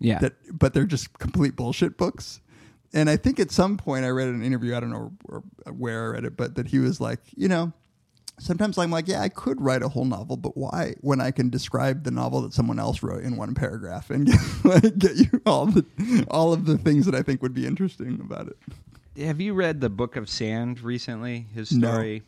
Yeah. 0.00 0.18
that 0.18 0.34
but 0.52 0.74
they're 0.74 0.84
just 0.86 1.18
complete 1.18 1.54
bullshit 1.56 1.96
books. 1.96 2.40
And 2.94 3.10
I 3.10 3.16
think 3.16 3.38
at 3.38 3.50
some 3.50 3.76
point 3.76 4.04
I 4.06 4.08
read 4.08 4.28
an 4.28 4.42
interview, 4.42 4.74
I 4.74 4.80
don't 4.80 4.90
know 4.90 5.12
where 5.70 6.04
I 6.04 6.06
read 6.06 6.24
it, 6.24 6.36
but 6.38 6.54
that 6.54 6.68
he 6.68 6.78
was 6.78 7.00
like, 7.02 7.20
you 7.36 7.46
know, 7.46 7.72
sometimes 8.38 8.78
I'm 8.78 8.90
like, 8.90 9.08
yeah, 9.08 9.20
I 9.20 9.28
could 9.28 9.60
write 9.60 9.82
a 9.82 9.88
whole 9.88 10.04
novel, 10.04 10.36
but 10.36 10.56
why 10.56 10.94
when 11.00 11.20
I 11.20 11.30
can 11.30 11.50
describe 11.50 12.04
the 12.04 12.10
novel 12.10 12.42
that 12.42 12.52
someone 12.54 12.78
else 12.78 13.02
wrote 13.02 13.22
in 13.22 13.36
one 13.36 13.54
paragraph 13.54 14.10
and 14.10 14.26
get, 14.28 14.40
like, 14.64 14.98
get 14.98 15.16
you 15.16 15.40
all 15.46 15.66
the 15.66 15.84
all 16.30 16.52
of 16.52 16.64
the 16.66 16.78
things 16.78 17.06
that 17.06 17.14
I 17.14 17.22
think 17.22 17.42
would 17.42 17.54
be 17.54 17.66
interesting 17.66 18.20
about 18.20 18.48
it. 18.48 18.56
Have 19.24 19.40
you 19.40 19.54
read 19.54 19.80
the 19.80 19.90
Book 19.90 20.14
of 20.16 20.28
Sand 20.28 20.80
recently? 20.80 21.46
His 21.54 21.72
No. 21.72 21.88
story. 21.92 22.22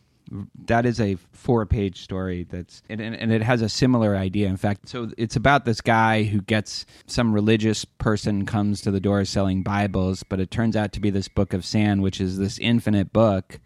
That 0.65 0.85
is 0.85 1.01
a 1.01 1.15
four-page 1.33 2.01
story. 2.01 2.45
That's 2.49 2.83
and, 2.89 3.01
and, 3.01 3.15
and 3.15 3.33
it 3.33 3.41
has 3.41 3.61
a 3.61 3.67
similar 3.67 4.15
idea. 4.15 4.47
In 4.47 4.55
fact, 4.55 4.87
so 4.87 5.11
it's 5.17 5.35
about 5.35 5.65
this 5.65 5.81
guy 5.81 6.23
who 6.23 6.41
gets 6.41 6.85
some 7.05 7.33
religious 7.33 7.83
person 7.83 8.45
comes 8.45 8.79
to 8.81 8.91
the 8.91 9.01
door 9.01 9.25
selling 9.25 9.61
Bibles, 9.61 10.23
but 10.23 10.39
it 10.39 10.49
turns 10.49 10.77
out 10.77 10.93
to 10.93 11.01
be 11.01 11.09
this 11.09 11.27
Book 11.27 11.53
of 11.53 11.65
Sand, 11.65 12.01
which 12.01 12.21
is 12.21 12.37
this 12.37 12.59
infinite 12.59 13.11
book 13.11 13.59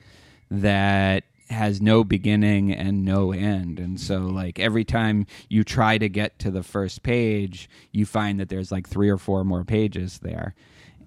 that 0.50 1.24
has 1.50 1.80
no 1.82 2.04
beginning 2.04 2.72
and 2.74 3.06
no 3.06 3.32
end. 3.32 3.80
And 3.80 4.00
so 4.00 4.20
like 4.20 4.58
every 4.60 4.84
time 4.84 5.28
you 5.50 5.64
try 5.64 5.98
to 5.98 6.10
get 6.10 6.40
to 6.40 6.50
the 6.52 6.64
first 6.64 7.04
page, 7.04 7.70
you 7.92 8.06
find 8.06 8.40
that 8.40 8.50
there's 8.50 8.72
like 8.72 8.88
three 8.88 9.10
or 9.10 9.18
four 9.18 9.44
more 9.44 9.64
pages 9.64 10.20
there. 10.20 10.56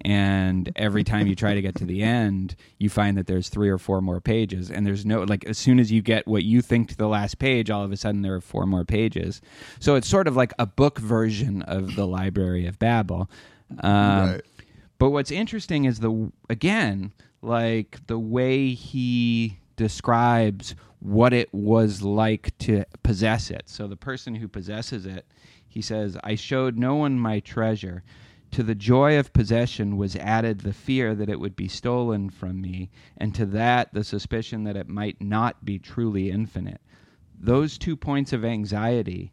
And 0.05 0.71
every 0.77 1.03
time 1.03 1.27
you 1.27 1.35
try 1.35 1.55
to 1.55 1.61
get 1.61 1.75
to 1.75 1.85
the 1.85 2.01
end, 2.03 2.55
you 2.77 2.89
find 2.89 3.17
that 3.17 3.27
there's 3.27 3.49
three 3.49 3.67
or 3.67 3.77
four 3.77 3.99
more 3.99 4.21
pages. 4.21 4.71
And 4.71 4.87
there's 4.87 5.05
no, 5.05 5.23
like, 5.23 5.43
as 5.43 5.57
soon 5.57 5.77
as 5.77 5.91
you 5.91 6.01
get 6.01 6.25
what 6.25 6.43
you 6.45 6.61
think 6.61 6.87
to 6.87 6.95
the 6.95 7.09
last 7.09 7.37
page, 7.37 7.69
all 7.69 7.83
of 7.83 7.91
a 7.91 7.97
sudden 7.97 8.21
there 8.21 8.33
are 8.33 8.39
four 8.39 8.65
more 8.65 8.85
pages. 8.85 9.41
So 9.81 9.95
it's 9.95 10.07
sort 10.07 10.29
of 10.29 10.37
like 10.37 10.53
a 10.57 10.65
book 10.65 10.99
version 10.99 11.63
of 11.63 11.97
the 11.97 12.07
Library 12.07 12.65
of 12.65 12.79
Babel. 12.79 13.29
Um, 13.81 14.29
Right. 14.29 14.41
but 14.99 15.09
what's 15.09 15.31
interesting 15.31 15.83
is 15.83 15.99
the 15.99 16.31
again, 16.49 17.11
like 17.41 17.99
the 18.07 18.17
way 18.17 18.69
he 18.69 19.57
describes 19.79 20.75
what 20.99 21.31
it 21.31 21.47
was 21.53 22.01
like 22.01 22.55
to 22.57 22.83
possess 23.01 23.49
it. 23.49 23.63
So 23.69 23.87
the 23.87 23.95
person 23.95 24.35
who 24.35 24.49
possesses 24.49 25.05
it, 25.05 25.25
he 25.69 25.81
says, 25.81 26.17
"I 26.21 26.35
showed 26.35 26.77
no 26.77 26.95
one 26.95 27.17
my 27.17 27.39
treasure. 27.39 28.03
To 28.51 28.61
the 28.61 28.75
joy 28.75 29.17
of 29.17 29.31
possession 29.31 29.95
was 29.95 30.17
added 30.17 30.59
the 30.59 30.73
fear 30.73 31.15
that 31.15 31.29
it 31.29 31.39
would 31.39 31.55
be 31.55 31.69
stolen 31.69 32.29
from 32.29 32.59
me, 32.59 32.89
and 33.15 33.33
to 33.35 33.45
that 33.45 33.93
the 33.93 34.03
suspicion 34.03 34.65
that 34.65 34.75
it 34.75 34.89
might 34.89 35.21
not 35.21 35.63
be 35.63 35.79
truly 35.79 36.29
infinite. 36.29 36.81
Those 37.39 37.77
two 37.77 37.95
points 37.95 38.33
of 38.33 38.43
anxiety 38.43 39.31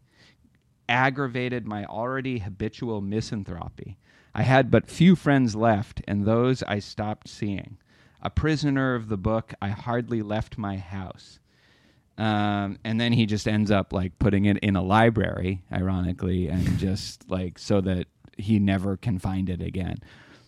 aggravated 0.87 1.67
my 1.67 1.83
already 1.83 2.39
habitual 2.39 3.01
misanthropy. 3.01 3.97
I 4.33 4.43
had 4.43 4.71
but 4.71 4.89
few 4.89 5.17
friends 5.17 5.57
left, 5.57 6.01
and 6.07 6.23
those 6.23 6.63
I 6.63 6.79
stopped 6.79 7.27
seeing. 7.27 7.77
A 8.21 8.29
prisoner 8.29 8.95
of 8.95 9.09
the 9.09 9.17
book, 9.17 9.53
I 9.61 9.69
hardly 9.69 10.21
left 10.21 10.57
my 10.57 10.77
house. 10.77 11.39
Um, 12.17 12.79
and 12.83 12.99
then 12.99 13.13
he 13.13 13.25
just 13.25 13.47
ends 13.47 13.69
up 13.69 13.93
like 13.93 14.17
putting 14.17 14.45
it 14.45 14.57
in 14.59 14.75
a 14.75 14.81
library, 14.81 15.63
ironically, 15.71 16.47
and 16.47 16.77
just 16.79 17.29
like 17.29 17.59
so 17.59 17.81
that 17.81 18.07
he 18.37 18.59
never 18.59 18.97
can 18.97 19.19
find 19.19 19.49
it 19.49 19.61
again. 19.61 19.97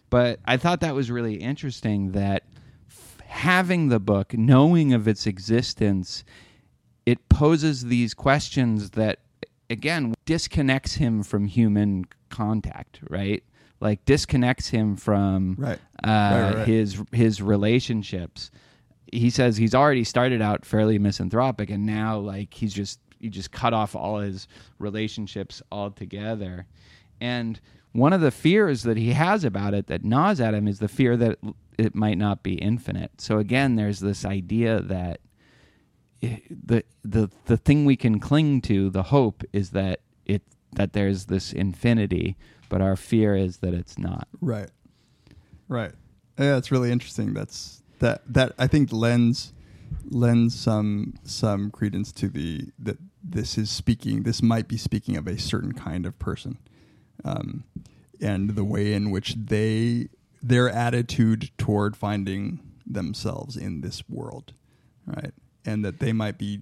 But 0.10 0.40
I 0.46 0.58
thought 0.58 0.80
that 0.82 0.96
was 0.96 1.12
really 1.12 1.36
interesting 1.36 2.14
that 2.14 2.44
f- 2.88 3.20
having 3.26 3.90
the 3.90 4.00
book, 4.00 4.34
knowing 4.34 4.94
of 4.94 5.08
its 5.08 5.28
existence, 5.28 6.24
it 7.06 7.30
poses 7.30 7.86
these 7.86 8.14
questions 8.16 8.92
that 8.92 9.20
again 9.70 10.16
disconnects 10.26 10.96
him 10.96 11.22
from 11.24 11.46
human 11.46 12.06
contact 12.30 13.00
right 13.10 13.44
like 13.80 14.04
disconnects 14.06 14.70
him 14.70 14.96
from 14.96 15.56
Right. 15.58 15.80
Uh, 16.04 16.08
Right, 16.08 16.56
right, 16.56 16.68
his 16.68 17.02
his 17.12 17.42
relationships. 17.42 18.52
He 19.12 19.30
says 19.30 19.58
he's 19.58 19.74
already 19.74 20.04
started 20.04 20.42
out 20.42 20.66
fairly 20.66 21.00
misanthropic 21.00 21.70
and 21.70 21.86
now 21.86 22.20
like 22.20 22.54
he's 22.54 22.74
just 22.74 23.00
he 23.20 23.30
just 23.30 23.52
cut 23.52 23.74
off 23.74 23.96
all 23.96 24.20
his 24.20 24.48
relationships 24.78 25.62
altogether. 25.72 26.66
And 27.20 27.60
one 27.92 28.14
of 28.14 28.22
the 28.22 28.32
fears 28.32 28.84
that 28.84 28.98
he 28.98 29.14
has 29.14 29.44
about 29.44 29.74
it 29.74 29.88
that 29.88 30.06
gnaws 30.06 30.40
at 30.40 30.54
him 30.54 30.68
is 30.68 30.80
the 30.80 30.88
fear 30.88 31.18
that 31.18 31.40
it 31.78 31.96
might 31.96 32.18
not 32.18 32.44
be 32.44 32.54
infinite. 32.54 33.20
So 33.20 33.40
again 33.40 33.76
there's 33.76 34.00
this 34.00 34.26
idea 34.26 34.82
that 34.82 35.22
the 36.22 36.84
the 37.04 37.30
the 37.46 37.58
thing 37.58 37.86
we 37.86 37.96
can 37.96 38.20
cling 38.20 38.62
to, 38.62 38.90
the 38.90 39.04
hope, 39.04 39.44
is 39.54 39.72
that 39.72 40.02
it 40.26 40.44
that 40.74 40.94
there's 40.94 41.26
this 41.26 41.54
infinity, 41.54 42.36
but 42.70 42.82
our 42.82 42.96
fear 42.96 43.36
is 43.36 43.58
that 43.58 43.74
it's 43.74 43.98
not. 43.98 44.28
Right. 44.40 44.70
Right. 45.68 45.92
Yeah, 46.38 46.58
it's 46.58 46.72
really 46.72 46.92
interesting. 46.92 47.34
That's 47.34 47.84
that 48.00 48.22
that 48.28 48.54
I 48.58 48.68
think 48.68 48.94
lends 48.94 49.54
lends 50.06 50.58
some 50.58 51.16
some 51.24 51.72
credence 51.72 52.12
to 52.14 52.30
the 52.30 52.70
that 52.80 52.98
this 53.24 53.58
is 53.58 53.70
speaking 53.70 54.24
this 54.24 54.42
might 54.42 54.68
be 54.68 54.78
speaking 54.78 55.18
of 55.18 55.28
a 55.28 55.38
certain 55.38 55.74
kind 55.74 56.06
of 56.06 56.18
person. 56.18 56.58
Um, 57.26 57.66
and 58.22 58.52
the 58.52 58.64
way 58.64 58.94
in 58.94 59.12
which 59.12 59.36
they 59.36 60.10
their 60.42 60.70
attitude 60.70 61.52
toward 61.58 61.98
finding 61.98 62.60
themselves 62.86 63.58
in 63.58 63.82
this 63.82 64.08
world, 64.08 64.54
right? 65.06 65.34
And 65.66 65.84
that 65.84 66.00
they 66.00 66.14
might 66.14 66.38
be 66.38 66.62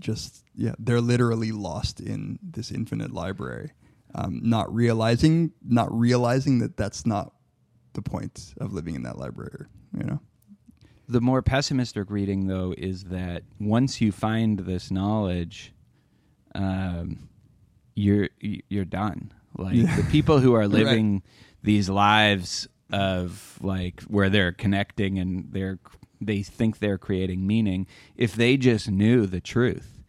just 0.00 0.44
yeah 0.54 0.74
they're 0.78 1.00
literally 1.00 1.52
lost 1.52 2.00
in 2.00 2.38
this 2.42 2.70
infinite 2.70 3.12
library 3.12 3.72
um, 4.14 4.40
not 4.42 4.72
realizing 4.74 5.52
not 5.66 5.92
realizing 5.96 6.58
that 6.60 6.76
that's 6.76 7.04
not 7.06 7.32
the 7.94 8.02
point 8.02 8.54
of 8.60 8.72
living 8.72 8.94
in 8.94 9.02
that 9.02 9.18
library 9.18 9.66
you 9.96 10.04
know 10.04 10.20
The 11.08 11.20
more 11.22 11.40
pessimistic 11.42 12.10
reading, 12.10 12.46
though, 12.48 12.74
is 12.76 13.04
that 13.04 13.42
once 13.58 14.00
you 14.02 14.12
find 14.12 14.58
this 14.60 14.90
knowledge, 14.90 15.72
um, 16.54 17.28
you're 17.94 18.28
you're 18.40 18.84
done. 18.84 19.32
Like 19.56 19.74
Yeah. 19.74 19.96
the 19.96 20.04
people 20.04 20.38
who 20.40 20.54
are 20.54 20.60
Right. 20.68 20.70
living 20.84 21.22
these 21.62 21.88
lives 21.88 22.68
of 22.92 23.58
like 23.62 24.02
where 24.02 24.28
they're 24.30 24.52
connecting 24.52 25.18
and 25.18 25.46
they're 25.50 25.78
they 26.20 26.42
think 26.42 26.78
they're 26.78 26.98
creating 26.98 27.46
meaning. 27.46 27.86
If 28.16 28.34
they 28.34 28.56
just 28.56 28.90
knew 28.90 29.24
the 29.26 29.40
truth, 29.40 30.02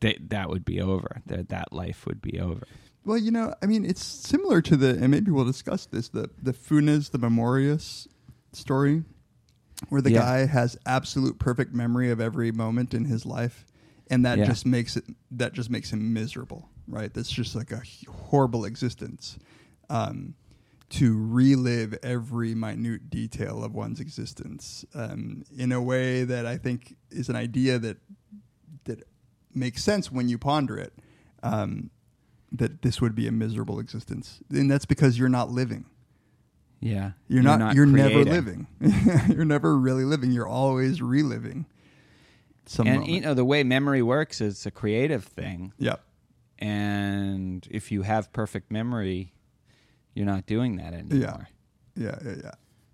they, 0.00 0.16
that 0.28 0.48
would 0.48 0.64
be 0.64 0.80
over. 0.80 1.20
That 1.26 1.48
that 1.50 1.72
life 1.72 2.06
would 2.06 2.22
be 2.22 2.40
over. 2.40 2.66
Well 3.04 3.16
you 3.18 3.30
know 3.30 3.54
i 3.62 3.66
mean 3.66 3.84
it's 3.84 4.04
similar 4.04 4.60
to 4.60 4.76
the 4.76 4.90
and 4.90 5.10
maybe 5.10 5.30
we'll 5.30 5.44
discuss 5.44 5.86
this 5.86 6.08
the 6.08 6.28
the 6.42 6.52
funes 6.52 7.10
the 7.10 7.18
memorious 7.18 8.06
story 8.52 9.04
where 9.88 10.02
the 10.02 10.10
Yeah. 10.10 10.20
guy 10.20 10.46
has 10.46 10.76
absolute 10.86 11.38
perfect 11.38 11.72
memory 11.74 12.10
of 12.10 12.20
every 12.20 12.52
moment 12.52 12.92
in 12.94 13.04
his 13.06 13.24
life 13.24 13.64
and 14.10 14.24
that 14.26 14.38
Yeah. 14.38 14.44
just 14.44 14.66
makes 14.66 14.96
it 14.96 15.04
that 15.30 15.52
just 15.54 15.70
makes 15.70 15.92
him 15.92 16.12
miserable 16.12 16.68
right 16.88 17.12
that's 17.14 17.30
just 17.30 17.54
like 17.54 17.70
a 17.72 17.82
horrible 18.10 18.64
existence 18.64 19.38
um, 19.88 20.34
to 20.90 21.16
relive 21.16 21.96
every 22.02 22.54
minute 22.54 23.08
detail 23.10 23.62
of 23.64 23.74
one's 23.74 24.00
existence 24.00 24.84
um, 24.94 25.44
in 25.56 25.72
a 25.72 25.80
way 25.80 26.24
that 26.24 26.44
i 26.46 26.56
think 26.58 26.96
is 27.10 27.28
an 27.28 27.36
idea 27.36 27.78
that 27.78 27.96
that 28.84 29.02
makes 29.54 29.82
sense 29.82 30.10
when 30.12 30.28
you 30.28 30.36
ponder 30.38 30.76
it 30.76 30.92
um, 31.42 31.90
that 32.52 32.82
this 32.82 33.00
would 33.00 33.14
be 33.14 33.26
a 33.26 33.32
miserable 33.32 33.78
existence 33.78 34.40
and 34.50 34.70
that's 34.70 34.84
because 34.86 35.18
you're 35.18 35.28
not 35.28 35.50
living 35.50 35.84
Yeah, 36.80 37.12
you're, 37.28 37.42
not, 37.42 37.74
you're 37.74 37.86
never 37.86 38.24
living. 38.24 38.66
you're 39.28 39.44
never 39.44 39.76
really 39.78 40.04
living. 40.04 40.32
You're 40.32 40.48
always 40.48 41.00
reliving 41.02 41.66
some 42.66 42.86
And 42.86 43.00
moment. 43.00 43.12
you 43.14 43.20
know 43.20 43.34
the 43.34 43.44
way 43.44 43.62
memory 43.64 44.02
works 44.02 44.40
is 44.40 44.64
a 44.66 44.70
creative 44.70 45.24
thing. 45.24 45.72
yeah. 45.78 45.96
and 46.58 47.66
if 47.70 47.90
you 47.92 48.02
have 48.02 48.32
perfect 48.32 48.70
memory, 48.70 49.32
you're 50.14 50.26
not 50.26 50.46
doing 50.46 50.76
that 50.76 50.92
anymore. 50.94 51.48
Yeah. 51.96 52.16
Yeah, 52.22 52.32
yeah, 52.42 52.50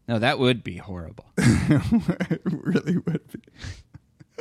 No, 0.09 0.19
that 0.19 0.39
would 0.39 0.65
be 0.65 0.79
horrible. 0.79 1.27
it 1.39 2.41
really 2.45 2.97
would 2.99 3.21
be. 3.33 3.41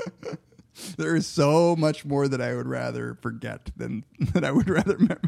there 0.97 1.15
is 1.15 1.27
so 1.27 1.75
much 1.75 2.05
more 2.05 2.27
that 2.27 2.41
I 2.41 2.55
would 2.55 2.67
rather 2.67 3.15
forget 3.21 3.71
than 3.77 4.03
that 4.33 4.43
I 4.43 4.51
would 4.51 4.69
rather 4.69 4.93
remember. 4.97 5.21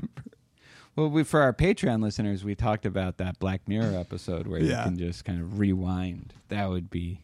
well, 0.95 1.10
we, 1.10 1.24
for 1.24 1.41
our 1.41 1.53
Patreon 1.53 2.02
listeners, 2.02 2.44
we 2.44 2.56
talked 2.56 2.86
about 2.86 3.18
that 3.18 3.40
Black 3.40 3.68
Mirror 3.68 3.98
episode 3.98 4.48
where 4.48 4.61
Yeah. 4.61 4.80
you 4.80 4.84
can 4.91 4.98
just 4.98 5.26
kind 5.26 5.41
of 5.41 5.60
rewind. 5.60 6.34
That 6.49 6.69
would 6.69 6.90
be 6.90 7.22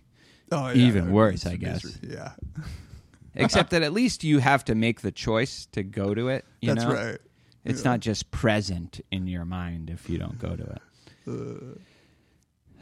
Oh, 0.51 0.71
Even 0.73 1.05
okay, 1.05 1.11
worse, 1.11 1.33
it's 1.35 1.45
I 1.47 1.55
guess. 1.55 1.83
mystery. 1.83 2.09
Yeah, 2.13 2.31
Except 3.33 3.71
that 3.71 3.81
at 3.81 3.91
least 3.91 4.23
you 4.23 4.37
have 4.37 4.63
to 4.65 4.75
make 4.75 5.01
the 5.01 5.11
choice 5.11 5.65
to 5.71 5.81
go 5.81 6.13
to 6.13 6.27
it. 6.27 6.45
You 6.61 6.75
that's 6.75 6.85
know? 6.85 6.93
right. 6.93 7.17
It's 7.65 7.83
not 7.83 8.01
just 8.01 8.29
present 8.29 8.99
in 9.09 9.25
your 9.25 9.45
mind 9.45 9.89
if 9.89 10.07
you 10.09 10.19
don't 10.19 10.37
go 10.37 10.55
to 10.55 10.63
it. 10.63 10.81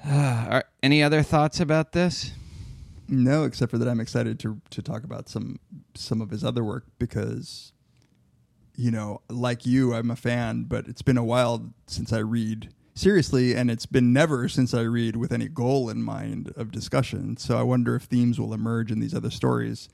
Uh. 0.04 0.10
Are, 0.50 0.64
any 0.84 1.04
other 1.04 1.22
thoughts 1.24 1.60
about 1.62 1.92
this? 1.94 2.32
No, 3.12 3.44
except 3.44 3.72
for 3.72 3.78
that 3.78 3.90
I'm 3.90 4.00
excited 4.00 4.40
to 4.40 4.62
to 4.70 4.82
talk 4.82 5.04
about 5.04 5.28
some 5.28 5.60
some 5.96 6.22
of 6.22 6.30
his 6.30 6.44
other 6.44 6.64
work 6.64 6.86
because 6.98 7.74
you 8.76 8.90
know, 8.90 9.22
like 9.30 9.66
you, 9.66 9.94
I'm 9.94 10.10
a 10.10 10.16
fan, 10.16 10.64
but 10.64 10.88
it's 10.88 11.02
been 11.02 11.18
a 11.18 11.24
while 11.24 11.74
since 11.88 12.14
I 12.14 12.20
read 12.20 12.70
seriously 12.96 13.54
and 13.54 13.70
it's 13.70 13.86
been 13.86 14.14
never 14.14 14.48
since 14.48 14.74
I 14.74 14.82
read 14.82 15.18
with 15.18 15.34
any 15.34 15.50
goal 15.50 15.90
in 15.90 16.02
mind 16.02 16.54
of 16.56 16.72
discussion. 16.72 17.36
So 17.36 17.58
I 17.58 17.64
wonder 17.64 17.96
if 17.96 18.04
themes 18.04 18.40
will 18.40 18.54
emerge 18.54 18.92
in 18.92 19.02
these 19.02 19.14
other 19.14 19.30
stories. 19.30 19.90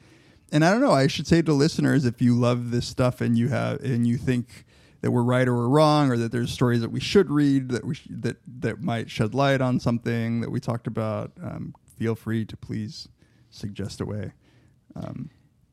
And 0.52 0.64
I 0.64 0.72
don't 0.72 0.82
know, 0.82 0.92
I 0.92 1.08
should 1.08 1.28
say 1.28 1.42
to 1.42 1.54
listeners 1.54 2.06
if 2.06 2.22
you 2.22 2.36
love 2.36 2.70
this 2.70 2.86
stuff 2.86 3.20
and 3.20 3.36
you 3.36 3.50
have 3.50 3.82
and 3.82 4.06
you 4.06 4.16
think 4.18 4.64
that 5.02 5.12
we're 5.12 5.24
right 5.24 5.48
or 5.48 5.56
we're 5.56 5.70
wrong 5.70 6.12
or 6.12 6.18
that 6.18 6.32
there's 6.32 6.52
stories 6.52 6.82
that 6.82 6.92
we 6.92 7.00
should 7.00 7.32
read 7.32 7.70
that 7.70 7.84
we 7.84 7.96
sh- 7.96 8.08
that 8.10 8.38
that 8.60 8.82
might 8.82 9.10
shed 9.10 9.34
light 9.34 9.60
on 9.60 9.80
something 9.80 10.42
that 10.42 10.52
we 10.52 10.60
talked 10.60 10.88
about 10.88 11.32
um, 11.42 11.74
feel 11.98 12.16
free 12.16 12.46
to 12.46 12.56
please 12.56 13.08
suggest 13.50 14.02
away 14.02 14.34
um, 14.96 15.30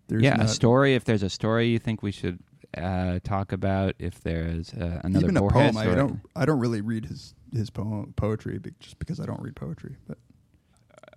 there's 0.09 0.23
yeah, 0.23 0.41
a 0.41 0.49
story. 0.49 0.95
If 0.95 1.05
there's 1.05 1.23
a 1.23 1.31
story 1.31 1.69
you 1.69 1.79
think 1.79 2.03
we 2.03 2.13
should 2.13 2.39
uh, 2.77 3.21
talk 3.25 3.53
about, 3.53 3.95
if 3.99 4.21
there's 4.23 4.75
uh, 4.75 5.01
another 5.05 5.27
even 5.27 5.37
a 5.37 5.49
poem 5.49 5.77
I 5.77 5.87
don't 5.95 6.21
I 6.37 6.45
don't 6.45 6.61
really 6.61 6.81
read 6.81 7.07
his 7.07 7.35
his 7.53 7.71
poem, 7.71 8.13
poetry 8.17 8.61
just 8.81 8.99
because 8.99 9.21
I 9.21 9.27
don't 9.27 9.41
read 9.41 9.57
poetry 9.57 9.97
but 10.07 10.19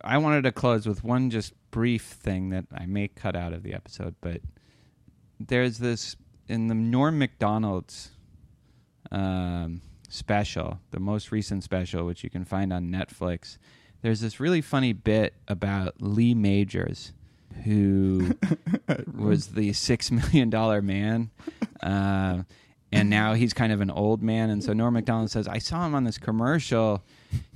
I 0.02 0.18
wanted 0.20 0.44
to 0.44 0.52
close 0.52 0.88
with 0.88 1.04
one 1.04 1.30
just 1.30 1.54
brief 1.72 2.04
thing 2.04 2.50
that 2.50 2.66
I 2.74 2.86
may 2.86 3.08
cut 3.08 3.36
out 3.36 3.52
of 3.52 3.64
the 3.64 3.74
episode, 3.74 4.16
but 4.22 4.42
there's 5.40 5.80
this 5.80 6.16
in 6.48 6.68
the 6.68 6.76
Norm 6.76 7.18
Macdonald's 7.18 8.12
um, 9.12 9.82
special, 10.08 10.80
the 10.92 11.00
most 11.00 11.32
recent 11.32 11.64
special, 11.64 12.06
which 12.06 12.24
you 12.24 12.30
can 12.30 12.46
find 12.46 12.72
on 12.72 12.90
Netflix. 12.90 13.58
There's 14.02 14.22
this 14.22 14.40
really 14.40 14.62
funny 14.62 14.94
bit 14.94 15.34
about 15.48 15.96
Lee 16.00 16.34
Majors, 16.34 17.14
who 17.64 18.36
was 19.14 19.48
the 19.48 19.74
six 19.74 20.12
million 20.12 20.50
dollar 20.50 20.82
man. 20.82 21.32
Uh, 21.82 22.44
and 22.92 23.10
now 23.10 23.34
he's 23.34 23.54
kind 23.54 23.74
of 23.74 23.82
an 23.82 23.92
old 23.92 24.22
man. 24.22 24.50
And 24.50 24.64
so 24.64 24.74
Norm 24.74 24.94
Macdonald 24.94 25.32
says, 25.32 25.48
I 25.48 25.58
saw 25.58 25.86
him 25.86 25.94
on 25.94 26.04
this 26.04 26.18
commercial, 26.18 27.04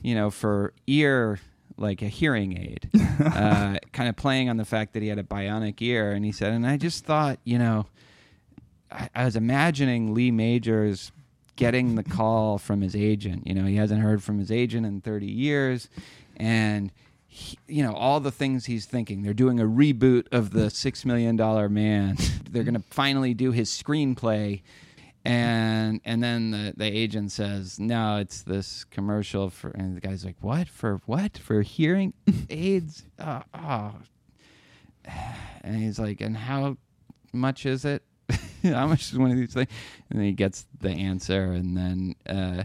you 0.01 0.13
know, 0.13 0.29
for 0.29 0.73
ear, 0.87 1.39
like 1.77 2.01
a 2.01 2.07
hearing 2.07 2.57
aid, 2.57 2.89
uh, 3.25 3.77
kind 3.93 4.09
of 4.09 4.15
playing 4.15 4.49
on 4.49 4.57
the 4.57 4.65
fact 4.65 4.93
that 4.93 5.01
he 5.01 5.07
had 5.07 5.19
a 5.19 5.23
bionic 5.23 5.81
ear. 5.81 6.11
And 6.11 6.25
he 6.25 6.31
said, 6.31 6.51
and 6.51 6.67
I 6.67 6.77
just 6.77 7.05
thought, 7.05 7.39
you 7.43 7.57
know, 7.57 7.85
I, 8.91 9.09
I 9.15 9.25
was 9.25 9.35
imagining 9.35 10.13
Lee 10.13 10.31
Majors 10.31 11.11
getting 11.55 11.95
the 11.95 12.03
call 12.03 12.57
from 12.57 12.81
his 12.81 12.95
agent. 12.95 13.45
You 13.47 13.53
know, 13.53 13.65
he 13.65 13.75
hasn't 13.75 14.01
heard 14.01 14.23
from 14.23 14.39
his 14.39 14.51
agent 14.51 14.85
in 14.85 15.01
30 15.01 15.25
years. 15.25 15.89
And, 16.37 16.91
he, 17.27 17.57
you 17.67 17.83
know, 17.83 17.93
all 17.93 18.19
the 18.19 18.31
things 18.31 18.65
he's 18.65 18.85
thinking. 18.85 19.21
They're 19.21 19.33
doing 19.33 19.59
a 19.59 19.65
reboot 19.65 20.27
of 20.31 20.51
the 20.51 20.65
$6 20.65 21.05
million 21.05 21.35
man. 21.73 22.17
They're 22.49 22.63
going 22.63 22.75
to 22.75 22.83
finally 22.89 23.33
do 23.33 23.51
his 23.51 23.69
screenplay. 23.69 24.61
And 25.23 26.01
and 26.03 26.23
then 26.23 26.49
the, 26.49 26.73
the 26.75 26.85
agent 26.85 27.31
says, 27.31 27.79
no, 27.79 28.17
it's 28.17 28.41
this 28.41 28.85
commercial 28.85 29.51
for, 29.51 29.69
and 29.69 29.95
the 29.95 30.01
guy's 30.01 30.25
like, 30.25 30.37
what? 30.41 30.67
For 30.67 30.99
what? 31.05 31.37
For 31.37 31.61
hearing 31.61 32.13
aids? 32.49 33.05
Oh, 33.19 33.43
oh. 33.53 33.93
And 35.63 35.75
he's 35.75 35.99
like, 35.99 36.21
and 36.21 36.35
how 36.35 36.77
much 37.33 37.67
is 37.67 37.85
it? 37.85 38.01
how 38.73 38.87
much 38.87 39.11
is 39.11 39.17
one 39.17 39.31
of 39.31 39.37
these 39.37 39.53
things? 39.53 39.69
And 40.09 40.19
then 40.19 40.25
he 40.25 40.33
gets 40.33 40.65
the 40.79 40.89
answer, 40.89 41.51
and 41.53 41.75
then 41.77 42.15
uh, 42.27 42.63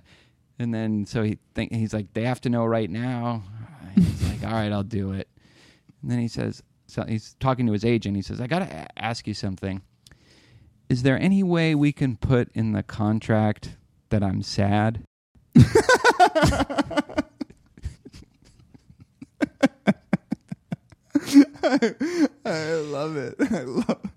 and 0.58 0.72
then 0.72 1.06
so 1.06 1.22
he 1.22 1.38
think 1.54 1.72
he's 1.72 1.94
like, 1.94 2.12
they 2.12 2.24
have 2.24 2.40
to 2.42 2.50
know 2.50 2.64
right 2.64 2.90
now. 2.90 3.42
He's 3.94 4.28
like, 4.28 4.44
all 4.50 4.52
right, 4.52 4.72
I'll 4.72 4.82
do 4.82 5.12
it. 5.12 5.28
And 6.02 6.10
then 6.10 6.18
he 6.18 6.28
says, 6.28 6.62
so 6.86 7.04
he's 7.06 7.34
talking 7.40 7.66
to 7.66 7.72
his 7.72 7.84
agent. 7.84 8.16
He 8.16 8.22
says, 8.22 8.40
I 8.40 8.46
gotta 8.46 8.86
ask 8.96 9.26
you 9.26 9.34
something. 9.34 9.82
Is 10.88 11.02
there 11.02 11.18
any 11.18 11.42
way 11.42 11.74
we 11.74 11.92
can 11.92 12.16
put 12.16 12.48
in 12.54 12.72
the 12.72 12.82
contract 12.82 13.76
that 14.10 14.22
I'm 14.22 14.42
sad? 14.42 15.02
I 22.44 22.74
love 22.74 23.16
it 23.16 23.34
I 23.40 23.62
love 23.62 24.10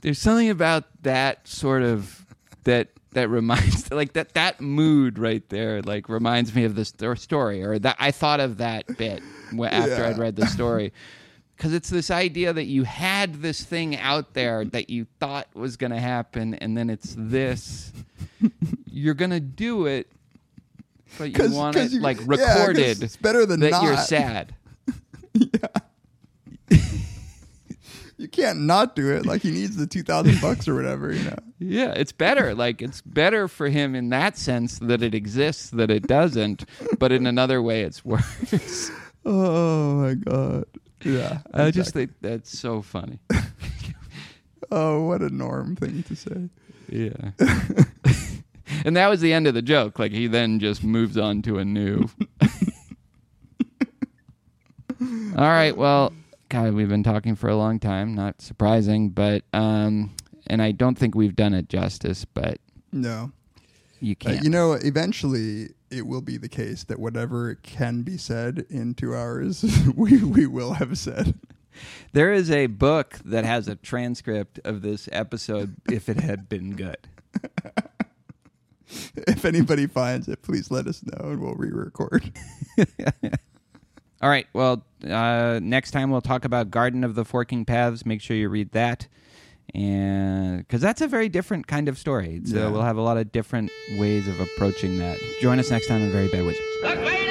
there's 0.00 0.18
something 0.18 0.50
about 0.50 0.84
that 1.02 1.46
sort 1.48 1.82
of 1.82 2.24
that 2.64 2.88
that 3.12 3.28
reminds 3.28 3.90
like 3.92 4.12
that 4.14 4.34
that 4.34 4.60
mood 4.60 5.18
right 5.18 5.48
there 5.48 5.82
like 5.82 6.08
reminds 6.08 6.54
me 6.54 6.64
of 6.64 6.74
this 6.74 6.88
sto- 6.88 7.14
story 7.14 7.62
or 7.62 7.78
that 7.78 7.96
I 7.98 8.10
thought 8.10 8.40
of 8.40 8.58
that 8.58 8.86
bit 8.96 9.22
after 9.52 9.90
Yeah. 9.90 10.08
I'd 10.08 10.18
read 10.18 10.36
the 10.36 10.46
story 10.56 10.92
because 11.56 11.74
it's 11.74 11.90
this 11.90 12.10
idea 12.10 12.52
that 12.52 12.64
you 12.66 12.84
had 12.84 13.42
this 13.42 13.62
thing 13.64 13.96
out 13.96 14.32
there 14.34 14.64
that 14.66 14.88
you 14.90 15.06
thought 15.18 15.48
was 15.54 15.76
going 15.76 15.90
to 15.92 15.98
happen 16.00 16.54
and 16.54 16.76
then 16.76 16.88
it's 16.90 17.14
this 17.18 17.92
you're 18.86 19.14
going 19.14 19.30
to 19.32 19.40
do 19.40 19.86
it 19.86 20.10
but 21.18 21.36
you 21.36 21.50
want 21.54 21.76
it 21.76 21.90
you- 21.90 22.00
like 22.00 22.18
yeah, 22.18 22.24
recorded 22.26 23.02
it's 23.02 23.16
better 23.16 23.44
than 23.44 23.60
that 23.60 23.82
you're 23.82 23.94
not. 23.94 24.06
sad 24.06 24.54
you 28.20 28.28
can't 28.28 28.60
not 28.60 28.94
do 28.94 29.10
it 29.12 29.24
like 29.24 29.40
he 29.42 29.50
needs 29.50 29.76
the 29.76 29.86
2000 29.86 30.40
bucks 30.40 30.68
or 30.68 30.74
whatever 30.74 31.12
you 31.12 31.22
know 31.24 31.36
Yeah, 31.58 31.92
it's 31.94 32.12
better. 32.12 32.54
Like 32.54 32.80
it's 32.80 33.02
better 33.02 33.46
for 33.46 33.68
him 33.68 33.94
in 33.94 34.08
that 34.10 34.38
sense 34.38 34.78
that 34.78 35.02
it 35.02 35.14
exists, 35.14 35.68
that 35.70 35.90
it 35.90 36.06
doesn't. 36.06 36.64
But 36.98 37.12
in 37.12 37.26
another 37.26 37.60
way, 37.60 37.82
it's 37.82 38.02
worse. 38.04 38.90
oh 39.26 39.94
my 39.96 40.14
god 40.14 40.64
yeah 41.04 41.40
I 41.52 41.70
just 41.70 41.92
think 41.92 42.12
that's 42.20 42.58
so 42.58 42.80
funny. 42.82 43.18
oh 44.70 45.04
what 45.04 45.20
a 45.22 45.28
norm 45.30 45.76
thing 45.76 46.02
to 46.04 46.16
say 46.16 46.48
Yeah. 46.88 47.32
and 48.84 48.96
that 48.96 49.08
was 49.08 49.20
the 49.20 49.32
end 49.32 49.46
of 49.46 49.54
the 49.54 49.62
joke. 49.62 49.98
Like 49.98 50.12
he 50.12 50.26
then 50.26 50.60
just 50.60 50.82
moves 50.84 51.16
on 51.18 51.42
to 51.42 51.58
a 51.58 51.64
new. 51.64 52.08
All 55.36 55.46
right. 55.48 55.74
Well, 55.76 56.12
God, 56.50 56.74
we've 56.74 56.88
been 56.88 57.02
talking 57.02 57.34
for 57.36 57.48
a 57.48 57.56
long 57.56 57.78
time. 57.78 58.14
Not 58.14 58.42
surprising, 58.42 59.10
but 59.10 59.44
um, 59.54 60.14
and 60.48 60.60
I 60.60 60.72
don't 60.72 60.98
think 60.98 61.14
we've 61.14 61.36
done 61.36 61.54
it 61.54 61.68
justice. 61.68 62.24
But 62.26 62.58
no 62.92 63.32
you 64.00 64.12
Uh, 64.12 64.30
can't. 64.30 64.44
you 64.44 64.50
know, 64.50 64.72
eventually 64.72 65.70
it 65.90 66.06
will 66.06 66.20
be 66.22 66.36
the 66.36 66.48
case 66.48 66.84
that 66.84 66.98
whatever 66.98 67.54
can 67.56 68.02
be 68.02 68.16
said 68.16 68.64
in 68.70 68.94
two 68.94 69.14
hours, 69.14 69.64
we, 69.96 70.22
we 70.22 70.46
will 70.46 70.74
have 70.74 70.96
said. 70.98 71.34
There 72.12 72.32
is 72.32 72.50
a 72.50 72.66
book 72.66 73.18
that 73.24 73.44
has 73.44 73.68
a 73.68 73.76
transcript 73.76 74.58
of 74.64 74.82
this 74.82 75.08
episode 75.12 75.76
if 75.90 76.08
it 76.08 76.18
had 76.20 76.48
been 76.48 76.74
good. 76.76 76.98
If 79.14 79.44
anybody 79.44 79.86
finds 79.86 80.26
it, 80.26 80.42
please 80.42 80.68
let 80.72 80.88
us 80.88 81.04
know 81.04 81.30
and 81.30 81.40
we'll 81.40 81.54
re 81.54 81.70
record. 81.70 82.32
All 84.22 84.28
right. 84.28 84.46
Well, 84.52 84.84
uh, 85.08 85.60
next 85.62 85.92
time 85.92 86.10
we'll 86.10 86.20
talk 86.20 86.44
about 86.44 86.70
Garden 86.70 87.04
of 87.04 87.14
the 87.14 87.24
Forking 87.24 87.64
Paths. 87.64 88.04
Make 88.04 88.20
sure 88.20 88.36
you 88.36 88.48
read 88.48 88.72
that. 88.72 89.08
And 89.74 90.58
because 90.58 90.80
that's 90.80 91.00
a 91.00 91.06
very 91.06 91.28
different 91.28 91.66
kind 91.66 91.88
of 91.88 91.96
story. 91.96 92.40
So 92.44 92.56
Yeah. 92.56 92.70
we'll 92.70 92.82
have 92.82 92.96
a 92.96 93.02
lot 93.02 93.16
of 93.16 93.30
different 93.32 93.70
ways 93.98 94.26
of 94.28 94.40
approaching 94.40 94.98
that. 94.98 95.18
Join 95.40 95.58
us 95.58 95.70
next 95.70 95.86
time 95.86 96.02
on 96.02 96.10
Very 96.10 96.28
Bad 96.28 96.44
Wizards. 96.44 97.29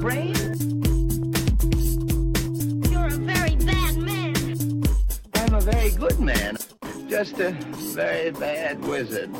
Brain. 0.00 0.34
You're 2.90 3.08
a 3.08 3.20
very 3.20 3.56
bad 3.56 3.96
man. 3.98 4.82
I'm 5.34 5.54
a 5.54 5.60
very 5.60 5.90
good 5.90 6.18
man. 6.18 6.56
Just 7.06 7.38
a 7.38 7.50
very 7.50 8.30
bad 8.30 8.82
wizard. 8.82 9.30